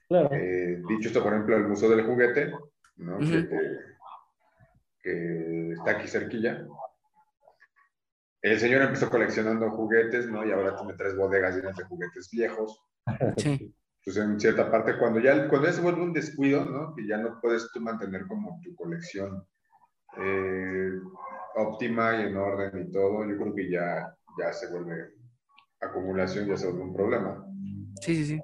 Claro. 0.08 0.30
Eh, 0.32 0.82
dicho 0.88 1.10
esto, 1.10 1.22
por 1.22 1.34
ejemplo, 1.34 1.58
el 1.58 1.68
Museo 1.68 1.90
del 1.90 2.06
Juguete, 2.06 2.54
¿no? 2.96 3.18
que, 5.04 5.72
está 5.72 5.92
aquí 5.92 6.08
cerquilla. 6.08 6.66
El 8.42 8.60
señor 8.60 8.84
empezó 8.84 9.10
coleccionando 9.10 9.70
juguetes, 9.72 10.28
¿no? 10.28 10.46
Y 10.46 10.52
ahora 10.52 10.76
tiene 10.78 10.94
tres 10.94 11.16
bodegas 11.18 11.56
llenas 11.56 11.76
de 11.76 11.84
juguetes 11.84 12.30
viejos. 12.32 12.82
Sí. 13.38 13.74
Entonces, 14.06 14.24
en 14.24 14.40
cierta 14.40 14.72
parte, 14.72 14.98
cuando 14.98 15.20
ya, 15.20 15.50
cuando 15.50 15.68
ya 15.68 15.74
se 15.74 15.82
vuelve 15.82 16.02
un 16.02 16.14
descuido, 16.14 16.64
¿no? 16.64 16.96
Que 16.96 17.06
ya 17.06 17.18
no 17.18 17.42
puedes 17.42 17.70
tú 17.74 17.82
mantener 17.82 18.26
como 18.28 18.58
tu 18.64 18.74
colección 18.74 19.46
eh, 20.18 20.92
óptima 21.56 22.16
y 22.18 22.28
en 22.28 22.38
orden 22.38 22.88
y 22.88 22.92
todo, 22.92 23.28
yo 23.28 23.38
creo 23.38 23.56
que 23.56 23.70
ya, 23.70 24.16
ya 24.38 24.54
se 24.54 24.72
vuelve 24.72 25.14
acumulación, 25.82 26.48
ya 26.48 26.58
se 26.58 26.68
vuelve 26.68 26.84
un 26.84 26.94
problema. 26.94 27.46
Sí, 28.02 28.16
sí, 28.16 28.26
sí. 28.26 28.42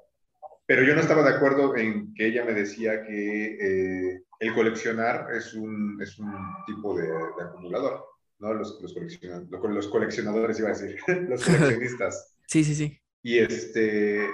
Pero 0.66 0.82
yo 0.82 0.94
no 0.94 1.00
estaba 1.00 1.22
de 1.22 1.36
acuerdo 1.36 1.76
en 1.76 2.14
que 2.14 2.26
ella 2.26 2.44
me 2.44 2.54
decía 2.54 3.02
que 3.02 3.58
eh, 3.60 4.22
el 4.40 4.54
coleccionar 4.54 5.26
es 5.34 5.54
un, 5.54 6.00
es 6.00 6.18
un 6.18 6.32
tipo 6.66 6.96
de, 6.96 7.08
acumulador, 7.42 8.04
¿no? 8.38 8.54
Los, 8.54 8.80
los, 8.80 8.94
coleccionadores, 8.94 9.74
los 9.74 9.88
coleccionadores, 9.88 10.58
iba 10.58 10.70
a 10.70 10.72
decir, 10.72 10.98
los 11.28 11.44
coleccionistas. 11.44 12.34
Sí, 12.46 12.64
sí, 12.64 12.74
sí. 12.74 12.98
Y 13.22 13.38
este, 13.38 14.26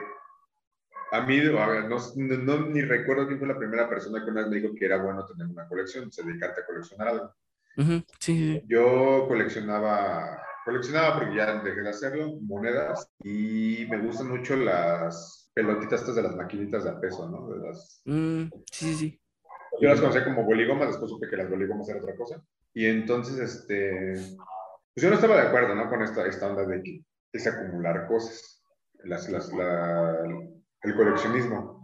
a 1.12 1.20
mí, 1.22 1.38
a 1.38 1.66
ver, 1.66 1.88
no, 1.88 1.96
no, 2.16 2.66
ni 2.68 2.82
recuerdo 2.82 3.26
quién 3.26 3.38
fue 3.38 3.48
la 3.48 3.58
primera 3.58 3.88
persona 3.88 4.24
que 4.24 4.30
una 4.30 4.42
vez 4.42 4.50
me 4.50 4.60
dijo 4.60 4.74
que 4.74 4.86
era 4.86 5.02
bueno 5.02 5.24
tener 5.26 5.46
una 5.46 5.66
colección, 5.66 6.10
se 6.12 6.22
dedicarte 6.22 6.60
a 6.60 6.66
coleccionar 6.66 7.08
algo. 7.08 7.34
sí. 8.20 8.62
Yo 8.68 9.26
coleccionaba, 9.26 10.40
coleccionaba 10.64 11.18
porque 11.18 11.36
ya 11.36 11.60
dejé 11.62 11.80
de 11.80 11.88
hacerlo, 11.88 12.38
monedas, 12.42 13.10
y 13.24 13.86
me 13.90 14.00
gustan 14.02 14.28
mucho 14.28 14.56
las 14.56 15.50
pelotitas 15.52 16.00
estas 16.00 16.16
de 16.16 16.22
las 16.22 16.36
maquinitas 16.36 16.84
de 16.84 16.90
a 16.90 17.00
peso, 17.00 17.28
¿no? 17.28 17.48
De 17.48 17.66
las... 17.66 18.02
Mm, 18.04 18.44
sí, 18.70 18.86
sí, 18.86 18.94
sí. 18.94 19.20
Yo 19.80 19.88
las 19.88 20.00
conocí 20.00 20.22
como 20.24 20.44
boligomas, 20.44 20.88
después 20.88 21.10
supe 21.10 21.28
que 21.28 21.36
las 21.36 21.50
boligomas 21.50 21.88
eran 21.88 22.02
otra 22.02 22.16
cosa. 22.16 22.42
Y 22.72 22.86
entonces, 22.86 23.38
este, 23.38 24.12
pues 24.94 25.02
yo 25.02 25.08
no 25.08 25.14
estaba 25.14 25.36
de 25.36 25.48
acuerdo, 25.48 25.74
¿no? 25.74 25.88
Con 25.88 26.02
esta, 26.02 26.26
esta 26.26 26.48
onda 26.48 26.64
de 26.66 26.82
que 26.82 27.04
es 27.32 27.46
acumular 27.46 28.06
cosas, 28.06 28.62
las, 29.04 29.28
las, 29.30 29.52
la, 29.52 30.24
el 30.82 30.94
coleccionismo. 30.94 31.80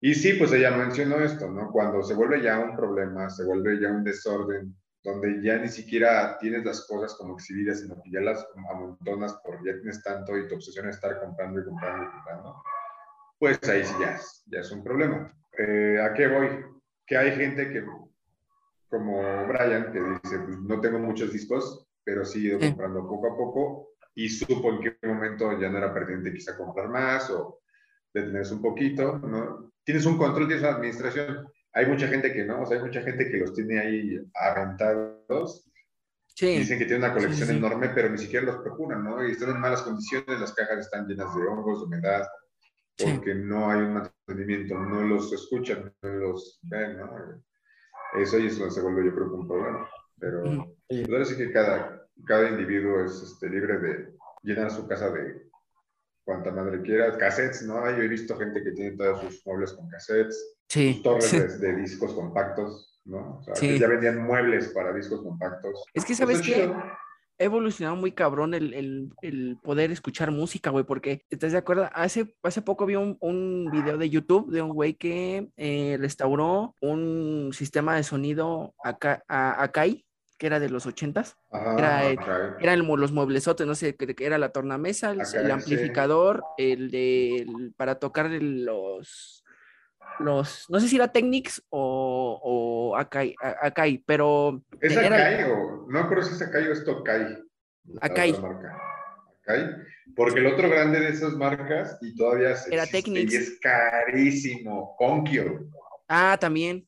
Y 0.00 0.14
sí, 0.14 0.34
pues 0.34 0.52
ella 0.52 0.76
mencionó 0.76 1.20
esto, 1.20 1.48
¿no? 1.48 1.70
Cuando 1.70 2.02
se 2.02 2.14
vuelve 2.14 2.42
ya 2.42 2.58
un 2.58 2.76
problema, 2.76 3.30
se 3.30 3.44
vuelve 3.44 3.80
ya 3.80 3.90
un 3.90 4.02
desorden, 4.02 4.74
donde 5.04 5.42
ya 5.42 5.58
ni 5.58 5.68
siquiera 5.68 6.38
tienes 6.38 6.64
las 6.64 6.86
cosas 6.86 7.14
como 7.14 7.34
exhibidas, 7.34 7.80
sino 7.80 8.00
que 8.02 8.10
ya 8.10 8.20
las 8.20 8.44
amontonas 8.70 9.38
porque 9.44 9.66
ya 9.66 9.74
tienes 9.74 10.02
tanto 10.02 10.36
y 10.36 10.48
tu 10.48 10.56
obsesión 10.56 10.88
es 10.88 10.96
estar 10.96 11.20
comprando 11.20 11.60
y 11.60 11.64
comprando 11.64 12.04
y 12.04 12.10
comprando, 12.10 12.62
pues 13.38 13.58
ahí 13.68 13.84
sí 13.84 13.94
ya 14.00 14.14
es, 14.14 14.42
ya 14.46 14.60
es 14.60 14.70
un 14.72 14.82
problema. 14.82 15.32
Eh, 15.58 16.00
¿A 16.00 16.14
qué 16.14 16.28
voy? 16.28 16.64
Que 17.06 17.16
hay 17.16 17.36
gente 17.36 17.70
que, 17.70 17.84
como 18.88 19.46
Brian, 19.46 19.92
que 19.92 20.00
dice, 20.00 20.38
pues 20.38 20.58
no 20.58 20.80
tengo 20.80 20.98
muchos 20.98 21.32
discos, 21.32 21.86
pero 22.04 22.24
sí 22.24 22.46
he 22.46 22.50
ido 22.50 22.58
comprando 22.58 23.06
poco 23.08 23.32
a 23.32 23.36
poco 23.36 23.88
y 24.14 24.28
supo 24.28 24.70
en 24.70 24.80
qué 24.80 25.06
momento 25.06 25.58
ya 25.58 25.68
no 25.68 25.78
era 25.78 25.94
pertinente 25.94 26.32
quizá 26.32 26.56
comprar 26.56 26.88
más 26.88 27.30
o 27.30 27.61
detenerse 28.12 28.54
un 28.54 28.62
poquito, 28.62 29.18
¿no? 29.18 29.72
Tienes 29.84 30.06
un 30.06 30.16
control, 30.16 30.46
tienes 30.46 30.64
una 30.64 30.76
administración. 30.76 31.48
Hay 31.72 31.86
mucha 31.86 32.06
gente 32.08 32.32
que 32.32 32.44
no, 32.44 32.62
o 32.62 32.66
sea, 32.66 32.78
hay 32.78 32.84
mucha 32.84 33.02
gente 33.02 33.30
que 33.30 33.38
los 33.38 33.54
tiene 33.54 33.80
ahí 33.80 34.18
aventados. 34.34 35.68
Sí. 36.26 36.58
Dicen 36.58 36.78
que 36.78 36.86
tiene 36.86 37.04
una 37.04 37.14
colección 37.14 37.50
enorme, 37.50 37.90
pero 37.90 38.08
ni 38.08 38.18
siquiera 38.18 38.46
los 38.46 38.62
procuran, 38.62 39.04
¿no? 39.04 39.26
Y 39.26 39.32
están 39.32 39.50
en 39.50 39.60
malas 39.60 39.82
condiciones, 39.82 40.40
las 40.40 40.54
cajas 40.54 40.78
están 40.78 41.06
llenas 41.06 41.34
de 41.34 41.42
hongos, 41.42 41.80
de 41.80 41.86
humedad, 41.86 42.26
porque 42.96 43.34
no 43.34 43.70
hay 43.70 43.80
un 43.80 43.94
mantenimiento, 43.94 44.78
no 44.78 45.02
los 45.02 45.32
escuchan, 45.32 45.92
no 46.02 46.08
los 46.08 46.58
ven, 46.62 46.98
¿no? 46.98 47.42
Eso 48.18 48.38
y 48.38 48.46
eso 48.46 48.70
se 48.70 48.80
vuelve, 48.80 49.06
yo 49.06 49.14
creo, 49.14 49.34
un 49.34 49.48
problema. 49.48 49.88
Pero 50.18 50.44
mm. 50.44 50.74
pues 51.06 51.28
sí 51.28 51.36
que 51.36 51.52
cada, 51.52 52.06
cada 52.26 52.48
individuo 52.48 53.04
es 53.04 53.22
este, 53.22 53.48
libre 53.48 53.78
de 53.78 54.14
llenar 54.42 54.70
su 54.70 54.86
casa 54.86 55.10
de 55.10 55.50
cuanta 56.24 56.50
madre 56.50 56.82
quiera, 56.82 57.16
cassettes, 57.18 57.62
¿no? 57.62 57.90
Yo 57.90 58.02
he 58.02 58.08
visto 58.08 58.36
gente 58.36 58.62
que 58.62 58.72
tiene 58.72 58.96
todos 58.96 59.20
sus 59.20 59.46
muebles 59.46 59.72
con 59.72 59.88
cassettes, 59.88 60.56
sí. 60.68 61.00
torres 61.02 61.60
de, 61.60 61.76
discos 61.76 62.12
compactos, 62.14 63.00
¿no? 63.04 63.38
O 63.38 63.42
sea, 63.42 63.54
que 63.54 63.78
ya 63.78 63.88
vendían 63.88 64.22
muebles 64.22 64.68
para 64.68 64.92
discos 64.92 65.22
compactos. 65.22 65.84
Es 65.94 66.04
que, 66.04 66.14
¿sabes 66.14 66.40
qué? 66.40 66.72
Ha 67.38 67.44
evolucionado 67.44 67.96
muy 67.96 68.12
cabrón 68.12 68.54
el, 68.54 68.72
el, 68.72 69.10
el 69.22 69.58
poder 69.62 69.90
escuchar 69.90 70.30
música, 70.30 70.70
güey, 70.70 70.84
porque, 70.84 71.24
¿estás 71.28 71.50
de 71.50 71.58
acuerdo? 71.58 71.88
Hace, 71.92 72.36
hace 72.42 72.62
poco 72.62 72.86
vi 72.86 72.94
un, 72.94 73.16
un 73.20 73.68
video 73.72 73.98
de 73.98 74.10
YouTube 74.10 74.52
de 74.52 74.62
un 74.62 74.70
güey 74.70 74.94
que 74.94 75.50
eh, 75.56 75.96
restauró 75.98 76.76
un 76.80 77.50
sistema 77.52 77.96
de 77.96 78.04
sonido 78.04 78.74
acá, 78.84 79.24
a, 79.26 79.60
Akai, 79.60 80.04
que 80.42 80.48
era 80.48 80.58
de 80.58 80.70
los 80.70 80.86
ochentas. 80.86 81.36
era, 81.52 82.10
eran 82.58 82.84
los 82.84 83.12
mueblesotes, 83.12 83.64
no 83.64 83.76
sé, 83.76 83.94
que, 83.94 84.12
era 84.18 84.38
la 84.38 84.48
tornamesa, 84.48 85.12
el, 85.12 85.50
amplificador, 85.52 86.42
el 86.58 86.90
de 86.90 87.46
para 87.76 88.00
tocar 88.00 88.28
los 88.28 89.44
los, 90.18 90.66
no 90.68 90.80
sé 90.80 90.88
si 90.88 90.96
era 90.96 91.12
Technics 91.12 91.62
o, 91.70 92.40
o 92.42 92.96
Akai, 92.96 93.36
Akai, 93.40 94.02
pero... 94.04 94.64
¿Es 94.80 94.96
Akai 94.96 95.44
o, 95.44 95.86
no 95.88 96.08
creo 96.08 96.24
si 96.24 96.34
es 96.34 96.42
Akai 96.42 96.66
o 96.66 96.72
es 96.72 96.84
Tokai? 96.84 97.38
Akai. 98.00 98.32
Akai, 98.32 99.76
porque 100.16 100.40
el 100.40 100.48
otro 100.48 100.68
grande 100.68 100.98
de 100.98 101.10
esas 101.10 101.34
marcas, 101.34 101.98
y 102.00 102.16
todavía 102.16 102.56
se 102.56 102.74
era 102.74 102.84
Technics. 102.84 103.32
y 103.32 103.36
es 103.36 103.60
carísimo, 103.60 104.96
Onkyo. 104.98 105.68
Ah, 106.08 106.36
también. 106.40 106.84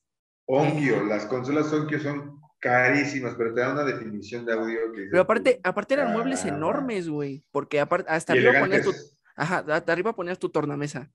Onkyo, 0.47 1.05
las 1.05 1.24
consolas 1.26 1.72
Onkyo 1.72 2.01
son 2.01 2.43
carísimas, 2.65 3.35
pero 3.36 3.53
te 3.53 3.61
da 3.61 3.73
una 3.73 3.85
definición 3.85 4.47
de 4.47 4.55
audio 4.55 4.91
que... 4.95 5.09
Pero 5.11 5.20
aparte, 5.20 5.61
aparte 5.62 5.93
eran 5.93 6.12
muebles 6.12 6.47
enormes, 6.47 7.11
güey, 7.11 7.45
porque 7.51 7.78
aparte, 7.78 8.11
hasta 8.11 8.32
arriba 8.32 8.59
ponías 8.59 8.85
tu... 8.85 8.93
Ajá, 9.36 9.65
hasta 9.69 9.93
arriba 9.93 10.15
ponías 10.15 10.39
tu 10.39 10.49
tornamesa. 10.49 11.11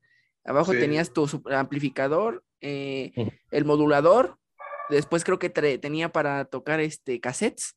Abajo 0.46 0.74
tenías 0.74 1.12
tu 1.12 1.28
amplificador, 1.52 2.44
eh, 2.62 3.12
el 3.50 3.66
modulador, 3.66 4.38
después 4.90 5.24
creo 5.24 5.40
que 5.40 5.50
tenía 5.50 6.10
para 6.10 6.46
tocar 6.46 6.82
este 6.82 7.20
cassettes 7.20 7.76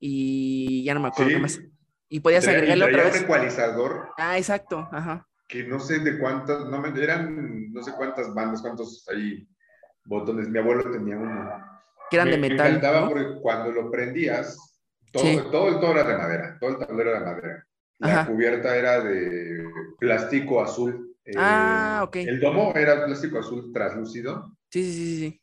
y 0.00 0.82
ya 0.84 0.94
no 0.94 1.00
me 1.00 1.08
acuerdo 1.08 1.38
más. 1.40 1.60
Y 2.08 2.20
podías 2.20 2.48
agregarle 2.48 2.86
otra 2.86 3.04
vez. 3.04 3.18
un 3.18 3.24
ecualizador. 3.24 4.08
Ah, 4.16 4.38
exacto, 4.38 4.88
ajá. 4.90 5.28
Que 5.46 5.64
no 5.64 5.78
sé 5.78 5.98
de 5.98 6.18
cuántas, 6.18 6.64
no 6.70 6.80
me, 6.80 6.88
eran 7.02 7.70
no 7.70 7.82
sé 7.82 7.92
cuántas 7.98 8.32
bandas, 8.32 8.62
cuántos 8.62 9.06
ahí 9.08 9.46
botones. 10.06 10.48
Mi 10.48 10.58
abuelo 10.58 10.90
tenía 10.90 11.18
uno 11.18 11.73
que 12.10 12.16
eran 12.16 12.30
de 12.30 12.38
metal. 12.38 12.58
Me 12.58 12.78
encantaba 12.78 13.08
porque 13.08 13.40
cuando 13.40 13.72
lo 13.72 13.90
prendías, 13.90 14.56
todo, 15.12 15.50
todo 15.50 15.68
el 15.68 15.80
todo 15.80 15.92
era 15.92 16.04
de 16.04 16.18
madera, 16.18 16.56
todo 16.60 16.70
el 16.70 16.78
tablero 16.78 17.10
era 17.10 17.20
de 17.20 17.24
madera. 17.26 17.66
La 17.98 18.26
cubierta 18.26 18.76
era 18.76 19.00
de 19.00 19.64
plástico 19.98 20.62
azul. 20.62 21.16
Eh, 21.24 21.32
ah, 21.36 22.02
ok. 22.06 22.16
El 22.16 22.40
domo 22.40 22.74
era 22.74 23.04
plástico 23.06 23.38
azul 23.38 23.72
translúcido. 23.72 24.56
Sí, 24.68 24.82
sí, 24.82 24.92
sí, 24.92 25.16
sí. 25.18 25.40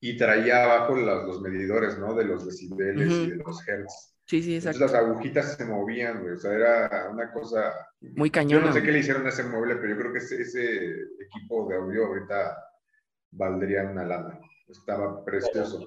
Y 0.00 0.16
traía 0.16 0.64
abajo 0.64 0.94
los, 0.94 1.24
los 1.24 1.40
medidores, 1.40 1.98
¿no? 1.98 2.14
De 2.14 2.24
los 2.24 2.46
decibeles 2.46 3.10
y 3.10 3.30
de 3.30 3.36
los 3.36 3.66
hertz. 3.66 4.14
Sí, 4.26 4.42
sí, 4.42 4.56
exacto. 4.56 4.84
Entonces 4.84 5.00
las 5.00 5.08
agujitas 5.08 5.56
se 5.56 5.64
movían, 5.64 6.20
güey. 6.20 6.34
O 6.34 6.36
sea, 6.36 6.52
era 6.52 7.08
una 7.10 7.32
cosa. 7.32 7.74
Muy 8.00 8.30
cañón. 8.30 8.60
Yo 8.60 8.66
no 8.66 8.72
sé 8.72 8.82
qué 8.82 8.92
le 8.92 8.98
hicieron 8.98 9.26
a 9.26 9.30
ese 9.30 9.42
mueble, 9.42 9.76
pero 9.76 9.94
yo 9.94 9.98
creo 9.98 10.12
que 10.12 10.18
ese, 10.18 10.42
ese 10.42 10.90
equipo 11.26 11.66
de 11.68 11.76
audio 11.76 12.06
ahorita 12.06 12.56
valdría 13.30 13.84
una 13.84 14.04
lana 14.04 14.38
estaba 14.68 15.24
precioso. 15.24 15.86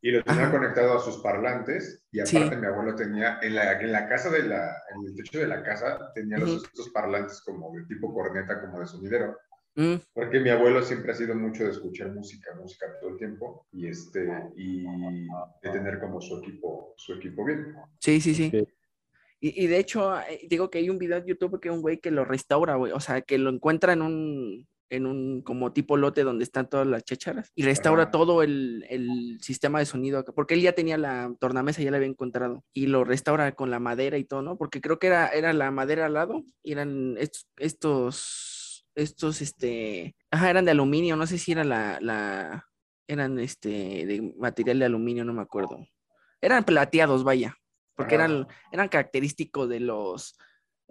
Y 0.00 0.10
lo 0.10 0.24
tenía 0.24 0.50
conectado 0.50 0.94
a 0.94 1.00
sus 1.00 1.18
parlantes 1.18 2.04
y 2.10 2.18
aparte 2.18 2.56
mi 2.56 2.66
abuelo 2.66 2.96
tenía, 2.96 3.38
en 3.40 3.54
la, 3.54 3.80
en 3.80 3.92
la 3.92 4.08
casa 4.08 4.30
de 4.30 4.42
la, 4.42 4.76
en 4.94 5.06
el 5.06 5.14
techo 5.14 5.38
de 5.38 5.46
la 5.46 5.62
casa, 5.62 6.10
tenía 6.12 6.38
los, 6.38 6.64
estos 6.64 6.90
parlantes 6.90 7.40
como 7.42 7.72
de 7.72 7.84
tipo 7.84 8.12
corneta, 8.12 8.60
como 8.60 8.80
de 8.80 8.86
sonidero. 8.86 9.36
Mm. 9.76 9.94
Porque 10.12 10.40
mi 10.40 10.50
abuelo 10.50 10.82
siempre 10.82 11.12
ha 11.12 11.14
sido 11.14 11.36
mucho 11.36 11.64
de 11.64 11.70
escuchar 11.70 12.12
música, 12.12 12.52
música 12.60 12.86
todo 13.00 13.10
el 13.10 13.16
tiempo 13.16 13.66
y 13.72 13.86
este 13.86 14.28
y 14.56 14.82
de 14.82 15.70
tener 15.70 16.00
como 16.00 16.20
su 16.20 16.38
equipo, 16.38 16.94
su 16.96 17.14
equipo 17.14 17.44
bien. 17.44 17.76
Sí, 18.00 18.20
sí, 18.20 18.34
sí. 18.34 18.50
Y, 19.40 19.64
y, 19.64 19.66
de 19.66 19.78
hecho, 19.78 20.20
eh, 20.20 20.40
digo 20.48 20.70
que 20.70 20.78
hay 20.78 20.90
un 20.90 20.98
video 20.98 21.18
en 21.18 21.26
YouTube 21.26 21.60
que 21.60 21.70
un 21.70 21.80
güey 21.80 21.98
que 21.98 22.10
lo 22.10 22.24
restaura, 22.24 22.76
güey. 22.76 22.92
O 22.92 23.00
sea, 23.00 23.22
que 23.22 23.38
lo 23.38 23.50
encuentra 23.50 23.92
en 23.92 24.02
un, 24.02 24.68
en 24.92 25.06
un 25.06 25.40
como 25.40 25.72
tipo 25.72 25.96
lote 25.96 26.22
donde 26.22 26.44
están 26.44 26.68
todas 26.68 26.86
las 26.86 27.02
chacharas 27.02 27.50
y 27.54 27.62
restaura 27.62 28.10
todo 28.10 28.42
el, 28.42 28.84
el, 28.90 29.38
sistema 29.40 29.78
de 29.78 29.86
sonido, 29.86 30.22
porque 30.34 30.52
él 30.52 30.60
ya 30.60 30.74
tenía 30.74 30.98
la 30.98 31.34
tornamesa, 31.40 31.82
ya 31.82 31.90
la 31.90 31.96
había 31.96 32.10
encontrado 32.10 32.62
y 32.74 32.86
lo 32.86 33.02
restaura 33.02 33.52
con 33.52 33.70
la 33.70 33.80
madera 33.80 34.18
y 34.18 34.24
todo, 34.24 34.42
¿no? 34.42 34.58
Porque 34.58 34.82
creo 34.82 34.98
que 34.98 35.06
era, 35.06 35.28
era 35.28 35.54
la 35.54 35.70
madera 35.70 36.06
al 36.06 36.12
lado 36.12 36.44
y 36.62 36.72
eran 36.72 37.16
estos, 37.18 37.46
estos, 37.56 38.86
estos, 38.94 39.40
este, 39.40 40.14
ajá, 40.30 40.50
eran 40.50 40.66
de 40.66 40.72
aluminio, 40.72 41.16
no 41.16 41.26
sé 41.26 41.38
si 41.38 41.52
era 41.52 41.64
la, 41.64 41.98
la, 42.02 42.68
eran 43.06 43.38
este, 43.38 43.70
de 44.06 44.34
material 44.36 44.78
de 44.78 44.84
aluminio, 44.84 45.24
no 45.24 45.32
me 45.32 45.42
acuerdo. 45.42 45.86
Eran 46.42 46.64
plateados, 46.64 47.24
vaya, 47.24 47.56
porque 47.96 48.16
eran, 48.16 48.46
eran 48.70 48.88
característicos 48.88 49.70
de 49.70 49.80
los 49.80 50.36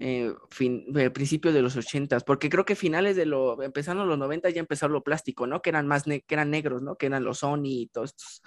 eh, 0.04 0.34
fin, 0.50 0.84
eh, 0.98 1.12
principios 1.12 1.54
de 1.54 1.62
los 1.62 1.78
ochentas, 1.78 2.24
porque 2.24 2.50
creo 2.50 2.66
que 2.66 2.76
finales 2.76 3.16
de 3.16 3.28
lo, 3.28 3.62
empezando 3.62 4.04
los 4.04 4.18
90 4.18 4.50
ya 4.50 4.60
empezó 4.60 4.88
lo 4.88 5.04
plástico, 5.04 5.46
¿no? 5.46 5.62
Que 5.62 5.70
eran 5.70 5.88
más, 5.88 6.04
que 6.06 6.24
eran 6.28 6.50
negros, 6.50 6.82
¿no? 6.82 6.96
Que 6.96 7.06
eran 7.06 7.24
los 7.24 7.40
Sony 7.40 7.66
y 7.66 7.88
todos 7.94 8.10
estos, 8.10 8.42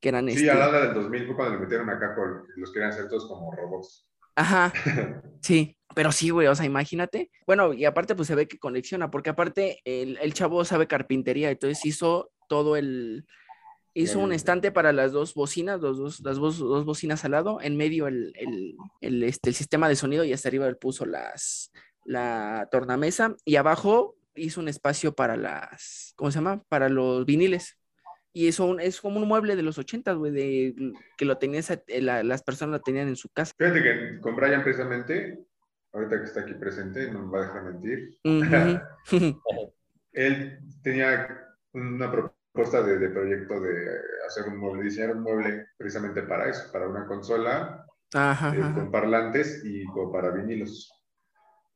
que 0.00 0.10
eran 0.10 0.28
Sí, 0.28 0.46
a 0.50 0.54
la 0.54 0.68
hora 0.68 0.86
del 0.86 0.94
2000 0.94 1.26
fue 1.28 1.36
cuando 1.36 1.54
le 1.54 1.60
metieron 1.62 1.88
acá 1.88 2.14
con 2.14 2.44
los 2.56 2.70
que 2.70 2.78
eran 2.78 3.08
todos 3.08 3.26
como 3.26 3.50
robots. 3.52 4.06
Ajá, 4.36 4.70
sí, 5.40 5.78
pero 5.94 6.12
sí, 6.12 6.28
güey, 6.28 6.46
o 6.46 6.54
sea, 6.54 6.66
imagínate. 6.66 7.30
Bueno, 7.46 7.72
y 7.72 7.86
aparte 7.86 8.14
pues 8.14 8.28
se 8.28 8.34
ve 8.34 8.46
que 8.46 8.58
conexiona, 8.58 9.10
porque 9.10 9.30
aparte 9.30 9.80
el, 9.86 10.18
el 10.20 10.34
chavo 10.34 10.62
sabe 10.66 10.86
carpintería, 10.86 11.50
entonces 11.50 11.82
hizo 11.86 12.32
todo 12.48 12.76
el, 12.76 13.24
Hizo 13.94 14.20
un 14.20 14.32
estante 14.32 14.72
para 14.72 14.92
las 14.92 15.12
dos 15.12 15.34
bocinas, 15.34 15.80
los 15.80 15.98
dos, 15.98 16.20
las 16.20 16.38
dos, 16.38 16.84
bocinas 16.84 17.24
al 17.24 17.32
lado, 17.32 17.60
en 17.60 17.76
medio 17.76 18.06
el, 18.06 18.32
el, 19.00 19.22
este, 19.22 19.50
el 19.50 19.54
sistema 19.54 19.88
de 19.88 19.96
sonido 19.96 20.24
y 20.24 20.32
hasta 20.32 20.48
arriba 20.48 20.66
él 20.66 20.76
puso 20.76 21.04
las, 21.04 21.70
la 22.04 22.68
tornamesa 22.70 23.36
y 23.44 23.56
abajo 23.56 24.16
hizo 24.34 24.60
un 24.60 24.68
espacio 24.68 25.14
para 25.14 25.36
las, 25.36 26.14
¿cómo 26.16 26.30
se 26.30 26.38
llama? 26.38 26.62
Para 26.68 26.88
los 26.88 27.26
viniles. 27.26 27.78
Y 28.32 28.48
eso 28.48 28.78
es 28.78 28.98
como 29.00 29.20
un 29.20 29.28
mueble 29.28 29.56
de 29.56 29.62
los 29.62 29.76
80, 29.76 30.14
güey, 30.14 30.32
de 30.32 30.74
que 31.18 31.26
lo 31.26 31.36
tenías, 31.36 31.70
las 31.86 32.42
personas 32.42 32.78
lo 32.78 32.80
tenían 32.80 33.08
en 33.08 33.16
su 33.16 33.28
casa. 33.28 33.52
Fíjate 33.58 33.82
que 33.82 34.20
con 34.20 34.34
Brian 34.36 34.62
precisamente 34.62 35.44
ahorita 35.92 36.18
que 36.18 36.24
está 36.24 36.40
aquí 36.40 36.54
presente, 36.54 37.10
no 37.10 37.26
me 37.26 37.32
va 37.32 37.44
a 37.44 37.46
dejar 37.46 37.64
mentir. 37.64 38.18
Ujú. 38.24 39.42
Él 40.12 40.58
tenía 40.82 41.48
una 41.72 42.10
propuesta 42.10 42.31
de, 42.54 42.98
de 42.98 43.08
proyecto 43.08 43.60
de 43.60 44.00
hacer 44.26 44.44
un 44.48 44.58
mueble, 44.58 44.82
diseñar 44.84 45.16
un 45.16 45.22
mueble 45.22 45.68
precisamente 45.78 46.22
para 46.22 46.50
eso, 46.50 46.70
para 46.70 46.86
una 46.86 47.06
consola 47.06 47.86
Ajá, 48.14 48.54
eh, 48.54 48.60
ajá. 48.60 48.74
con 48.74 48.90
parlantes 48.90 49.62
y 49.64 49.84
como 49.86 50.12
para 50.12 50.30
vinilos. 50.32 50.90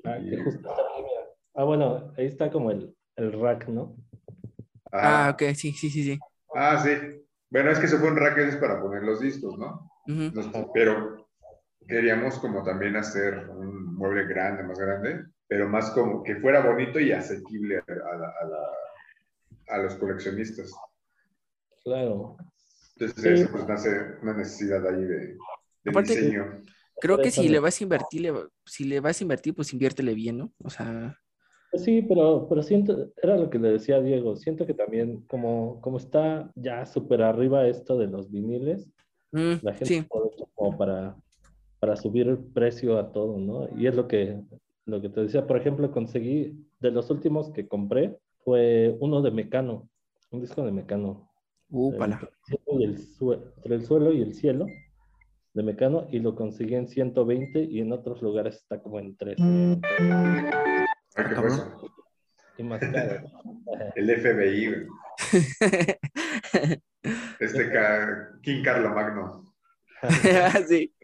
Ah, 0.04 0.18
que 0.18 0.36
Y- 0.36 0.44
justo 0.44 0.60
está 0.68 0.72
aquí, 0.72 1.02
mira. 1.02 1.20
Ah, 1.54 1.64
bueno, 1.64 2.12
ahí 2.18 2.26
está 2.26 2.50
como 2.50 2.70
el, 2.70 2.94
el 3.16 3.32
rack, 3.40 3.68
¿no? 3.68 3.96
Ah, 4.92 5.28
Ah, 5.28 5.30
ok, 5.32 5.54
sí, 5.54 5.72
sí, 5.72 5.88
sí, 5.88 6.02
sí. 6.04 6.18
ah, 6.54 6.78
sí. 6.78 6.90
Bueno, 7.48 7.70
es 7.70 7.78
que 7.78 7.88
se 7.88 7.96
fue 7.96 8.10
un 8.10 8.16
rack 8.16 8.36
es 8.38 8.56
para 8.56 8.80
poner 8.80 9.02
los 9.02 9.20
discos, 9.20 9.56
¿no? 9.58 9.90
Nos- 10.06 10.50
pero 10.74 11.26
queríamos 11.88 12.38
como 12.38 12.62
también 12.62 12.96
hacer 12.96 13.48
un 13.48 13.94
mueble 13.96 14.26
grande, 14.26 14.62
más 14.62 14.78
grande, 14.78 15.24
pero 15.48 15.68
más 15.68 15.90
como 15.92 16.22
que 16.22 16.36
fuera 16.36 16.60
bonito 16.60 17.00
y 17.00 17.12
asequible 17.12 17.78
a, 17.78 17.82
a 17.88 18.16
la- 18.18 18.34
a 18.40 18.44
la- 18.44 18.85
a 19.68 19.78
los 19.78 19.94
coleccionistas. 19.96 20.72
Claro. 21.84 22.36
Entonces, 22.98 23.22
Sí. 23.22 23.42
eso 23.42 23.52
pues 23.52 23.66
nace 23.68 23.90
una 24.22 24.34
necesidad 24.34 24.86
ahí 24.86 25.02
de, 25.04 25.18
de 25.18 25.90
Aparte- 25.90 26.14
diseño. 26.16 26.62
Creo 26.98 27.18
que 27.18 27.30
si 27.30 27.48
le 27.48 27.58
vas 27.58 27.78
a 27.80 27.84
invertir, 27.84 28.22
le- 28.22 28.32
si 28.64 28.84
le 28.84 29.00
vas 29.00 29.20
a 29.20 29.24
invertir, 29.24 29.54
pues 29.54 29.72
inviértele 29.74 30.14
bien, 30.14 30.38
¿no? 30.38 30.52
O 30.64 30.70
sea, 30.70 31.18
Pues 31.70 31.84
sí, 31.84 32.00
pero, 32.00 32.46
pero 32.48 32.62
siento, 32.62 33.10
era 33.22 33.36
lo 33.36 33.50
que 33.50 33.58
le 33.58 33.68
decía 33.72 33.96
a 33.96 34.00
Diego, 34.00 34.34
siento 34.36 34.64
que 34.66 34.72
también 34.72 35.20
como, 35.26 35.78
como 35.82 35.98
está 35.98 36.50
ya 36.54 36.86
súper 36.86 37.20
arriba 37.22 37.66
esto 37.66 37.98
de 37.98 38.06
los 38.06 38.30
viniles, 38.30 38.88
mm, 39.32 39.54
la 39.62 39.72
gente 39.74 39.84
sí, 39.84 40.06
como 40.54 40.78
para, 40.78 41.16
para 41.78 41.96
subir 41.96 42.28
el 42.28 42.38
precio 42.38 42.98
a 42.98 43.12
todo, 43.12 43.36
¿no? 43.36 43.68
Y 43.78 43.86
es 43.88 43.94
lo 43.94 44.08
que, 44.08 44.40
lo 44.86 45.02
que 45.02 45.10
te 45.10 45.20
decía, 45.20 45.46
por 45.46 45.58
ejemplo, 45.58 45.92
conseguí, 45.92 46.66
de 46.80 46.90
los 46.92 47.10
últimos 47.10 47.50
que 47.50 47.68
compré, 47.68 48.16
fue 48.56 48.96
uno 49.00 49.22
de 49.22 49.32
Mecano, 49.32 49.88
un 50.30 50.40
disco 50.40 50.64
de 50.64 50.70
Mecano. 50.70 51.28
úpala. 51.68 52.14
Entre 52.14 52.28
el 52.28 52.36
cielo 52.46 52.80
y 52.80 52.84
el 52.84 52.98
sue- 52.98 53.42
entre 53.56 53.74
el 53.74 53.84
suelo 53.84 54.12
y 54.12 54.22
el 54.22 54.34
cielo 54.34 54.66
de 55.52 55.62
Mecano, 55.64 56.06
y 56.12 56.20
lo 56.20 56.36
conseguí 56.36 56.76
en 56.76 56.86
120 56.86 57.64
y 57.64 57.80
en 57.80 57.90
otros 57.90 58.22
lugares 58.22 58.54
está 58.54 58.80
como 58.80 59.00
en 59.00 59.16
13 59.16 59.42
Ay, 59.42 59.80
¿qué 61.28 61.34
fue 61.34 61.48
eso? 61.48 61.90
y 62.56 62.62
más 62.62 62.78
caro. 62.80 63.26
El 63.96 64.10
FBI, 64.10 64.86
este 67.40 67.72
ca- 67.72 68.30
King 68.42 68.62
Carlo 68.62 68.90
Magno. 68.90 69.44
sí. 70.68 70.94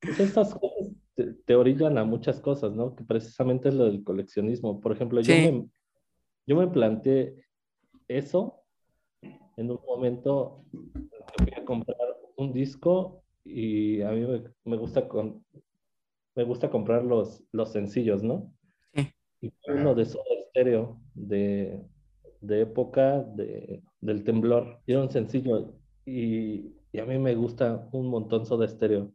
Pues 0.00 0.18
estas 0.20 0.52
cosas 0.54 0.88
te, 1.16 1.32
te 1.32 1.54
orillan 1.56 1.98
a 1.98 2.04
muchas 2.04 2.40
cosas, 2.40 2.74
¿no? 2.74 2.94
Que 2.94 3.02
precisamente 3.02 3.70
es 3.70 3.74
lo 3.74 3.86
del 3.86 4.04
coleccionismo. 4.04 4.80
Por 4.80 4.92
ejemplo, 4.92 5.20
yo, 5.22 5.34
me, 5.34 5.68
yo 6.46 6.56
me 6.56 6.68
planteé 6.68 7.42
eso 8.06 8.62
en 9.56 9.70
un 9.70 9.80
momento 9.86 10.64
que 10.70 11.44
fui 11.44 11.52
a 11.56 11.64
comprar 11.64 11.98
un 12.36 12.52
disco 12.52 13.24
y 13.42 14.02
a 14.02 14.10
mí 14.10 14.26
me, 14.26 14.44
me 14.64 14.76
gusta 14.76 15.08
con, 15.08 15.44
me 16.34 16.44
gusta 16.44 16.70
comprar 16.70 17.02
los, 17.02 17.42
los 17.50 17.72
sencillos, 17.72 18.22
¿no? 18.22 18.52
Sí. 18.94 19.10
Y 19.40 19.50
fue 19.64 19.74
uno 19.74 19.94
de 19.94 20.04
Soda 20.04 20.24
Stereo 20.50 21.00
de, 21.14 21.82
de 22.40 22.60
época 22.60 23.22
de, 23.22 23.82
del 24.00 24.22
temblor. 24.22 24.80
Y 24.86 24.92
era 24.92 25.02
un 25.02 25.10
sencillo 25.10 25.74
y, 26.04 26.74
y 26.92 26.98
a 26.98 27.06
mí 27.06 27.18
me 27.18 27.34
gusta 27.34 27.88
un 27.92 28.08
montón 28.08 28.44
Soda 28.44 28.68
Stereo. 28.68 29.12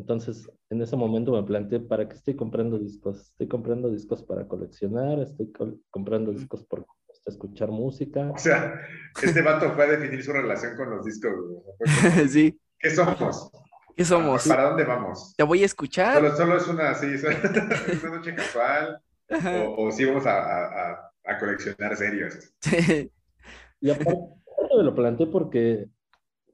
Entonces, 0.00 0.50
en 0.70 0.80
ese 0.80 0.96
momento 0.96 1.32
me 1.32 1.42
planteé, 1.42 1.78
¿para 1.80 2.08
qué 2.08 2.14
estoy 2.14 2.34
comprando 2.34 2.78
discos? 2.78 3.20
Estoy 3.20 3.48
comprando 3.48 3.90
discos 3.90 4.22
para 4.22 4.48
coleccionar, 4.48 5.18
estoy 5.20 5.52
col- 5.52 5.78
comprando 5.90 6.32
discos 6.32 6.64
por 6.64 6.86
escuchar 7.26 7.70
música. 7.70 8.30
O 8.34 8.38
sea, 8.38 8.80
este 9.22 9.42
vato 9.42 9.70
fue 9.72 9.84
a 9.84 9.88
definir 9.88 10.24
su 10.24 10.32
relación 10.32 10.74
con 10.76 10.88
los 10.90 11.04
discos. 11.04 11.32
como, 11.34 11.64
sí. 12.28 12.58
¿Qué 12.78 12.90
somos? 12.90 13.50
¿Qué 13.94 14.04
somos? 14.06 14.48
¿Para 14.48 14.70
dónde 14.70 14.84
vamos? 14.84 15.34
¿Te 15.36 15.44
voy 15.44 15.62
a 15.62 15.66
escuchar? 15.66 16.14
Solo, 16.16 16.34
solo 16.36 16.56
es 16.56 16.66
una, 16.68 16.94
sí, 16.94 17.06
es 17.14 18.02
una 18.02 18.16
noche 18.16 18.34
casual. 18.34 19.02
O, 19.30 19.86
o 19.86 19.92
sí 19.92 20.06
vamos 20.06 20.24
a, 20.26 20.32
a- 20.38 20.90
a- 20.92 21.12
a 21.26 21.38
coleccionar 21.38 21.94
serios. 21.96 22.52
Sí. 22.62 23.12
Y 23.82 23.90
aparte 23.90 24.18
me 24.76 24.82
lo 24.82 24.94
planteé 24.94 25.26
porque, 25.26 25.88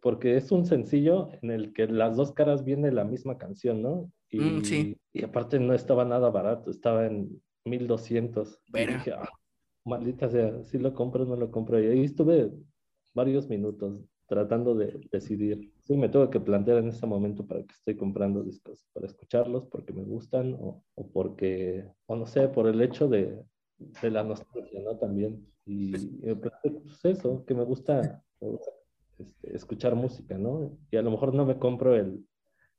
porque 0.06 0.36
es 0.36 0.52
un 0.52 0.64
sencillo 0.64 1.30
en 1.42 1.50
el 1.50 1.72
que 1.72 1.88
las 1.88 2.16
dos 2.16 2.30
caras 2.30 2.62
viene 2.62 2.92
la 2.92 3.02
misma 3.02 3.38
canción, 3.38 3.82
¿no? 3.82 4.12
Y, 4.30 4.38
Mm, 4.40 4.62
sí. 4.62 4.96
y 5.12 5.24
aparte 5.24 5.58
no 5.58 5.74
estaba 5.74 6.04
nada 6.04 6.30
barato, 6.30 6.70
estaba 6.70 7.06
en 7.08 7.42
1200. 7.64 8.60
Y 8.68 8.72
Vera. 8.72 8.92
dije, 8.98 9.10
"Ah, 9.10 9.28
maldita 9.84 10.28
sea, 10.30 10.62
si 10.62 10.78
lo 10.78 10.94
compro 10.94 11.24
o 11.24 11.26
no 11.26 11.34
lo 11.34 11.50
compro. 11.50 11.82
Y 11.82 11.86
ahí 11.88 12.04
estuve 12.04 12.52
varios 13.16 13.48
minutos 13.48 13.98
tratando 14.28 14.76
de 14.76 14.96
decidir. 15.10 15.72
Sí, 15.82 15.96
me 15.96 16.08
tuve 16.08 16.30
que 16.30 16.38
plantear 16.38 16.78
en 16.78 16.86
ese 16.90 17.04
momento 17.04 17.44
para 17.44 17.64
que 17.64 17.72
estoy 17.72 17.96
comprando 17.96 18.44
discos, 18.44 18.86
para 18.92 19.06
escucharlos 19.06 19.66
porque 19.66 19.92
me 19.92 20.04
gustan 20.04 20.54
o, 20.60 20.84
o 20.94 21.08
porque, 21.08 21.84
o 22.06 22.14
no 22.14 22.26
sé, 22.26 22.46
por 22.46 22.68
el 22.68 22.80
hecho 22.80 23.08
de, 23.08 23.42
de 24.02 24.10
la 24.12 24.22
nostalgia, 24.22 24.80
¿no? 24.84 24.96
También. 24.98 25.44
Y, 25.64 25.96
y 25.96 26.26
me 26.26 26.36
planteé, 26.36 26.70
pues 26.70 27.04
eso, 27.04 27.44
que 27.44 27.54
me 27.54 27.64
gusta, 27.64 28.22
me 28.40 28.50
gusta, 28.50 28.70
este, 29.18 29.54
escuchar 29.56 29.94
música, 29.94 30.36
¿no? 30.38 30.78
Y 30.90 30.96
a 30.96 31.02
lo 31.02 31.10
mejor 31.10 31.34
no 31.34 31.44
me 31.46 31.58
compro 31.58 31.94
el, 31.94 32.26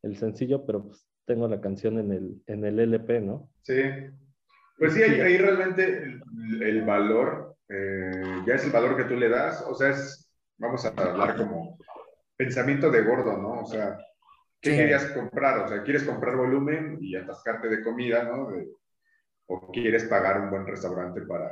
el 0.04 0.18
sencillo, 0.18 0.66
pero 0.66 0.86
pues 0.86 1.08
tengo 1.26 1.48
la 1.48 1.60
canción 1.62 2.00
en 2.00 2.12
el, 2.12 2.42
en 2.48 2.66
el 2.66 2.80
LP, 2.80 3.22
¿no? 3.22 3.50
Sí. 3.64 3.82
Pues 4.78 4.94
sí, 4.94 5.02
ahí, 5.02 5.20
ahí 5.20 5.38
realmente 5.38 6.04
el, 6.04 6.62
el 6.62 6.82
valor, 6.84 7.56
eh, 7.68 8.12
ya 8.46 8.56
es 8.56 8.64
el 8.66 8.72
valor 8.72 8.96
que 8.96 9.06
tú 9.06 9.16
le 9.16 9.28
das, 9.28 9.66
o 9.68 9.74
sea, 9.74 9.90
es, 9.90 10.32
vamos 10.58 10.86
a 10.86 10.90
hablar 10.90 11.36
como 11.36 11.78
pensamiento 12.36 12.92
de 12.92 13.02
gordo, 13.02 13.36
¿no? 13.38 13.62
O 13.62 13.66
sea, 13.66 13.98
¿qué 14.62 14.70
Sí. 14.72 14.76
querías 14.78 15.06
comprar? 15.08 15.66
O 15.66 15.68
sea, 15.68 15.82
¿quieres 15.84 16.04
comprar 16.04 16.36
volumen 16.38 17.00
y 17.02 17.16
atascarte 17.16 17.68
de 17.68 17.84
comida, 17.84 18.24
¿no? 18.24 18.52
De- 18.52 18.70
o 19.50 19.72
quieres 19.72 20.04
pagar 20.06 20.42
un 20.42 20.50
buen 20.52 20.68
restaurante 20.68 21.22
para, 21.22 21.50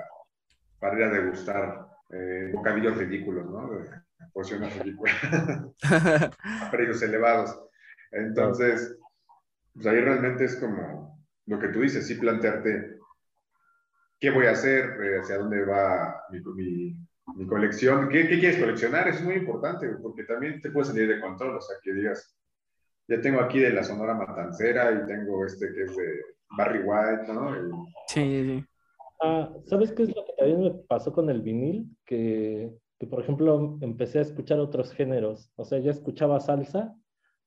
para 0.79 0.97
ir 0.97 1.03
a 1.05 1.09
degustar 1.11 1.87
eh, 2.11 2.51
bocadillos 2.53 2.97
ridículos, 2.97 3.49
¿no? 3.49 3.71
De 3.71 3.89
porciones 4.33 4.77
ridículas. 4.79 5.15
a 5.83 6.71
precios 6.71 7.01
elevados. 7.01 7.59
Entonces, 8.11 8.97
pues 9.73 9.85
ahí 9.87 9.99
realmente 9.99 10.45
es 10.45 10.55
como 10.57 11.23
lo 11.47 11.59
que 11.59 11.67
tú 11.69 11.81
dices, 11.81 12.07
sí 12.07 12.15
plantearte 12.15 12.97
qué 14.19 14.31
voy 14.31 14.45
a 14.47 14.51
hacer, 14.51 14.85
eh, 15.03 15.19
hacia 15.19 15.37
dónde 15.37 15.63
va 15.65 16.21
mi, 16.31 16.39
mi- 16.55 16.95
mi 17.35 17.47
colección, 17.47 18.07
¿Qué, 18.09 18.27
qué 18.27 18.39
quieres 18.39 18.59
coleccionar, 18.59 19.07
es 19.07 19.21
muy 19.23 19.35
importante, 19.35 19.87
porque 20.01 20.23
también 20.23 20.61
te 20.61 20.69
puede 20.71 20.85
salir 20.87 21.07
de 21.07 21.19
control, 21.19 21.57
o 21.57 21.61
sea, 21.61 21.75
que 21.83 21.91
digas, 21.93 22.35
ya 23.07 23.19
tengo 23.19 23.41
aquí 23.41 23.59
de 23.59 23.71
la 23.71 23.83
Sonora 23.83 24.13
Matancera 24.13 24.91
y 24.91 25.05
tengo 25.07 25.45
este 25.45 25.71
que 25.73 25.83
es 25.83 25.95
de 25.95 26.21
Barry 26.57 26.79
White, 26.83 27.33
¿no? 27.33 27.85
Sí, 28.07 28.21
sí, 28.21 28.45
sí. 28.59 28.65
Ah, 29.21 29.49
¿sabes 29.65 29.91
qué 29.91 30.03
es 30.03 30.09
lo 30.15 30.25
que 30.25 30.33
también 30.37 30.61
me 30.61 30.71
pasó 30.87 31.11
con 31.11 31.29
el 31.29 31.41
vinil? 31.41 31.95
Que, 32.05 32.71
que, 32.99 33.07
por 33.07 33.21
ejemplo, 33.21 33.77
empecé 33.81 34.19
a 34.19 34.23
escuchar 34.23 34.59
otros 34.59 34.91
géneros. 34.93 35.51
O 35.55 35.65
sea, 35.65 35.79
ya 35.79 35.91
escuchaba 35.91 36.39
salsa, 36.39 36.95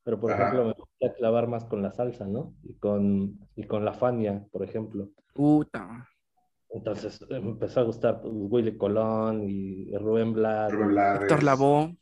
pero 0.04 0.20
por 0.20 0.32
Ajá. 0.32 0.42
ejemplo 0.48 0.64
me 0.66 0.70
empecé 0.72 1.06
a 1.06 1.14
clavar 1.14 1.48
más 1.48 1.64
con 1.64 1.82
la 1.82 1.92
salsa, 1.92 2.26
¿no? 2.26 2.54
Y 2.62 2.74
con, 2.74 3.38
y 3.56 3.64
con 3.64 3.84
la 3.84 3.92
Fania, 3.94 4.46
por 4.52 4.62
ejemplo. 4.62 5.08
Puta. 5.34 6.06
Entonces 6.70 7.18
me 7.30 7.36
empezó 7.38 7.80
a 7.80 7.84
gustar 7.84 8.20
pues, 8.20 8.32
Willy 8.36 8.76
Colón 8.76 9.42
y 9.48 9.90
Rubén 9.96 10.34
Blades 10.34 10.74
Rubén 10.74 10.88
Blades, 10.88 11.22
Héctor 11.22 11.42
Lavoe. 11.42 11.96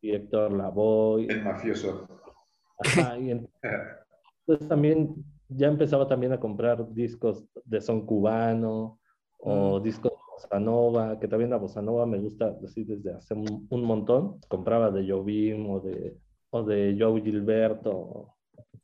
y 0.00 0.12
Héctor 0.14 0.52
Lavoe. 0.52 1.26
El 1.26 1.44
mafioso. 1.44 2.06
Ajá, 2.78 3.18
y 3.18 3.30
entonces 3.32 3.58
también 4.68 5.14
ya 5.48 5.66
empezaba 5.68 6.06
también 6.06 6.32
a 6.32 6.40
comprar 6.40 6.90
discos 6.94 7.44
de 7.64 7.80
son 7.82 8.06
cubano 8.06 8.98
o 9.40 9.78
Mm. 9.78 9.82
discos 9.82 10.12
bossa 10.38 10.60
nova, 10.60 11.18
que 11.18 11.28
también 11.28 11.50
la 11.50 11.56
bossa 11.56 11.82
nova 11.82 12.06
me 12.06 12.18
gusta 12.18 12.56
así 12.64 12.84
desde 12.84 13.12
hace 13.12 13.34
un, 13.34 13.66
un 13.68 13.82
montón. 13.82 14.40
Compraba 14.48 14.90
de 14.90 15.10
Jobim 15.10 15.68
o 15.68 15.80
de, 15.80 16.16
o 16.50 16.62
de 16.62 16.96
Joe 16.98 17.20
Gilberto. 17.20 18.34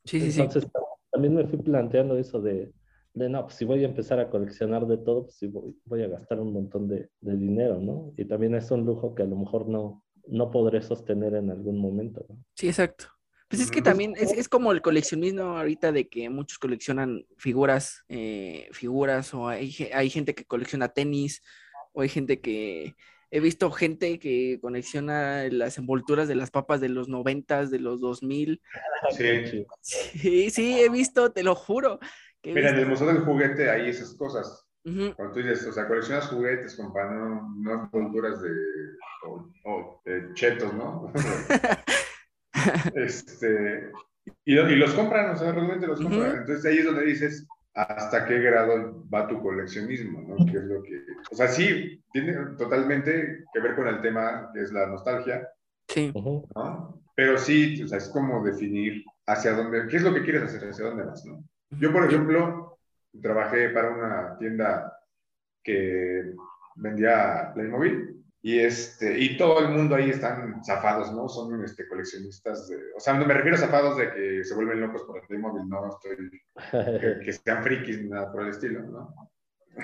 Sí, 0.03 0.19
sí, 0.19 0.31
sí. 0.31 0.41
Entonces 0.41 0.69
también 1.11 1.35
me 1.35 1.45
fui 1.45 1.57
planteando 1.59 2.17
eso 2.17 2.41
de, 2.41 2.73
de 3.13 3.29
no, 3.29 3.43
pues 3.43 3.55
si 3.55 3.65
voy 3.65 3.83
a 3.83 3.87
empezar 3.87 4.19
a 4.19 4.29
coleccionar 4.29 4.85
de 4.85 4.97
todo, 4.97 5.23
pues 5.23 5.35
sí 5.35 5.47
voy, 5.47 5.75
voy 5.85 6.03
a 6.03 6.07
gastar 6.07 6.39
un 6.39 6.51
montón 6.51 6.87
de, 6.87 7.09
de 7.21 7.37
dinero, 7.37 7.79
¿no? 7.79 8.13
Y 8.17 8.25
también 8.25 8.55
es 8.55 8.69
un 8.71 8.85
lujo 8.85 9.15
que 9.15 9.23
a 9.23 9.25
lo 9.25 9.37
mejor 9.37 9.67
no, 9.67 10.03
no 10.27 10.51
podré 10.51 10.81
sostener 10.81 11.35
en 11.35 11.51
algún 11.51 11.77
momento, 11.77 12.25
¿no? 12.27 12.37
Sí, 12.55 12.67
exacto. 12.67 13.14
Pues 13.47 13.61
es 13.61 13.69
que 13.69 13.81
también 13.81 14.13
es, 14.17 14.31
es 14.31 14.49
como 14.49 14.71
el 14.71 14.81
coleccionismo 14.81 15.57
ahorita 15.57 15.91
de 15.91 16.09
que 16.09 16.29
muchos 16.29 16.57
coleccionan 16.57 17.25
figuras, 17.37 18.03
eh, 18.09 18.69
figuras, 18.71 19.33
o 19.33 19.47
hay, 19.47 19.75
hay 19.93 20.09
gente 20.09 20.33
que 20.33 20.45
colecciona 20.45 20.89
tenis, 20.89 21.43
o 21.93 22.01
hay 22.01 22.09
gente 22.09 22.41
que, 22.41 22.95
he 23.35 23.39
visto 23.41 23.69
gente 23.69 24.17
que 24.17 24.59
conexiona 24.61 25.43
las 25.51 25.77
envolturas 25.77 26.29
de 26.29 26.35
las 26.35 26.51
papas 26.51 26.79
de 26.79 26.87
los 26.87 27.09
noventas, 27.09 27.69
de 27.69 27.79
los 27.79 27.99
2000. 27.99 28.61
Sí. 29.11 29.65
Sí, 29.81 30.49
sí, 30.49 30.79
he 30.79 30.89
visto, 30.89 31.31
te 31.31 31.43
lo 31.43 31.53
juro. 31.53 31.99
Mira, 32.43 32.71
en 32.71 32.77
el. 32.77 32.87
Museo 32.87 33.07
del 33.07 33.19
Juguete 33.19 33.69
hay 33.69 33.89
esas 33.89 34.15
cosas. 34.15 34.65
Cuando 34.83 35.31
tú 35.33 35.39
dices, 35.39 35.65
o 35.67 35.73
sea, 35.73 35.87
coleccionas 35.87 36.27
juguetes, 36.27 36.75
compa, 36.75 37.05
no, 37.05 37.55
no 37.57 37.89
envolturas 37.91 38.41
de 38.41 38.49
chetos, 40.33 40.73
¿no? 40.73 41.11
este, 42.95 43.91
y, 44.45 44.57
y 44.59 44.75
los 44.75 44.93
compran, 44.93 45.31
o 45.31 45.37
sea, 45.37 45.51
realmente 45.51 45.87
los 45.87 46.01
compran. 46.01 46.37
Entonces 46.37 46.65
ahí 46.65 46.79
es 46.79 46.85
donde 46.85 47.05
dices, 47.05 47.47
¿hasta 47.73 48.25
qué 48.25 48.39
grado 48.39 49.05
va 49.13 49.27
tu 49.27 49.41
coleccionismo, 49.41 50.21
no? 50.21 50.45
¿Qué 50.45 50.57
es 50.57 50.63
lo 50.63 50.81
que... 50.81 51.01
O 51.31 51.35
sea, 51.35 51.47
sí, 51.47 52.03
tiene 52.11 52.33
totalmente 52.57 53.45
que 53.53 53.59
ver 53.59 53.75
con 53.75 53.87
el 53.87 54.01
tema 54.01 54.49
que 54.53 54.61
es 54.61 54.71
la 54.71 54.87
nostalgia, 54.87 55.47
Sí. 55.87 56.11
¿no? 56.15 57.01
Pero 57.15 57.37
sí, 57.37 57.81
o 57.83 57.87
sea, 57.87 57.99
es 57.99 58.09
como 58.09 58.43
definir 58.43 59.03
hacia 59.27 59.53
dónde, 59.53 59.87
qué 59.87 59.97
es 59.97 60.03
lo 60.03 60.13
que 60.13 60.23
quieres 60.23 60.43
hacer, 60.43 60.69
hacia 60.69 60.85
dónde 60.85 61.03
vas, 61.03 61.23
¿no? 61.25 61.43
Yo, 61.69 61.93
por 61.93 62.05
ejemplo, 62.05 62.79
trabajé 63.21 63.69
para 63.69 63.91
una 63.91 64.37
tienda 64.37 64.91
que 65.63 66.33
vendía 66.75 67.51
Playmobil 67.53 68.14
y, 68.45 68.59
este, 68.59 69.17
y 69.17 69.37
todo 69.37 69.57
el 69.57 69.69
mundo 69.69 69.95
ahí 69.95 70.11
están 70.11 70.63
zafados, 70.63 71.11
¿no? 71.11 71.27
Son 71.27 71.63
este, 71.63 71.87
coleccionistas 71.87 72.67
de... 72.67 72.77
O 72.95 72.99
sea, 72.99 73.15
no 73.15 73.25
me 73.25 73.33
refiero 73.33 73.57
a 73.57 73.59
zafados 73.59 73.97
de 73.97 74.13
que 74.13 74.43
se 74.43 74.53
vuelven 74.53 74.81
locos 74.81 75.01
por 75.01 75.17
el 75.17 75.25
Playmobil, 75.25 75.67
no 75.67 75.89
estoy... 75.89 76.29
Que, 76.99 77.25
que 77.25 77.33
sean 77.33 77.63
frikis 77.63 78.03
ni 78.03 78.09
nada 78.09 78.31
por 78.31 78.43
el 78.43 78.49
estilo, 78.49 78.81
¿no? 78.81 79.15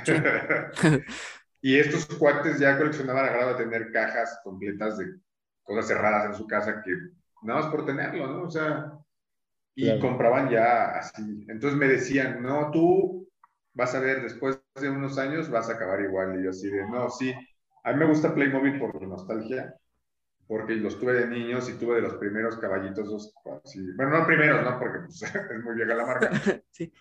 Sí. 0.03 0.13
y 1.63 1.75
estos 1.79 2.05
cuates 2.05 2.59
ya 2.59 2.77
coleccionaban 2.77 3.25
a 3.25 3.31
grado 3.31 3.57
de 3.57 3.63
tener 3.63 3.91
cajas 3.91 4.39
completas 4.43 4.99
de 4.99 5.07
cosas 5.63 5.87
cerradas 5.87 6.25
en 6.27 6.35
su 6.35 6.45
casa 6.45 6.83
que 6.85 6.91
nada 7.41 7.61
más 7.61 7.71
por 7.71 7.83
tenerlo, 7.83 8.27
¿no? 8.27 8.43
O 8.43 8.51
sea, 8.51 8.93
y 9.75 9.85
Claro. 9.85 10.01
compraban 10.01 10.49
ya 10.51 10.91
así. 10.97 11.45
Entonces 11.49 11.79
me 11.79 11.87
decían, 11.87 12.43
no, 12.43 12.69
tú 12.71 13.27
vas 13.73 13.95
a 13.95 13.99
ver, 13.99 14.21
después 14.21 14.59
de 14.79 14.89
unos 14.89 15.17
años 15.17 15.49
vas 15.49 15.69
a 15.69 15.73
acabar 15.73 16.01
igual. 16.01 16.39
Y 16.39 16.43
yo 16.43 16.51
así 16.51 16.69
de, 16.69 16.87
no, 16.89 17.09
sí, 17.09 17.33
a 17.83 17.93
mí 17.93 17.99
me 17.99 18.05
gusta 18.05 18.33
Playmobil 18.33 18.79
por 18.79 19.01
nostalgia, 19.01 19.75
porque 20.47 20.75
los 20.75 20.99
tuve 20.99 21.13
de 21.13 21.27
niños 21.27 21.69
y 21.69 21.73
tuve 21.73 21.95
de 21.95 22.01
los 22.01 22.15
primeros 22.15 22.57
caballitos, 22.57 23.33
así, 23.63 23.79
bueno, 23.95 24.19
no 24.19 24.25
primeros, 24.25 24.63
¿no? 24.63 24.79
Porque 24.79 24.99
pues, 24.99 25.21
es 25.23 25.63
muy 25.63 25.75
vieja 25.75 25.95
la 25.95 26.05
marca, 26.05 26.31
sí. 26.71 26.91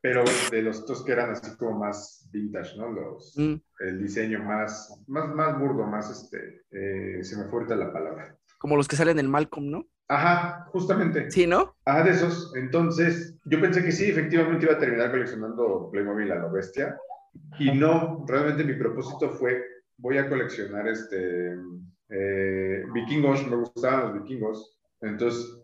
pero 0.00 0.24
de 0.50 0.62
los 0.62 0.80
estos 0.80 1.04
que 1.04 1.12
eran 1.12 1.30
así 1.30 1.56
como 1.56 1.78
más 1.78 2.28
vintage, 2.32 2.76
¿no? 2.76 2.90
Los, 2.90 3.34
Mm, 3.36 3.54
el 3.80 4.02
diseño 4.02 4.42
más, 4.42 5.02
más, 5.06 5.28
más 5.34 5.58
burdo, 5.58 5.84
más 5.84 6.10
este, 6.10 6.62
eh, 6.70 7.24
se 7.24 7.36
me 7.36 7.44
fue 7.44 7.60
ahorita 7.60 7.76
la 7.76 7.92
palabra. 7.92 8.36
Como 8.58 8.76
los 8.76 8.88
que 8.88 8.96
salen 8.96 9.18
en 9.18 9.30
Malcolm, 9.30 9.70
¿no? 9.70 9.86
Ajá, 10.08 10.66
justamente. 10.70 11.30
Sí, 11.30 11.46
¿no? 11.46 11.76
Ah, 11.86 12.02
de 12.02 12.10
esos. 12.10 12.54
Entonces, 12.56 13.38
yo 13.44 13.60
pensé 13.60 13.82
que 13.82 13.92
sí, 13.92 14.10
efectivamente 14.10 14.66
iba 14.66 14.74
a 14.74 14.78
terminar 14.78 15.10
coleccionando 15.10 15.88
Playmobil 15.90 16.30
a 16.32 16.36
lo 16.36 16.52
bestia. 16.52 16.98
Y 17.58 17.72
no, 17.72 18.24
realmente 18.28 18.64
mi 18.64 18.74
propósito 18.74 19.30
fue, 19.30 19.64
voy 19.98 20.18
a 20.18 20.28
coleccionar 20.28 20.88
este, 20.88 21.56
eh, 22.10 22.84
vikingos, 22.92 23.46
me 23.48 23.56
gustaban 23.56 24.14
los 24.14 24.22
vikingos. 24.22 24.76
Entonces, 25.00 25.58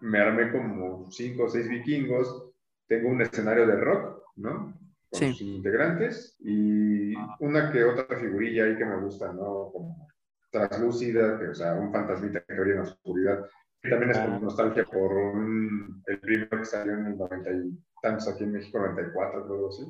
me 0.00 0.18
armé 0.18 0.50
como 0.52 1.10
cinco 1.10 1.44
o 1.44 1.48
seis 1.48 1.68
vikingos. 1.68 2.50
Tengo 2.86 3.08
un 3.10 3.22
escenario 3.22 3.66
de 3.66 3.76
rock, 3.76 4.22
¿no? 4.36 4.74
Con 5.10 5.20
Sí. 5.20 5.30
sus 5.32 5.40
integrantes 5.42 6.36
y 6.40 7.14
una 7.40 7.70
que 7.72 7.84
otra 7.84 8.18
figurilla 8.18 8.64
ahí 8.64 8.76
que 8.76 8.84
me 8.84 9.00
gusta, 9.00 9.32
¿no? 9.32 9.70
Como 9.72 10.08
translúcida, 10.50 11.38
que, 11.38 11.48
o 11.48 11.54
sea, 11.54 11.74
un 11.74 11.92
fantasmita 11.92 12.40
que 12.46 12.54
brilla 12.60 12.76
en 12.76 12.82
la 12.82 12.88
oscuridad. 12.90 13.46
También 13.82 14.10
es 14.10 14.18
Ah. 14.18 14.26
por 14.26 14.42
nostalgia 14.42 14.84
por 14.84 15.12
un- 15.12 16.02
el 16.06 16.18
primero 16.20 16.58
que 16.58 16.64
salió 16.64 16.94
en 16.94 17.06
el 17.06 17.16
90 17.18 17.50
y 17.52 17.78
tantos 18.02 18.26
aquí 18.28 18.44
en 18.44 18.52
México, 18.52 18.78
94, 18.78 19.46
creo 19.46 19.68
así. 19.68 19.84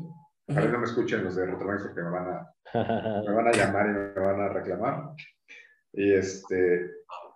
Ojalá 0.48 0.68
no 0.68 0.78
me 0.78 0.84
escuchen 0.84 1.24
los 1.24 1.34
de 1.36 1.46
Retromax 1.46 1.82
porque 1.82 2.02
me 2.02 2.10
van, 2.10 2.28
a, 2.28 2.54
me 2.74 3.32
van 3.34 3.48
a 3.48 3.52
llamar 3.52 3.86
y 3.86 3.90
me 3.90 4.26
van 4.26 4.40
a 4.40 4.48
reclamar. 4.48 5.10
Y 5.92 6.12
este, 6.12 6.90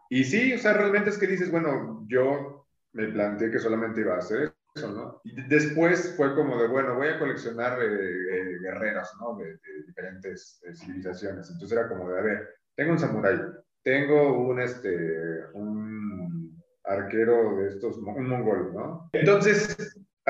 y 0.09 0.25
sí, 0.25 0.53
o 0.53 0.59
sea, 0.59 0.75
realmente 0.75 1.11
es 1.11 1.19
que 1.19 1.27
dices, 1.27 1.51
bueno, 1.51 2.05
yo 2.09 2.67
me 2.93 3.09
planteé 3.09 3.51
que 3.51 3.59
solamente 3.59 4.01
iba 4.01 4.15
a 4.15 4.19
hacer 4.19 4.55
eso, 4.75 4.93
¿no? 4.93 5.21
Y 5.25 5.43
después 5.49 6.15
fue 6.17 6.35
como 6.35 6.61
de, 6.61 6.69
bueno, 6.69 6.95
voy 6.95 7.09
a 7.09 7.19
coleccionar 7.19 7.83
eh, 7.83 7.87
eh, 7.87 8.59
guerreros, 8.61 9.09
¿no? 9.21 9.37
De, 9.37 9.47
de 9.47 9.83
diferentes 9.87 10.63
eh, 10.65 10.75
civilizaciones. 10.75 11.51
Entonces 11.51 11.77
era 11.77 11.89
como 11.89 12.09
de, 12.11 12.19
a 12.19 12.23
ver, 12.23 12.49
tengo 12.77 12.93
un 12.93 12.99
samurái, 12.99 13.41
tengo 13.83 14.39
un, 14.39 14.61
este, 14.61 15.47
un 15.55 16.61
arquero 16.85 17.57
de 17.57 17.69
estos, 17.69 17.97
un 17.99 18.29
mongol, 18.29 18.75
¿no? 18.75 19.11
Entonces, 19.13 19.77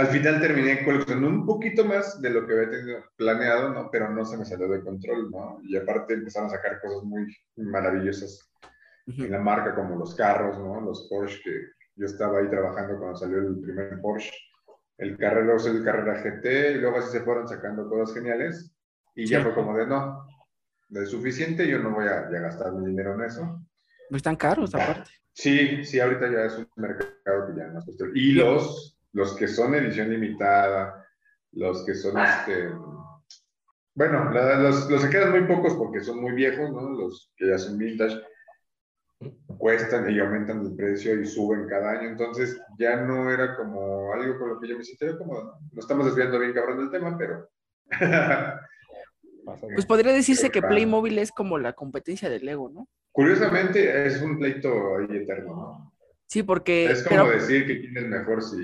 al 0.01 0.06
final 0.06 0.40
terminé 0.40 0.82
coleccionando 0.85 1.28
un 1.28 1.47
poquito 1.47 1.85
más 1.85 2.20
de 2.22 2.31
lo 2.31 2.47
que 2.47 2.55
había 2.55 2.70
tenido 2.70 3.05
planeado, 3.16 3.68
¿no? 3.74 3.90
Pero 3.90 4.09
no 4.10 4.24
se 4.24 4.39
me 4.39 4.44
salió 4.44 4.66
de 4.68 4.81
control, 4.82 5.31
¿no? 5.31 5.59
Y 5.62 5.77
aparte 5.77 6.14
empezaron 6.14 6.48
a 6.48 6.52
sacar 6.52 6.81
cosas 6.81 7.02
muy 7.05 7.27
maravillosas 7.56 8.51
Ujú. 9.06 9.24
en 9.24 9.31
la 9.32 9.39
marca, 9.39 9.74
como 9.74 9.97
los 9.97 10.14
carros, 10.14 10.59
¿no? 10.59 10.81
Los 10.81 11.06
Porsche, 11.10 11.40
que 11.44 11.60
yo 11.97 12.06
estaba 12.06 12.39
ahí 12.39 12.48
trabajando 12.48 12.98
cuando 12.98 13.16
salió 13.18 13.39
el 13.39 13.60
primer 13.60 14.01
Porsche. 14.01 14.32
El 14.97 15.16
Carrera, 15.16 15.55
el 15.64 15.85
Carrera 15.85 16.22
GT, 16.22 16.72
y 16.72 16.78
luego 16.78 16.98
así 16.98 17.10
se 17.12 17.20
fueron 17.20 17.48
sacando 17.48 17.89
cosas 17.89 18.14
geniales. 18.14 18.74
Y 19.14 19.27
ya 19.27 19.39
Sí. 19.39 19.44
fue 19.44 19.55
como 19.55 19.77
de, 19.77 19.86
no, 19.86 20.27
de 20.89 21.06
suficiente, 21.06 21.66
yo 21.68 21.78
no 21.78 21.90
voy 21.90 22.06
a, 22.06 22.31
ya 22.31 22.40
gastar 22.40 22.72
mi 22.72 22.86
dinero 22.86 23.14
en 23.14 23.22
eso. 23.22 23.60
Pues 24.09 24.20
están 24.20 24.36
caros, 24.36 24.74
aparte. 24.74 25.10
Sí, 25.32 25.85
sí, 25.85 26.01
ahorita 26.01 26.31
ya 26.31 26.44
es 26.44 26.59
un 26.59 26.68
mercado 26.77 27.47
que 27.47 27.59
ya 27.59 27.66
no 27.68 27.78
es. 27.78 27.86
Y 28.14 28.32
los, 28.32 28.99
los 29.12 29.35
que 29.37 29.49
son 29.49 29.74
edición 29.74 30.11
limitada, 30.11 31.07
los 31.53 31.85
que 31.85 31.95
son 31.95 32.19
este. 32.19 32.70
Bueno, 33.95 34.31
la- 34.31 34.57
los, 34.61 34.89
los 34.91 35.05
que 35.05 35.11
quedan 35.11 35.31
muy 35.32 35.43
pocos 35.45 35.74
porque 35.74 36.01
son 36.01 36.20
muy 36.20 36.32
viejos, 36.32 36.70
¿no? 36.73 36.91
Los 36.91 37.32
que 37.37 37.49
ya 37.49 37.59
son 37.59 37.77
vintage 37.78 38.20
cuestan 39.59 40.09
y 40.11 40.19
aumentan 40.19 40.65
el 40.65 40.74
precio 40.74 41.20
y 41.20 41.27
suben 41.27 41.66
cada 41.69 41.91
año. 41.93 42.09
Entonces 42.09 42.59
ya 42.78 42.97
no 42.97 43.31
era 43.31 43.57
como 43.57 44.12
algo 44.15 44.39
con 44.39 44.49
lo 44.51 44.61
que 44.61 44.69
yo 44.69 44.78
me 44.78 44.85
sentía 44.85 45.19
cómodo. 45.19 45.45
¿no? 45.45 45.69
Nos 45.73 45.85
estamos 45.85 46.07
desviando 46.07 46.39
bien 46.39 46.55
cabrón 46.55 46.78
del 46.78 46.91
tema, 46.91 47.16
pero. 47.19 47.49
Pues 49.74 49.85
podría 49.87 50.12
decirse 50.12 50.51
que 50.51 50.62
Playmobil 50.62 51.19
es 51.19 51.32
como 51.32 51.59
la 51.59 51.73
competencia 51.73 52.28
del 52.31 52.45
Lego, 52.45 52.69
¿no? 52.69 52.87
Curiosamente 53.11 54.07
es 54.07 54.20
un 54.23 54.39
pleito 54.39 54.97
ahí 54.99 55.16
eterno, 55.16 55.57
¿no? 55.57 55.93
Sí, 56.31 56.44
porque... 56.44 56.85
Es 56.86 57.02
como 57.02 57.24
pero- 57.24 57.32
decir 57.40 57.66
que 57.66 57.81
quién 57.81 57.97
es 57.97 58.05
mejor 58.07 58.40
si 58.43 58.57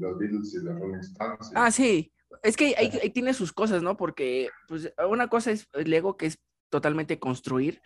los 0.00 0.18
Beatles 0.18 0.52
y 0.54 0.64
los 0.64 0.76
Rolling 0.78 0.98
Stones. 0.98 1.48
y- 1.50 1.54
Ah, 1.54 1.70
sí. 1.70 2.12
Es 2.42 2.56
que 2.56 2.74
ahí, 2.76 2.90
ahí 3.00 3.10
tiene 3.10 3.32
sus 3.32 3.52
cosas, 3.52 3.80
¿no? 3.82 3.96
Porque 3.96 4.48
pues, 4.66 4.92
una 5.08 5.28
cosa 5.28 5.52
es 5.52 5.68
Lego, 5.72 6.16
que 6.16 6.26
es 6.26 6.38
totalmente 6.70 7.20
construir, 7.20 7.80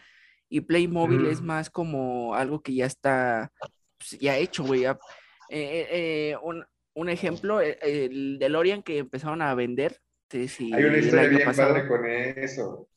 y 0.49 0.61
Playmobil 0.63 1.27
es 1.27 1.43
más 1.43 1.69
como 1.69 2.35
algo 2.35 2.63
que 2.63 2.73
ya 2.75 2.87
está 2.87 3.53
pues, 3.99 4.19
ya 4.21 4.39
hecho, 4.39 4.65
güey. 4.65 4.83
ya. 4.83 4.99
Eh, 5.51 5.87
eh, 5.91 6.37
un, 6.43 6.65
un 6.95 7.09
ejemplo, 7.11 7.61
eh, 7.61 7.79
el 7.83 8.39
DeLorean 8.39 8.83
que 8.83 8.99
empezaron 8.99 9.43
a 9.43 9.55
vender. 9.55 10.01
sí, 10.31 10.49
sí, 10.49 10.73
Hay 10.73 10.85
una 10.85 10.97
historia 10.99 11.29
bien 11.29 11.45
pasado, 11.45 11.75
padre 11.75 11.89
con 11.89 12.07
eso. 12.07 12.89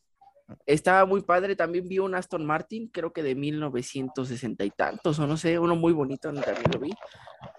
Estaba 0.65 1.05
muy 1.05 1.21
padre. 1.21 1.55
También 1.55 1.87
vi 1.87 1.99
un 1.99 2.15
Aston 2.15 2.45
Martin, 2.45 2.87
creo 2.87 3.11
que 3.13 3.23
de 3.23 3.35
1960 3.35 4.63
y 4.65 4.71
tantos, 4.71 5.19
o 5.19 5.27
no 5.27 5.37
sé, 5.37 5.59
uno 5.59 5.75
muy 5.75 5.93
bonito, 5.93 6.31
también 6.33 6.71
lo 6.73 6.79
vi. 6.79 6.91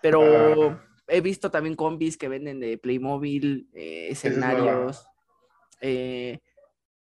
Pero 0.02 0.70
Ah. 0.70 0.84
he 1.08 1.20
visto 1.20 1.50
también 1.50 1.76
combis 1.76 2.16
que 2.16 2.28
venden 2.28 2.60
de 2.60 2.78
Playmobil, 2.78 3.68
eh, 3.74 4.08
escenarios. 4.10 5.06
eh, 5.80 6.40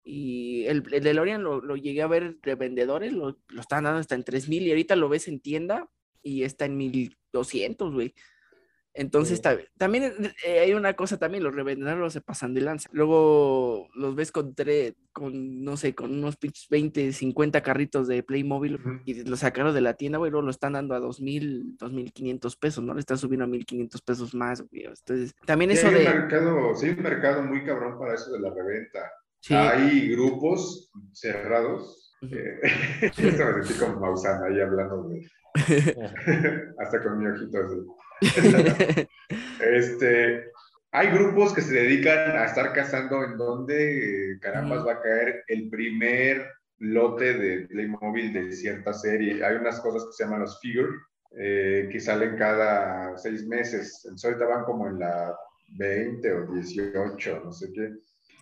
y 0.06 0.66
el, 0.66 0.84
el 0.92 1.04
DeLorean 1.04 1.44
lo, 1.44 1.62
lo 1.62 1.78
llegué 1.78 2.02
a 2.02 2.08
ver 2.08 2.38
de 2.42 2.56
vendedores, 2.56 3.14
lo, 3.14 3.38
lo 3.48 3.62
estaban 3.62 3.86
dando 3.86 4.00
hasta 4.00 4.16
en 4.16 4.24
3000 4.26 4.64
y 4.64 4.70
ahorita 4.72 4.98
lo 4.98 5.08
ves 5.08 5.30
en 5.30 5.40
tienda 5.40 5.90
y 6.22 6.44
está 6.44 6.66
en 6.66 6.76
1200, 6.76 7.94
güey. 7.94 8.14
Entonces, 8.96 9.38
Sí. 9.38 9.42
ta- 9.42 9.58
también 9.78 10.14
eh, 10.46 10.60
hay 10.60 10.74
una 10.74 10.94
cosa 10.94 11.18
también, 11.18 11.44
los 11.44 11.56
revendedores 11.56 12.14
se 12.14 12.22
pasan 12.22 12.54
de 12.54 12.62
lanza. 12.62 12.90
Luego 12.94 13.90
los 13.96 14.16
ves 14.16 14.32
con, 14.32 14.54
tre- 14.56 14.96
con 15.12 15.64
no 15.64 15.78
sé, 15.78 15.96
con 15.96 16.12
unos 16.12 16.38
pinches 16.38 16.68
20, 16.70 17.12
50 17.12 17.62
carritos 17.64 18.08
de 18.08 18.22
Playmobil 18.24 18.76
Ujú. 18.76 19.00
y 19.06 19.24
lo 19.24 19.36
sacaron 19.36 19.74
de 19.74 19.82
la 19.82 19.96
tienda, 19.96 20.18
güey, 20.20 20.30
luego 20.32 20.46
lo 20.46 20.52
están 20.52 20.74
dando 20.74 20.94
a 20.96 21.00
2000, 21.00 21.76
2500 21.78 22.56
pesos, 22.56 22.84
¿no? 22.84 22.94
Le 22.94 23.00
están 23.00 23.18
subiendo 23.18 23.46
a 23.46 23.48
1500 23.48 24.02
pesos 24.02 24.36
más, 24.36 24.62
güey. 24.62 24.84
Entonces, 24.86 25.34
también 25.46 25.72
Sí, 25.72 25.78
eso 25.78 25.88
hay 25.88 25.96
un 25.96 26.00
de... 26.04 26.10
mercado, 26.10 26.76
sí, 26.76 26.86
hay 26.88 26.92
un 26.94 27.02
mercado 27.04 27.44
muy 27.44 27.64
cabrón 27.66 27.98
para 27.98 28.14
eso 28.14 28.32
de 28.32 28.40
la 28.40 28.50
reventa. 28.54 29.00
Sí, 29.40 29.54
Hay 29.56 30.10
grupos 30.12 30.92
cerrados. 31.12 32.00
Eh, 32.22 32.60
esto 33.02 33.22
me 33.46 33.64
sentí 33.64 33.74
como 33.80 34.00
Maussan 34.00 34.42
ahí 34.44 34.62
hablando 34.62 35.10
de, 35.10 35.28
hasta 36.80 37.04
con 37.04 37.18
mi 37.20 37.28
ojito 37.28 37.58
así. 37.58 37.76
Este, 39.60 40.52
hay 40.92 41.08
grupos 41.08 41.54
que 41.54 41.62
se 41.62 41.74
dedican 41.74 42.38
a 42.38 42.46
estar 42.46 42.74
cazando 42.74 43.24
en 43.24 43.38
donde 43.38 44.34
eh, 44.34 44.40
carambas 44.40 44.86
va 44.86 44.94
a 44.94 45.02
caer 45.02 45.44
el 45.48 45.70
primer 45.70 46.48
lote 46.78 47.34
de 47.34 47.68
Playmobil 47.68 48.34
de 48.34 48.52
cierta 48.52 48.94
serie. 48.94 49.44
Hay 49.44 49.56
unas 49.56 49.80
cosas 49.80 50.06
que 50.06 50.14
se 50.14 50.24
llaman 50.24 50.42
los 50.42 50.60
figure, 50.60 50.90
eh, 51.38 51.90
que 51.92 52.00
salen 52.00 52.38
cada 52.38 53.18
seis 53.18 53.48
meses. 53.48 54.02
Entonces 54.04 54.26
ahorita 54.26 54.46
van 54.46 54.66
como 54.66 54.88
en 54.88 55.00
la 55.00 55.36
20 55.78 56.34
o 56.34 56.54
18, 56.54 57.42
no 57.44 57.52
sé 57.52 57.72
qué. 57.74 57.94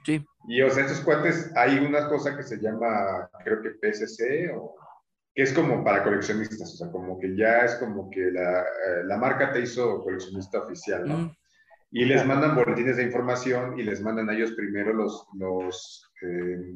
Sí. 0.06 0.26
Y 0.48 0.62
o 0.62 0.70
sea, 0.70 0.86
estos 0.86 1.02
cuates, 1.02 1.52
hay 1.56 1.78
una 1.78 2.10
cosa 2.10 2.36
que 2.36 2.44
se 2.44 2.58
llama, 2.58 3.30
creo 3.44 3.62
que 3.62 3.70
PSC, 3.80 4.52
o, 4.53 4.76
que 5.34 5.44
es 5.44 5.53
como 5.53 5.84
para 5.84 6.03
coleccionistas, 6.03 6.74
o 6.74 6.78
sea, 6.78 6.91
como 6.91 7.20
que 7.20 7.36
ya 7.36 7.60
es 7.60 7.76
como 7.76 8.10
que 8.10 8.32
la, 8.32 8.62
eh, 8.62 9.03
la 9.06 9.18
marca 9.18 9.52
te 9.52 9.62
hizo 9.62 10.02
coleccionista 10.03 10.60
oficial, 10.64 11.08
¿no? 11.08 11.18
Mm, 11.18 11.32
Y 11.94 12.06
les 12.06 12.26
mandan 12.26 12.56
boletines 12.56 12.98
de 12.98 13.03
información 13.03 13.78
y 13.80 13.84
les 13.84 14.02
mandan 14.02 14.30
a 14.30 14.34
ellos 14.34 14.52
primero 14.53 14.94
los, 14.94 15.26
los 15.38 16.10
eh, 16.22 16.76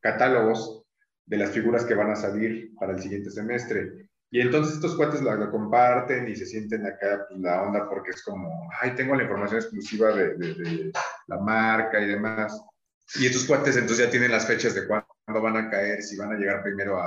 catálogos 0.00 0.84
de 1.26 1.36
las 1.38 1.50
figuras 1.50 1.84
que 1.84 1.94
van 1.94 2.10
a 2.10 2.16
salir 2.16 2.72
para 2.78 2.92
el 2.94 3.00
siguiente 3.02 3.30
semestre. 3.30 4.08
Y 4.30 4.40
entonces 4.40 4.74
estos 4.74 4.96
cuates 4.96 5.22
la, 5.22 5.36
la 5.36 5.50
comparten 5.50 6.26
y 6.28 6.34
se 6.34 6.46
sienten 6.46 6.86
acá 6.86 7.26
pues, 7.28 7.40
la 7.40 7.62
onda 7.62 7.88
porque 7.88 8.10
es 8.10 8.22
como, 8.24 8.70
ay, 8.80 8.94
tengo 8.94 9.14
la 9.14 9.22
información 9.24 9.60
exclusiva 9.60 10.12
de, 10.14 10.34
de- 10.36 10.54
de 10.54 10.92
la 11.28 11.38
marca 11.38 12.00
y 12.00 12.06
demás. 12.08 12.58
Y 13.20 13.26
estos 13.26 13.44
cuates 13.44 13.76
entonces 13.76 14.04
ya 14.06 14.10
tienen 14.10 14.32
las 14.32 14.46
fechas 14.46 14.74
de 14.74 14.86
cuándo 14.86 15.06
van 15.42 15.56
a 15.56 15.70
caer, 15.70 16.02
si 16.02 16.16
van 16.16 16.32
a 16.32 16.38
llegar 16.38 16.62
primero 16.62 16.98
a 17.00 17.06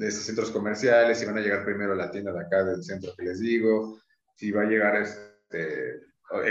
esos 0.00 0.24
centros 0.24 0.50
comerciales, 0.50 1.18
si 1.18 1.26
van 1.26 1.38
a 1.38 1.40
llegar 1.40 1.64
primero 1.64 1.92
a 1.92 1.96
la 1.96 2.10
tienda 2.10 2.32
de 2.32 2.40
acá 2.40 2.64
del 2.64 2.82
centro 2.84 3.12
que 3.16 3.24
les 3.24 3.40
digo, 3.40 4.00
si 4.36 4.50
va 4.52 4.62
a 4.62 4.66
llegar 4.66 4.96
este 4.96 6.02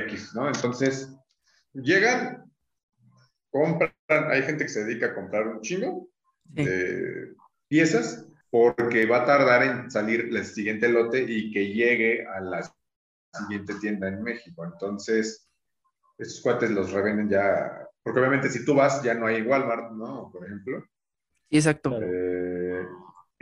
X, 0.06 0.32
¿no? 0.36 0.48
Entonces, 0.48 1.16
llegan, 1.74 2.52
compran, 3.50 3.92
hay 4.10 4.42
gente 4.44 4.66
que 4.66 4.70
se 4.70 4.84
dedica 4.84 5.08
a 5.08 5.16
comprar 5.16 5.48
un 5.48 5.62
chingo 5.62 6.10
Sí. 6.56 6.64
de 6.64 7.36
piezas 7.68 8.26
porque 8.50 9.06
va 9.06 9.24
a 9.24 9.26
tardar 9.26 9.64
en 9.64 9.92
salir 9.92 10.22
el 10.32 10.46
siguiente 10.46 10.88
lote 10.88 11.22
y 11.28 11.52
que 11.52 11.74
llegue 11.74 12.26
a 12.26 12.40
la 12.40 12.74
siguiente 13.34 13.76
tienda 13.82 14.08
en 14.08 14.24
México. 14.24 14.64
Entonces, 14.64 15.50
estos 16.18 16.42
cuates 16.42 16.72
los 16.72 16.92
revenden 16.94 17.30
ya, 17.30 17.86
porque 18.02 18.20
obviamente 18.22 18.50
si 18.50 18.64
tú 18.64 18.76
vas 18.76 19.04
ya 19.04 19.14
no 19.14 19.28
hay 19.28 19.42
Walmart, 19.42 19.92
¿no? 19.92 20.32
Por 20.32 20.46
ejemplo. 20.46 20.86
exacto. 21.50 22.00
Eh, 22.02 22.86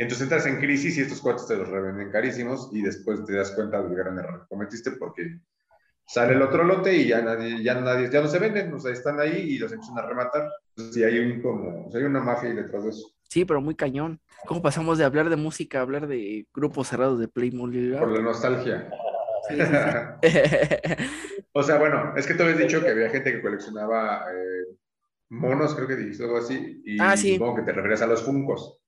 entonces 0.04 0.24
entras 0.24 0.46
en 0.46 0.58
crisis 0.58 0.98
y 0.98 1.02
estos 1.02 1.22
cuates 1.22 1.48
te 1.48 1.56
los 1.56 1.70
revenden 1.70 2.12
carísimos 2.12 2.70
y 2.74 2.82
después 2.82 3.24
te 3.26 3.34
das 3.34 3.52
cuenta 3.52 3.82
del 3.82 3.96
gran 3.96 4.18
error 4.20 4.42
que 4.42 4.48
cometiste 4.48 4.92
porque 4.92 5.40
sale 6.06 6.34
el 6.34 6.42
otro 6.42 6.64
lote 6.64 6.96
y 6.96 7.08
ya 7.08 7.22
nadie, 7.22 7.64
ya 7.64 7.80
nadie, 7.80 8.10
ya 8.12 8.22
no 8.22 8.28
se 8.28 8.40
venden, 8.40 8.74
o 8.74 8.80
sea, 8.80 8.92
están 8.92 9.20
ahí 9.20 9.38
y 9.38 9.58
los 9.58 9.72
empiezan 9.72 9.98
a 9.98 10.08
rematar. 10.08 10.50
Entonces, 10.70 10.94
sí, 10.96 11.04
hay 11.04 11.20
un 11.20 11.42
como, 11.42 11.88
o 11.88 11.92
sea, 11.92 12.00
hay 12.00 12.06
una 12.06 12.20
mafia 12.22 12.50
ahí 12.50 12.56
detrás 12.56 12.84
de 12.84 12.90
eso. 12.92 13.08
Sí, 13.30 13.44
pero 13.46 13.62
muy 13.62 13.76
cañón. 13.76 14.20
¿Cómo 14.46 14.62
pasamos 14.62 14.98
de 14.98 15.04
hablar 15.06 15.30
de 15.30 15.36
música 15.36 15.80
a 15.80 15.82
hablar 15.82 16.08
de 16.08 16.46
grupos 16.54 16.88
cerrados 16.90 17.20
de 17.20 17.28
Playmobil? 17.28 17.96
Por 17.98 18.12
la 18.12 18.22
nostalgia. 18.22 18.90
Sí, 19.50 19.56
sí, 19.56 19.64
sí. 19.64 20.94
o 21.54 21.64
sea, 21.64 21.78
bueno, 21.78 22.14
es 22.16 22.28
que 22.28 22.34
tú 22.36 22.44
habías 22.44 22.60
dicho 22.60 22.82
que 22.82 22.90
había 22.90 23.10
gente 23.10 23.32
que 23.32 23.42
coleccionaba 23.42 24.26
eh, 24.32 24.76
monos, 25.30 25.76
creo 25.76 25.88
que 25.88 25.96
dijiste 25.96 26.24
algo 26.24 26.38
así, 26.38 26.82
y 26.86 26.98
Ah, 27.02 27.18
supongo 27.18 27.56
que 27.56 27.62
te 27.64 27.72
referías 27.74 28.02
a 28.02 28.08
los 28.08 28.24
funcos. 28.24 28.80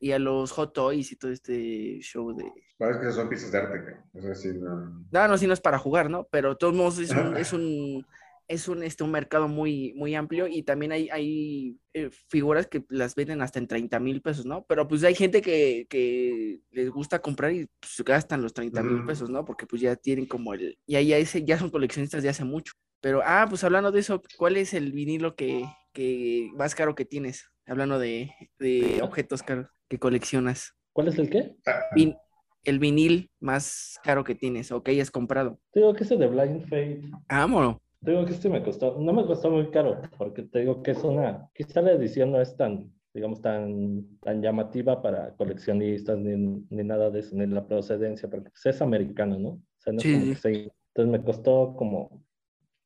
Y 0.00 0.12
a 0.12 0.18
los 0.18 0.52
Hot 0.52 0.72
Toys 0.72 1.10
y 1.12 1.16
todo 1.16 1.30
este 1.32 1.98
show 2.00 2.34
de... 2.34 2.44
Parece 2.78 3.00
que 3.00 3.12
son 3.12 3.28
piezas 3.28 3.50
de 3.52 3.58
arte, 3.58 3.78
güey. 3.82 3.94
O 4.14 4.20
sea, 4.22 4.34
sí, 4.34 4.48
no. 4.58 5.04
No, 5.10 5.28
no, 5.28 5.36
sí 5.38 5.46
no 5.46 5.52
es 5.52 5.60
para 5.60 5.78
jugar, 5.78 6.08
¿no? 6.10 6.28
Pero 6.30 6.50
de 6.50 6.56
todos 6.56 6.74
modos 6.74 6.98
es 6.98 7.10
un, 7.10 7.36
es 7.36 7.52
un, 7.52 8.06
es 8.46 8.68
un, 8.68 8.82
este, 8.84 9.02
un 9.04 9.10
mercado 9.10 9.48
muy, 9.48 9.92
muy 9.96 10.14
amplio 10.14 10.46
y 10.46 10.62
también 10.62 10.92
hay, 10.92 11.08
hay 11.10 11.76
eh, 11.92 12.08
figuras 12.28 12.66
que 12.68 12.84
las 12.88 13.14
venden 13.16 13.42
hasta 13.42 13.58
en 13.58 13.66
30 13.66 13.98
mil 14.00 14.22
pesos, 14.22 14.46
¿no? 14.46 14.64
Pero 14.68 14.86
pues 14.86 15.02
hay 15.04 15.14
gente 15.16 15.42
que, 15.42 15.86
que 15.90 16.60
les 16.70 16.88
gusta 16.90 17.18
comprar 17.20 17.52
y 17.52 17.66
pues, 17.80 18.02
gastan 18.06 18.40
los 18.42 18.54
30 18.54 18.82
mil 18.82 19.04
pesos, 19.04 19.28
¿no? 19.28 19.44
Porque 19.44 19.66
pues 19.66 19.82
ya 19.82 19.96
tienen 19.96 20.26
como 20.26 20.54
el... 20.54 20.78
Y 20.86 20.94
ahí 20.94 21.08
ya, 21.08 21.18
ese- 21.18 21.44
ya 21.44 21.58
son 21.58 21.70
coleccionistas 21.70 22.22
de 22.22 22.28
hace 22.28 22.44
mucho. 22.44 22.72
Pero, 23.00 23.20
ah, 23.24 23.46
pues 23.48 23.62
hablando 23.64 23.92
de 23.92 24.00
eso, 24.00 24.22
¿cuál 24.36 24.56
es 24.56 24.72
el 24.74 24.92
vinilo 24.92 25.34
que, 25.36 25.64
que 25.92 26.50
más 26.56 26.74
caro 26.74 26.94
que 26.94 27.04
tienes? 27.04 27.44
Hablando 27.66 27.98
de, 27.98 28.30
de 28.58 29.00
objetos 29.02 29.42
caros 29.42 29.66
que 29.88 29.98
coleccionas. 29.98 30.74
¿Cuál 30.92 31.08
es 31.08 31.18
el 31.18 31.30
qué? 31.30 31.56
Ah, 31.66 31.80
Vin- 31.94 32.16
el 32.64 32.78
vinil 32.78 33.30
más 33.40 33.98
caro 34.02 34.24
que 34.24 34.34
tienes 34.34 34.70
o 34.72 34.82
que 34.82 34.90
hayas 34.90 35.10
comprado. 35.10 35.58
Te 35.72 35.80
digo 35.80 35.94
que 35.94 36.04
ese 36.04 36.16
de 36.16 36.26
Blind 36.26 36.62
Fate, 36.62 37.02
Vámonos. 37.28 37.76
te 38.04 38.10
digo 38.10 38.24
que 38.26 38.32
este 38.32 38.48
me 38.48 38.62
costó, 38.62 38.98
no 38.98 39.12
me 39.12 39.26
costó 39.26 39.50
muy 39.50 39.70
caro, 39.70 40.00
porque 40.18 40.42
te 40.42 40.60
digo 40.60 40.82
que 40.82 40.92
es 40.92 41.02
una, 41.04 41.48
quizá 41.54 41.80
la 41.82 41.92
edición 41.92 42.32
no 42.32 42.40
es 42.40 42.56
tan, 42.56 42.92
digamos, 43.14 43.40
tan, 43.40 44.18
tan 44.20 44.42
llamativa 44.42 45.00
para 45.02 45.34
coleccionistas 45.36 46.18
ni, 46.18 46.64
ni 46.70 46.84
nada 46.84 47.10
de 47.10 47.20
eso, 47.20 47.36
ni 47.36 47.46
la 47.46 47.66
procedencia, 47.66 48.28
porque 48.28 48.50
pues, 48.50 48.66
es 48.66 48.82
americano, 48.82 49.38
¿no? 49.38 49.48
O 49.50 49.62
sea, 49.78 49.92
no 49.92 50.00
es 50.00 50.06
Sí, 50.06 50.12
como 50.12 50.24
sí. 50.24 50.30
que 50.32 50.38
se- 50.38 50.72
Entonces 50.94 51.12
me 51.20 51.24
costó 51.24 51.74
como, 51.76 52.24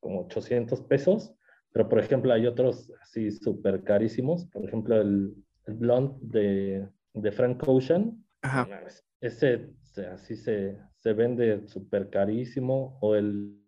como 0.01 0.21
800 0.23 0.81
pesos, 0.83 1.35
pero 1.73 1.89
por 1.89 1.99
ejemplo 1.99 2.33
hay 2.33 2.47
otros 2.47 2.93
así 3.03 3.31
súper 3.31 3.83
carísimos, 3.85 4.47
por 4.47 4.65
ejemplo 4.65 5.01
el, 5.01 5.35
el 5.67 5.75
Blonde 5.75 6.17
de, 6.23 6.89
de 7.15 7.33
Frank 7.33 7.63
Ocean, 7.67 8.25
Ajá. 8.43 8.67
mames, 8.67 9.05
Ese 9.21 9.71
se- 9.83 10.07
así 10.07 10.37
se, 10.37 10.79
se 10.99 11.13
vende 11.13 11.67
súper 11.69 12.11
carísimo. 12.11 12.99
O 13.01 13.15
el, 13.15 13.59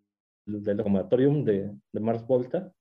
el 0.47 0.63
del 0.63 0.83
Comatorium 0.83 1.43
de, 1.45 1.71
de 1.91 1.99
Mars 1.99 2.25
Volta, 2.27 2.73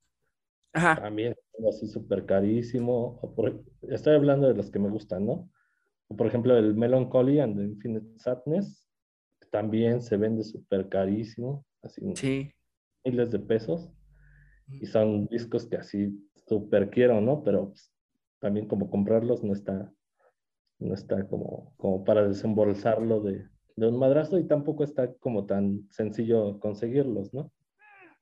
Ajá. 0.72 0.96
también 1.00 1.34
así 1.68 1.86
súper 1.86 2.26
carísimo. 2.26 3.20
Por- 3.36 3.62
estoy 3.82 4.14
hablando 4.16 4.48
de 4.48 4.54
los 4.54 4.70
que 4.70 4.78
me 4.78 4.90
gustan, 4.90 5.26
¿no? 5.26 5.50
O 6.08 6.16
por 6.16 6.26
ejemplo, 6.26 6.56
el 6.56 6.74
Melancholy 6.74 7.40
and 7.40 7.56
the 7.56 7.62
Infinite 7.64 8.18
Sadness, 8.18 8.88
también 9.50 10.02
se 10.02 10.16
vende 10.16 10.42
súper 10.42 10.88
carísimo, 10.88 11.64
así 11.82 12.02
Sí. 12.16 12.50
miles 13.04 13.30
de 13.30 13.38
pesos. 13.38 13.90
Y 14.66 14.86
son 14.86 15.26
discos 15.28 15.66
que 15.66 15.76
así 15.76 16.28
súper 16.48 16.90
quiero, 16.90 17.20
¿no? 17.20 17.42
Pero 17.44 17.68
pues, 17.68 17.92
también 18.44 18.66
como 18.68 18.90
comprarlos 18.90 19.42
no 19.42 19.54
está, 19.54 19.90
no 20.78 20.92
está 20.92 21.26
como, 21.28 21.72
como 21.78 22.04
para 22.04 22.28
desembolsarlo 22.28 23.22
de, 23.22 23.48
de 23.74 23.88
un 23.88 23.98
madrazo 23.98 24.38
y 24.38 24.46
tampoco 24.46 24.84
está 24.84 25.10
como 25.14 25.46
tan 25.46 25.88
sencillo 25.90 26.60
conseguirlos, 26.60 27.32
¿no? 27.32 27.50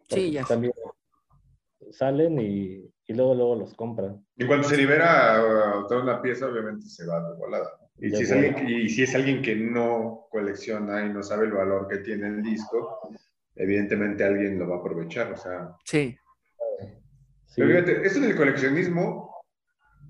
Porque 0.09 0.27
Sí, 0.27 0.31
ya. 0.31 0.45
También 0.45 0.73
salen 1.91 2.39
y, 2.39 2.89
y 3.09 3.15
luego, 3.15 3.35
luego 3.35 3.57
los 3.57 3.75
compran. 3.75 4.25
En 4.37 4.47
cuanto 4.47 4.69
se 4.69 4.77
libera 4.77 5.43
uh, 5.43 5.89
toda 5.89 6.05
una 6.05 6.23
pieza, 6.23 6.47
obviamente 6.47 6.87
se 6.87 7.05
va 7.05 7.29
de 7.29 7.37
volada. 7.37 7.71
Y 7.99 8.11
De 8.11 8.19
si, 8.19 8.23
es 8.23 8.31
alguien, 8.31 8.55
que- 8.55 8.73
y 8.73 8.89
si 8.91 9.03
es 9.03 9.15
alguien 9.17 9.43
que 9.43 9.57
no 9.57 10.29
colecciona 10.31 11.05
y 11.05 11.13
no 11.13 11.25
sabe 11.25 11.47
el 11.47 11.53
valor 11.53 11.89
que 11.89 11.99
tiene 11.99 12.29
el 12.29 12.45
disco, 12.45 13.01
evidentemente 13.57 14.23
alguien 14.23 14.57
lo 14.57 14.69
va 14.69 14.77
a 14.77 14.79
aprovechar. 14.79 15.33
O 15.33 15.37
sea, 15.37 15.75
Sí. 15.85 16.17
Sí, 17.47 17.61
pero 17.61 17.69
fíjate, 17.85 18.07
esto 18.07 18.21
del 18.21 18.35
coleccionismo, 18.37 19.32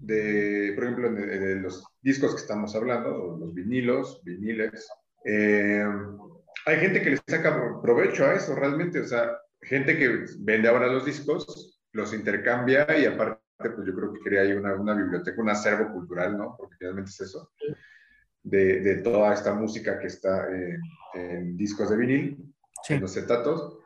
de, 0.02 0.72
por 0.74 0.84
ejemplo, 0.84 1.12
de, 1.12 1.38
de 1.38 1.56
los 1.56 1.84
discos 2.02 2.34
que 2.34 2.40
estamos 2.40 2.74
hablando, 2.74 3.14
o 3.14 3.38
los 3.38 3.54
vinilos, 3.54 4.20
viniles, 4.24 4.88
eh, 5.24 5.84
hay 6.66 6.76
gente 6.78 7.02
que 7.02 7.10
le 7.10 7.18
saca 7.28 7.80
provecho 7.82 8.26
a 8.26 8.34
eso 8.34 8.54
realmente. 8.54 9.00
O 9.00 9.04
sea, 9.06 9.36
gente 9.60 9.96
que 9.96 10.26
vende 10.40 10.68
ahora 10.68 10.88
los 10.88 11.04
discos, 11.04 11.80
los 11.92 12.12
intercambia 12.12 12.86
y 12.98 13.06
aparte, 13.06 13.40
pues 13.58 13.86
yo 13.86 13.94
creo 13.94 14.12
que 14.12 14.20
crea 14.20 14.42
ahí 14.42 14.52
una, 14.52 14.74
una 14.74 14.94
biblioteca, 14.94 15.40
un 15.40 15.50
acervo 15.50 15.92
cultural, 15.92 16.36
¿no? 16.36 16.56
Porque 16.58 16.76
finalmente 16.78 17.10
es 17.10 17.20
eso, 17.20 17.52
de, 18.42 18.80
de 18.80 18.96
toda 18.96 19.32
esta 19.34 19.54
música 19.54 19.98
que 20.00 20.08
está 20.08 20.48
eh, 20.52 20.78
en 21.14 21.56
discos 21.56 21.90
de 21.90 21.96
vinil, 21.96 22.54
Sí. 22.84 22.94
en 22.94 23.00
los 23.02 23.12
cetatos. 23.12 23.78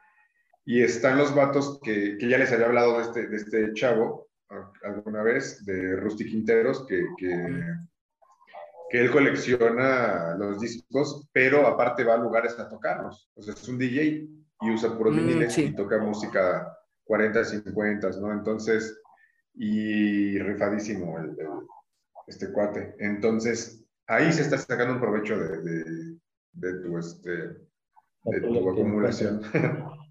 Y 0.64 0.82
están 0.82 1.18
los 1.18 1.34
vatos 1.34 1.78
que, 1.82 2.16
que 2.18 2.28
ya 2.28 2.38
les 2.38 2.50
había 2.50 2.66
hablado 2.66 2.96
de 2.96 3.02
este, 3.02 3.26
de 3.28 3.36
este 3.36 3.72
chavo 3.74 4.25
alguna 4.82 5.22
vez, 5.22 5.64
de 5.64 5.96
Rusty 5.96 6.26
Quinteros, 6.26 6.86
que, 6.86 7.02
que, 7.18 7.62
que 8.88 9.00
él 9.00 9.10
colecciona 9.10 10.34
los 10.36 10.60
discos, 10.60 11.28
pero 11.32 11.66
aparte 11.66 12.04
va 12.04 12.14
a 12.14 12.18
lugares 12.18 12.58
a 12.58 12.68
tocarlos. 12.68 13.30
O 13.34 13.42
sea, 13.42 13.54
es 13.54 13.68
un 13.68 13.78
DJ 13.78 14.28
y 14.60 14.70
usa 14.70 14.96
puros 14.96 15.14
Mm, 15.14 15.16
viniles 15.16 15.54
sí. 15.54 15.62
y 15.64 15.74
toca 15.74 15.98
música 15.98 16.72
40, 17.04 17.44
50, 17.44 18.10
¿no? 18.20 18.32
Entonces, 18.32 19.00
y 19.54 20.38
rifadísimo 20.38 21.18
el, 21.18 21.30
el- 21.30 21.66
este 22.26 22.52
cuate. 22.52 22.94
Entonces, 23.00 23.84
ahí 24.06 24.32
se 24.32 24.42
está 24.42 24.58
sacando 24.58 24.94
un 24.94 25.00
provecho 25.00 25.38
de, 25.38 25.62
de, 25.62 26.18
de 26.52 26.74
tu, 26.82 26.98
este, 26.98 27.30
de 28.24 28.40
tu 28.42 28.70
acumulación. 28.70 29.42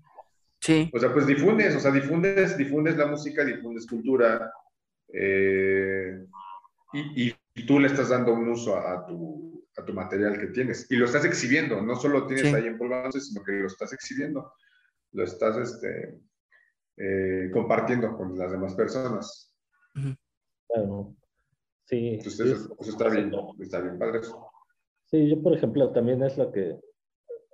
Sí. 0.66 0.90
O 0.94 1.00
sea, 1.00 1.14
pues 1.14 1.28
difundes, 1.28 1.76
o 1.76 1.80
sea, 1.80 1.92
difundes, 1.92 2.58
difundes 2.58 2.98
la 2.98 3.06
música, 3.06 3.46
difundes 3.46 3.86
cultura, 3.86 4.52
eh, 5.14 6.26
y, 6.94 7.28
y- 7.28 7.36
y 7.58 7.66
tú 7.68 7.80
le 7.80 7.88
estás 7.88 8.10
dando 8.10 8.34
un 8.34 8.50
uso 8.50 8.76
a, 8.76 8.94
a 8.94 9.06
tu, 9.06 9.64
a 9.78 9.86
tu 9.86 9.94
material 9.94 10.40
que 10.40 10.48
tienes. 10.48 10.90
Y 10.90 10.96
lo 10.96 11.06
estás 11.06 11.24
exhibiendo, 11.24 11.82
no 11.82 11.96
solo 11.96 12.26
tienes 12.26 12.48
Sí. 12.50 12.54
ahí 12.56 12.66
empolvándose, 12.68 13.22
sino 13.22 13.44
que 13.44 13.52
lo 13.52 13.68
estás 13.68 13.94
exhibiendo, 13.94 14.52
lo 15.12 15.24
estás 15.24 15.56
este, 15.58 16.20
eh, 16.98 17.50
compartiendo 17.54 18.16
con 18.18 18.38
las 18.38 18.52
demás 18.52 18.74
personas. 18.74 19.56
Claro. 20.68 21.16
Sí. 21.86 22.16
Entonces, 22.16 22.40
eso, 22.40 22.76
eso 22.80 22.90
está 22.92 23.10
bien, 23.10 23.32
está 23.60 23.82
bien 23.82 24.00
padre 24.00 24.20
eso. 24.20 24.48
Sí, 25.06 25.30
yo 25.30 25.42
por 25.44 25.54
ejemplo 25.54 25.92
también 25.94 26.24
es 26.24 26.36
lo 26.38 26.52
que, 26.52 26.72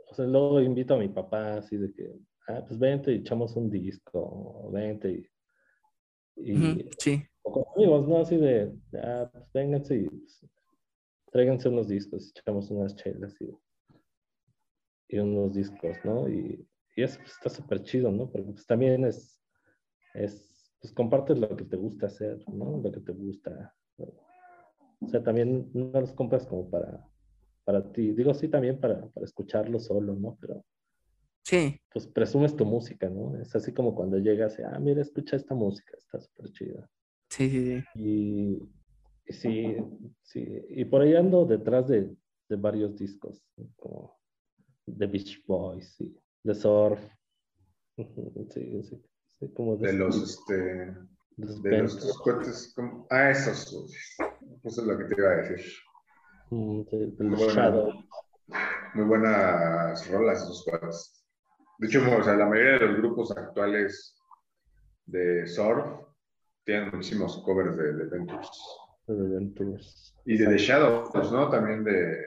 o 0.09 0.13
sea, 0.15 0.25
luego 0.25 0.61
invito 0.61 0.93
a 0.93 0.99
mi 0.99 1.09
papá 1.09 1.57
así 1.57 1.75
de 1.77 1.91
que, 1.93 2.09
ah, 2.57 2.65
pues 2.67 2.79
vente 2.79 3.11
y 3.11 3.17
echamos 3.17 3.55
un 3.55 3.69
disco, 3.69 4.69
vente 4.71 5.27
y, 6.35 6.51
y 6.51 6.89
Sí, 6.97 7.23
o 7.43 7.51
con 7.51 7.63
amigos, 7.75 8.07
¿no? 8.07 8.17
Así 8.19 8.37
de, 8.37 8.73
ah, 9.01 9.29
pues 9.31 9.51
vénganse 9.53 9.95
y 9.95 10.09
pues, 10.09 10.45
tráiganse 11.31 11.69
unos 11.69 11.87
discos, 11.87 12.33
echamos 12.35 12.69
unas 12.69 12.95
chelas 12.95 13.35
y, 13.41 13.49
y 15.09 15.19
unos 15.19 15.53
discos, 15.53 15.97
¿no? 16.03 16.29
Y, 16.29 16.67
y 16.95 17.03
eso 17.03 17.17
pues, 17.19 17.31
está 17.31 17.49
súper 17.49 17.83
chido, 17.83 18.11
¿no? 18.11 18.29
Porque 18.29 18.51
pues 18.51 18.65
también 18.65 19.05
es, 19.05 19.41
es, 20.13 20.73
pues 20.79 20.93
compartes 20.93 21.37
lo 21.39 21.55
que 21.55 21.65
te 21.65 21.77
gusta 21.77 22.07
hacer, 22.07 22.43
¿no? 22.49 22.77
Lo 22.77 22.91
que 22.91 22.99
te 22.99 23.11
gusta. 23.11 23.73
O 24.99 25.07
sea, 25.07 25.23
también 25.23 25.69
no 25.73 25.99
los 25.99 26.13
compras 26.13 26.45
como 26.45 26.69
para, 26.69 27.07
para 27.63 27.91
ti. 27.91 28.11
Digo, 28.11 28.33
sí, 28.33 28.47
también 28.47 28.79
para, 28.79 29.07
para 29.09 29.25
escucharlo 29.25 29.79
solo, 29.79 30.15
¿no? 30.15 30.37
Pero 30.39 30.63
sí, 31.43 31.79
pues 31.93 32.07
presumes 32.07 32.55
tu 32.55 32.65
música, 32.65 33.09
¿no? 33.09 33.37
Es 33.37 33.55
así 33.55 33.73
como 33.73 33.93
cuando 33.95 34.17
llegas 34.17 34.57
y, 34.59 34.63
ah, 34.63 34.79
mira, 34.79 35.01
escucha 35.01 35.35
esta 35.35 35.53
música, 35.55 35.93
está 35.97 36.19
súper 36.19 36.51
chida. 36.51 36.89
sí, 37.29 37.49
sí, 37.49 37.65
sí. 37.81 37.83
Y, 37.95 38.59
y 39.25 39.33
sí, 39.33 39.77
sí, 40.23 40.47
y 40.69 40.85
por 40.85 41.01
ahí 41.01 41.15
ando 41.15 41.45
detrás 41.45 41.87
de, 41.87 42.15
de 42.49 42.55
varios 42.55 42.97
discos, 42.97 43.41
como 43.77 44.17
The 44.85 45.07
Beach 45.07 45.43
Boys 45.45 45.99
y 45.99 46.15
The 46.43 46.55
Surf. 46.55 46.99
Sí, 47.97 48.07
sí, 48.81 49.03
sí, 49.39 49.53
como 49.53 49.75
De 49.77 49.93
los, 49.93 50.15
este, 50.23 50.53
de 50.53 50.95
los 51.37 51.61
de 51.61 51.77
los 51.81 51.93
Bentors, 51.95 52.17
cohetes, 52.19 52.73
como- 52.75 53.05
ah, 53.09 53.29
esos, 53.31 53.71
uy, 53.73 53.91
eso 54.63 54.81
es 54.81 54.87
lo 54.87 54.97
que 54.97 55.05
te 55.05 55.15
iba 55.21 55.29
a 55.29 55.35
decir. 55.37 55.65
mm, 56.49 56.81
de, 56.83 56.97
de 57.07 57.23
los 57.25 57.39
Bueno. 57.39 57.53
Shadows. 57.53 57.95
Muy 58.93 59.05
buenas 59.05 60.09
rolas 60.09 60.41
esos 60.43 60.63
cuates. 60.65 61.20
De 61.81 61.87
hecho, 61.87 61.99
o 62.15 62.23
sea, 62.23 62.35
la 62.35 62.45
mayoría 62.45 62.73
de 62.73 62.85
los 62.85 62.97
grupos 62.97 63.35
actuales 63.35 64.15
de 65.07 65.47
surf 65.47 65.83
tienen 66.63 66.91
muchísimos 66.93 67.41
covers 67.43 67.75
de, 67.75 67.93
de 67.93 68.05
Ventures. 68.05 68.51
de 69.07 69.15
The 69.15 69.23
Ventures. 69.23 70.15
Y 70.25 70.37
de 70.37 70.45
The 70.45 70.57
Shadows, 70.59 71.31
¿no? 71.31 71.49
También 71.49 71.83
de, 71.83 72.23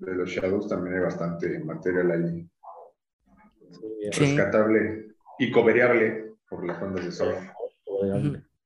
de 0.00 0.14
los 0.14 0.28
Shadows 0.28 0.68
también 0.68 0.96
hay 0.96 1.02
bastante 1.02 1.60
material 1.60 2.10
ahí 2.10 2.50
Sí, 4.12 4.20
rescatable 4.20 5.14
y 5.38 5.50
cobereable 5.50 6.34
por 6.50 6.66
las 6.66 6.78
bandas 6.78 7.06
de 7.06 7.12
surf. 7.12 7.38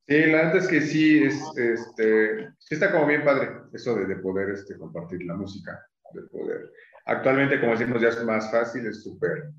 Sí, 0.09 0.27
la 0.27 0.37
verdad 0.39 0.57
es 0.57 0.67
que 0.67 0.81
sí, 0.81 1.23
es, 1.23 1.41
este, 1.57 2.49
sí 2.59 2.75
está 2.75 2.91
como 2.91 3.07
bien 3.07 3.25
padre 3.25 3.51
eso 3.73 3.95
de, 3.95 4.07
de 4.07 4.17
poder 4.17 4.51
este, 4.51 4.77
compartir 4.77 5.23
la 5.25 5.35
música, 5.35 5.81
de 6.13 6.23
poder. 6.23 6.73
Actualmente, 7.07 7.61
como 7.61 7.73
decimos, 7.73 8.01
ya 8.01 8.09
es 8.09 8.25
más 8.25 8.51
fácil, 8.51 8.87
es 8.87 9.03
súper 9.03 9.51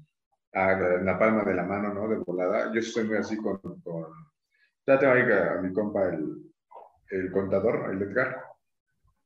ah, 0.53 0.71
en 0.99 1.05
la 1.05 1.17
palma 1.19 1.43
de 1.43 1.53
la 1.53 1.63
mano, 1.63 1.93
¿no? 1.93 2.07
De 2.07 2.17
volada. 2.17 2.71
Yo 2.73 2.81
soy 2.81 3.05
muy 3.05 3.17
así 3.17 3.37
con, 3.37 3.57
con 3.59 4.05
ya 4.87 4.99
tengo 4.99 5.13
ahí 5.13 5.23
a, 5.31 5.53
a 5.53 5.61
mi 5.61 5.73
compa 5.73 6.09
el, 6.09 6.51
el 7.09 7.31
contador, 7.31 7.91
el 7.91 8.01
Edgar, 8.01 8.43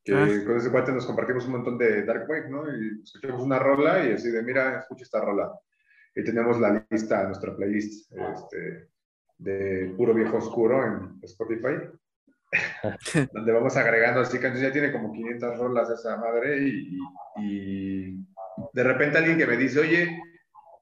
que 0.03 0.13
Ah. 0.13 0.27
con 0.45 0.57
ese 0.57 0.71
cuate 0.71 0.91
nos 0.91 1.05
compartimos 1.05 1.45
un 1.45 1.51
montón 1.51 1.77
de 1.77 2.03
Dark 2.05 2.29
Wave, 2.29 2.49
¿no? 2.49 2.63
Y 2.73 3.01
escuchamos 3.03 3.41
una 3.43 3.59
rola 3.59 4.05
y 4.05 4.13
así 4.13 4.31
de, 4.31 4.41
mira, 4.41 4.79
escucha 4.79 5.03
esta 5.03 5.21
rola. 5.21 5.51
Y 6.15 6.23
tenemos 6.23 6.59
la 6.59 6.85
lista, 6.89 7.23
nuestra 7.23 7.55
playlist, 7.55 8.11
este, 8.11 8.89
de 9.37 9.93
puro 9.95 10.13
viejo 10.13 10.37
oscuro 10.37 10.85
en 10.85 11.19
Spotify, 11.23 11.75
donde 13.33 13.51
vamos 13.51 13.75
agregando 13.77 14.21
así 14.21 14.39
canciones, 14.39 14.61
ya 14.69 14.71
tiene 14.73 14.91
como 14.91 15.11
500 15.13 15.57
rolas 15.57 15.89
esa 15.89 16.17
madre 16.17 16.57
y, 16.67 16.97
y- 17.37 18.11
y 18.11 18.27
de 18.73 18.83
repente 18.83 19.17
alguien 19.17 19.37
que 19.37 19.45
me 19.47 19.55
dice, 19.57 19.79
oye, 19.79 20.21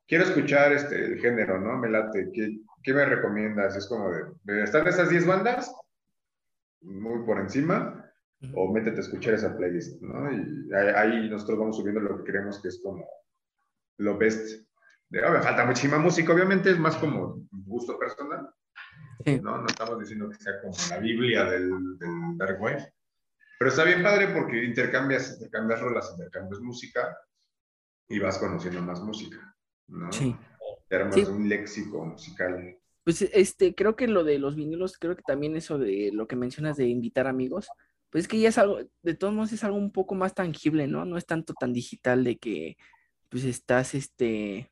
quiero 0.08 0.24
escuchar 0.24 0.72
este 0.74 0.96
el 1.06 1.20
género, 1.20 1.60
¿no? 1.60 1.78
Me 1.78 1.90
late, 1.90 2.30
¿qué, 2.34 2.58
qué 2.84 2.94
me 2.94 3.06
recomiendas? 3.06 3.76
Es 3.76 3.88
como 3.88 4.10
de, 4.44 4.64
¿están 4.64 4.88
esas 4.88 5.10
10 5.10 5.26
bandas? 5.26 5.74
Muy 6.82 7.26
por 7.26 7.40
encima, 7.40 8.06
o 8.54 8.72
métete 8.72 8.98
a 8.98 9.02
escuchar 9.02 9.34
esa 9.34 9.56
playlist, 9.58 10.02
¿no? 10.02 10.32
Y 10.32 10.74
ahí, 10.74 10.88
ahí 10.96 11.30
nosotros 11.30 11.60
vamos 11.60 11.78
subiendo 11.78 12.00
lo 12.02 12.18
que 12.24 12.32
creemos 12.32 12.62
que 12.62 12.70
es 12.70 12.80
como 12.82 13.06
lo 13.98 14.18
best. 14.18 14.66
De, 15.10 15.24
oh, 15.26 15.32
me 15.32 15.42
falta 15.42 15.66
muchísima 15.66 15.98
música, 15.98 16.34
obviamente 16.34 16.70
es 16.72 16.80
más 16.80 16.96
como 16.98 17.42
gusto 17.52 17.98
personal, 17.98 18.50
Sí. 19.26 19.40
¿no? 19.42 19.58
No 19.58 19.68
estamos 19.68 20.00
diciendo 20.00 20.30
que 20.30 20.36
sea 20.38 20.62
como 20.62 20.76
la 20.90 21.00
Biblia 21.00 21.46
del, 21.46 21.70
del 21.98 22.38
Dark 22.38 22.62
Wave, 22.62 22.94
pero 23.60 23.70
está 23.72 23.84
bien 23.84 24.04
padre 24.04 24.28
porque 24.28 24.64
intercambias, 24.64 25.34
intercambias 25.34 25.82
rolas, 25.82 26.12
intercambias 26.12 26.62
música 26.62 27.18
y 28.08 28.20
vas 28.20 28.38
conociendo 28.38 28.82
más 28.82 29.02
música, 29.02 29.56
¿no? 29.88 30.12
Sí. 30.12 30.36
Te 30.88 30.96
armas 30.96 31.16
Sí. 31.16 31.26
un 31.26 31.50
léxico 31.50 32.06
musical. 32.06 32.78
Pues 33.04 33.22
este, 33.22 33.74
creo 33.74 33.96
que 33.96 34.08
lo 34.08 34.24
de 34.24 34.38
los 34.38 34.56
vinilos, 34.56 34.98
creo 34.98 35.16
que 35.16 35.24
también 35.24 35.56
eso 35.56 35.78
de 35.78 36.12
lo 36.14 36.28
que 36.28 36.36
mencionas 36.36 36.78
de 36.78 36.86
invitar 36.88 37.26
amigos, 37.28 37.68
pues 38.10 38.26
es 38.26 38.28
que 38.28 38.40
ya 38.40 38.50
es 38.50 38.58
algo, 38.58 38.80
de 39.02 39.14
todos 39.16 39.34
modos 39.34 39.52
es 39.52 39.64
algo 39.64 39.78
un 39.78 39.92
poco 39.92 40.16
más 40.16 40.34
tangible, 40.34 40.88
¿no? 40.88 41.04
No 41.06 41.18
es 41.18 41.26
tanto 41.26 41.54
tan 41.54 41.74
digital 41.74 42.24
de 42.24 42.38
que 42.38 42.78
pues 43.30 43.44
estás 43.44 43.96
este, 43.96 44.72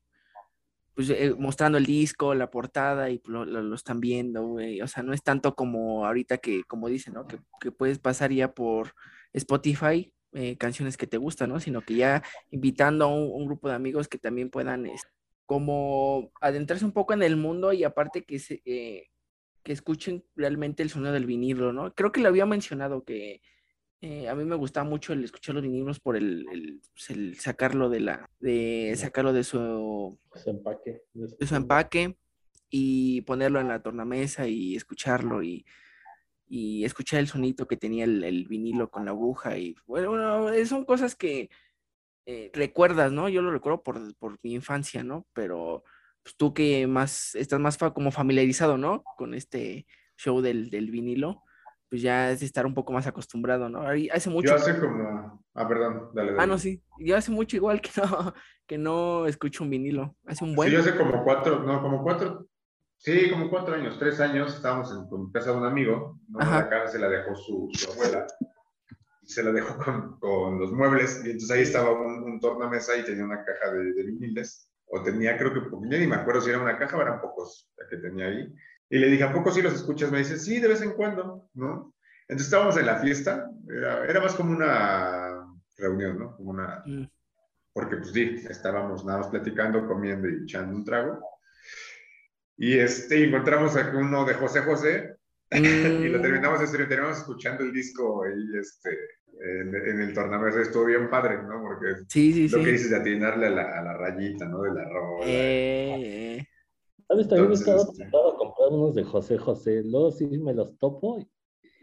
pues 0.96 1.10
eh, 1.10 1.34
mostrando 1.38 1.78
el 1.78 1.86
disco, 1.86 2.34
la 2.34 2.50
portada 2.50 3.10
y 3.10 3.20
lo, 3.26 3.74
están 3.74 4.00
viendo. 4.00 4.54
O 4.54 4.88
sea, 4.88 5.02
no 5.02 5.12
es 5.12 5.22
tanto 5.22 5.54
como 5.54 6.06
ahorita 6.06 6.38
que, 6.38 6.64
como 6.64 6.88
dicen, 6.88 7.14
¿no? 7.14 7.26
Que, 7.26 7.38
que 7.60 7.70
puedes 7.70 7.98
pasar 7.98 8.32
ya 8.32 8.52
por 8.52 8.94
Spotify 9.34 10.12
eh, 10.32 10.56
canciones 10.56 10.96
que 10.96 11.06
te 11.06 11.18
gustan, 11.18 11.50
¿no? 11.50 11.60
Sino 11.60 11.82
que 11.82 11.96
ya 11.96 12.22
invitando 12.50 13.04
a 13.04 13.08
un, 13.08 13.30
un 13.30 13.46
grupo 13.46 13.68
de 13.68 13.74
amigos 13.74 14.08
que 14.08 14.18
también 14.18 14.50
puedan 14.50 14.90
como 15.46 16.32
adentrarse 16.40 16.84
un 16.84 16.92
poco 16.92 17.14
en 17.14 17.22
el 17.22 17.36
mundo 17.36 17.72
y 17.72 17.84
aparte 17.84 18.24
que 18.24 18.38
se, 18.38 18.62
eh, 18.64 19.08
que 19.62 19.72
escuchen 19.72 20.24
realmente 20.34 20.82
el 20.82 20.90
sonido 20.90 21.12
del 21.12 21.26
vinilo, 21.26 21.72
¿no? 21.72 21.94
Creo 21.94 22.12
que 22.12 22.20
lo 22.20 22.28
había 22.28 22.46
mencionado 22.46 23.04
que 23.04 23.40
eh, 24.06 24.28
a 24.28 24.34
mí 24.34 24.44
me 24.44 24.54
gustaba 24.56 24.88
mucho 24.88 25.12
el 25.12 25.24
escuchar 25.24 25.54
los 25.54 25.62
vinilos 25.64 25.98
por 26.00 26.16
el, 26.16 26.46
el, 26.52 26.80
pues, 26.92 27.10
el 27.10 27.38
sacarlo 27.38 27.88
de 27.88 28.00
la, 28.00 28.28
de 28.40 28.94
sacarlo 28.96 29.32
de 29.32 29.42
su, 29.44 30.18
Su 30.34 30.50
empaque. 30.50 31.02
de 31.14 31.46
su 31.46 31.54
empaque 31.56 32.16
y 32.70 33.22
ponerlo 33.22 33.60
en 33.60 33.68
la 33.68 33.82
tornamesa 33.82 34.46
y 34.48 34.76
escucharlo 34.76 35.42
y, 35.42 35.64
y 36.48 36.84
escuchar 36.84 37.20
el 37.20 37.26
sonito 37.28 37.66
que 37.66 37.76
tenía 37.76 38.04
el, 38.04 38.22
el 38.24 38.46
vinilo 38.46 38.90
con 38.90 39.04
la 39.04 39.10
aguja 39.10 39.58
y 39.58 39.74
bueno, 39.86 40.10
bueno, 40.10 40.50
eh, 40.52 40.64
son 40.66 40.84
cosas 40.84 41.16
que 41.16 41.48
eh, 42.26 42.50
recuerdas, 42.52 43.12
¿no? 43.12 43.28
Yo 43.28 43.42
lo 43.42 43.50
recuerdo 43.50 43.82
por, 43.82 44.14
por 44.16 44.38
mi 44.42 44.52
infancia, 44.54 45.02
¿no? 45.04 45.26
Pero 45.32 45.84
pues, 46.22 46.36
tú 46.36 46.52
que 46.54 46.86
más 46.86 47.34
estás 47.34 47.60
más 47.60 47.78
fa- 47.78 47.94
como 47.94 48.10
familiarizado, 48.10 48.78
¿no? 48.78 49.02
Con 49.16 49.34
este 49.34 49.86
show 50.16 50.40
del, 50.40 50.70
del 50.70 50.90
vinilo, 50.90 51.42
pues 51.88 52.02
ya 52.02 52.30
es 52.30 52.40
de 52.40 52.46
estar 52.46 52.66
un 52.66 52.74
poco 52.74 52.92
más 52.92 53.06
acostumbrado, 53.06 53.68
¿no? 53.68 53.82
Hace 54.12 54.30
mucho. 54.30 54.48
Yo 54.48 54.54
hace 54.54 54.78
como, 54.80 55.44
ah, 55.54 55.68
perdón, 55.68 56.10
dale, 56.14 56.32
dale. 56.32 56.42
Ah, 56.42 56.46
no, 56.46 56.58
sí. 56.58 56.82
Yo 56.98 57.16
hace 57.16 57.30
mucho 57.30 57.56
igual 57.56 57.80
que 57.80 57.90
no, 58.00 58.34
que 58.66 58.78
no 58.78 59.26
escucho 59.26 59.64
un 59.64 59.70
vinilo. 59.70 60.16
Hace 60.26 60.44
un 60.44 60.54
buen. 60.54 60.68
Sí, 60.68 60.74
yo 60.74 60.80
hace 60.80 60.96
como 60.96 61.22
cuatro, 61.22 61.60
no, 61.60 61.80
como 61.80 62.02
cuatro, 62.02 62.48
sí, 62.98 63.30
como 63.30 63.48
cuatro 63.48 63.74
años, 63.74 63.98
tres 63.98 64.20
años, 64.20 64.54
estábamos 64.54 64.90
en, 64.92 65.30
casa 65.30 65.52
de 65.52 65.58
un 65.58 65.64
amigo, 65.64 66.18
¿no? 66.28 66.38
La 66.38 66.68
casa 66.68 66.92
se 66.92 66.98
la 66.98 67.08
dejó 67.08 67.34
su, 67.36 67.68
su 67.72 67.92
abuela, 67.92 68.26
y 69.22 69.28
se 69.28 69.42
la 69.44 69.52
dejó 69.52 69.78
con, 69.78 70.18
con 70.18 70.58
los 70.58 70.72
muebles, 70.72 71.22
y 71.24 71.30
entonces 71.30 71.50
ahí 71.50 71.62
estaba 71.62 71.92
un, 71.92 72.24
un 72.24 72.40
tornamesa 72.40 72.96
y 72.96 73.04
tenía 73.04 73.24
una 73.24 73.44
caja 73.44 73.72
de, 73.72 73.92
de 73.92 74.02
viniles, 74.02 74.70
o 74.86 75.02
tenía, 75.02 75.36
creo 75.36 75.52
que, 75.52 75.60
ya 75.88 75.98
ni 75.98 76.06
me 76.06 76.16
acuerdo 76.16 76.40
si 76.40 76.50
era 76.50 76.60
una 76.60 76.78
caja 76.78 76.96
o 76.96 77.02
eran 77.02 77.20
pocos 77.20 77.70
la 77.76 77.88
que 77.88 77.96
tenía 77.96 78.26
ahí, 78.26 78.52
y 78.90 78.98
le 78.98 79.08
dije, 79.08 79.24
¿a 79.24 79.32
poco 79.32 79.50
sí 79.50 79.62
los 79.62 79.74
escuchas? 79.74 80.10
Me 80.12 80.18
dice, 80.18 80.38
sí, 80.38 80.60
de 80.60 80.68
vez 80.68 80.82
en 80.82 80.92
cuando, 80.92 81.48
¿no? 81.54 81.94
Entonces 82.28 82.46
estábamos 82.48 82.76
en 82.78 82.86
la 82.86 82.98
fiesta, 82.98 83.50
era, 83.68 84.04
era 84.06 84.20
más 84.20 84.34
como 84.34 84.52
una 84.52 85.46
reunión, 85.78 86.18
¿no? 86.18 86.36
Como 86.36 86.50
una, 86.50 86.84
Mm, 86.86 87.06
porque 87.72 87.96
pues 87.96 88.12
sí, 88.12 88.36
estábamos 88.48 89.04
nada 89.04 89.18
más 89.20 89.28
platicando, 89.28 89.86
comiendo 89.86 90.28
y 90.28 90.42
echando 90.44 90.76
un 90.76 90.84
trago. 90.84 91.20
Y 92.56 92.78
este, 92.78 93.24
encontramos 93.24 93.76
aquí 93.76 93.96
uno 93.96 94.24
de 94.24 94.34
José 94.34 94.60
José 94.62 95.16
y 95.50 96.08
lo 96.08 96.18
Mm, 96.18 96.22
terminamos, 96.22 96.70
terminamos 96.72 97.18
escuchando 97.18 97.64
el 97.64 97.72
disco 97.72 98.24
ahí, 98.24 98.58
este, 98.58 98.90
en, 99.40 99.74
en 99.74 100.00
el 100.00 100.14
tornamesa. 100.14 100.62
Estuvo 100.62 100.86
bien 100.86 101.10
padre, 101.10 101.42
¿no? 101.42 101.60
Porque 101.62 101.86
Sí, 102.08 102.32
sí, 102.32 102.48
lo 102.48 102.62
que 102.62 102.70
sí. 102.70 102.72
dices 102.72 102.90
de 102.90 102.96
atinarle 102.96 103.46
a 103.48 103.50
la, 103.50 103.78
a 103.78 103.82
la 103.82 103.92
rayita, 103.98 104.46
¿no? 104.48 104.62
De 104.62 104.72
la 104.72 104.84
rola. 104.88 105.56
Eh, 105.90 106.38
eh. 106.38 106.48
¿Sabes? 107.08 107.28
También 107.28 107.44
Entonces, 107.52 107.60
estaba 107.68 107.82
este- 107.82 108.02
tentado 108.02 108.32
a 108.32 108.36
comprar 108.36 108.68
unos 108.70 108.94
de 108.94 109.04
José 109.04 109.38
José. 109.38 109.82
Luego 109.84 110.10
sí 110.10 110.26
me 110.26 110.54
los 110.54 110.76
topo 110.78 111.18
y, 111.18 111.28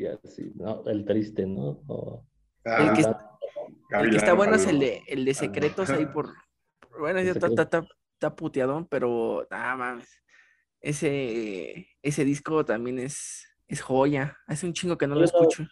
y 0.04 0.06
así, 0.08 0.52
¿no? 0.56 0.84
El 0.86 1.06
triste, 1.06 1.46
¿no? 1.46 1.82
O- 1.88 2.26
Ah, 2.66 2.88
el 2.90 2.94
que- 2.96 3.04
Gavilán, 3.04 4.06
El 4.06 4.10
que 4.12 4.18
está 4.18 4.34
bueno 4.34 4.56
es 4.56 4.66
el 4.68 4.80
de, 4.80 5.02
el 5.08 5.26
de 5.26 5.34
secretos 5.34 5.90
ahí 5.90 6.06
por. 6.08 6.30
Bueno, 7.00 7.20
ya 7.22 7.32
está, 7.32 7.48
está, 7.48 7.64
está- 7.64 7.88
está 8.14 8.36
puteadón, 8.36 8.86
pero 8.88 9.48
nada 9.50 9.76
mames. 9.76 10.10
Ese, 10.80 11.88
ese 12.02 12.24
disco 12.26 12.64
también 12.66 13.00
es, 13.00 13.46
Es 13.68 13.82
joya. 13.82 14.38
Hace 14.46 14.68
un 14.68 14.74
chingo 14.74 14.98
que 14.98 15.08
no 15.08 15.16
lo 15.16 15.24
escucho. 15.24 15.64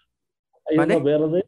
Hay 0.66 0.78
¿Vale? 0.78 0.96
uno 0.96 1.06
verde, 1.06 1.46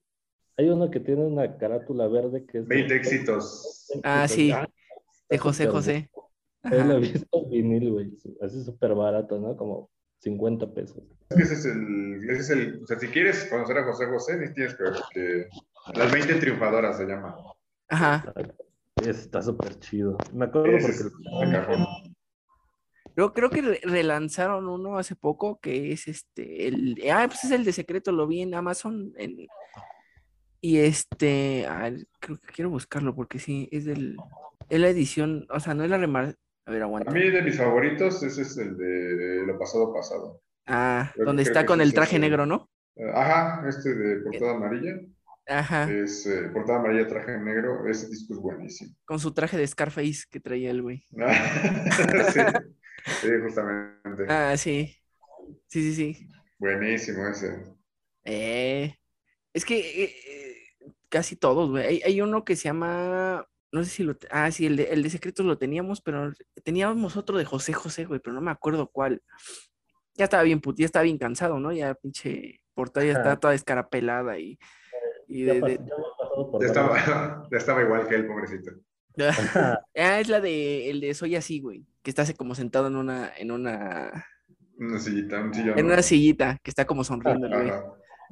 hay 0.57 0.69
uno 0.69 0.91
que 0.91 0.99
tiene 0.99 1.23
una 1.25 1.57
carátula 1.57 2.07
verde 2.07 2.45
que 2.45 2.59
es... 2.59 2.67
20 2.67 2.95
éxitos. 2.95 3.89
Ah, 4.03 4.27
sí. 4.27 4.53
De 5.29 5.37
José 5.37 5.67
José. 5.67 6.11
Yo 6.71 6.83
lo 6.85 6.93
he 6.97 6.99
visto 6.99 7.45
vinil, 7.49 7.91
güey. 7.91 8.11
Así 8.41 8.63
súper 8.63 8.93
barato, 8.95 9.39
¿no? 9.39 9.55
Como 9.57 9.89
50 10.19 10.73
pesos. 10.73 11.03
Es 11.29 11.37
que 11.37 11.43
ese 11.43 11.53
es 11.55 11.65
el, 11.65 12.29
ese 12.29 12.39
es 12.41 12.49
el, 12.51 12.83
o 12.83 12.87
sea, 12.87 12.99
si 12.99 13.07
quieres 13.07 13.45
conocer 13.45 13.77
a 13.79 13.83
José 13.85 14.05
José, 14.05 14.37
ni 14.37 14.53
tienes 14.53 14.75
que 14.75 14.83
ver 14.83 14.93
que 15.13 15.47
las 15.95 16.11
20 16.11 16.35
triunfadoras 16.35 16.97
se 16.97 17.05
llama. 17.05 17.35
Ajá. 17.89 18.33
Ese 19.01 19.09
está 19.11 19.41
súper 19.41 19.77
chido. 19.79 20.17
Me 20.33 20.45
acuerdo 20.45 20.77
Ese 20.77 21.09
porque... 21.09 21.73
es. 21.73 21.83
Yo 23.15 23.33
creo 23.33 23.49
que 23.49 23.61
re- 23.61 23.81
relanzaron 23.83 24.67
uno 24.69 24.97
hace 24.97 25.15
poco 25.15 25.59
que 25.59 25.91
es 25.91 26.07
este, 26.07 26.67
el, 26.67 26.95
ah, 27.11 27.25
pues 27.27 27.43
es 27.43 27.51
el 27.51 27.63
de 27.63 27.71
secreto, 27.73 28.11
lo 28.11 28.25
vi 28.25 28.41
en 28.41 28.55
Amazon, 28.55 29.13
en- 29.17 29.47
y 30.61 30.77
este, 30.77 31.65
ah, 31.67 31.91
creo 32.19 32.39
que 32.39 32.47
quiero 32.53 32.69
buscarlo 32.71 33.13
porque 33.13 33.37
sí, 33.37 33.67
es 33.71 33.85
del, 33.85 34.15
es 34.69 34.79
la 34.79 34.87
edición, 34.89 35.45
o 35.49 35.59
sea, 35.59 35.73
no 35.73 35.83
es 35.83 35.89
la 35.89 35.97
remar, 35.97 36.35
a 36.65 36.71
ver, 36.71 36.81
A 36.81 36.85
aguanta. 36.85 37.11
mí 37.11 37.29
de 37.29 37.41
mis 37.41 37.57
favoritos, 37.57 38.21
ese 38.23 38.41
es 38.43 38.57
el 38.57 38.77
de 38.77 39.45
lo 39.45 39.57
pasado 39.59 39.93
pasado. 39.93 40.41
Ah, 40.65 41.11
creo- 41.13 41.25
donde 41.25 41.43
está 41.43 41.65
con 41.65 41.81
el 41.81 41.93
traje 41.93 42.15
ese. 42.15 42.19
negro, 42.19 42.45
¿no? 42.45 42.69
Eh, 42.95 43.03
Ajá, 43.13 43.67
este 43.67 43.93
de 43.95 44.21
portada 44.23 44.55
amarilla. 44.55 44.93
Ajá, 45.45 45.91
Es 45.91 46.25
eh, 46.25 46.49
portada 46.53 46.79
amarilla, 46.79 47.05
traje 47.07 47.37
negro. 47.39 47.85
Ese 47.89 48.07
disco 48.07 48.33
es 48.33 48.39
buenísimo. 48.39 48.95
con 49.05 49.19
su 49.19 49.33
traje 49.33 49.57
de 49.57 49.67
Scarface 49.67 50.23
que 50.31 50.39
traía 50.39 50.71
el 50.71 50.81
güey. 50.81 51.03
sí, 52.33 52.39
sí, 53.21 53.27
justamente. 53.43 54.25
Ah, 54.29 54.55
sí, 54.55 54.95
sí, 55.67 55.81
sí, 55.81 55.93
sí. 55.95 56.27
Buenísimo 56.59 57.27
ese. 57.27 57.61
Eh, 58.23 58.95
es 59.53 59.65
que 59.65 60.03
eh, 60.05 60.15
eh, 60.27 60.55
casi 61.09 61.35
todos, 61.35 61.71
güey. 61.71 61.85
Hay, 61.85 62.01
hay 62.05 62.21
uno 62.21 62.45
que 62.45 62.55
se 62.55 62.63
llama, 62.69 63.45
no 63.73 63.83
sé 63.83 63.89
si 63.89 64.03
lo, 64.03 64.15
ah, 64.31 64.49
sí, 64.51 64.65
el 64.65 64.77
de, 64.77 64.83
el 64.85 65.03
de 65.03 65.09
secretos 65.09 65.45
lo 65.45 65.57
teníamos, 65.57 65.99
pero 66.01 66.31
teníamos 66.63 67.17
otro 67.17 67.37
de 67.37 67.43
José 67.45 67.73
José, 67.73 68.05
güey, 68.05 68.19
pero 68.21 68.33
no 68.33 68.39
me 68.41 68.51
acuerdo 68.51 68.87
cuál. 68.89 69.21
Ya 70.15 70.25
estaba 70.25 70.43
bien 70.43 70.61
put, 70.61 70.77
ya 70.77 70.85
estaba 70.85 71.03
bien 71.03 71.17
cansado, 71.17 71.59
¿no? 71.59 71.71
Ya 71.73 71.95
pinche 71.95 72.61
portada 72.75 73.05
ya 73.05 73.11
estaba 73.13 73.31
Ajá. 73.31 73.39
toda 73.39 73.53
escarapelada 73.55 74.37
y, 74.39 74.57
y 75.27 75.45
Ya, 75.45 75.53
de- 75.55 75.79
ya 76.61 76.65
estaba, 76.67 76.95
ya 77.51 77.57
estaba 77.57 77.81
igual 77.81 78.07
que 78.07 78.15
él, 78.15 78.27
pobrecito. 78.27 78.71
Ah, 79.95 80.19
es 80.19 80.27
la 80.29 80.39
de 80.41 80.89
el 80.89 80.99
de 81.01 81.13
Soy 81.13 81.35
así, 81.35 81.59
güey, 81.59 81.85
que 82.01 82.09
está 82.09 82.23
así 82.23 82.33
como 82.33 82.55
sentado 82.55 82.87
en 82.87 82.95
una, 82.95 83.31
en 83.37 83.51
una, 83.51 84.25
Una 84.77 84.99
sillita, 84.99 85.39
un 85.41 85.53
sillón. 85.53 85.77
en 85.77 85.85
una 85.85 86.01
sillita, 86.01 86.57
que 86.63 86.71
está 86.71 86.85
como 86.85 87.03
sonriendo, 87.03 87.47
güey. 87.47 87.71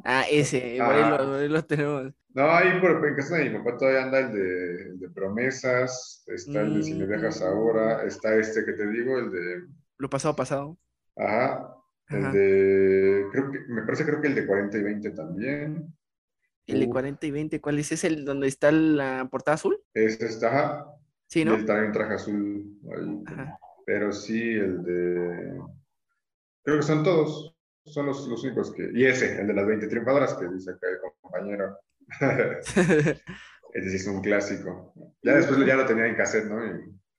Ah, 0.04 0.26
ese, 0.30 0.78
lo, 0.78 0.84
Ah. 0.86 1.40
ahí 1.40 1.48
lo 1.50 1.64
tenemos. 1.66 2.14
No, 2.34 2.50
ahí 2.50 2.80
por, 2.80 3.06
en 3.06 3.16
casa 3.16 3.38
de 3.38 3.50
mi 3.50 3.58
papá 3.58 3.78
todavía 3.78 4.04
anda 4.04 4.20
el 4.20 4.32
de, 4.34 4.82
el 4.92 5.00
de 5.00 5.10
promesas, 5.10 6.24
está 6.28 6.62
el 6.62 6.76
de 6.76 6.84
si 6.84 6.94
me 6.94 7.06
dejas 7.06 7.42
Mm. 7.42 7.44
ahora, 7.46 8.04
está 8.06 8.36
este 8.36 8.64
que 8.66 8.74
te 8.74 8.88
digo, 8.90 9.20
el 9.20 9.32
de, 9.32 9.64
Lo 9.98 10.10
pasado, 10.10 10.36
pasado. 10.36 10.78
ajá, 11.18 11.76
el 12.10 12.26
Ajá. 12.26 12.32
de, 12.32 13.26
creo 13.32 13.52
que, 13.52 13.60
me 13.68 13.82
parece 13.84 14.06
creo 14.06 14.22
que 14.22 14.28
el 14.28 14.36
de 14.36 14.46
40 14.48 14.78
y 14.78 14.84
20 14.84 15.12
también. 15.12 15.94
El 16.68 16.80
de 16.80 16.86
Uf. 16.86 16.92
40 16.94 17.26
y 17.26 17.32
20, 17.32 17.60
¿cuál 17.62 17.80
es? 17.80 17.92
¿Es 17.92 18.04
el 18.06 18.24
donde 18.24 18.48
está 18.48 18.72
la 18.72 19.28
portada 19.30 19.56
azul? 19.56 19.78
Ese 19.94 20.26
está, 20.26 20.48
ajá, 20.50 20.88
Sí, 21.28 21.42
y 21.42 21.46
¿no? 21.46 21.56
él 21.56 21.66
trae 21.66 21.86
un 21.86 21.92
traje 21.92 22.14
azul 22.14 22.80
ahí. 22.96 23.24
Ajá. 23.28 23.58
Pero 23.86 24.12
sí, 24.14 24.54
el 24.54 24.84
de, 24.84 25.62
creo 26.64 26.78
que 26.78 26.84
son 26.84 27.04
todos, 27.04 27.56
son 27.86 28.06
los, 28.06 28.28
los 28.28 28.44
únicos 28.44 28.72
que, 28.74 28.90
y 28.94 29.06
ese, 29.06 29.42
el 29.42 29.48
de 29.48 29.54
las 29.54 29.66
20 29.68 29.88
triunfadoras 29.88 30.34
que 30.36 30.48
dice 30.48 30.72
acá 30.72 30.88
el 30.90 31.00
compañero. 31.22 31.78
Ese 33.74 33.90
sí 33.90 33.96
es 33.96 34.08
un 34.08 34.22
clásico. 34.22 34.94
Ya 35.24 35.36
después 35.36 35.66
ya 35.66 35.76
lo 35.76 35.86
tenía 35.86 36.08
en 36.08 36.16
cassette, 36.16 36.46
¿no? 36.50 36.66
Y 36.66 36.70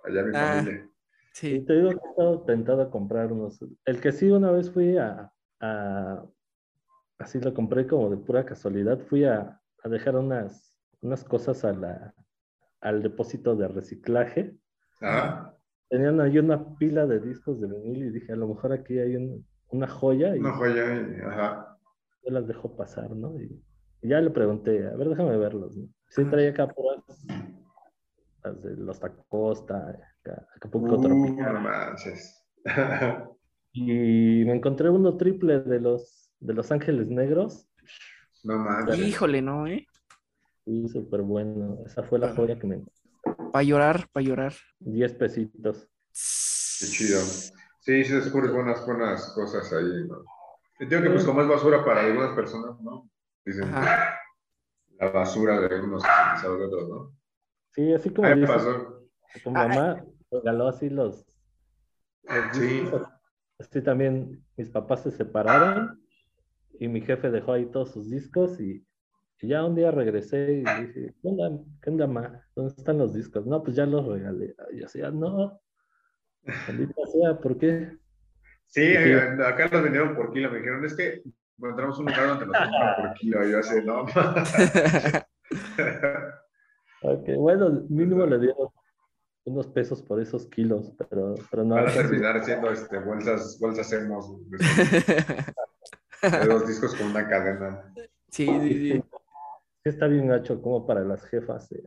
allá 0.05 0.23
mi 0.24 0.36
Ah. 0.36 0.55
familia. 0.56 0.85
Y 0.85 0.89
sí. 1.32 1.60
te 1.64 1.73
digo 1.74 1.90
que 1.90 1.97
he 2.06 2.10
estado 2.10 2.43
tentado 2.44 2.82
a 2.82 2.90
comprar 2.90 3.32
unos. 3.32 3.59
El 3.86 4.01
que 4.01 4.12
sí 4.12 4.31
una 4.31 4.51
vez 4.51 4.70
fui 4.70 4.98
a, 4.98 5.32
a- 5.60 6.24
así 7.19 7.40
lo 7.40 7.55
compré 7.55 7.86
como 7.86 8.10
de 8.10 8.19
pura 8.19 8.44
casualidad, 8.44 8.98
fui 9.09 9.24
a, 9.24 9.59
a 9.82 9.89
dejar 9.89 10.16
unas, 10.16 10.77
unas 11.01 11.24
cosas 11.24 11.64
a 11.64 11.73
la, 11.73 12.14
al 12.82 13.02
depósito 13.02 13.56
de 13.56 13.69
reciclaje. 13.69 14.55
Ajá. 15.01 15.56
Tenían 15.89 16.20
ahí 16.20 16.39
una 16.39 16.77
pila 16.77 17.06
de 17.06 17.20
discos 17.20 17.60
de 17.60 17.69
vinil 17.69 18.05
y 18.06 18.10
dije, 18.10 18.32
a 18.32 18.36
lo 18.36 18.48
mejor 18.48 18.73
aquí 18.73 18.98
hay 18.98 19.16
un- 19.16 19.47
una 19.69 19.89
joya 19.89 20.36
y 20.36 20.40
Una 20.40 20.52
joya, 20.52 20.85
y- 20.85 21.20
ajá. 21.23 21.78
yo 22.24 22.31
las 22.31 22.47
dejo 22.47 22.77
pasar, 22.77 23.10
¿no? 23.10 23.40
Y 23.40 23.59
ya 24.02 24.20
le 24.20 24.30
pregunté, 24.30 24.86
a 24.86 24.96
ver, 24.96 25.08
déjame 25.08 25.36
verlos, 25.36 25.76
¿no? 25.76 25.88
Sí 26.08 26.24
traía 26.24 26.50
acá 26.50 26.68
puras, 26.68 27.02
las 28.44 28.62
de 28.62 28.76
los 28.76 28.98
Tacosta, 29.00 29.76
acá, 30.20 30.46
Acapulco 30.56 30.96
Uh, 30.96 31.00
Tropical. 31.02 31.54
no 31.54 31.60
manches. 31.60 32.44
Y 33.74 34.44
me 34.44 34.54
encontré 34.54 34.90
uno 34.90 35.16
triple 35.16 35.60
de 35.60 35.80
los, 35.80 36.30
de 36.40 36.52
los 36.52 36.70
Ángeles 36.70 37.08
Negros. 37.08 37.70
no 38.44 38.58
manches. 38.58 38.98
Híjole, 38.98 39.40
¿no, 39.40 39.66
eh? 39.66 39.86
Y 40.66 40.86
súper 40.90 41.22
bueno. 41.22 41.78
Esa 41.86 42.02
fue 42.02 42.18
la 42.18 42.34
joya 42.34 42.58
que 42.58 42.66
me... 42.66 42.84
Para 43.50 43.62
llorar, 43.62 44.08
para 44.12 44.26
llorar. 44.26 44.52
10 44.80 45.14
pesitos. 45.14 45.88
Qué 46.80 46.86
chido. 46.86 47.20
Sí, 47.80 48.04
sí 48.04 48.12
descubres 48.12 48.52
buenas, 48.52 48.84
buenas 48.84 49.32
cosas 49.34 49.72
ahí, 49.72 50.06
¿no? 50.06 50.18
Y 50.78 50.86
digo 50.86 51.00
que 51.02 51.10
pues 51.10 51.24
como 51.24 51.40
es 51.40 51.48
basura 51.48 51.82
para 51.82 52.02
algunas 52.02 52.34
personas, 52.34 52.78
¿no? 52.82 53.08
Dicen 53.44 53.64
Ajá. 53.64 54.19
la 54.98 55.10
basura 55.10 55.60
de 55.60 55.81
unos 55.81 56.02
de 56.02 56.48
otros, 56.48 56.89
¿no? 56.89 57.16
Sí, 57.70 57.93
así 57.93 58.10
como 58.10 58.28
pasó. 58.47 59.02
tu 59.43 59.51
Ah, 59.51 59.66
mamá 59.69 60.05
regaló 60.31 60.69
así 60.69 60.89
los... 60.90 61.27
los 62.23 62.56
Sí. 62.56 62.89
Así 63.59 63.82
también 63.82 64.44
mis 64.56 64.70
papás 64.70 65.02
se 65.05 65.10
separaron 65.10 66.01
y 66.78 66.89
mi 66.89 67.01
jefe 67.01 67.31
dejó 67.31 67.52
ahí 67.52 67.66
todos 67.66 67.93
sus 67.93 68.10
discos 68.10 68.60
y, 68.60 68.85
y 69.40 69.48
ya 69.48 69.64
un 69.64 69.74
día 69.77 69.90
regresé 69.90 70.52
y 70.52 70.59
dije, 70.64 71.14
¿qué 71.23 71.28
onda, 71.28 71.62
qué 71.81 71.90
onda, 71.90 72.06
ma? 72.06 72.40
¿Dónde 72.56 72.74
están 72.77 72.98
los 72.98 73.14
discos? 73.14 73.47
No, 73.47 73.62
pues 73.62 73.77
ya 73.77 73.86
los 73.86 74.05
regalé. 74.06 74.55
Y 74.73 74.78
yo 74.78 74.82
decía, 74.86 75.10
no, 75.10 75.60
maldita 76.69 77.06
sea, 77.12 77.39
¿por 77.39 77.56
qué? 77.59 77.97
Sí, 78.66 78.82
Sí. 78.86 78.93
eh, 78.97 79.36
acá 79.47 79.69
los 79.70 79.82
vendieron 79.82 80.14
por 80.16 80.32
kilo. 80.32 80.51
Me 80.51 80.59
dijeron, 80.59 80.85
es 80.85 80.94
que 80.97 81.23
encontramos 81.58 81.98
un 81.98 82.06
lugar 82.06 82.28
donde 82.28 82.46
los 82.46 82.56
compran 82.56 82.96
por 82.96 83.14
kilo. 83.14 83.46
Y 83.46 83.50
yo 83.52 83.58
así, 83.58 83.76
no. 83.84 84.06
Ok, 87.04 87.30
bueno, 87.36 87.82
mínimo 87.88 88.24
le 88.26 88.38
dieron 88.38 88.68
unos 89.44 89.66
pesos 89.66 90.00
por 90.02 90.20
esos 90.20 90.46
kilos, 90.46 90.92
pero, 90.96 91.34
pero 91.50 91.64
no. 91.64 91.74
Van 91.74 91.88
a 91.88 91.92
terminar 91.92 92.44
siendo 92.44 92.70
este, 92.70 92.96
bolsas, 93.00 93.58
bolsas 93.60 93.92
hemos 93.92 94.40
de 94.48 94.58
dos 96.46 96.66
discos 96.68 96.94
con 96.94 97.08
una 97.08 97.28
cadena. 97.28 97.92
Sí, 98.28 98.46
sí, 98.46 98.92
sí, 98.92 99.02
está 99.84 100.06
bien 100.06 100.28
gacho 100.28 100.62
como 100.62 100.86
para 100.86 101.00
las 101.00 101.24
jefas. 101.24 101.72
eh, 101.72 101.82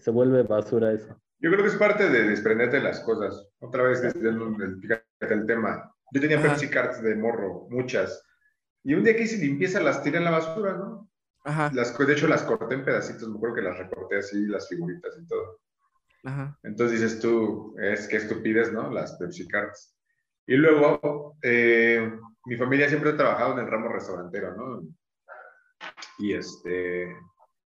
se 0.00 0.10
vuelve 0.10 0.42
basura 0.42 0.92
eso. 0.92 1.16
Yo 1.38 1.50
creo 1.50 1.62
que 1.62 1.68
es 1.70 1.76
parte 1.76 2.08
de 2.10 2.24
desprenderte 2.24 2.78
de 2.78 2.82
las 2.82 2.98
cosas. 3.00 3.48
Otra 3.60 3.84
vez, 3.84 4.02
desde 4.02 4.28
el, 4.28 4.36
el- 4.60 4.80
fíjate 4.80 5.04
el 5.34 5.46
tema. 5.46 5.94
Yo 6.12 6.20
tenía 6.20 6.38
Ajá. 6.38 6.48
Pepsi 6.48 6.68
Cards 6.68 7.00
de 7.02 7.14
morro, 7.14 7.68
muchas. 7.70 8.20
Y 8.82 8.94
un 8.94 9.04
día 9.04 9.14
que 9.14 9.22
hice 9.22 9.38
limpieza, 9.38 9.80
las 9.80 10.02
tiré 10.02 10.18
en 10.18 10.24
la 10.24 10.30
basura, 10.30 10.74
¿no? 10.74 11.08
Ajá, 11.44 11.70
Las, 11.72 11.96
de 11.96 12.12
hecho, 12.12 12.28
las 12.28 12.42
corté 12.42 12.74
en 12.74 12.84
pedacitos. 12.84 13.28
Me 13.28 13.36
acuerdo 13.36 13.56
que 13.56 13.62
las 13.62 13.78
recorté 13.78 14.18
así, 14.18 14.46
las 14.46 14.68
figuritas 14.68 15.18
y 15.18 15.26
todo. 15.26 15.60
ajá. 16.24 16.58
Entonces 16.62 17.00
dices 17.00 17.20
tú, 17.20 17.74
es 17.80 18.06
que 18.08 18.16
estupidez, 18.16 18.72
¿no? 18.72 18.90
Las 18.90 19.16
Pepsi 19.16 19.48
Cards. 19.48 19.96
Y 20.46 20.56
luego, 20.56 21.36
eh, 21.42 22.10
mi 22.46 22.56
familia 22.56 22.88
siempre 22.88 23.10
ha 23.10 23.16
trabajado 23.16 23.52
en 23.54 23.60
el 23.60 23.70
ramo 23.70 23.88
restaurantero, 23.88 24.56
¿no? 24.56 24.82
Y 26.18 26.34
este, 26.34 27.16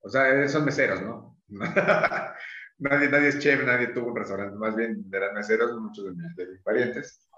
o 0.00 0.08
sea, 0.08 0.48
son 0.48 0.64
meseros, 0.64 1.02
¿no? 1.02 1.38
nadie, 2.78 3.08
nadie 3.08 3.28
es 3.28 3.38
chef, 3.38 3.64
nadie 3.64 3.88
tuvo 3.88 4.08
un 4.08 4.16
restaurante, 4.16 4.56
más 4.56 4.76
bien 4.76 5.04
eran 5.12 5.34
meseros, 5.34 5.78
muchos 5.78 6.04
de 6.04 6.12
mis, 6.12 6.36
de 6.36 6.46
mis 6.46 6.62
parientes. 6.62 7.28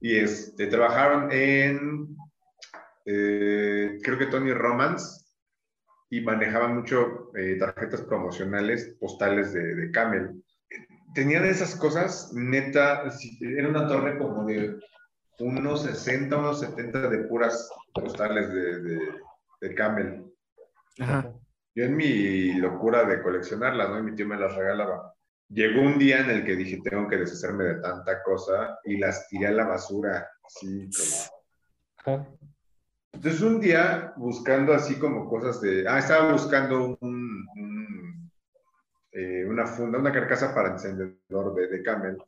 Y 0.00 0.16
este, 0.16 0.66
trabajaron 0.66 1.30
en, 1.30 2.16
eh, 3.04 3.98
creo 4.02 4.18
que 4.18 4.26
Tony 4.26 4.52
Romans, 4.52 5.18
y 6.10 6.20
manejaban 6.20 6.76
mucho 6.76 7.30
eh, 7.36 7.56
tarjetas 7.58 8.02
promocionales, 8.02 8.96
postales 9.00 9.52
de, 9.52 9.74
de 9.74 9.90
Camel 9.90 10.42
tenían 11.14 11.44
esas 11.44 11.76
cosas, 11.76 12.32
neta, 12.32 13.04
era 13.40 13.68
una 13.68 13.86
torre 13.86 14.18
como 14.18 14.44
de 14.46 14.78
unos 15.38 15.82
60, 15.82 16.36
unos 16.36 16.60
70 16.60 17.08
de 17.08 17.18
puras 17.24 17.70
postales 17.92 18.48
de, 18.52 18.80
de, 18.80 18.98
de 19.60 19.74
Camel. 19.74 20.24
Ajá. 21.00 21.32
Yo 21.74 21.84
en 21.84 21.96
mi 21.96 22.52
locura 22.54 23.04
de 23.04 23.22
coleccionarlas, 23.22 23.88
¿no? 23.88 23.98
Y 23.98 24.02
mi 24.02 24.14
tío 24.14 24.26
me 24.26 24.38
las 24.38 24.54
regalaba. 24.54 25.14
Llegó 25.48 25.82
un 25.82 25.98
día 25.98 26.20
en 26.20 26.30
el 26.30 26.44
que 26.44 26.56
dije, 26.56 26.80
tengo 26.82 27.08
que 27.08 27.16
deshacerme 27.16 27.64
de 27.64 27.80
tanta 27.80 28.22
cosa 28.22 28.78
y 28.84 28.98
las 28.98 29.28
tiré 29.28 29.48
a 29.48 29.52
la 29.52 29.64
basura, 29.64 30.28
así 30.44 30.88
como... 32.04 32.16
Ajá. 32.16 32.28
Entonces 33.12 33.40
un 33.42 33.60
día 33.60 34.12
buscando 34.16 34.72
así 34.72 34.98
como 34.98 35.28
cosas 35.28 35.60
de, 35.60 35.86
ah, 35.86 35.98
estaba 35.98 36.32
buscando 36.32 36.96
un, 37.00 37.46
un, 37.56 38.30
eh, 39.12 39.44
una 39.46 39.66
funda, 39.66 39.98
una 39.98 40.12
carcasa 40.12 40.54
para 40.54 40.72
encendedor 40.72 41.54
de, 41.54 41.68
de 41.68 41.82
Camel 41.82 42.18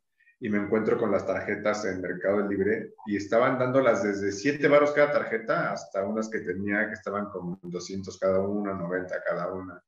y 0.40 0.48
me 0.50 0.58
encuentro 0.58 0.98
con 0.98 1.10
las 1.10 1.26
tarjetas 1.26 1.84
en 1.86 2.02
Mercado 2.02 2.46
Libre 2.46 2.92
y 3.06 3.16
estaban 3.16 3.58
dándolas 3.58 4.02
desde 4.02 4.30
7 4.30 4.68
baros 4.68 4.92
cada 4.92 5.12
tarjeta 5.12 5.72
hasta 5.72 6.04
unas 6.04 6.28
que 6.28 6.40
tenía 6.40 6.86
que 6.88 6.94
estaban 6.94 7.30
con 7.30 7.58
200 7.62 8.18
cada 8.18 8.40
una, 8.40 8.74
90 8.74 9.22
cada 9.26 9.52
una. 9.52 9.82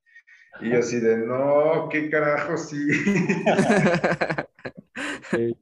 Y 0.60 0.70
yo 0.70 0.78
así 0.78 0.98
de, 1.00 1.18
no, 1.18 1.88
qué 1.90 2.08
carajo, 2.08 2.56
sí. 2.56 2.88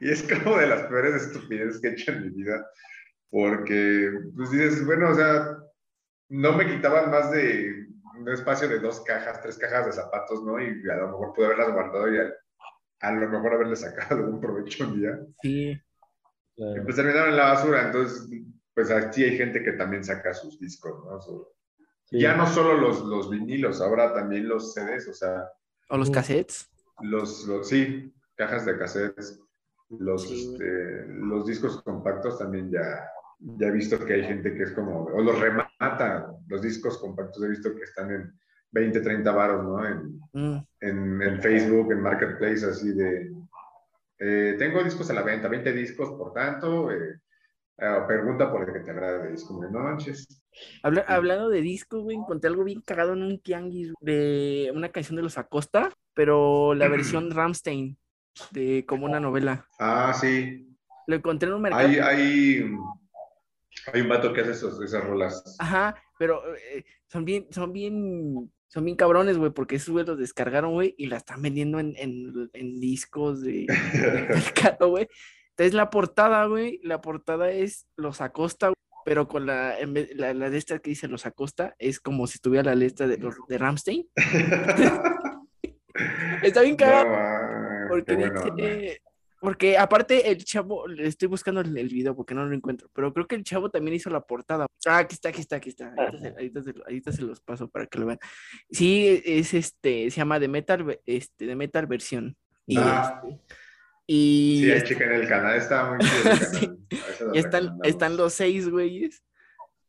y 0.00 0.10
es 0.10 0.24
como 0.24 0.56
de 0.56 0.66
las 0.66 0.82
peores 0.84 1.14
estupideces 1.14 1.80
que 1.80 1.88
he 1.88 1.92
hecho 1.92 2.12
en 2.12 2.22
mi 2.22 2.30
vida, 2.30 2.66
porque 3.30 4.10
pues 4.36 4.50
dices, 4.50 4.84
bueno, 4.86 5.10
o 5.10 5.14
sea, 5.14 5.58
no 6.28 6.52
me 6.52 6.66
quitaban 6.66 7.10
más 7.10 7.30
de 7.30 7.86
un 8.18 8.28
espacio 8.28 8.68
de 8.68 8.78
dos 8.78 9.00
cajas, 9.00 9.40
tres 9.42 9.58
cajas 9.58 9.86
de 9.86 9.92
zapatos, 9.92 10.42
¿no? 10.44 10.60
Y 10.60 10.88
a 10.88 10.96
lo 10.96 11.08
mejor 11.08 11.32
pude 11.32 11.46
haberlas 11.46 11.72
guardado 11.72 12.12
y 12.12 12.18
a, 12.18 13.12
lo 13.12 13.28
mejor 13.28 13.54
haberle 13.54 13.76
sacado 13.76 14.16
algún 14.24 14.40
provecho 14.40 14.84
un 14.84 15.00
día. 15.00 15.18
Sí. 15.42 15.80
Y 16.56 16.80
pues 16.80 16.96
terminaron 16.96 17.30
en 17.30 17.36
la 17.36 17.54
basura, 17.54 17.86
entonces, 17.86 18.28
pues 18.74 18.90
aquí 18.90 19.24
hay 19.24 19.36
gente 19.36 19.62
que 19.62 19.72
también 19.72 20.04
saca 20.04 20.32
sus 20.32 20.58
discos, 20.60 21.04
¿no? 21.04 21.48
Ya 22.10 22.36
no 22.36 22.46
solo 22.46 22.74
los, 22.74 23.02
los 23.04 23.30
vinilos, 23.30 23.80
ahora 23.80 24.12
también 24.12 24.48
los 24.48 24.72
CDs, 24.72 25.08
o 25.08 25.14
sea. 25.14 25.50
O 25.88 25.96
los 25.96 26.10
cassettes. 26.10 26.70
Los, 27.00 27.44
los 27.46 27.68
sí, 27.68 28.14
cajas 28.36 28.64
de 28.64 28.78
cassettes. 28.78 29.40
Los, 29.88 30.30
este, 30.30 31.06
los 31.08 31.46
discos 31.46 31.82
compactos 31.82 32.38
también 32.38 32.70
ya, 32.70 33.08
ya 33.58 33.68
he 33.68 33.72
visto 33.72 34.04
que 34.04 34.14
hay 34.14 34.24
gente 34.24 34.54
que 34.54 34.62
es 34.64 34.72
como, 34.72 35.04
o 35.04 35.20
los 35.20 35.38
remata, 35.38 36.34
los 36.48 36.62
discos 36.62 36.98
compactos, 36.98 37.42
he 37.42 37.48
visto 37.48 37.74
que 37.74 37.82
están 37.82 38.10
en 38.10 38.32
20, 38.72 39.00
30 39.00 39.32
varos, 39.32 39.64
¿no? 39.64 39.86
En, 39.86 40.20
mm. 40.32 40.66
en, 40.80 41.22
en, 41.22 41.42
Facebook, 41.42 41.92
en 41.92 42.00
Marketplace, 42.00 42.66
así 42.66 42.92
de, 42.92 43.30
eh, 44.18 44.54
tengo 44.58 44.82
discos 44.82 45.10
a 45.10 45.14
la 45.14 45.22
venta, 45.22 45.48
20 45.48 45.72
discos, 45.72 46.10
por 46.12 46.32
tanto, 46.32 46.90
eh, 46.90 47.20
eh, 47.78 47.98
pregunta 48.06 48.50
por 48.50 48.66
el 48.66 48.72
que 48.72 48.80
te 48.80 48.90
agrade, 48.90 49.32
disco 49.32 49.60
de 49.60 49.70
noches. 49.70 50.42
hablando 50.82 51.48
de 51.48 51.60
discos, 51.60 52.02
güey, 52.02 52.16
encontré 52.16 52.48
algo 52.48 52.64
bien 52.64 52.80
cagado 52.80 53.14
en 53.14 53.22
un 53.22 53.40
tianguis 53.40 53.92
de 54.00 54.72
una 54.74 54.90
canción 54.90 55.16
de 55.16 55.22
los 55.22 55.36
Acosta, 55.36 55.90
pero 56.14 56.74
la 56.74 56.88
versión 56.88 57.30
Ramstein, 57.30 57.98
de 58.52 58.84
como 58.86 59.06
una 59.06 59.20
novela. 59.20 59.66
Ah, 59.78 60.14
sí. 60.14 60.74
Lo 61.06 61.16
encontré 61.16 61.48
en 61.48 61.56
un 61.56 61.62
mercado. 61.62 61.86
Hay, 61.86 61.98
hay, 61.98 62.76
hay 63.92 64.00
un 64.00 64.08
vato 64.08 64.32
que 64.32 64.40
hace 64.40 64.52
esas 64.52 65.04
rolas. 65.04 65.56
Ajá, 65.58 65.94
pero 66.18 66.42
eh, 66.56 66.84
son 67.06 67.24
bien, 67.24 67.46
son 67.50 67.72
bien, 67.72 68.52
son 68.68 68.84
bien 68.84 68.96
cabrones, 68.96 69.38
güey, 69.38 69.52
porque 69.52 69.76
esos 69.76 69.90
güey 69.90 70.04
los 70.04 70.18
descargaron, 70.18 70.72
güey, 70.72 70.96
y 70.98 71.06
la 71.06 71.18
están 71.18 71.40
vendiendo 71.42 71.78
en, 71.78 71.94
en, 71.96 72.50
en 72.52 72.80
discos 72.80 73.42
de, 73.42 73.66
mercado, 74.28 74.90
güey. 74.90 75.06
Entonces 75.50 75.74
la 75.74 75.90
portada, 75.90 76.44
güey, 76.46 76.80
la 76.82 77.00
portada 77.00 77.52
es 77.52 77.86
Los 77.96 78.20
Acosta, 78.20 78.72
pero 79.04 79.28
con 79.28 79.46
la, 79.46 79.76
la, 80.14 80.34
la, 80.34 80.50
de 80.50 80.58
esta 80.58 80.80
que 80.80 80.90
dice 80.90 81.06
Los 81.06 81.26
Acosta, 81.26 81.76
es 81.78 82.00
como 82.00 82.26
si 82.26 82.36
estuviera 82.36 82.70
la 82.70 82.74
lista 82.74 83.06
de, 83.06 83.18
los, 83.18 83.36
de 83.48 83.58
Ramstein. 83.58 84.08
Está 86.42 86.62
bien 86.62 86.74
cagado. 86.76 87.88
porque 87.88 88.16
dice, 88.16 89.00
porque 89.44 89.76
aparte 89.76 90.30
el 90.30 90.42
chavo, 90.42 90.88
le 90.88 91.06
estoy 91.06 91.28
buscando 91.28 91.60
el, 91.60 91.70
video 91.70 92.16
porque 92.16 92.34
no 92.34 92.46
lo 92.46 92.54
encuentro, 92.54 92.88
pero 92.94 93.12
creo 93.12 93.26
que 93.26 93.34
el 93.34 93.44
chavo 93.44 93.68
también 93.68 93.94
hizo 93.94 94.08
la 94.08 94.22
portada. 94.22 94.66
Ah, 94.86 94.98
aquí 94.98 95.14
está, 95.14 95.28
aquí 95.28 95.42
está, 95.42 95.56
aquí 95.56 95.68
está. 95.68 95.94
Ahorita 96.86 97.12
se, 97.12 97.20
los 97.20 97.42
paso 97.42 97.68
para 97.68 97.86
que 97.86 97.98
lo 97.98 98.06
vean. 98.06 98.18
Sí, 98.70 99.22
es 99.22 99.52
este, 99.52 100.10
se 100.10 100.16
llama 100.16 100.40
The 100.40 100.48
Metal, 100.48 100.98
este, 101.04 101.44
de 101.44 101.56
Metal 101.56 101.86
versión. 101.86 102.34
Y, 102.66 102.78
ah. 102.78 103.20
este, 103.22 103.44
y 104.06 104.60
sí, 104.64 104.70
este, 104.70 105.04
en 105.04 105.12
el 105.12 105.28
canal, 105.28 105.58
está 105.58 105.90
muy 105.90 105.98
chido. 105.98 106.78
y 107.34 107.38
están, 107.38 107.78
están 107.82 108.16
los 108.16 108.32
seis 108.32 108.66
güeyes 108.70 109.22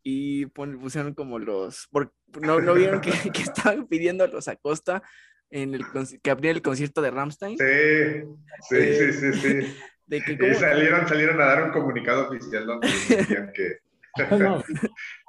y 0.03 0.47
pusieron 0.47 1.13
como 1.13 1.39
los, 1.39 1.87
porque 1.91 2.13
no, 2.41 2.59
no 2.59 2.73
vieron 2.73 2.99
que, 2.99 3.11
que 3.33 3.41
estaban 3.41 3.87
pidiendo 3.87 4.25
a 4.25 4.27
los 4.27 4.49
Acosta 4.49 5.01
en 5.49 5.73
el 5.73 5.85
que 6.21 6.31
abría 6.31 6.51
el 6.51 6.61
concierto 6.61 7.01
de 7.01 7.11
Ramstein. 7.11 7.57
Sí, 7.57 8.23
sí, 8.69 8.93
sí, 8.93 9.13
sí, 9.13 9.33
sí. 9.33 9.77
De 10.07 10.21
que, 10.21 10.33
y 10.33 10.53
salieron, 10.53 11.07
salieron 11.07 11.41
a 11.41 11.45
dar 11.45 11.63
un 11.63 11.71
comunicado 11.71 12.27
oficial 12.27 12.65
donde 12.65 12.87
decían 13.09 13.51
que, 13.53 13.77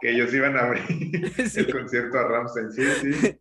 que 0.01 0.11
ellos 0.11 0.33
iban 0.35 0.57
a 0.57 0.61
abrir 0.61 0.85
el 1.57 1.73
concierto 1.73 2.19
a 2.19 2.29
Ramstein. 2.29 2.73
Sí, 2.73 2.83
sí. 3.13 3.41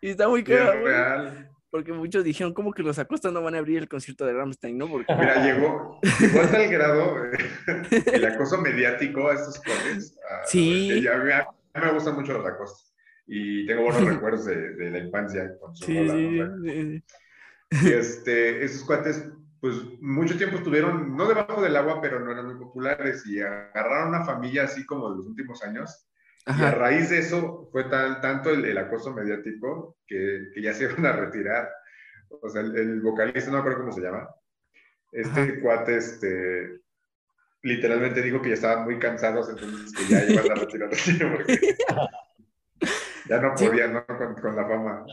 Y 0.00 0.10
está 0.10 0.28
muy 0.28 0.42
claro. 0.42 0.84
real. 0.84 1.48
Porque 1.70 1.92
muchos 1.92 2.22
dijeron, 2.22 2.52
como 2.52 2.72
que 2.72 2.82
los 2.82 2.98
Acosta 2.98 3.30
no 3.30 3.40
van 3.42 3.54
a 3.54 3.58
abrir 3.58 3.78
el 3.78 3.88
concierto 3.88 4.26
de 4.26 4.34
Ramstein, 4.34 4.76
¿no? 4.76 4.88
Porque... 4.88 5.14
Mira, 5.14 5.42
llegó, 5.42 6.00
llegó 6.20 6.40
hasta 6.40 6.62
el 6.62 6.70
grado 6.70 7.16
el 7.88 8.24
acoso 8.26 8.58
mediático 8.58 9.30
a 9.30 9.34
estos 9.34 9.58
cuates. 9.62 10.18
Sí. 10.44 11.06
A 11.08 11.16
mí, 11.16 11.30
me 11.82 11.92
gustan 11.92 12.16
mucho 12.16 12.34
los 12.34 12.46
Acosta 12.46 12.91
y 13.34 13.64
tengo 13.64 13.84
buenos 13.84 14.04
recuerdos 14.14 14.44
de, 14.44 14.74
de, 14.74 14.90
la 14.90 14.98
infancia 14.98 15.56
con 15.58 15.74
su 15.74 15.86
sí, 15.86 16.06
sí, 16.06 17.04
Y 17.70 17.92
este, 17.92 18.62
esos 18.62 18.84
cuates, 18.84 19.26
pues 19.58 19.74
mucho 20.02 20.36
tiempo 20.36 20.58
estuvieron, 20.58 21.16
no 21.16 21.26
debajo 21.26 21.62
del 21.62 21.74
agua, 21.76 22.02
pero 22.02 22.20
no 22.20 22.30
eran 22.30 22.44
muy 22.44 22.56
populares 22.56 23.24
y 23.24 23.40
agarraron 23.40 24.10
una 24.10 24.26
familia 24.26 24.64
así 24.64 24.84
como 24.84 25.10
de 25.10 25.16
los 25.16 25.26
últimos 25.26 25.64
años. 25.64 26.06
Y 26.46 26.62
a 26.62 26.72
raíz 26.72 27.08
de 27.08 27.20
eso 27.20 27.70
fue 27.72 27.84
tan, 27.84 28.20
tanto 28.20 28.50
el, 28.50 28.66
el 28.66 28.76
acoso 28.76 29.14
mediático 29.14 29.96
que, 30.06 30.50
que, 30.52 30.60
ya 30.60 30.74
se 30.74 30.84
iban 30.92 31.06
a 31.06 31.12
retirar. 31.12 31.70
O 32.28 32.50
sea, 32.50 32.60
el, 32.60 32.76
el 32.76 33.00
vocalista, 33.00 33.50
no 33.50 33.56
me 33.56 33.58
acuerdo 33.60 33.78
cómo 33.78 33.92
se 33.92 34.02
llama. 34.02 34.28
Este 35.10 35.58
cuate, 35.60 35.96
este, 35.96 36.80
literalmente 37.62 38.20
dijo 38.20 38.42
que 38.42 38.50
ya 38.50 38.54
estaban 38.56 38.84
muy 38.84 38.98
cansados, 38.98 39.48
entonces 39.48 39.90
que 39.94 40.06
ya 40.06 40.24
iban 40.24 40.50
a 40.50 40.54
retirarse 40.60 41.12
porque 41.24 41.76
ya 43.28 43.40
no 43.40 43.54
podía, 43.54 43.88
¿no? 43.88 44.06
Con, 44.06 44.56
la 44.56 44.66
fama. 44.66 45.06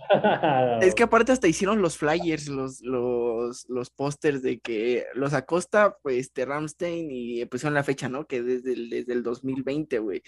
Es 0.81 0.95
que 0.95 1.03
aparte 1.03 1.31
hasta 1.31 1.47
hicieron 1.47 1.81
los 1.81 1.97
flyers, 1.97 2.47
los, 2.47 2.81
los, 2.81 3.67
los 3.69 3.89
pósters 3.89 4.41
de 4.41 4.59
que 4.59 5.05
los 5.13 5.33
Acosta, 5.33 5.97
pues, 6.01 6.33
de 6.33 6.45
Ramstein 6.45 7.07
y 7.11 7.45
pusieron 7.45 7.73
la 7.73 7.83
fecha, 7.83 8.09
¿no? 8.09 8.25
Que 8.25 8.41
desde 8.41 8.73
el, 8.73 8.89
desde 8.89 9.13
el 9.13 9.23
2020, 9.23 9.99
güey. 9.99 10.23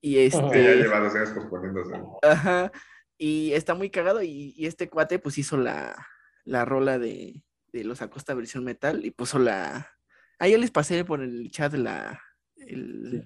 Y 0.00 0.18
este... 0.18 0.64
ya 0.64 0.74
lleva 0.74 1.00
dos 1.00 1.14
años 1.14 1.30
posponiéndose. 1.30 1.94
Ajá. 2.22 2.72
Y 3.18 3.52
está 3.52 3.74
muy 3.74 3.90
cagado 3.90 4.22
y, 4.22 4.54
y 4.56 4.66
este 4.66 4.88
cuate, 4.88 5.18
pues, 5.18 5.38
hizo 5.38 5.56
la, 5.56 5.94
la 6.44 6.64
rola 6.64 6.98
de, 6.98 7.42
de 7.72 7.84
los 7.84 8.02
Acosta 8.02 8.34
versión 8.34 8.64
metal 8.64 9.04
y 9.04 9.10
puso 9.10 9.38
la... 9.38 9.90
ahí 10.38 10.52
yo 10.52 10.58
les 10.58 10.70
pasé 10.70 11.04
por 11.04 11.20
el 11.20 11.50
chat 11.50 11.72
la... 11.74 12.20
El... 12.56 13.24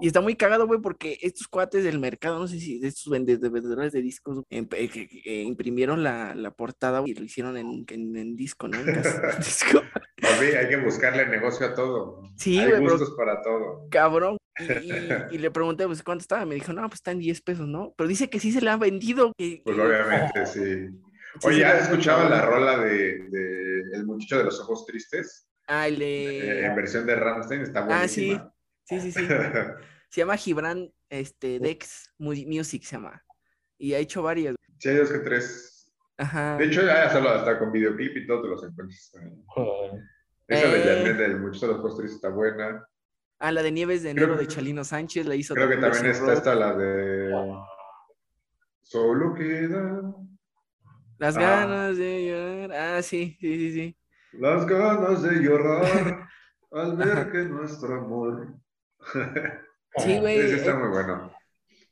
Y 0.00 0.06
está 0.06 0.20
muy 0.20 0.36
cagado, 0.36 0.66
güey, 0.66 0.80
porque 0.80 1.18
estos 1.20 1.46
cuates 1.48 1.84
del 1.84 1.98
mercado, 1.98 2.38
no 2.38 2.48
sé 2.48 2.58
si 2.58 2.78
de 2.78 2.88
estos 2.88 3.12
vendedores 3.12 3.92
de 3.92 4.00
discos, 4.00 4.42
eh, 4.48 4.66
eh, 4.70 5.42
imprimieron 5.42 6.02
la, 6.02 6.34
la, 6.34 6.50
portada 6.50 7.02
y 7.04 7.14
lo 7.14 7.24
hicieron 7.24 7.58
en, 7.58 7.84
en, 7.88 8.34
disco, 8.34 8.68
¿no? 8.68 8.78
En 8.78 8.86
disco. 9.38 9.82
hay 10.22 10.68
que 10.68 10.80
buscarle 10.82 11.28
negocio 11.28 11.66
a 11.66 11.74
todo. 11.74 12.22
Sí, 12.36 12.58
hay 12.58 12.80
gustos 12.80 13.14
para 13.16 13.42
todo. 13.42 13.88
Cabrón. 13.90 14.36
Y, 15.30 15.38
le 15.38 15.50
pregunté, 15.50 15.86
pues, 15.86 16.02
¿cuánto 16.02 16.22
estaba? 16.22 16.44
Me 16.44 16.54
dijo, 16.54 16.72
no, 16.72 16.82
pues 16.82 16.96
está 16.96 17.10
en 17.10 17.18
10 17.20 17.40
pesos, 17.40 17.66
¿no? 17.66 17.94
Pero 17.96 18.06
dice 18.06 18.28
que 18.28 18.38
sí 18.38 18.52
se 18.52 18.60
le 18.60 18.68
han 18.68 18.80
vendido. 18.80 19.32
Que, 19.36 19.62
pues 19.64 19.78
obviamente, 19.78 20.46
sí. 20.46 20.88
Oye, 21.42 21.64
¿has 21.64 21.84
escuchado 21.84 22.28
la 22.28 22.44
rola 22.44 22.78
de, 22.78 23.28
de, 23.30 23.80
El 23.94 24.04
muchacho 24.04 24.38
de 24.38 24.44
los 24.44 24.60
ojos 24.60 24.84
tristes? 24.84 25.48
Ah, 25.66 25.88
le... 25.88 26.66
En 26.66 26.76
versión 26.76 27.06
de 27.06 27.14
Ramstein, 27.14 27.62
está 27.62 27.80
buenísima. 27.80 28.36
Ah, 28.36 28.44
sí. 28.44 28.51
Sí, 28.84 29.00
sí, 29.00 29.12
sí. 29.12 29.26
se 30.08 30.20
llama 30.20 30.36
Gibran 30.36 30.92
este, 31.08 31.58
Dex 31.58 32.12
Music, 32.18 32.82
se 32.82 32.96
llama. 32.96 33.22
Y 33.78 33.94
ha 33.94 33.98
hecho 33.98 34.22
varias. 34.22 34.54
Sí, 34.78 34.88
hay 34.88 34.96
dos 34.96 35.10
que 35.10 35.18
tres. 35.20 35.92
Ajá. 36.18 36.56
De 36.56 36.66
hecho, 36.66 36.82
ya 36.82 37.10
solo 37.10 37.30
hasta 37.30 37.58
con 37.58 37.72
videoclip 37.72 38.16
y 38.16 38.26
todo 38.26 38.42
te 38.42 38.48
los 38.48 38.64
encuentras 38.64 39.10
también. 39.12 39.44
Esa 40.46 40.68
de 40.68 40.80
Janet 40.82 41.16
del 41.16 41.40
Mucho 41.40 41.66
de 41.66 41.72
los 41.72 41.82
Postres 41.82 42.12
está 42.12 42.28
buena. 42.28 42.86
Ah, 43.38 43.50
la 43.50 43.62
de 43.62 43.72
Nieves 43.72 44.02
de 44.02 44.10
Enero 44.10 44.36
de 44.36 44.46
Chalino 44.46 44.84
Sánchez 44.84 45.26
la 45.26 45.34
hizo. 45.34 45.54
Creo 45.54 45.68
que 45.68 45.76
también 45.76 46.06
está 46.06 46.32
esta, 46.32 46.54
la 46.54 46.74
de. 46.74 47.32
Solo 48.82 49.34
queda. 49.34 50.14
Las 51.18 51.36
ah. 51.36 51.40
ganas 51.40 51.96
de 51.96 52.26
llorar. 52.26 52.72
Ah, 52.72 53.02
sí, 53.02 53.36
sí, 53.40 53.56
sí, 53.56 53.72
sí. 53.72 53.96
Las 54.32 54.66
ganas 54.66 55.22
de 55.22 55.36
llorar 55.40 56.28
al 56.72 56.96
ver 56.96 57.32
que 57.32 57.38
nuestro 57.44 57.94
amor 57.94 58.61
Sí, 59.98 60.18
güey. 60.20 60.38
Ese 60.38 60.56
está 60.56 60.76
muy 60.76 60.88
bueno. 60.88 61.32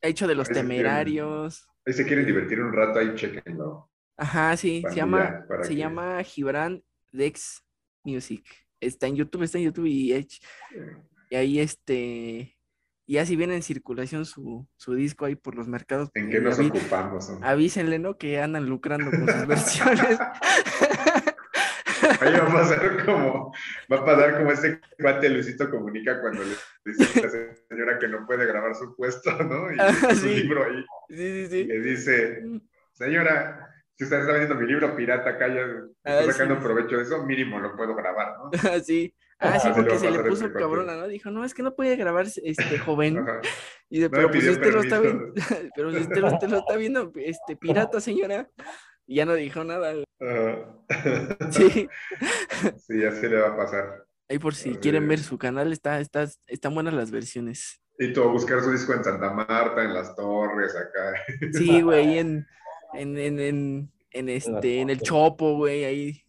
Hecho 0.01 0.27
de 0.27 0.35
los 0.35 0.49
temerarios. 0.49 1.69
ahí 1.85 1.93
se 1.93 2.07
quieren 2.07 2.27
divertir 2.27 2.61
un 2.61 2.73
rato, 2.73 2.99
ahí 2.99 3.15
chequenlo. 3.15 3.91
Ajá, 4.17 4.57
sí. 4.57 4.83
se 4.89 4.95
llama, 4.95 5.47
se 5.63 5.77
llama 5.77 6.23
Gibran 6.23 6.83
Dex 7.13 7.65
Music. 8.05 8.45
Está 8.81 9.07
en 9.07 9.17
YouTube, 9.17 9.43
está 9.43 9.59
en 9.59 9.65
YouTube 9.65 9.87
y, 9.87 10.15
y 11.31 11.37
ahí 11.37 11.61
este 11.61 12.57
Y 13.07 13.19
así 13.19 13.37
viene 13.37 13.55
en 13.55 13.63
circulación 13.63 14.25
su, 14.25 14.67
su 14.77 14.95
disco 14.95 15.27
ahí 15.27 15.37
por 15.37 15.55
los 15.55 15.69
mercados. 15.69 16.11
¿En 16.15 16.31
qué 16.31 16.41
nos 16.41 16.59
ocupamos? 16.59 17.31
Avísenle, 17.43 17.99
¿no? 17.99 18.17
Que 18.17 18.41
andan 18.41 18.67
lucrando 18.67 19.11
con 19.11 19.27
sus 19.27 19.47
versiones. 19.47 20.19
Ahí 22.21 22.33
va 22.33 22.47
a 22.49 22.53
pasar 22.53 23.05
como, 23.05 23.53
va 23.93 23.97
a 23.99 24.05
pasar 24.05 24.39
como 24.39 24.53
ese 24.53 24.81
cuate 25.01 25.29
Luisito 25.29 25.71
comunica 25.71 26.21
cuando 26.21 26.43
le 26.43 26.55
dice 26.85 27.21
a 27.21 27.23
la 27.23 27.55
señora 27.69 27.99
que 27.99 28.09
no 28.09 28.27
puede 28.27 28.47
grabar 28.47 28.75
su 28.75 28.95
puesto, 28.97 29.31
¿no? 29.45 29.73
Y 29.73 29.77
Ah, 29.79 29.93
su 30.15 30.27
libro 30.27 30.65
ahí. 30.65 30.85
sí, 31.09 31.17
sí, 31.17 31.57
Y 31.59 31.63
sí. 31.63 31.65
le 31.65 31.81
dice, 31.81 32.43
señora, 32.93 33.67
si 33.97 34.05
usted 34.05 34.21
está 34.21 34.33
vendiendo 34.33 34.55
mi 34.57 34.67
libro 34.67 34.97
pirata 34.97 35.31
acá, 35.31 35.49
ya 35.49 35.63
Ah, 36.05 36.21
está 36.21 36.33
sacando 36.33 36.57
sí. 36.57 36.63
provecho 36.63 36.97
de 36.97 37.03
eso, 37.03 37.25
mínimo 37.25 37.59
lo 37.61 37.77
puedo 37.77 37.95
grabar, 37.95 38.35
¿no? 38.39 38.51
sí. 38.83 39.15
Ah, 39.43 39.59
sí, 39.59 39.69
Ah, 39.69 39.73
sí 39.75 39.81
porque 39.81 39.99
se 39.99 40.11
le 40.11 40.19
puso 40.23 40.45
este 40.45 40.59
cabrona, 40.59 40.97
¿no? 40.97 41.09
Dijo, 41.09 41.31
no, 41.31 41.47
es 41.47 41.55
que 41.55 41.63
no 41.63 41.75
puede 41.75 41.97
grabar 41.97 42.27
este 42.27 42.79
joven. 42.79 43.21
Ajá. 43.21 43.41
Y 43.89 44.01
de, 44.01 44.11
No 44.11 44.11
pero 44.11 44.31
pues 44.31 44.47
usted 44.47 44.71
lo 44.71 44.83
está 44.83 45.01
viendo, 45.01 45.33
pero 45.75 45.91
si 45.93 45.97
usted 45.97 46.17
lo, 46.21 46.27
usted 46.27 46.49
lo 46.49 46.59
está 46.59 46.77
viendo, 46.77 47.11
este, 47.17 47.57
pirata, 47.57 48.03
señora. 48.03 48.51
Y 49.07 49.17
ya 49.17 49.25
no 49.25 49.35
dijo 49.35 49.65
nada. 49.65 49.93
Ajá. 50.21 51.51
Sí. 51.51 51.89
Sí, 52.87 53.05
así 53.05 53.27
le 53.29 53.41
va 53.41 53.49
a 53.49 53.57
pasar. 53.57 54.07
Ahí 54.29 54.39
por 54.39 54.55
si 54.55 54.71
Así 54.71 54.79
quieren 54.79 55.09
ver 55.09 55.19
su 55.19 55.39
canal, 55.39 55.73
está, 55.73 55.99
está, 56.01 56.29
están 56.47 56.75
buenas 56.75 56.93
las 56.95 57.11
versiones. 57.11 57.81
Y 57.99 58.13
tú 58.13 58.29
buscar 58.31 58.61
su 58.63 58.71
disco 58.71 58.93
en 58.93 59.03
Santa 59.03 59.33
Marta, 59.33 59.83
en 59.83 59.95
las 59.95 60.15
torres, 60.15 60.75
acá. 60.77 61.15
Sí, 61.53 61.81
güey, 61.81 62.19
en, 62.19 62.47
en, 62.95 63.19
en, 63.19 63.41
en, 63.41 63.93
en 64.11 64.29
este, 64.29 64.81
en 64.81 64.91
el 64.91 65.01
Chopo, 65.01 65.57
güey, 65.57 65.85
ahí. 65.85 66.25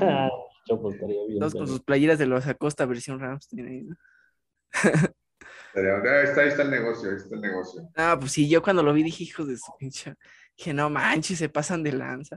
Ah, 0.00 0.28
Chopo 0.66 0.92
estaría 0.92 1.26
bien. 1.26 1.38
Todos 1.38 1.54
con 1.54 1.66
sus 1.66 1.80
playeras 1.80 2.18
de 2.18 2.26
los 2.26 2.46
Acosta 2.46 2.86
versión 2.86 3.20
Ramstein. 3.20 3.66
ahí, 3.66 3.82
¿no? 3.82 3.96
Ahí 5.74 6.24
está, 6.24 6.40
ahí 6.42 6.48
está 6.48 6.62
el 6.62 6.70
negocio, 6.70 7.10
ahí 7.10 7.16
está 7.16 7.34
el 7.34 7.40
negocio. 7.40 7.82
Ah, 7.96 8.16
pues 8.18 8.32
sí, 8.32 8.48
yo 8.48 8.62
cuando 8.62 8.82
lo 8.82 8.92
vi 8.92 9.02
dije, 9.02 9.24
hijos 9.24 9.46
de 9.48 9.56
su 9.56 9.72
pinche. 9.78 10.14
Dije, 10.58 10.74
no 10.74 10.90
manches, 10.90 11.38
se 11.38 11.48
pasan 11.48 11.82
de 11.84 11.92
lanza. 11.92 12.36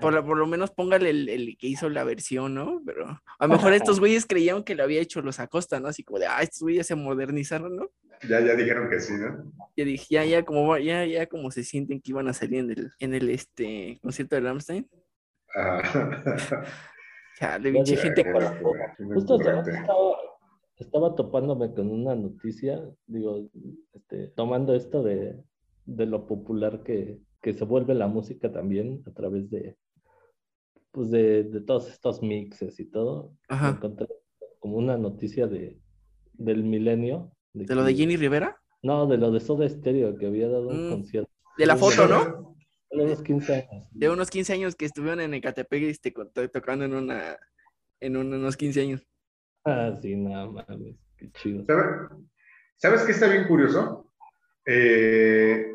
Por, 0.00 0.12
la- 0.14 0.24
por 0.24 0.36
lo 0.38 0.46
menos 0.46 0.70
póngale 0.70 1.10
el, 1.10 1.28
el 1.28 1.56
que 1.58 1.66
hizo 1.68 1.88
la 1.90 2.04
versión, 2.04 2.54
¿no? 2.54 2.82
Pero 2.84 3.06
a 3.38 3.46
lo 3.46 3.52
mejor 3.52 3.72
estos 3.74 4.00
güeyes 4.00 4.26
creían 4.26 4.64
que 4.64 4.74
lo 4.74 4.82
había 4.82 5.00
hecho 5.00 5.20
los 5.22 5.38
Acosta, 5.40 5.78
¿no? 5.78 5.88
Así 5.88 6.02
como 6.02 6.18
de, 6.18 6.26
ah, 6.26 6.42
estos 6.42 6.60
güeyes 6.62 6.86
se 6.86 6.94
modernizaron, 6.94 7.76
¿no? 7.76 7.90
Ya, 8.28 8.40
ya 8.40 8.54
dijeron 8.54 8.88
que 8.88 8.98
sí, 8.98 9.12
¿no? 9.12 9.52
Ya 9.76 9.84
dije, 9.84 10.06
ya, 10.08 10.24
ya, 10.24 10.42
como, 10.42 10.66
va- 10.68 10.80
ya, 10.80 11.04
ya 11.04 11.26
como 11.26 11.50
se 11.50 11.62
sienten 11.64 12.00
que 12.00 12.12
iban 12.12 12.28
a 12.28 12.32
salir 12.32 12.60
en 12.60 12.70
el, 12.70 12.90
en 12.98 13.14
el 13.14 13.28
este, 13.30 13.98
concierto 14.02 14.36
de 14.36 14.40
Ramstein. 14.40 14.88
Ajá. 15.54 16.64
Chale, 17.38 17.68
Ya 17.72 17.74
pinche 17.74 17.96
gente. 17.96 18.24
para- 18.24 18.58
Justo 19.14 19.38
estaba, 19.38 19.62
estaba 20.78 21.14
topándome 21.14 21.72
con 21.74 21.90
una 21.90 22.14
noticia, 22.14 22.82
digo, 23.06 23.50
este, 23.92 24.28
tomando 24.28 24.74
esto 24.74 25.02
de, 25.02 25.42
de 25.86 26.06
lo 26.06 26.26
popular 26.26 26.82
que, 26.82 27.18
que 27.40 27.52
se 27.54 27.64
vuelve 27.64 27.94
la 27.94 28.08
música 28.08 28.52
también 28.52 29.02
a 29.06 29.12
través 29.12 29.48
de, 29.50 29.76
pues 30.90 31.10
de, 31.10 31.44
de 31.44 31.60
todos 31.60 31.88
estos 31.90 32.22
mixes 32.22 32.78
y 32.80 32.84
todo. 32.86 33.32
Me 33.48 33.56
Ajá. 33.56 33.68
encontré 33.70 34.08
como 34.58 34.76
una 34.76 34.96
noticia 34.96 35.46
de, 35.46 35.80
del 36.34 36.64
milenio. 36.64 37.32
¿De 37.52 37.74
lo 37.74 37.84
de 37.84 37.94
Jenny 37.94 38.16
Rivera? 38.16 38.60
No, 38.82 39.06
de 39.06 39.16
lo 39.16 39.30
de 39.30 39.40
Soda 39.40 39.68
Stereo, 39.68 40.16
que 40.16 40.26
había 40.26 40.48
dado 40.48 40.68
un 40.68 40.86
Mm. 40.86 40.90
concierto. 40.90 41.30
De 41.56 41.66
la 41.66 41.76
foto, 41.76 42.06
¿no? 42.06 42.56
A 42.92 42.96
los 42.96 43.22
15 43.22 43.54
años. 43.70 43.88
De 43.92 44.10
unos 44.10 44.30
15 44.30 44.52
años 44.52 44.74
que 44.76 44.84
estuvieron 44.84 45.20
en 45.20 45.34
Ecatepec 45.34 45.82
este, 45.84 46.12
tocando 46.52 46.84
en 46.84 46.94
una, 46.94 47.36
en 48.00 48.16
un- 48.16 48.32
unos 48.34 48.56
15 48.56 48.82
años. 48.82 49.06
Ah, 49.64 49.92
sí, 50.00 50.14
nada 50.16 50.46
mames, 50.46 50.96
qué 51.16 51.30
chido. 51.32 51.64
¿Sabe- 51.66 52.08
¿Sabes 52.76 53.02
qué 53.04 53.12
está 53.12 53.28
bien 53.28 53.48
curioso? 53.48 54.05
Eh, 54.66 55.72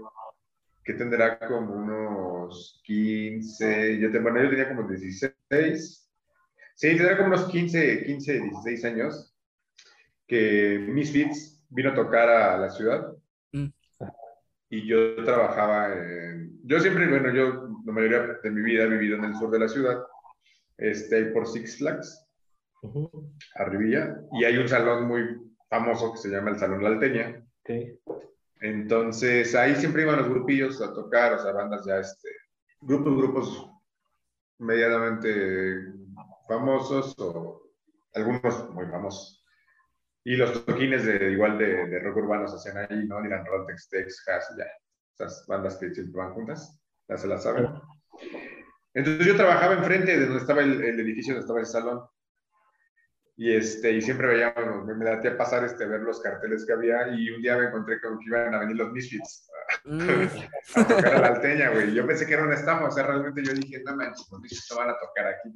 que 0.84 0.93
tendrá 0.93 1.39
como 1.39 1.73
unos 1.76 2.81
15, 2.84 3.99
yo, 3.99 4.11
te- 4.11 4.19
bueno, 4.19 4.43
yo 4.43 4.49
tenía 4.49 4.68
como 4.68 4.88
16. 4.88 6.09
Sí, 6.76 6.88
tendrá 6.97 7.15
como 7.18 7.30
unos 7.30 7.45
15, 7.47 8.03
15, 8.05 8.39
16 8.41 8.85
años 8.85 9.35
que 10.27 10.80
Misfits 10.89 11.63
vino 11.69 11.91
a 11.91 11.95
tocar 11.95 12.30
a 12.30 12.57
la 12.57 12.69
ciudad 12.69 13.13
Mm. 13.53 13.68
y 14.69 14.88
yo 14.88 15.23
trabajaba 15.26 15.93
en... 15.93 16.57
Yo 16.63 16.80
siempre, 16.80 17.07
bueno, 17.09 17.34
yo 17.34 17.68
la 17.85 17.91
mayoría 17.91 18.39
de 18.41 18.49
mi 18.51 18.61
vida 18.61 18.84
he 18.84 18.88
vivido 18.88 19.18
en 19.18 19.26
el 19.26 19.35
sur 19.35 19.51
de 19.51 19.59
la 19.59 19.68
ciudad, 19.68 20.01
este, 20.77 21.26
por 21.26 21.45
Six 21.47 21.77
Flags. 21.80 22.27
Arribilla, 23.55 24.18
y 24.39 24.45
hay 24.45 24.57
un 24.57 24.68
salón 24.69 25.05
muy 25.07 25.22
famoso 25.69 26.13
que 26.13 26.18
se 26.19 26.30
llama 26.30 26.51
el 26.51 26.57
Salón 26.59 26.81
La 26.84 26.89
Alteña. 26.89 27.45
Entonces, 28.61 29.55
ahí 29.55 29.75
siempre 29.75 30.03
iban 30.03 30.17
los 30.17 30.29
grupillos 30.29 30.81
a 30.81 30.93
tocar, 30.93 31.33
o 31.33 31.39
sea, 31.39 31.51
bandas 31.51 31.83
ya, 31.83 31.97
este, 31.97 32.29
grupos, 32.79 33.17
grupos 33.17 33.69
medianamente 34.59 35.91
famosos 36.47 37.15
o 37.17 37.71
algunos 38.13 38.69
muy 38.69 38.85
famosos. 38.85 39.43
Y 40.23 40.35
los 40.35 40.63
toquines 40.63 41.05
de 41.05 41.31
igual 41.31 41.57
de, 41.57 41.88
de 41.88 41.99
rock 42.01 42.17
urbano 42.17 42.47
se 42.47 42.55
hacían 42.57 42.85
ahí, 42.85 43.07
¿no? 43.07 43.19
Dirán 43.23 43.45
Rontex, 43.47 43.89
Tex, 43.89 44.27
Has, 44.29 44.55
ya. 44.55 44.65
Esas 45.15 45.43
bandas 45.47 45.77
que 45.77 45.91
siempre 45.93 46.21
van 46.21 46.33
juntas, 46.33 46.79
ya 47.07 47.17
se 47.17 47.27
las 47.27 47.41
saben. 47.41 47.67
Entonces 48.93 49.25
yo 49.25 49.35
trabajaba 49.35 49.73
enfrente 49.73 50.19
de 50.19 50.25
donde 50.25 50.41
estaba 50.41 50.61
el, 50.61 50.83
el 50.83 50.99
edificio, 50.99 51.33
donde 51.33 51.45
estaba 51.45 51.59
el 51.59 51.65
salón. 51.65 52.01
Y, 53.41 53.55
este, 53.55 53.91
y 53.93 54.03
siempre 54.03 54.27
veíamos, 54.27 54.85
me, 54.85 54.93
me 54.93 55.03
latía 55.03 55.35
pasar 55.35 55.63
este, 55.65 55.88
ver 55.88 56.01
los 56.01 56.22
carteles 56.22 56.63
que 56.63 56.73
había 56.73 57.07
y 57.07 57.31
un 57.31 57.41
día 57.41 57.57
me 57.57 57.65
encontré 57.69 57.99
con 57.99 58.19
que 58.19 58.26
iban 58.27 58.53
a 58.53 58.59
venir 58.59 58.76
los 58.76 58.91
Misfits 58.91 59.49
Mm, 59.85 60.01
a 60.76 60.88
tocar 60.88 61.15
a 61.15 61.22
la 61.22 61.27
alteña, 61.30 61.69
güey. 61.72 61.91
Yo 61.91 62.05
pensé 62.05 62.27
que 62.27 62.34
era 62.35 62.43
una 62.43 62.53
estafa, 62.53 62.85
o 62.85 62.91
sea, 62.91 63.07
realmente 63.07 63.41
yo 63.43 63.53
dije, 63.53 63.81
no 63.84 63.95
manches, 63.95 64.27
los 64.31 64.41
Misfits 64.41 64.68
no 64.69 64.77
van 64.77 64.89
a 64.91 64.95
tocar 64.99 65.26
aquí. 65.26 65.49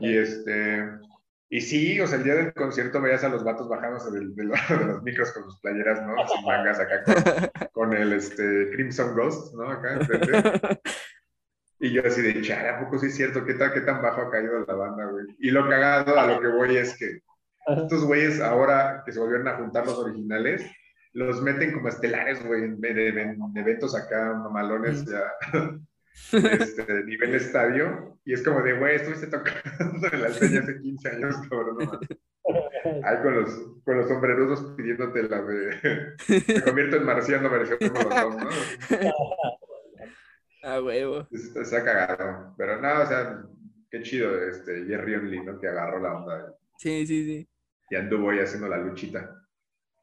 Y 0.00 0.18
este, 0.18 0.88
y 1.48 1.60
sí, 1.60 2.00
o 2.00 2.06
sea, 2.06 2.18
el 2.18 2.24
día 2.24 2.34
del 2.36 2.54
concierto 2.54 3.00
veías 3.00 3.24
a 3.24 3.28
los 3.28 3.42
vatos 3.42 3.68
bajándose 3.68 4.12
del- 4.12 4.36
del- 4.36 4.50
de, 4.78 4.84
los 4.86 5.02
micros 5.02 5.32
con 5.32 5.42
sus 5.42 5.58
playeras, 5.58 6.00
¿no? 6.06 6.14
Sin 6.28 6.44
mangas 6.44 6.78
acá 6.78 7.02
con, 7.02 7.70
con 7.72 7.92
el 7.96 8.12
este, 8.12 8.70
Crimson 8.70 9.16
Ghost, 9.16 9.54
¿no? 9.56 9.68
Acá 9.68 9.94
enfrente. 9.94 10.80
Y 11.80 11.90
yo 11.90 12.02
así 12.06 12.22
de, 12.22 12.40
chale, 12.42 12.68
¿a 12.68 12.78
poco 12.78 12.98
sí 13.00 13.06
es 13.06 13.16
cierto? 13.16 13.44
¿Qué, 13.44 13.54
tal, 13.54 13.72
¿Qué 13.72 13.80
tan 13.80 14.00
bajo 14.00 14.20
ha 14.20 14.30
caído 14.30 14.64
la 14.64 14.74
banda, 14.74 15.06
güey? 15.06 15.24
Y 15.40 15.50
lo 15.50 15.68
cagado 15.68 16.16
a 16.16 16.26
lo 16.28 16.40
que 16.40 16.46
voy 16.46 16.76
es 16.76 16.96
que 16.96 17.22
estos 17.66 18.04
güeyes 18.04 18.40
ahora 18.40 19.02
que 19.04 19.12
se 19.12 19.20
volvieron 19.20 19.48
a 19.48 19.56
juntar 19.56 19.86
los 19.86 19.98
originales, 19.98 20.64
los 21.12 21.42
meten 21.42 21.72
como 21.72 21.88
estelares, 21.88 22.44
güey, 22.46 22.64
en- 22.64 22.80
de 22.80 23.60
eventos 23.60 23.94
acá, 23.96 24.32
mamalones, 24.34 25.04
ya, 25.04 25.22
este, 26.32 27.04
nivel 27.04 27.34
estadio. 27.34 28.18
Y 28.24 28.32
es 28.32 28.42
como 28.42 28.62
de, 28.62 28.78
güey, 28.78 28.96
estuviste 28.96 29.26
tocando 29.26 30.08
en 30.12 30.20
la 30.20 30.26
alteña 30.28 30.60
hace 30.60 30.80
15 30.80 31.08
años, 31.10 31.36
cabrón, 31.48 31.76
no 31.78 31.86
mames. 31.86 32.08
Ahí 33.04 33.16
con 33.22 33.34
los, 33.36 33.50
con 33.84 33.96
los 33.98 34.08
sombrerudos 34.08 34.74
pidiéndote 34.76 35.22
la 35.24 35.42
de, 35.42 36.14
me 36.48 36.62
convierto 36.62 36.96
en 36.96 37.04
marciano, 37.04 37.48
los 37.48 37.70
dos, 37.70 38.36
¿no? 38.36 38.48
A 40.64 40.80
huevo. 40.80 41.26
Está, 41.30 41.62
está 41.62 41.84
cagado. 41.84 42.54
Pero 42.56 42.80
no, 42.80 43.00
o 43.02 43.06
sea, 43.06 43.42
qué 43.90 44.02
chido 44.02 44.40
este 44.48 44.84
Jerry 44.86 45.14
Only, 45.16 45.40
¿no? 45.44 45.58
Que 45.58 45.68
agarró 45.68 46.00
la 46.00 46.16
onda 46.16 46.54
Sí, 46.78 47.06
sí, 47.06 47.24
sí. 47.24 47.48
Y 47.92 47.96
anduvo 47.96 48.30
ahí 48.30 48.38
haciendo 48.38 48.68
la 48.68 48.78
luchita. 48.78 49.38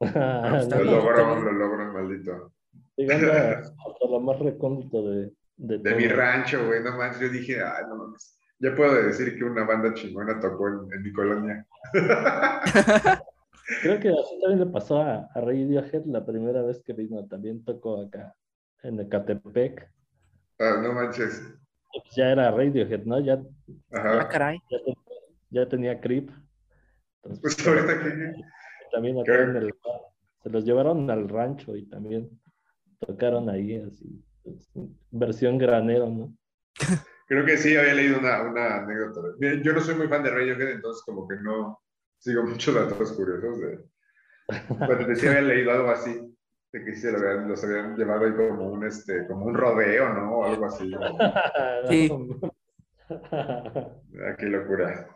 Ah, 0.02 0.58
está 0.62 0.78
Lo 0.78 0.84
logró, 0.84 1.40
lo 1.42 1.52
logró, 1.52 1.92
maldito. 1.92 2.52
Llegando 2.96 3.32
hasta 3.32 4.06
lo 4.08 4.20
más 4.20 4.38
recóndito 4.38 5.02
de, 5.10 5.30
de, 5.58 5.94
mi 5.94 6.08
rancho, 6.08 6.64
güey, 6.66 6.82
no 6.82 6.96
manches. 6.96 7.20
Yo 7.20 7.28
dije, 7.28 7.62
ay, 7.62 7.84
no 7.86 7.96
mames. 7.96 8.38
Ya 8.60 8.74
puedo 8.74 8.94
decir 8.94 9.36
que 9.36 9.44
una 9.44 9.64
banda 9.64 9.92
chingona 9.92 10.40
tocó 10.40 10.68
en, 10.68 10.92
en 10.94 11.02
mi 11.02 11.12
colonia. 11.12 11.66
Creo 13.82 14.00
que 14.00 14.08
así 14.08 14.40
también 14.40 14.60
le 14.60 14.66
pasó 14.66 15.02
a, 15.02 15.28
a 15.34 15.40
Radiohead 15.40 16.04
la 16.06 16.24
primera 16.24 16.62
vez 16.62 16.82
que 16.82 16.92
vino. 16.94 17.26
También 17.26 17.62
tocó 17.64 18.02
acá 18.02 18.34
en 18.82 19.00
Ecatepec. 19.00 19.86
Ah, 20.58 20.80
no 20.82 20.92
manches. 20.92 21.42
Pues 21.92 22.14
ya 22.16 22.30
era 22.30 22.50
Radiohead, 22.50 23.04
¿no? 23.04 23.20
Ya, 23.20 23.34
Ah, 23.92 24.20
Ajá. 24.20 24.28
caray. 24.28 24.58
ya, 24.70 24.78
te- 24.78 24.96
ya 25.50 25.68
tenía 25.68 26.00
Creep. 26.00 26.30
Entonces, 27.22 27.40
Pues 27.56 27.66
ahorita 27.66 28.02
que. 28.02 28.32
también 28.92 29.18
acá 29.20 29.32
¿Qué? 29.36 29.42
en 29.42 29.56
el, 29.56 29.74
se 30.42 30.50
los 30.50 30.64
llevaron 30.64 31.10
al 31.10 31.28
rancho 31.28 31.76
y 31.76 31.86
también 31.86 32.30
tocaron 33.00 33.48
ahí 33.50 33.76
así, 33.76 34.22
pues, 34.42 34.70
versión 35.10 35.58
granero, 35.58 36.08
¿no? 36.08 36.34
Creo 37.26 37.44
que 37.44 37.56
sí, 37.56 37.76
había 37.76 37.94
leído 37.94 38.18
una, 38.18 38.42
una 38.42 38.76
anécdota. 38.78 39.20
Miren, 39.38 39.62
Yo 39.62 39.72
no 39.72 39.80
soy 39.80 39.94
muy 39.94 40.08
fan 40.08 40.22
de 40.24 40.30
Radiohead, 40.30 40.70
entonces 40.70 41.02
como 41.04 41.28
que 41.28 41.36
no 41.36 41.78
sigo 42.18 42.42
muchos 42.44 42.74
datos 42.74 43.12
curiosos 43.12 43.60
de... 43.60 43.78
Pero 44.86 45.14
sí 45.14 45.28
había 45.28 45.42
leído 45.42 45.70
algo 45.70 45.90
así, 45.90 46.12
de 46.72 46.84
que 46.84 46.94
sí 46.94 47.02
se 47.02 47.12
lo 47.12 47.18
habían- 47.18 47.48
los 47.48 47.62
habían 47.62 47.96
llevado 47.96 48.24
ahí 48.26 48.32
como 48.34 48.68
un, 48.72 48.84
este, 48.84 49.26
como 49.28 49.44
un 49.46 49.54
rodeo, 49.54 50.12
¿no? 50.12 50.38
O 50.38 50.44
algo 50.44 50.66
así. 50.66 50.90
Sí. 51.88 52.10
Ah, 53.10 54.36
qué 54.38 54.46
locura. 54.46 55.08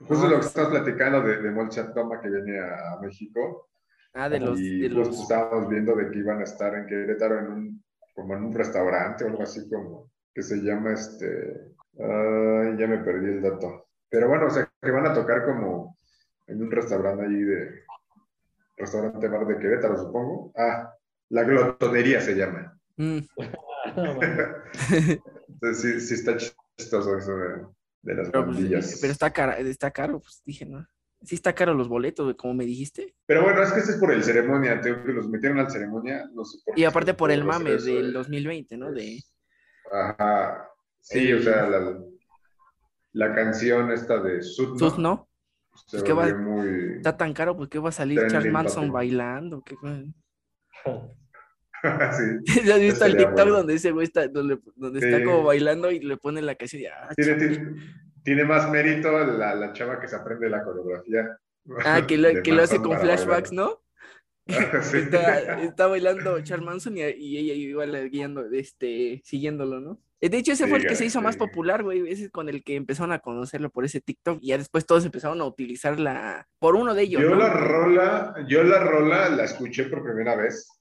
Justo 0.00 0.28
lo 0.28 0.40
que 0.40 0.46
estamos 0.46 0.70
platicando 0.70 1.22
de, 1.22 1.42
de 1.42 1.50
Molchat 1.50 1.92
Toma 1.92 2.20
que 2.20 2.30
viene 2.30 2.60
a, 2.60 2.92
a 2.92 3.00
México. 3.00 3.68
Ah, 4.14 4.28
de 4.28 4.40
los, 4.40 4.58
y 4.58 4.80
de 4.80 4.88
los, 4.88 5.20
estábamos 5.20 5.68
viendo 5.68 5.94
de 5.94 6.10
que 6.10 6.18
iban 6.18 6.40
a 6.40 6.44
estar 6.44 6.74
en 6.74 6.86
Querétaro 6.86 7.40
en 7.40 7.46
un, 7.46 7.84
como 8.14 8.34
en 8.34 8.44
un 8.44 8.54
restaurante 8.54 9.24
o 9.24 9.28
algo 9.28 9.42
así 9.42 9.68
como 9.68 10.10
que 10.34 10.42
se 10.42 10.56
llama 10.56 10.92
este, 10.92 11.74
ay, 11.98 12.76
ya 12.78 12.86
me 12.86 12.98
perdí 12.98 13.26
el 13.26 13.42
dato. 13.42 13.88
Pero 14.08 14.28
bueno, 14.28 14.46
o 14.46 14.50
sea, 14.50 14.70
que 14.80 14.90
van 14.90 15.06
a 15.06 15.14
tocar 15.14 15.44
como 15.44 15.98
en 16.46 16.62
un 16.62 16.70
restaurante 16.70 17.24
allí 17.24 17.42
de, 17.42 17.82
restaurante 18.76 19.28
bar 19.28 19.46
de 19.46 19.58
Querétaro, 19.58 19.96
supongo. 19.96 20.52
Ah, 20.56 20.94
la 21.30 21.42
glotonería 21.42 22.20
se 22.20 22.34
llama. 22.34 22.78
Mm, 22.96 23.18
Entonces 25.48 25.80
sí, 25.80 26.00
sí 26.00 26.14
está 26.14 26.36
chistoso 26.36 27.18
eso 27.18 27.36
de, 27.36 27.66
de 28.02 28.14
las 28.14 28.30
pero, 28.30 28.44
pues, 28.46 28.56
bandillas. 28.58 28.98
pero 29.00 29.12
está 29.12 29.32
caro, 29.32 29.52
está 29.52 29.90
caro, 29.90 30.20
pues 30.20 30.42
dije, 30.44 30.64
¿no? 30.66 30.86
Sí 31.22 31.34
está 31.34 31.52
caro 31.52 31.74
los 31.74 31.88
boletos, 31.88 32.32
como 32.36 32.54
me 32.54 32.64
dijiste. 32.64 33.14
Pero 33.26 33.42
bueno, 33.42 33.60
es 33.62 33.72
que 33.72 33.80
ese 33.80 33.92
es 33.92 33.98
por 33.98 34.12
el 34.12 34.22
ceremonia, 34.22 34.80
tengo 34.80 35.02
que 35.04 35.12
los 35.12 35.28
metieron 35.28 35.58
al 35.58 35.68
ceremonia, 35.70 36.24
no 36.32 36.44
sé 36.44 36.58
por 36.64 36.78
Y 36.78 36.84
aparte 36.84 37.12
por 37.14 37.30
el 37.32 37.44
mame 37.44 37.74
eso, 37.74 37.86
del 37.86 38.10
eh. 38.10 38.12
2020, 38.12 38.76
¿no? 38.76 38.92
De, 38.92 39.20
Ajá. 39.90 40.68
Sí, 41.00 41.30
El- 41.30 41.38
o 41.40 41.42
sea, 41.42 41.66
la, 41.68 41.98
la 43.12 43.34
canción 43.34 43.90
esta 43.90 44.20
de 44.22 44.42
Sud, 44.42 44.78
sus, 44.78 44.98
¿no? 44.98 45.28
Se 45.86 46.02
¿Qué 46.04 46.12
va- 46.12 46.32
muy... 46.34 46.96
Está 46.96 47.16
tan 47.16 47.32
caro, 47.32 47.56
pues 47.56 47.68
que 47.68 47.78
va 47.78 47.88
a 47.88 47.92
salir 47.92 48.20
Charles 48.28 48.52
Manson 48.52 48.92
bailando. 48.92 49.62
¿qué? 49.62 49.74
sí. 52.44 52.62
¿Ya 52.64 52.74
has 52.74 52.80
visto 52.80 53.04
el 53.04 53.16
TikTok 53.16 53.34
bueno. 53.34 53.52
donde 53.52 53.74
ese 53.74 53.90
güey 53.90 54.06
está, 54.06 54.28
donde, 54.28 54.58
donde 54.76 54.98
está 54.98 55.24
como 55.24 55.44
bailando 55.44 55.90
y 55.90 56.00
le 56.00 56.16
pone 56.16 56.42
la 56.42 56.54
canción 56.54 56.82
y 56.82 56.86
ah, 56.86 57.08
Tiene, 57.16 57.32
chale. 57.32 57.48
tiene, 57.48 57.76
tiene 58.22 58.44
más 58.44 58.70
mérito 58.70 59.12
la, 59.12 59.54
la 59.54 59.72
chava 59.72 60.00
que 60.00 60.08
se 60.08 60.16
aprende 60.16 60.50
la 60.50 60.62
coreografía. 60.62 61.38
Ah, 61.84 62.06
que 62.06 62.16
lo, 62.18 62.42
que 62.42 62.52
lo 62.52 62.62
hace 62.62 62.78
con 62.78 62.98
flashbacks, 62.98 63.50
bailar. 63.50 63.52
¿no? 63.52 63.82
Sí. 64.80 64.96
Está, 64.98 65.62
está 65.62 65.86
bailando 65.86 66.40
Charles 66.42 66.64
Manson 66.64 66.96
y, 66.96 67.02
y 67.02 67.36
ella 67.38 67.54
igual 67.54 68.08
guiando, 68.10 68.46
este, 68.50 69.20
siguiéndolo, 69.24 69.78
¿no? 69.80 70.00
Eh, 70.20 70.28
De 70.28 70.38
hecho, 70.38 70.52
ese 70.52 70.66
fue 70.66 70.78
el 70.78 70.86
que 70.86 70.96
se 70.96 71.04
hizo 71.04 71.20
más 71.20 71.36
popular, 71.36 71.82
güey. 71.82 72.10
Ese 72.10 72.24
es 72.24 72.30
con 72.30 72.48
el 72.48 72.64
que 72.64 72.74
empezaron 72.74 73.12
a 73.12 73.20
conocerlo 73.20 73.70
por 73.70 73.84
ese 73.84 74.00
TikTok. 74.00 74.38
Y 74.42 74.48
ya 74.48 74.58
después 74.58 74.86
todos 74.86 75.04
empezaron 75.04 75.40
a 75.40 75.44
utilizarla 75.44 76.48
por 76.58 76.74
uno 76.76 76.94
de 76.94 77.02
ellos, 77.02 77.22
Yo 77.22 77.30
¿no? 77.30 77.36
la 77.36 77.50
rola, 77.52 78.34
yo 78.48 78.62
la 78.64 78.80
rola 78.80 79.28
la 79.28 79.44
escuché 79.44 79.84
por 79.84 80.02
primera 80.02 80.34
vez 80.34 80.77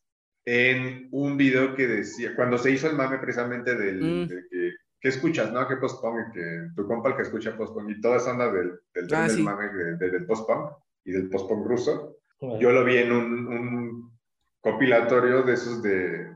en 0.49 1.09
un 1.11 1.35
video 1.35 1.75
que 1.75 1.85
decía, 1.87 2.33
cuando 2.33 2.57
se 2.57 2.71
hizo 2.71 2.87
el 2.89 2.95
mame 2.95 3.17
precisamente 3.17 3.75
del, 3.75 4.01
Mm. 4.01 4.27
de 4.29 4.43
que, 4.49 4.71
¿qué 5.01 5.09
escuchas, 5.09 5.51
no? 5.51 5.67
¿Qué 5.67 5.75
post-punk? 5.75 6.31
Que 6.33 6.69
tu 6.73 6.87
compa 6.87 7.09
el 7.09 7.17
que 7.17 7.23
escucha 7.23 7.57
post-punk 7.57 7.89
y 7.89 7.99
toda 7.99 8.15
esa 8.15 8.31
onda 8.31 8.49
del, 8.49 8.79
del, 8.93 9.07
tren 9.07 9.19
Ah, 9.21 9.27
del 9.27 9.35
sí. 9.35 9.43
mame 9.43 9.67
de- 9.73 9.97
de- 9.97 10.09
del 10.09 10.25
post-punk 10.25 10.71
y 11.03 11.11
del 11.11 11.29
post-punk 11.29 11.67
ruso. 11.67 12.15
Yo 12.61 12.71
lo 12.71 12.85
vi 12.85 12.95
en 12.97 13.11
un, 13.11 13.47
un 13.47 14.19
compilatorio 14.61 15.43
de 15.43 15.53
esos 15.53 15.83
de, 15.83 16.33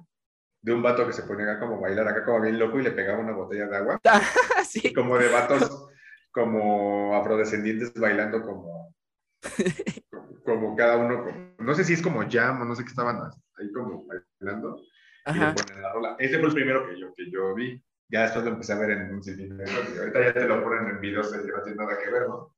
de 0.61 0.73
un 0.73 0.83
vato 0.83 1.07
que 1.07 1.13
se 1.13 1.23
ponía 1.23 1.45
acá 1.49 1.61
como 1.61 1.77
a 1.77 1.79
bailar 1.81 2.07
acá 2.09 2.25
como 2.25 2.41
bien 2.41 2.59
loco 2.59 2.79
y 2.79 2.83
le 2.83 2.91
pegaba 2.91 3.19
una 3.19 3.31
botella 3.31 3.67
de 3.67 3.77
agua. 3.77 4.01
sí. 4.67 4.93
Como 4.93 5.17
de 5.17 5.29
vatos 5.29 5.87
como 6.31 7.15
afrodescendientes 7.15 7.93
bailando 7.93 8.41
como, 8.41 8.93
como 10.43 10.75
cada 10.75 10.97
uno, 10.97 11.23
como- 11.23 11.53
no 11.59 11.73
sé 11.75 11.83
si 11.83 11.93
es 11.93 12.01
como 12.01 12.21
jam 12.29 12.61
o 12.61 12.65
no 12.65 12.75
sé 12.75 12.83
qué 12.83 12.89
estaban 12.89 13.17
ahí 13.57 13.71
como 13.71 14.05
bailando. 14.39 14.81
Ajá. 15.25 15.53
ponen 15.53 15.81
la 15.81 15.93
rola. 15.93 16.15
Ese 16.17 16.39
fue 16.39 16.47
el 16.49 16.53
primero 16.55 16.87
que 16.89 16.99
yo, 16.99 17.13
que 17.15 17.29
yo 17.31 17.53
vi. 17.53 17.81
Ya 18.09 18.23
después 18.23 18.43
lo 18.43 18.51
empecé 18.51 18.73
a 18.73 18.79
ver 18.79 18.91
en 18.91 19.13
un 19.13 19.23
sinfín 19.23 19.55
de 19.57 19.63
cosas. 19.63 19.97
Ahorita 19.99 20.23
ya 20.25 20.33
te 20.33 20.47
lo 20.47 20.63
ponen 20.63 20.87
en 20.95 20.99
videos 21.01 21.31
de 21.31 21.41
que 21.45 21.51
no 21.51 21.61
tiene 21.61 21.77
nada 21.77 21.97
que 22.03 22.09
ver, 22.11 22.27
¿no? 22.27 22.55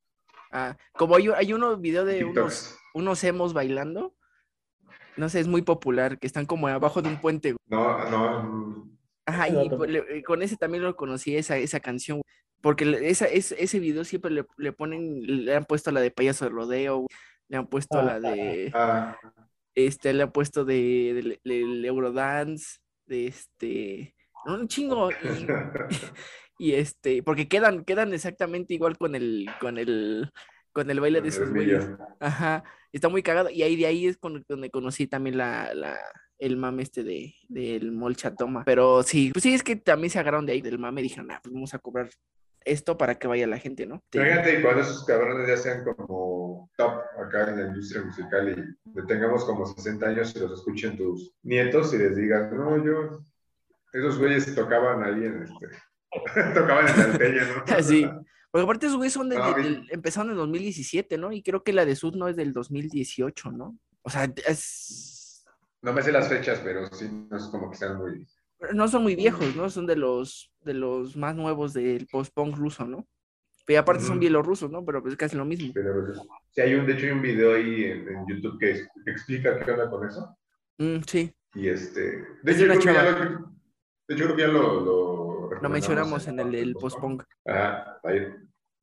Ah, 0.52 0.78
como 0.94 1.16
hay, 1.16 1.28
hay 1.36 1.54
uno 1.54 1.78
video 1.78 2.06
de 2.06 2.24
unos, 2.24 2.34
TikToks. 2.36 2.80
unos 2.96 3.24
emos 3.24 3.54
bailando. 3.54 4.16
No 5.18 5.30
sé, 5.30 5.42
es 5.42 5.48
muy 5.48 5.62
popular, 5.62 6.18
que 6.18 6.26
están 6.26 6.46
como 6.46 6.68
abajo 6.68 7.02
de 7.02 7.10
un 7.10 7.20
puente. 7.22 7.56
No, 7.68 8.10
no. 8.10 8.44
mm, 8.44 8.98
Ajá, 9.26 9.48
y 9.50 9.70
pues 9.70 9.90
le- 9.92 10.18
eh, 10.20 10.24
con 10.24 10.42
ese 10.42 10.58
también 10.58 10.84
lo 10.84 10.96
conocí, 10.96 11.36
esa, 11.36 11.58
esa 11.58 11.80
canción. 11.80 12.22
Porque 12.62 12.86
esa, 13.10 13.26
es, 13.26 13.52
ese 13.52 13.80
video 13.80 14.06
siempre 14.06 14.32
le, 14.32 14.46
le 14.58 14.72
ponen, 14.72 15.22
le 15.46 15.56
han 15.56 15.66
puesto 15.66 15.92
la 15.92 16.00
de 16.02 16.12
payaso 16.12 16.46
de 16.46 16.52
rodeo, 16.52 17.06
le 17.50 17.58
han 17.58 17.68
puesto 17.68 18.02
la 18.02 18.20
de, 18.20 18.72
Ah, 18.74 19.18
este, 19.76 20.14
le 20.14 20.24
han 20.24 20.32
puesto 20.32 20.66
de, 20.66 21.14
del- 21.14 21.40
del 21.44 21.86
Eurodance, 21.86 22.80
de 23.06 23.28
este, 23.28 24.16
un 24.46 24.68
chingo. 24.68 25.10
Y, 25.12 25.16
y 26.60 26.74
este, 26.74 27.24
porque 27.24 27.48
quedan, 27.48 27.84
quedan 27.84 28.14
exactamente 28.14 28.74
igual 28.74 28.98
con 28.98 29.16
el, 29.16 29.48
con 29.60 29.78
el, 29.78 30.32
con 30.72 30.90
el 30.90 31.00
baile 31.00 31.22
de 31.22 31.30
esos 31.30 31.50
güeyes. 31.52 31.88
Ajá, 32.20 32.64
está 32.92 33.10
muy 33.10 33.24
cagado. 33.24 33.50
Y 33.50 33.64
ahí 33.64 33.76
de 33.76 33.86
ahí 33.88 34.08
es 34.08 34.18
con- 34.18 34.44
donde 34.48 34.70
conocí 34.70 35.08
también 35.08 35.38
la, 35.38 35.74
la, 35.74 35.98
el 36.40 36.58
mame 36.58 36.84
este 36.84 37.04
de, 37.04 37.34
del 37.50 37.92
Molcha 37.92 38.34
Toma. 38.36 38.64
Pero 38.66 39.04
sí, 39.04 39.32
pues 39.34 39.44
sí, 39.44 39.54
es 39.54 39.64
que 39.64 39.76
también 39.76 40.10
se 40.12 40.20
agarraron 40.20 40.46
de 40.46 40.54
ahí 40.54 40.62
del 40.62 40.80
mame 40.80 41.02
dijeron, 41.02 41.30
ah, 41.32 41.40
pues 41.44 41.54
vamos 41.54 41.74
a 41.74 41.80
cobrar 41.80 42.10
esto 42.66 42.98
para 42.98 43.16
que 43.16 43.28
vaya 43.28 43.48
la 43.48 43.58
gente, 43.60 43.86
¿no? 43.86 44.04
Te- 44.10 44.24
Fíjate, 44.24 44.60
y 44.60 44.62
cuando 44.62 44.82
esos 44.82 45.06
cabrones 45.06 45.48
ya 45.48 45.58
sean 45.58 45.84
como 45.84 46.70
top 46.78 47.02
acá 47.26 47.50
en 47.50 47.58
la 47.62 47.68
industria 47.70 48.04
musical 48.04 48.76
y 48.96 49.06
tengamos 49.08 49.46
como 49.46 49.66
60 49.66 50.06
años 50.08 50.36
y 50.36 50.40
los 50.40 50.52
escuchen 50.60 50.98
tus 50.98 51.34
nietos 51.44 51.94
y 51.94 51.98
les 51.98 52.16
digas, 52.16 52.52
no, 52.52 52.84
yo, 52.84 53.24
esos 53.94 54.18
güeyes 54.20 54.54
tocaban 54.56 55.04
ahí 55.04 55.26
en 55.26 55.44
este, 55.44 55.68
tocaban 56.54 56.88
en 56.88 56.96
Salteña, 56.96 57.42
¿no? 57.46 57.64
Sí. 57.84 58.10
Porque 58.52 58.64
aparte 58.66 58.86
esos 58.86 58.98
güeyes 58.98 59.14
son 59.14 59.30
de, 59.30 59.38
No, 59.38 59.54
de- 59.54 59.64
del- 59.64 59.88
empezaron 59.90 60.30
en 60.32 60.38
2017, 60.38 61.18
¿no? 61.18 61.32
Y 61.32 61.42
creo 61.42 61.64
que 61.64 61.74
la 61.74 61.86
de 61.86 61.96
Sud 61.96 62.16
no 62.16 62.28
es 62.28 62.36
del 62.36 62.54
2018, 62.54 63.52
¿no? 63.52 63.78
O 64.04 64.10
sea, 64.12 64.32
es... 64.48 65.44
No 65.82 65.92
me 65.92 66.02
sé 66.04 66.12
las 66.12 66.30
fechas, 66.30 66.60
pero 66.64 66.88
sí, 66.94 67.10
no 67.30 67.36
es 67.38 67.46
como 67.46 67.72
que 67.72 67.78
sean 67.78 67.98
muy... 67.98 68.28
no 68.74 68.88
son 68.88 69.04
muy 69.04 69.16
viejos, 69.16 69.56
¿no? 69.56 69.70
Son 69.70 69.86
de 69.86 69.96
los, 69.96 70.52
de 70.62 70.74
los 70.74 71.16
más 71.18 71.36
nuevos 71.36 71.74
del 71.74 72.08
post-punk 72.08 72.56
ruso, 72.56 72.86
¿no? 72.86 73.08
Pero 73.66 73.80
aparte 73.82 74.04
son 74.04 74.12
Ujú. 74.14 74.20
bielorrusos, 74.22 74.70
¿no? 74.72 74.84
Pero 74.86 75.02
pues 75.02 75.14
es 75.14 75.18
casi 75.18 75.36
lo 75.38 75.46
mismo. 75.46 75.74
Sí, 76.52 76.62
hay 76.62 76.76
un, 76.76 76.86
de 76.86 76.94
hecho 76.94 77.06
hay 77.06 77.12
un 77.12 77.22
video 77.22 77.54
ahí 77.56 77.86
en, 77.86 78.08
en 78.10 78.28
YouTube 78.28 78.60
que, 78.60 78.72
es- 78.72 78.88
que 79.04 79.12
explica 79.12 79.60
qué 79.60 79.72
onda 79.72 79.90
con 79.90 80.08
eso. 80.08 80.38
Mm, 80.78 80.98
sí, 81.08 81.34
Y 81.56 81.68
este, 81.70 82.02
de 82.44 82.52
Es 82.52 82.58
hecho, 82.62 82.66
creo 82.68 82.80
que 82.80 82.86
ya 82.86 83.12
lo, 83.12 83.54
de 84.08 84.16
hecho, 84.16 84.24
creo 84.26 84.36
que 84.36 84.42
ya 84.42 84.48
lo, 84.50 84.82
lo, 84.82 85.50
lo 85.62 85.70
mencionamos 85.70 86.28
en 86.28 86.36
la 86.38 86.42
el, 86.44 86.56
el 86.56 86.74
post-punk. 86.74 87.24
Ajá, 87.46 88.00
ahí. 88.04 88.28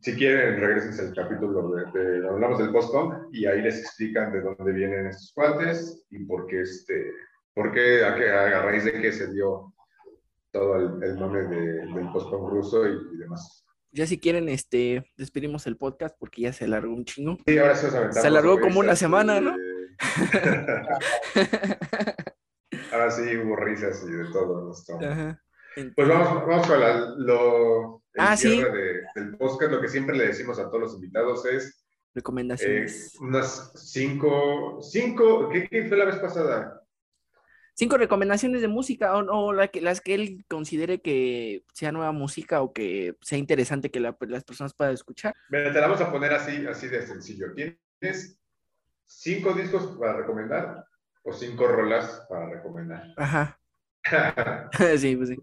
Si 0.03 0.15
quieren, 0.15 0.59
regresen 0.59 1.09
al 1.09 1.15
capítulo 1.15 1.71
de, 1.75 1.85
de- 1.93 2.29
hablamos 2.29 2.59
del 2.59 2.73
post-punk 2.73 3.29
y 3.33 3.45
ahí 3.45 3.61
les 3.61 3.81
explican 3.81 4.33
de 4.33 4.41
dónde 4.41 4.73
vienen 4.73 5.09
estos 5.09 5.33
cuates 5.35 6.07
y 6.09 6.25
por 6.25 6.47
qué, 6.47 6.63
este, 6.63 7.13
por 7.63 7.73
qué, 7.73 8.05
a, 8.05 8.15
qué- 8.15 8.31
a 8.31 8.63
raíz 8.63 8.85
de 8.85 9.01
qué 9.01 9.13
se 9.13 9.33
dio 9.33 9.73
todo 10.51 10.77
el, 10.77 11.03
el 11.03 11.19
mame 11.19 11.43
de- 11.43 11.87
del 11.95 12.13
post-punk 12.13 12.51
ruso 12.51 12.87
y, 12.89 12.93
y 13.15 13.19
demás. 13.19 13.65
Ya 13.93 14.07
si 14.07 14.19
quieren, 14.19 14.49
este, 14.49 15.05
despedimos 15.17 15.67
el 15.67 15.77
podcast 15.77 16.17
porque 16.19 16.43
ya 16.43 16.53
se 16.53 16.65
alargó 16.65 16.95
un 16.95 17.05
chingo. 17.05 17.37
Sí, 17.47 17.59
ahora 17.59 17.75
aventamos 17.79 18.15
Se 18.17 18.27
alargó 18.27 18.61
como 18.61 18.81
una 18.81 18.97
semana, 18.97 19.39
y- 19.39 19.41
¿no? 19.43 19.55
ahora 22.93 23.11
sí 23.11 23.37
hubo 23.37 23.57
risas 23.57 24.05
y 24.09 24.13
de 24.13 24.25
todo 24.33 24.73
esto. 24.73 24.99
Ajá. 25.01 25.41
Pues 25.95 26.09
vamos, 26.09 26.47
vamos 26.47 26.67
con 26.67 26.81
la- 26.81 27.15
lo, 27.19 28.03
el 28.15 28.21
Ah, 28.21 28.37
sí. 28.37 28.63
de- 28.63 29.03
del 29.15 29.37
podcast. 29.37 29.73
Lo 29.73 29.81
que 29.81 29.89
siempre 29.89 30.17
le 30.17 30.29
decimos 30.29 30.59
a 30.59 30.65
todos 30.69 30.81
los 30.81 30.95
invitados 30.95 31.45
es 31.47 31.67
eh, 31.67 31.71
Recomendaciones. 32.15 33.17
unas 33.21 33.73
cinco, 33.77 34.81
cinco, 34.83 35.49
¿qué, 35.49 35.69
qué 35.69 35.85
fue 35.87 35.97
la 35.97 36.07
vez 36.07 36.17
pasada? 36.17 36.80
Cinco 37.81 37.97
recomendaciones 37.97 38.61
de 38.61 38.69
música 38.69 39.17
o, 39.17 39.21
o 39.21 39.53
la 39.55 39.69
que, 39.69 39.81
las 39.81 40.03
que 40.03 40.13
él 40.15 40.45
considere 40.51 41.01
que 41.01 41.65
sea 41.73 41.93
nueva 41.93 42.13
música 42.13 42.61
o 42.61 42.75
que 42.75 43.17
sea 43.23 43.39
interesante 43.39 43.91
que 43.91 44.01
la- 44.01 44.15
las 44.29 44.45
personas 44.45 44.75
puedan 44.75 44.93
escuchar. 44.93 45.33
Mira, 45.49 45.73
te 45.73 45.81
la 45.81 45.87
vamos 45.87 46.03
a 46.03 46.13
poner 46.13 46.31
así, 46.35 46.67
así 46.67 46.89
de 46.89 47.07
sencillo. 47.07 47.55
¿Tienes 47.55 48.39
cinco 49.07 49.55
discos 49.55 49.97
para 49.99 50.19
recomendar 50.19 50.85
o 51.25 51.33
cinco 51.33 51.69
rolas 51.69 52.27
para 52.29 52.51
recomendar? 52.51 53.15
Ajá. 53.17 53.59
sí, 54.99 55.17
pues 55.17 55.31
sí. 55.31 55.37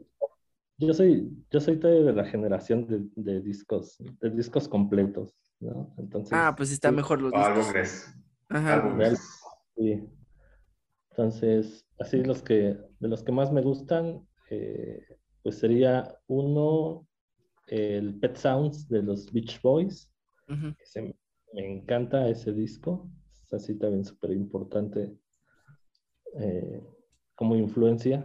Yo 0.78 0.94
soy, 0.94 1.28
yo 1.50 1.60
soy 1.60 1.80
todavía 1.80 2.04
de 2.04 2.14
la 2.14 2.26
generación 2.26 2.86
de, 2.86 3.00
de 3.16 3.42
discos, 3.42 3.98
de 4.22 4.30
discos 4.30 4.70
completos, 4.70 5.34
¿no? 5.60 5.92
Entonces, 5.98 6.38
Ah, 6.38 6.54
pues 6.56 6.70
está 6.72 6.92
sí, 6.92 6.96
mejor 6.98 7.20
los 7.20 7.34
discos. 7.34 7.56
álbumes. 7.58 8.14
Ajá. 8.50 8.76
álbumes. 8.76 9.20
sí. 9.76 10.08
Entonces, 11.18 11.84
así 11.98 12.23
los 12.23 12.44
que, 12.44 12.77
de 12.99 13.07
los 13.07 13.23
que 13.23 13.31
más 13.31 13.52
me 13.52 13.64
gustan, 13.64 14.27
eh, 14.52 15.02
pues 15.41 15.57
sería 15.57 16.15
uno, 16.27 17.07
el 17.65 18.19
Pet 18.19 18.35
Sounds 18.38 18.88
de 18.88 19.02
los 19.02 19.31
Beach 19.34 19.60
Boys, 19.64 20.14
que 20.48 20.85
se- 20.85 21.15
me 21.53 21.77
encanta 21.77 22.30
ese 22.30 22.53
disco, 22.53 23.10
es 23.44 23.52
así 23.52 23.73
también 23.80 24.06
súper 24.06 24.31
importante 24.31 25.18
eh, 26.35 26.84
como 27.35 27.56
influencia. 27.56 28.23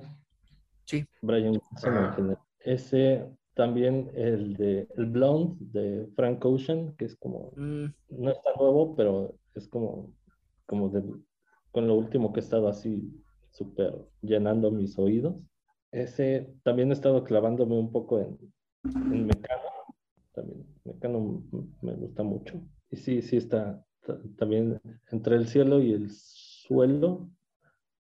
Sí. 0.84 1.06
Brian 1.22 1.52
Wilson 1.52 1.96
en 1.96 2.12
general. 2.12 2.38
Ese 2.60 3.26
también 3.54 4.10
el 4.14 4.54
de 4.54 4.86
el 4.96 5.06
Blonde 5.06 5.56
de 5.80 6.06
Frank 6.14 6.44
Ocean, 6.44 6.94
que 6.96 7.06
es 7.06 7.16
como 7.16 7.52
Mm, 7.56 7.86
no 8.10 8.30
está 8.30 8.50
nuevo, 8.58 8.94
pero 8.94 9.34
es 9.54 9.66
como 9.66 10.12
como 10.66 10.90
de 10.90 11.02
con 11.72 11.86
lo 11.86 11.94
último 11.94 12.32
que 12.32 12.40
he 12.40 12.42
estado 12.42 12.68
así 12.68 13.12
súper 13.50 13.94
llenando 14.20 14.70
mis 14.70 14.98
oídos. 14.98 15.34
Ese 15.90 16.54
también 16.62 16.90
he 16.90 16.94
estado 16.94 17.24
clavándome 17.24 17.78
un 17.78 17.90
poco 17.90 18.20
en, 18.20 18.38
en 19.12 19.26
Mecano. 19.26 19.62
También 20.32 20.66
Mecano 20.84 21.42
me 21.82 21.94
gusta 21.94 22.22
mucho. 22.22 22.60
Y 22.90 22.96
sí, 22.96 23.22
sí 23.22 23.36
está 23.36 23.84
también 24.36 24.80
entre 25.10 25.36
el 25.36 25.48
cielo 25.48 25.80
y 25.80 25.92
el 25.92 26.10
suelo. 26.10 27.28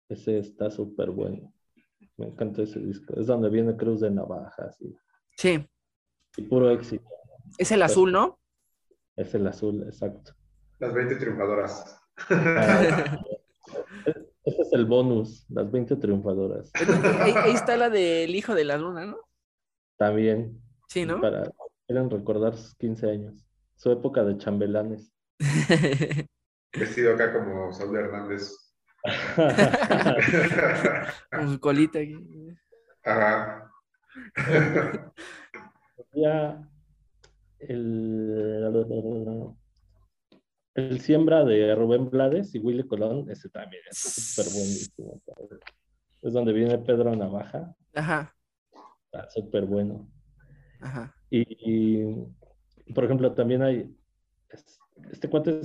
Ese 0.08 0.38
está 0.38 0.70
súper 0.70 1.10
bueno. 1.10 1.52
Me 2.16 2.26
encanta 2.26 2.62
ese 2.62 2.80
disco. 2.80 3.14
Es 3.14 3.26
donde 3.26 3.48
viene 3.48 3.76
Cruz 3.76 4.00
de 4.00 4.10
Navajas. 4.10 4.80
Y, 4.80 4.94
sí. 5.36 5.66
Y 6.36 6.42
puro 6.42 6.70
éxito. 6.70 7.08
Es 7.58 7.72
el 7.72 7.82
azul, 7.82 8.12
¿no? 8.12 8.38
Es 9.16 9.34
el 9.34 9.46
azul, 9.46 9.82
exacto. 9.84 10.32
Las 10.78 10.94
20 10.94 11.16
triunfadoras. 11.16 12.00
ese 12.28 13.49
es 14.70 14.78
el 14.78 14.86
bonus, 14.86 15.44
las 15.48 15.70
20 15.70 15.96
triunfadoras. 15.96 16.70
Ahí, 17.20 17.54
está 17.54 17.76
la 17.76 17.90
del 17.90 18.34
hijo 18.34 18.54
de 18.54 18.64
la 18.64 18.78
luna, 18.78 19.06
¿no? 19.06 19.18
También. 19.96 20.60
Sí, 20.88 21.04
¿no? 21.04 21.20
Para 21.20 21.50
quieren 21.86 22.10
recordar 22.10 22.56
sus 22.56 22.74
15 22.76 23.10
años, 23.10 23.46
su 23.76 23.90
época 23.90 24.24
de 24.24 24.38
chambelanes. 24.38 25.12
Vestido 26.72 27.14
acá 27.14 27.32
como 27.32 27.72
Saúl 27.72 27.96
Hernández. 27.96 28.54
Con 31.32 31.52
su 31.52 31.58
colita 31.58 31.98
aquí. 31.98 32.16
Ajá. 33.02 33.72
ya 36.12 36.62
el, 37.60 38.62
el 40.80 41.00
siembra 41.00 41.44
de 41.44 41.74
Rubén 41.74 42.10
Blades 42.10 42.54
y 42.54 42.58
Willy 42.58 42.86
Colón, 42.86 43.30
ese 43.30 43.48
también 43.48 43.82
es 43.90 43.98
súper 43.98 44.52
buenísimo. 44.52 45.20
Es 46.22 46.32
donde 46.32 46.52
viene 46.52 46.78
Pedro 46.78 47.14
Navaja. 47.14 47.74
Ajá. 47.94 48.34
Está 49.04 49.28
súper 49.30 49.64
bueno. 49.66 50.10
Ajá. 50.80 51.14
Y, 51.30 52.04
por 52.94 53.04
ejemplo, 53.04 53.32
también 53.32 53.62
hay 53.62 53.94
este 55.10 55.28
cuate 55.28 55.62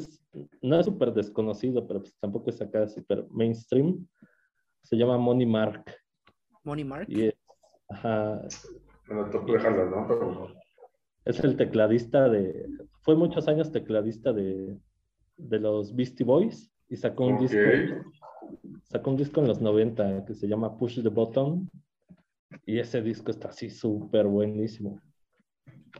no 0.61 0.79
es 0.79 0.85
súper 0.85 1.13
desconocido, 1.13 1.85
pero 1.87 2.01
pues 2.01 2.17
tampoco 2.19 2.49
es 2.49 2.61
acá 2.61 2.87
súper 2.87 3.25
mainstream. 3.29 4.07
Se 4.83 4.95
llama 4.95 5.17
Money 5.17 5.45
Mark. 5.45 5.83
Money 6.63 6.83
Mark. 6.83 7.05
Y 7.09 7.25
es, 7.25 7.35
ajá. 7.89 8.41
dejarlo, 9.47 9.89
¿no? 9.89 10.47
Es 11.25 11.39
el 11.39 11.57
tecladista 11.57 12.29
de. 12.29 12.67
Fue 13.01 13.15
muchos 13.15 13.47
años 13.47 13.71
tecladista 13.71 14.31
de, 14.31 14.77
de 15.37 15.59
los 15.59 15.95
Beastie 15.95 16.25
Boys 16.25 16.71
y 16.89 16.95
sacó 16.95 17.25
un 17.25 17.39
disco. 17.39 17.59
Sacó 18.83 19.09
un 19.09 19.17
disco 19.17 19.41
en 19.41 19.47
los 19.47 19.61
90 19.61 20.25
que 20.25 20.33
se 20.33 20.47
llama 20.47 20.77
Push 20.77 21.01
the 21.01 21.09
Button. 21.09 21.69
Y 22.65 22.79
ese 22.79 23.01
disco 23.01 23.31
está 23.31 23.49
así 23.49 23.69
súper 23.69 24.27
buenísimo. 24.27 25.01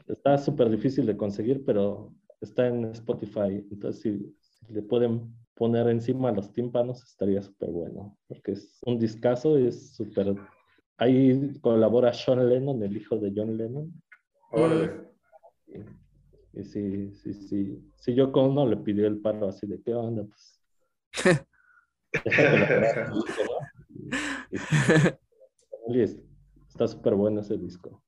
Está 0.08 0.38
súper 0.38 0.70
difícil 0.70 1.06
de 1.06 1.18
conseguir, 1.18 1.64
pero 1.66 2.14
está 2.42 2.68
en 2.68 2.86
Spotify. 2.86 3.66
Entonces, 3.72 4.02
si, 4.02 4.36
le 4.74 4.82
pueden 4.82 5.34
poner 5.56 5.88
encima 5.90 6.32
los 6.32 6.52
tímpanos, 6.52 7.04
estaría 7.04 7.42
súper 7.42 7.70
bueno, 7.70 8.18
porque 8.28 8.54
es 8.54 8.80
un 8.86 9.00
discazo, 9.00 9.58
es 9.58 9.96
súper... 9.96 10.36
Ahí 10.98 11.52
colabora 11.62 12.14
Sean 12.14 12.48
Lennon, 12.48 12.82
el 12.82 12.96
hijo 12.96 13.18
de 13.18 13.34
John 13.36 13.58
Lennon. 13.58 13.94
Y, 16.56 16.64
sí, 16.64 17.12
sí, 17.16 17.34
sí. 17.34 17.92
Si 17.98 18.16
yo 18.16 18.32
con 18.32 18.52
uno 18.52 18.66
le 18.66 18.78
pidió 18.78 19.08
el 19.08 19.20
paro 19.20 19.50
así 19.50 19.68
de, 19.68 19.82
¿qué 19.82 19.94
onda? 19.94 20.24
Pues... 20.24 20.62
está 26.70 26.88
súper 26.88 27.16
bueno 27.16 27.42
ese 27.42 27.58
disco. 27.58 28.02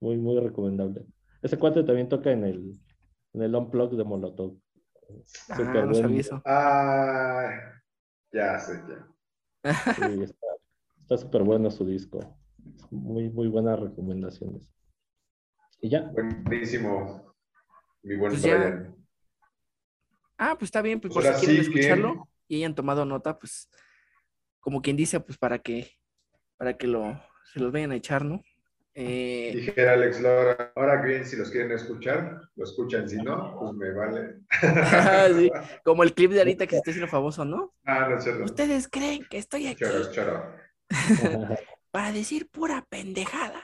Muy, 0.00 0.16
muy 0.16 0.40
recomendable. 0.40 1.04
Ese 1.42 1.58
cuate 1.58 1.82
también 1.82 2.08
toca 2.08 2.30
en 2.30 2.44
el 2.44 2.80
en 3.32 3.42
el 3.42 3.54
Unplug 3.54 3.96
de 3.96 4.04
Molotov. 4.04 4.56
Ah, 5.48 5.58
no 5.58 6.42
Ah, 6.44 7.50
ya 8.32 8.58
sé, 8.58 8.82
ya. 8.88 9.06
está 10.98 11.16
súper 11.16 11.42
bueno 11.42 11.70
su 11.70 11.84
disco. 11.84 12.20
Muy, 12.90 13.30
muy 13.30 13.48
buenas 13.48 13.78
recomendaciones. 13.78 14.62
Y 15.80 15.90
ya. 15.90 16.10
Buenísimo. 16.12 17.29
Mi 18.02 18.16
buen 18.16 18.32
pues 18.32 18.44
Ah, 20.38 20.56
pues 20.58 20.68
está 20.68 20.80
bien, 20.80 21.00
pues, 21.00 21.12
por 21.12 21.22
si 21.22 21.32
quieren 21.46 21.60
escucharlo 21.60 22.28
y 22.48 22.56
hayan 22.56 22.74
tomado 22.74 23.04
nota, 23.04 23.38
pues, 23.38 23.68
como 24.58 24.80
quien 24.80 24.96
dice, 24.96 25.20
pues 25.20 25.36
para 25.36 25.58
que, 25.58 25.98
para 26.56 26.78
que 26.78 26.86
lo, 26.86 27.20
se 27.52 27.60
los 27.60 27.70
vayan 27.70 27.92
a 27.92 27.96
echar, 27.96 28.24
¿no? 28.24 28.42
Eh... 28.94 29.52
Dijera 29.54 29.92
Alex 29.92 30.20
Laura, 30.20 30.72
ahora 30.74 31.02
bien, 31.02 31.26
si 31.26 31.36
los 31.36 31.50
quieren 31.50 31.72
escuchar, 31.72 32.40
lo 32.56 32.64
escuchan, 32.64 33.08
si 33.08 33.16
no, 33.16 33.56
pues 33.58 33.74
me 33.74 33.92
vale. 33.92 34.40
Como 35.84 36.02
el 36.02 36.14
clip 36.14 36.32
de 36.32 36.40
ahorita 36.40 36.66
que 36.66 36.70
se 36.70 36.76
está 36.78 36.90
haciendo 36.90 37.10
famoso, 37.10 37.44
¿no? 37.44 37.74
Ah, 37.84 38.08
no, 38.08 38.18
charo. 38.18 38.44
Ustedes 38.44 38.88
creen 38.88 39.26
que 39.28 39.38
estoy 39.38 39.66
aquí 39.66 39.84
charo, 39.84 40.10
charo. 40.10 40.56
para 41.90 42.12
decir 42.12 42.48
pura 42.50 42.86
pendejada. 42.88 43.62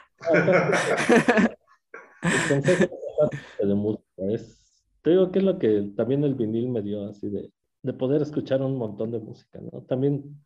De 3.58 3.74
música 3.74 4.04
es, 4.18 4.62
te 5.02 5.10
digo 5.10 5.30
que 5.30 5.38
es 5.38 5.44
lo 5.44 5.58
que 5.58 5.92
también 5.96 6.24
el 6.24 6.34
vinil 6.34 6.68
me 6.68 6.82
dio, 6.82 7.06
así 7.06 7.28
de, 7.28 7.50
de 7.82 7.92
poder 7.92 8.22
escuchar 8.22 8.62
un 8.62 8.76
montón 8.76 9.10
de 9.10 9.18
música, 9.18 9.60
¿no? 9.60 9.82
También 9.82 10.36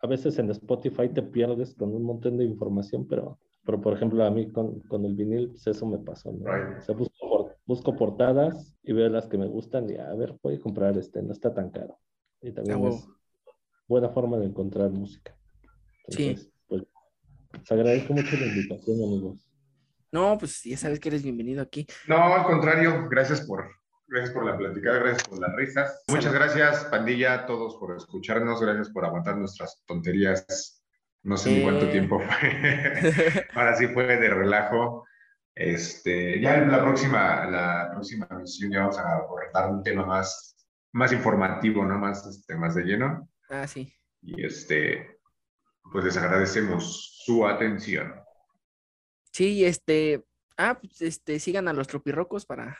a 0.00 0.06
veces 0.06 0.38
en 0.38 0.50
Spotify 0.50 1.08
te 1.08 1.22
pierdes 1.22 1.74
con 1.74 1.94
un 1.94 2.02
montón 2.02 2.36
de 2.36 2.44
información, 2.44 3.06
pero 3.06 3.38
pero, 3.64 3.80
por 3.80 3.94
ejemplo, 3.94 4.24
a 4.24 4.30
mí 4.30 4.50
con, 4.50 4.80
con 4.80 5.04
el 5.04 5.14
vinil, 5.14 5.50
pues 5.50 5.66
eso 5.66 5.86
me 5.86 5.98
pasó. 5.98 6.32
¿no? 6.32 6.44
O 6.78 6.82
sea, 6.82 6.94
busco, 6.94 7.54
busco, 7.66 7.94
portadas 7.94 8.74
y 8.82 8.92
veo 8.92 9.08
las 9.08 9.26
que 9.26 9.38
me 9.38 9.46
gustan 9.46 9.88
y 9.90 9.96
a 9.96 10.12
ver, 10.14 10.36
voy 10.42 10.54
a 10.54 10.60
comprar 10.60 10.96
este, 10.96 11.22
no 11.22 11.32
está 11.32 11.52
tan 11.52 11.70
caro. 11.70 11.98
Y 12.40 12.52
también 12.52 12.84
es 12.86 13.06
buena 13.86 14.08
forma 14.08 14.38
de 14.38 14.46
encontrar 14.46 14.90
música. 14.90 15.36
sí. 16.08 16.36
Pues, 16.66 16.84
les 17.52 17.72
agradezco 17.72 18.14
mucho 18.14 18.36
la 18.36 18.46
invitación, 18.46 19.02
amigos. 19.02 19.49
No, 20.12 20.36
pues 20.38 20.62
ya 20.64 20.76
sabes 20.76 21.00
que 21.00 21.08
eres 21.08 21.22
bienvenido 21.22 21.62
aquí. 21.62 21.86
No, 22.06 22.16
al 22.34 22.44
contrario, 22.44 23.08
gracias 23.08 23.42
por, 23.42 23.68
gracias 24.08 24.32
por 24.32 24.44
la 24.44 24.56
platicada, 24.56 24.98
gracias 24.98 25.28
por 25.28 25.40
las 25.40 25.54
risas. 25.54 26.02
Muchas 26.08 26.32
gracias, 26.32 26.84
pandilla, 26.86 27.34
a 27.34 27.46
todos 27.46 27.76
por 27.76 27.96
escucharnos, 27.96 28.60
gracias 28.60 28.90
por 28.90 29.04
aguantar 29.04 29.36
nuestras 29.36 29.82
tonterías 29.86 30.80
no 31.22 31.36
sé 31.36 31.50
ni 31.52 31.62
cuánto 31.62 31.88
tiempo 31.90 32.20
fue. 32.40 33.46
Ahora 33.54 33.76
sí 33.76 33.86
fue 33.88 34.06
de 34.06 34.30
relajo. 34.30 35.06
Este, 35.54 36.40
ya 36.40 36.56
en 36.56 36.70
la 36.70 36.80
próxima, 36.80 37.44
la 37.46 37.90
próxima 37.92 38.26
misión 38.38 38.70
ya 38.70 38.80
vamos 38.80 38.98
a 38.98 39.16
abordar 39.16 39.70
un 39.70 39.82
tema 39.82 40.06
más, 40.06 40.56
más 40.92 41.12
informativo, 41.12 41.84
¿no? 41.84 41.98
Más, 41.98 42.26
este, 42.26 42.56
más 42.56 42.74
de 42.74 42.84
lleno. 42.84 43.28
Ah, 43.50 43.66
sí. 43.66 43.92
Y 44.22 44.44
este, 44.44 45.18
pues 45.92 46.04
les 46.04 46.16
agradecemos 46.16 47.22
su 47.24 47.46
atención. 47.46 48.14
Sí, 49.32 49.64
este, 49.64 50.24
ah, 50.56 50.78
pues 50.80 51.00
este, 51.02 51.38
sigan 51.38 51.68
a 51.68 51.72
los 51.72 51.88
tropirrocos 51.88 52.46
para 52.46 52.78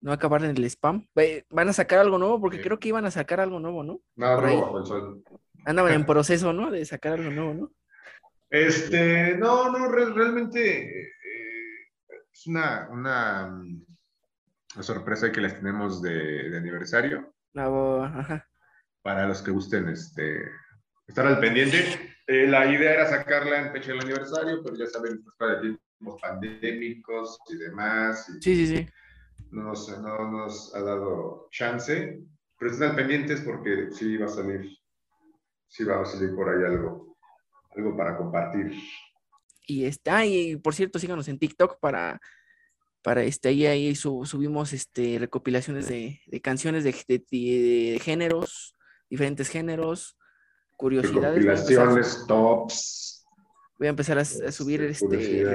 no 0.00 0.12
acabar 0.12 0.44
en 0.44 0.56
el 0.56 0.64
spam. 0.64 1.06
Van 1.50 1.68
a 1.68 1.72
sacar 1.72 1.98
algo 1.98 2.18
nuevo, 2.18 2.40
porque 2.40 2.60
creo 2.60 2.78
que 2.78 2.88
iban 2.88 3.04
a 3.04 3.10
sacar 3.10 3.40
algo 3.40 3.60
nuevo, 3.60 3.82
¿no? 3.82 4.00
No, 4.16 4.48
el 4.48 5.22
Andaban 5.64 5.92
en 5.92 6.06
proceso, 6.06 6.52
¿no? 6.52 6.70
De 6.70 6.84
sacar 6.84 7.14
algo 7.14 7.30
nuevo, 7.30 7.54
¿no? 7.54 7.72
Este, 8.48 9.36
no, 9.36 9.70
no, 9.70 9.88
realmente 9.88 11.02
eh, 11.02 11.08
es 12.32 12.46
una, 12.46 12.88
una, 12.90 13.46
mm, 13.46 13.86
sorpresa 14.80 15.30
que 15.30 15.40
les 15.40 15.54
tenemos 15.54 16.02
de, 16.02 16.56
aniversario. 16.56 17.32
ajá. 17.54 18.48
Para 19.02 19.28
los 19.28 19.40
que 19.42 19.50
gusten 19.50 19.88
este, 19.88 20.42
estar 21.06 21.26
al 21.26 21.38
pendiente. 21.38 22.09
Eh, 22.30 22.46
la 22.46 22.72
idea 22.72 22.94
era 22.94 23.08
sacarla 23.08 23.58
en 23.58 23.72
fecha 23.72 23.88
del 23.88 24.02
aniversario, 24.02 24.62
pero 24.62 24.76
ya 24.76 24.86
saben, 24.86 25.22
pues, 25.24 25.62
de 25.62 25.76
tiempos 25.98 26.20
pandémicos 26.20 27.38
y 27.48 27.56
demás. 27.56 28.26
sí, 28.40 28.54
sí, 28.54 28.66
sí. 28.66 28.86
No 29.50 29.64
nos, 29.64 29.88
no 29.98 30.30
nos 30.30 30.72
ha 30.76 30.80
dado 30.80 31.48
chance, 31.50 32.20
pero 32.56 32.70
estén 32.70 32.90
al 32.90 32.96
pendientes 32.96 33.40
porque 33.40 33.90
sí 33.90 34.16
va 34.16 34.26
a 34.26 34.28
salir 34.28 34.80
sí 35.70 35.84
vamos 35.84 36.08
a 36.08 36.12
salir 36.12 36.34
por 36.34 36.48
ahí 36.48 36.64
algo, 36.64 37.16
algo 37.76 37.96
para 37.96 38.16
compartir. 38.16 38.72
Y 39.66 39.84
está, 39.84 40.26
y 40.26 40.56
por 40.56 40.74
cierto, 40.74 40.98
síganos 40.98 41.28
en 41.28 41.38
TikTok 41.38 41.78
para, 41.78 42.20
para 43.02 43.22
este, 43.22 43.48
ahí, 43.48 43.66
ahí 43.66 43.94
subimos 43.94 44.72
este, 44.72 45.18
recopilaciones 45.18 45.88
de, 45.88 46.20
canciones 46.42 46.84
de, 46.84 48.00
géneros, 48.02 48.76
diferentes 49.08 49.48
géneros, 49.48 50.18
curiosidades. 50.80 51.44
Recopilaciones, 51.44 52.24
tops. 52.26 53.26
Voy 53.78 53.86
a 53.86 53.90
empezar 53.90 54.18
a, 54.18 54.24
subir 54.24 54.82
este. 54.82 55.54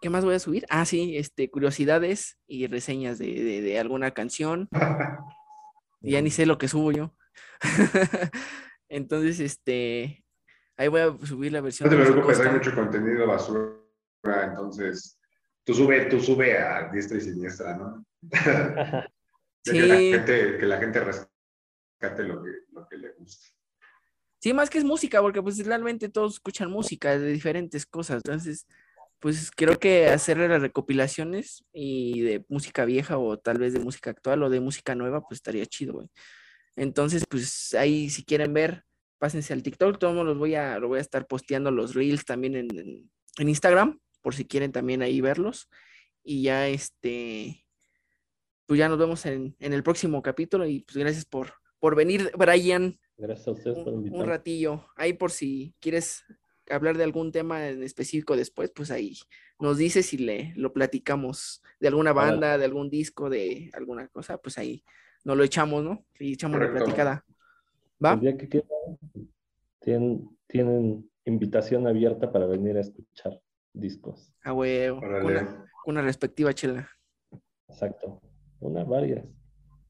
¿Qué 0.00 0.10
más 0.10 0.24
voy 0.24 0.34
a 0.34 0.38
subir? 0.38 0.64
Ah, 0.70 0.84
sí, 0.84 1.16
este, 1.16 1.50
curiosidades 1.50 2.38
y 2.46 2.66
reseñas 2.68 3.18
de, 3.18 3.78
alguna 3.80 4.12
canción. 4.12 4.68
ya 6.00 6.22
ni 6.22 6.30
sé 6.30 6.46
lo 6.46 6.58
que 6.58 6.68
subo 6.68 6.92
yo. 6.92 7.14
Entonces, 8.88 9.40
este, 9.40 10.24
ahí 10.76 10.88
voy 10.88 11.00
a 11.00 11.26
subir 11.26 11.52
la 11.52 11.60
versión. 11.60 11.90
No 11.90 11.96
te 11.96 12.02
de 12.02 12.12
preocupes, 12.12 12.40
hay 12.40 12.52
mucho 12.52 12.74
contenido 12.74 13.26
basura, 13.26 13.74
entonces 14.44 15.18
tú 15.64 15.74
sube, 15.74 16.06
tú 16.06 16.20
sube 16.20 16.56
a 16.58 16.88
diestra 16.90 17.18
y 17.18 17.20
siniestra, 17.20 17.76
¿no? 17.76 18.04
Sí. 19.66 19.72
Que, 19.72 19.82
la 19.82 19.96
gente, 19.96 20.58
que 20.58 20.66
la 20.66 20.78
gente 20.78 21.00
rescate 21.00 22.22
lo 22.22 22.40
que, 22.40 22.50
lo 22.70 22.86
que 22.86 22.98
le 22.98 23.10
gusta. 23.18 23.55
Sí, 24.46 24.52
más 24.52 24.70
que 24.70 24.78
es 24.78 24.84
música, 24.84 25.20
porque 25.22 25.42
pues 25.42 25.58
realmente 25.66 26.08
todos 26.08 26.34
escuchan 26.34 26.70
música 26.70 27.18
de 27.18 27.32
diferentes 27.32 27.84
cosas. 27.84 28.18
Entonces, 28.18 28.64
pues 29.18 29.50
creo 29.50 29.76
que 29.80 30.06
hacer 30.06 30.36
las 30.38 30.62
recopilaciones 30.62 31.64
y 31.72 32.20
de 32.20 32.44
música 32.48 32.84
vieja 32.84 33.18
o 33.18 33.36
tal 33.40 33.58
vez 33.58 33.72
de 33.72 33.80
música 33.80 34.10
actual 34.10 34.44
o 34.44 34.48
de 34.48 34.60
música 34.60 34.94
nueva, 34.94 35.20
pues 35.22 35.38
estaría 35.38 35.66
chido, 35.66 35.94
güey. 35.94 36.06
Entonces, 36.76 37.24
pues 37.28 37.74
ahí 37.74 38.08
si 38.08 38.24
quieren 38.24 38.54
ver, 38.54 38.84
pásense 39.18 39.52
al 39.52 39.64
TikTok, 39.64 39.98
todos 39.98 40.24
los 40.24 40.38
voy 40.38 40.54
a, 40.54 40.78
lo 40.78 40.86
voy 40.86 40.98
a 40.98 41.02
estar 41.02 41.26
posteando 41.26 41.72
los 41.72 41.96
reels 41.96 42.24
también 42.24 42.54
en, 42.54 42.78
en- 42.78 43.10
en 43.38 43.48
Instagram, 43.48 43.98
por 44.22 44.36
si 44.36 44.44
quieren 44.44 44.70
también 44.70 45.02
ahí 45.02 45.20
verlos. 45.20 45.68
Y 46.22 46.42
ya 46.42 46.68
este, 46.68 47.66
pues 48.66 48.78
ya 48.78 48.88
nos 48.88 48.98
vemos 48.98 49.26
en, 49.26 49.56
en 49.58 49.72
el 49.72 49.82
próximo 49.82 50.22
capítulo 50.22 50.66
y 50.68 50.82
pues 50.82 50.98
gracias 50.98 51.24
por, 51.24 51.54
por 51.80 51.96
venir, 51.96 52.30
Brian 52.38 52.96
Gracias 53.18 53.48
a 53.48 53.52
ustedes 53.52 53.78
por 53.78 53.88
un, 53.88 54.00
un 54.00 54.06
invitarme. 54.06 54.26
ratillo. 54.26 54.84
Ahí 54.96 55.12
por 55.12 55.30
si 55.30 55.74
quieres 55.80 56.24
hablar 56.70 56.96
de 56.96 57.04
algún 57.04 57.32
tema 57.32 57.68
en 57.68 57.82
específico 57.82 58.36
después, 58.36 58.70
pues 58.70 58.90
ahí 58.90 59.16
nos 59.58 59.78
dices 59.78 60.12
y 60.12 60.18
le 60.18 60.52
lo 60.56 60.72
platicamos 60.72 61.62
de 61.80 61.88
alguna 61.88 62.12
banda, 62.12 62.58
de 62.58 62.64
algún 62.64 62.90
disco, 62.90 63.30
de 63.30 63.70
alguna 63.72 64.08
cosa, 64.08 64.38
pues 64.38 64.58
ahí 64.58 64.84
nos 65.24 65.36
lo 65.36 65.44
echamos, 65.44 65.82
¿no? 65.82 66.04
Y 66.18 66.34
echamos 66.34 66.58
la 66.58 66.66
Correcto. 66.66 66.84
platicada. 66.84 67.24
¿Va? 68.04 68.12
El 68.14 68.20
día 68.20 68.36
que 68.36 68.48
quieran, 68.48 68.98
tienen, 69.80 70.38
tienen 70.46 71.10
invitación 71.24 71.86
abierta 71.86 72.30
para 72.30 72.46
venir 72.46 72.76
a 72.76 72.80
escuchar 72.80 73.40
discos. 73.72 74.32
A 74.42 74.52
huevo, 74.52 75.00
una, 75.86 76.02
respectiva 76.02 76.52
chela. 76.52 76.88
Exacto. 77.68 78.20
Una, 78.60 78.84
varias. 78.84 79.24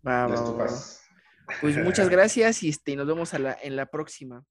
Va, 0.07 0.27
va, 0.27 0.51
va. 0.53 0.69
Pues 1.61 1.77
muchas 1.77 2.09
gracias 2.11 2.63
y 2.63 2.69
este, 2.71 2.97
nos 2.97 3.07
vemos 3.07 3.35
a 3.35 3.39
la- 3.39 3.59
en 3.63 3.77
la 3.77 3.87
próxima. 3.87 4.45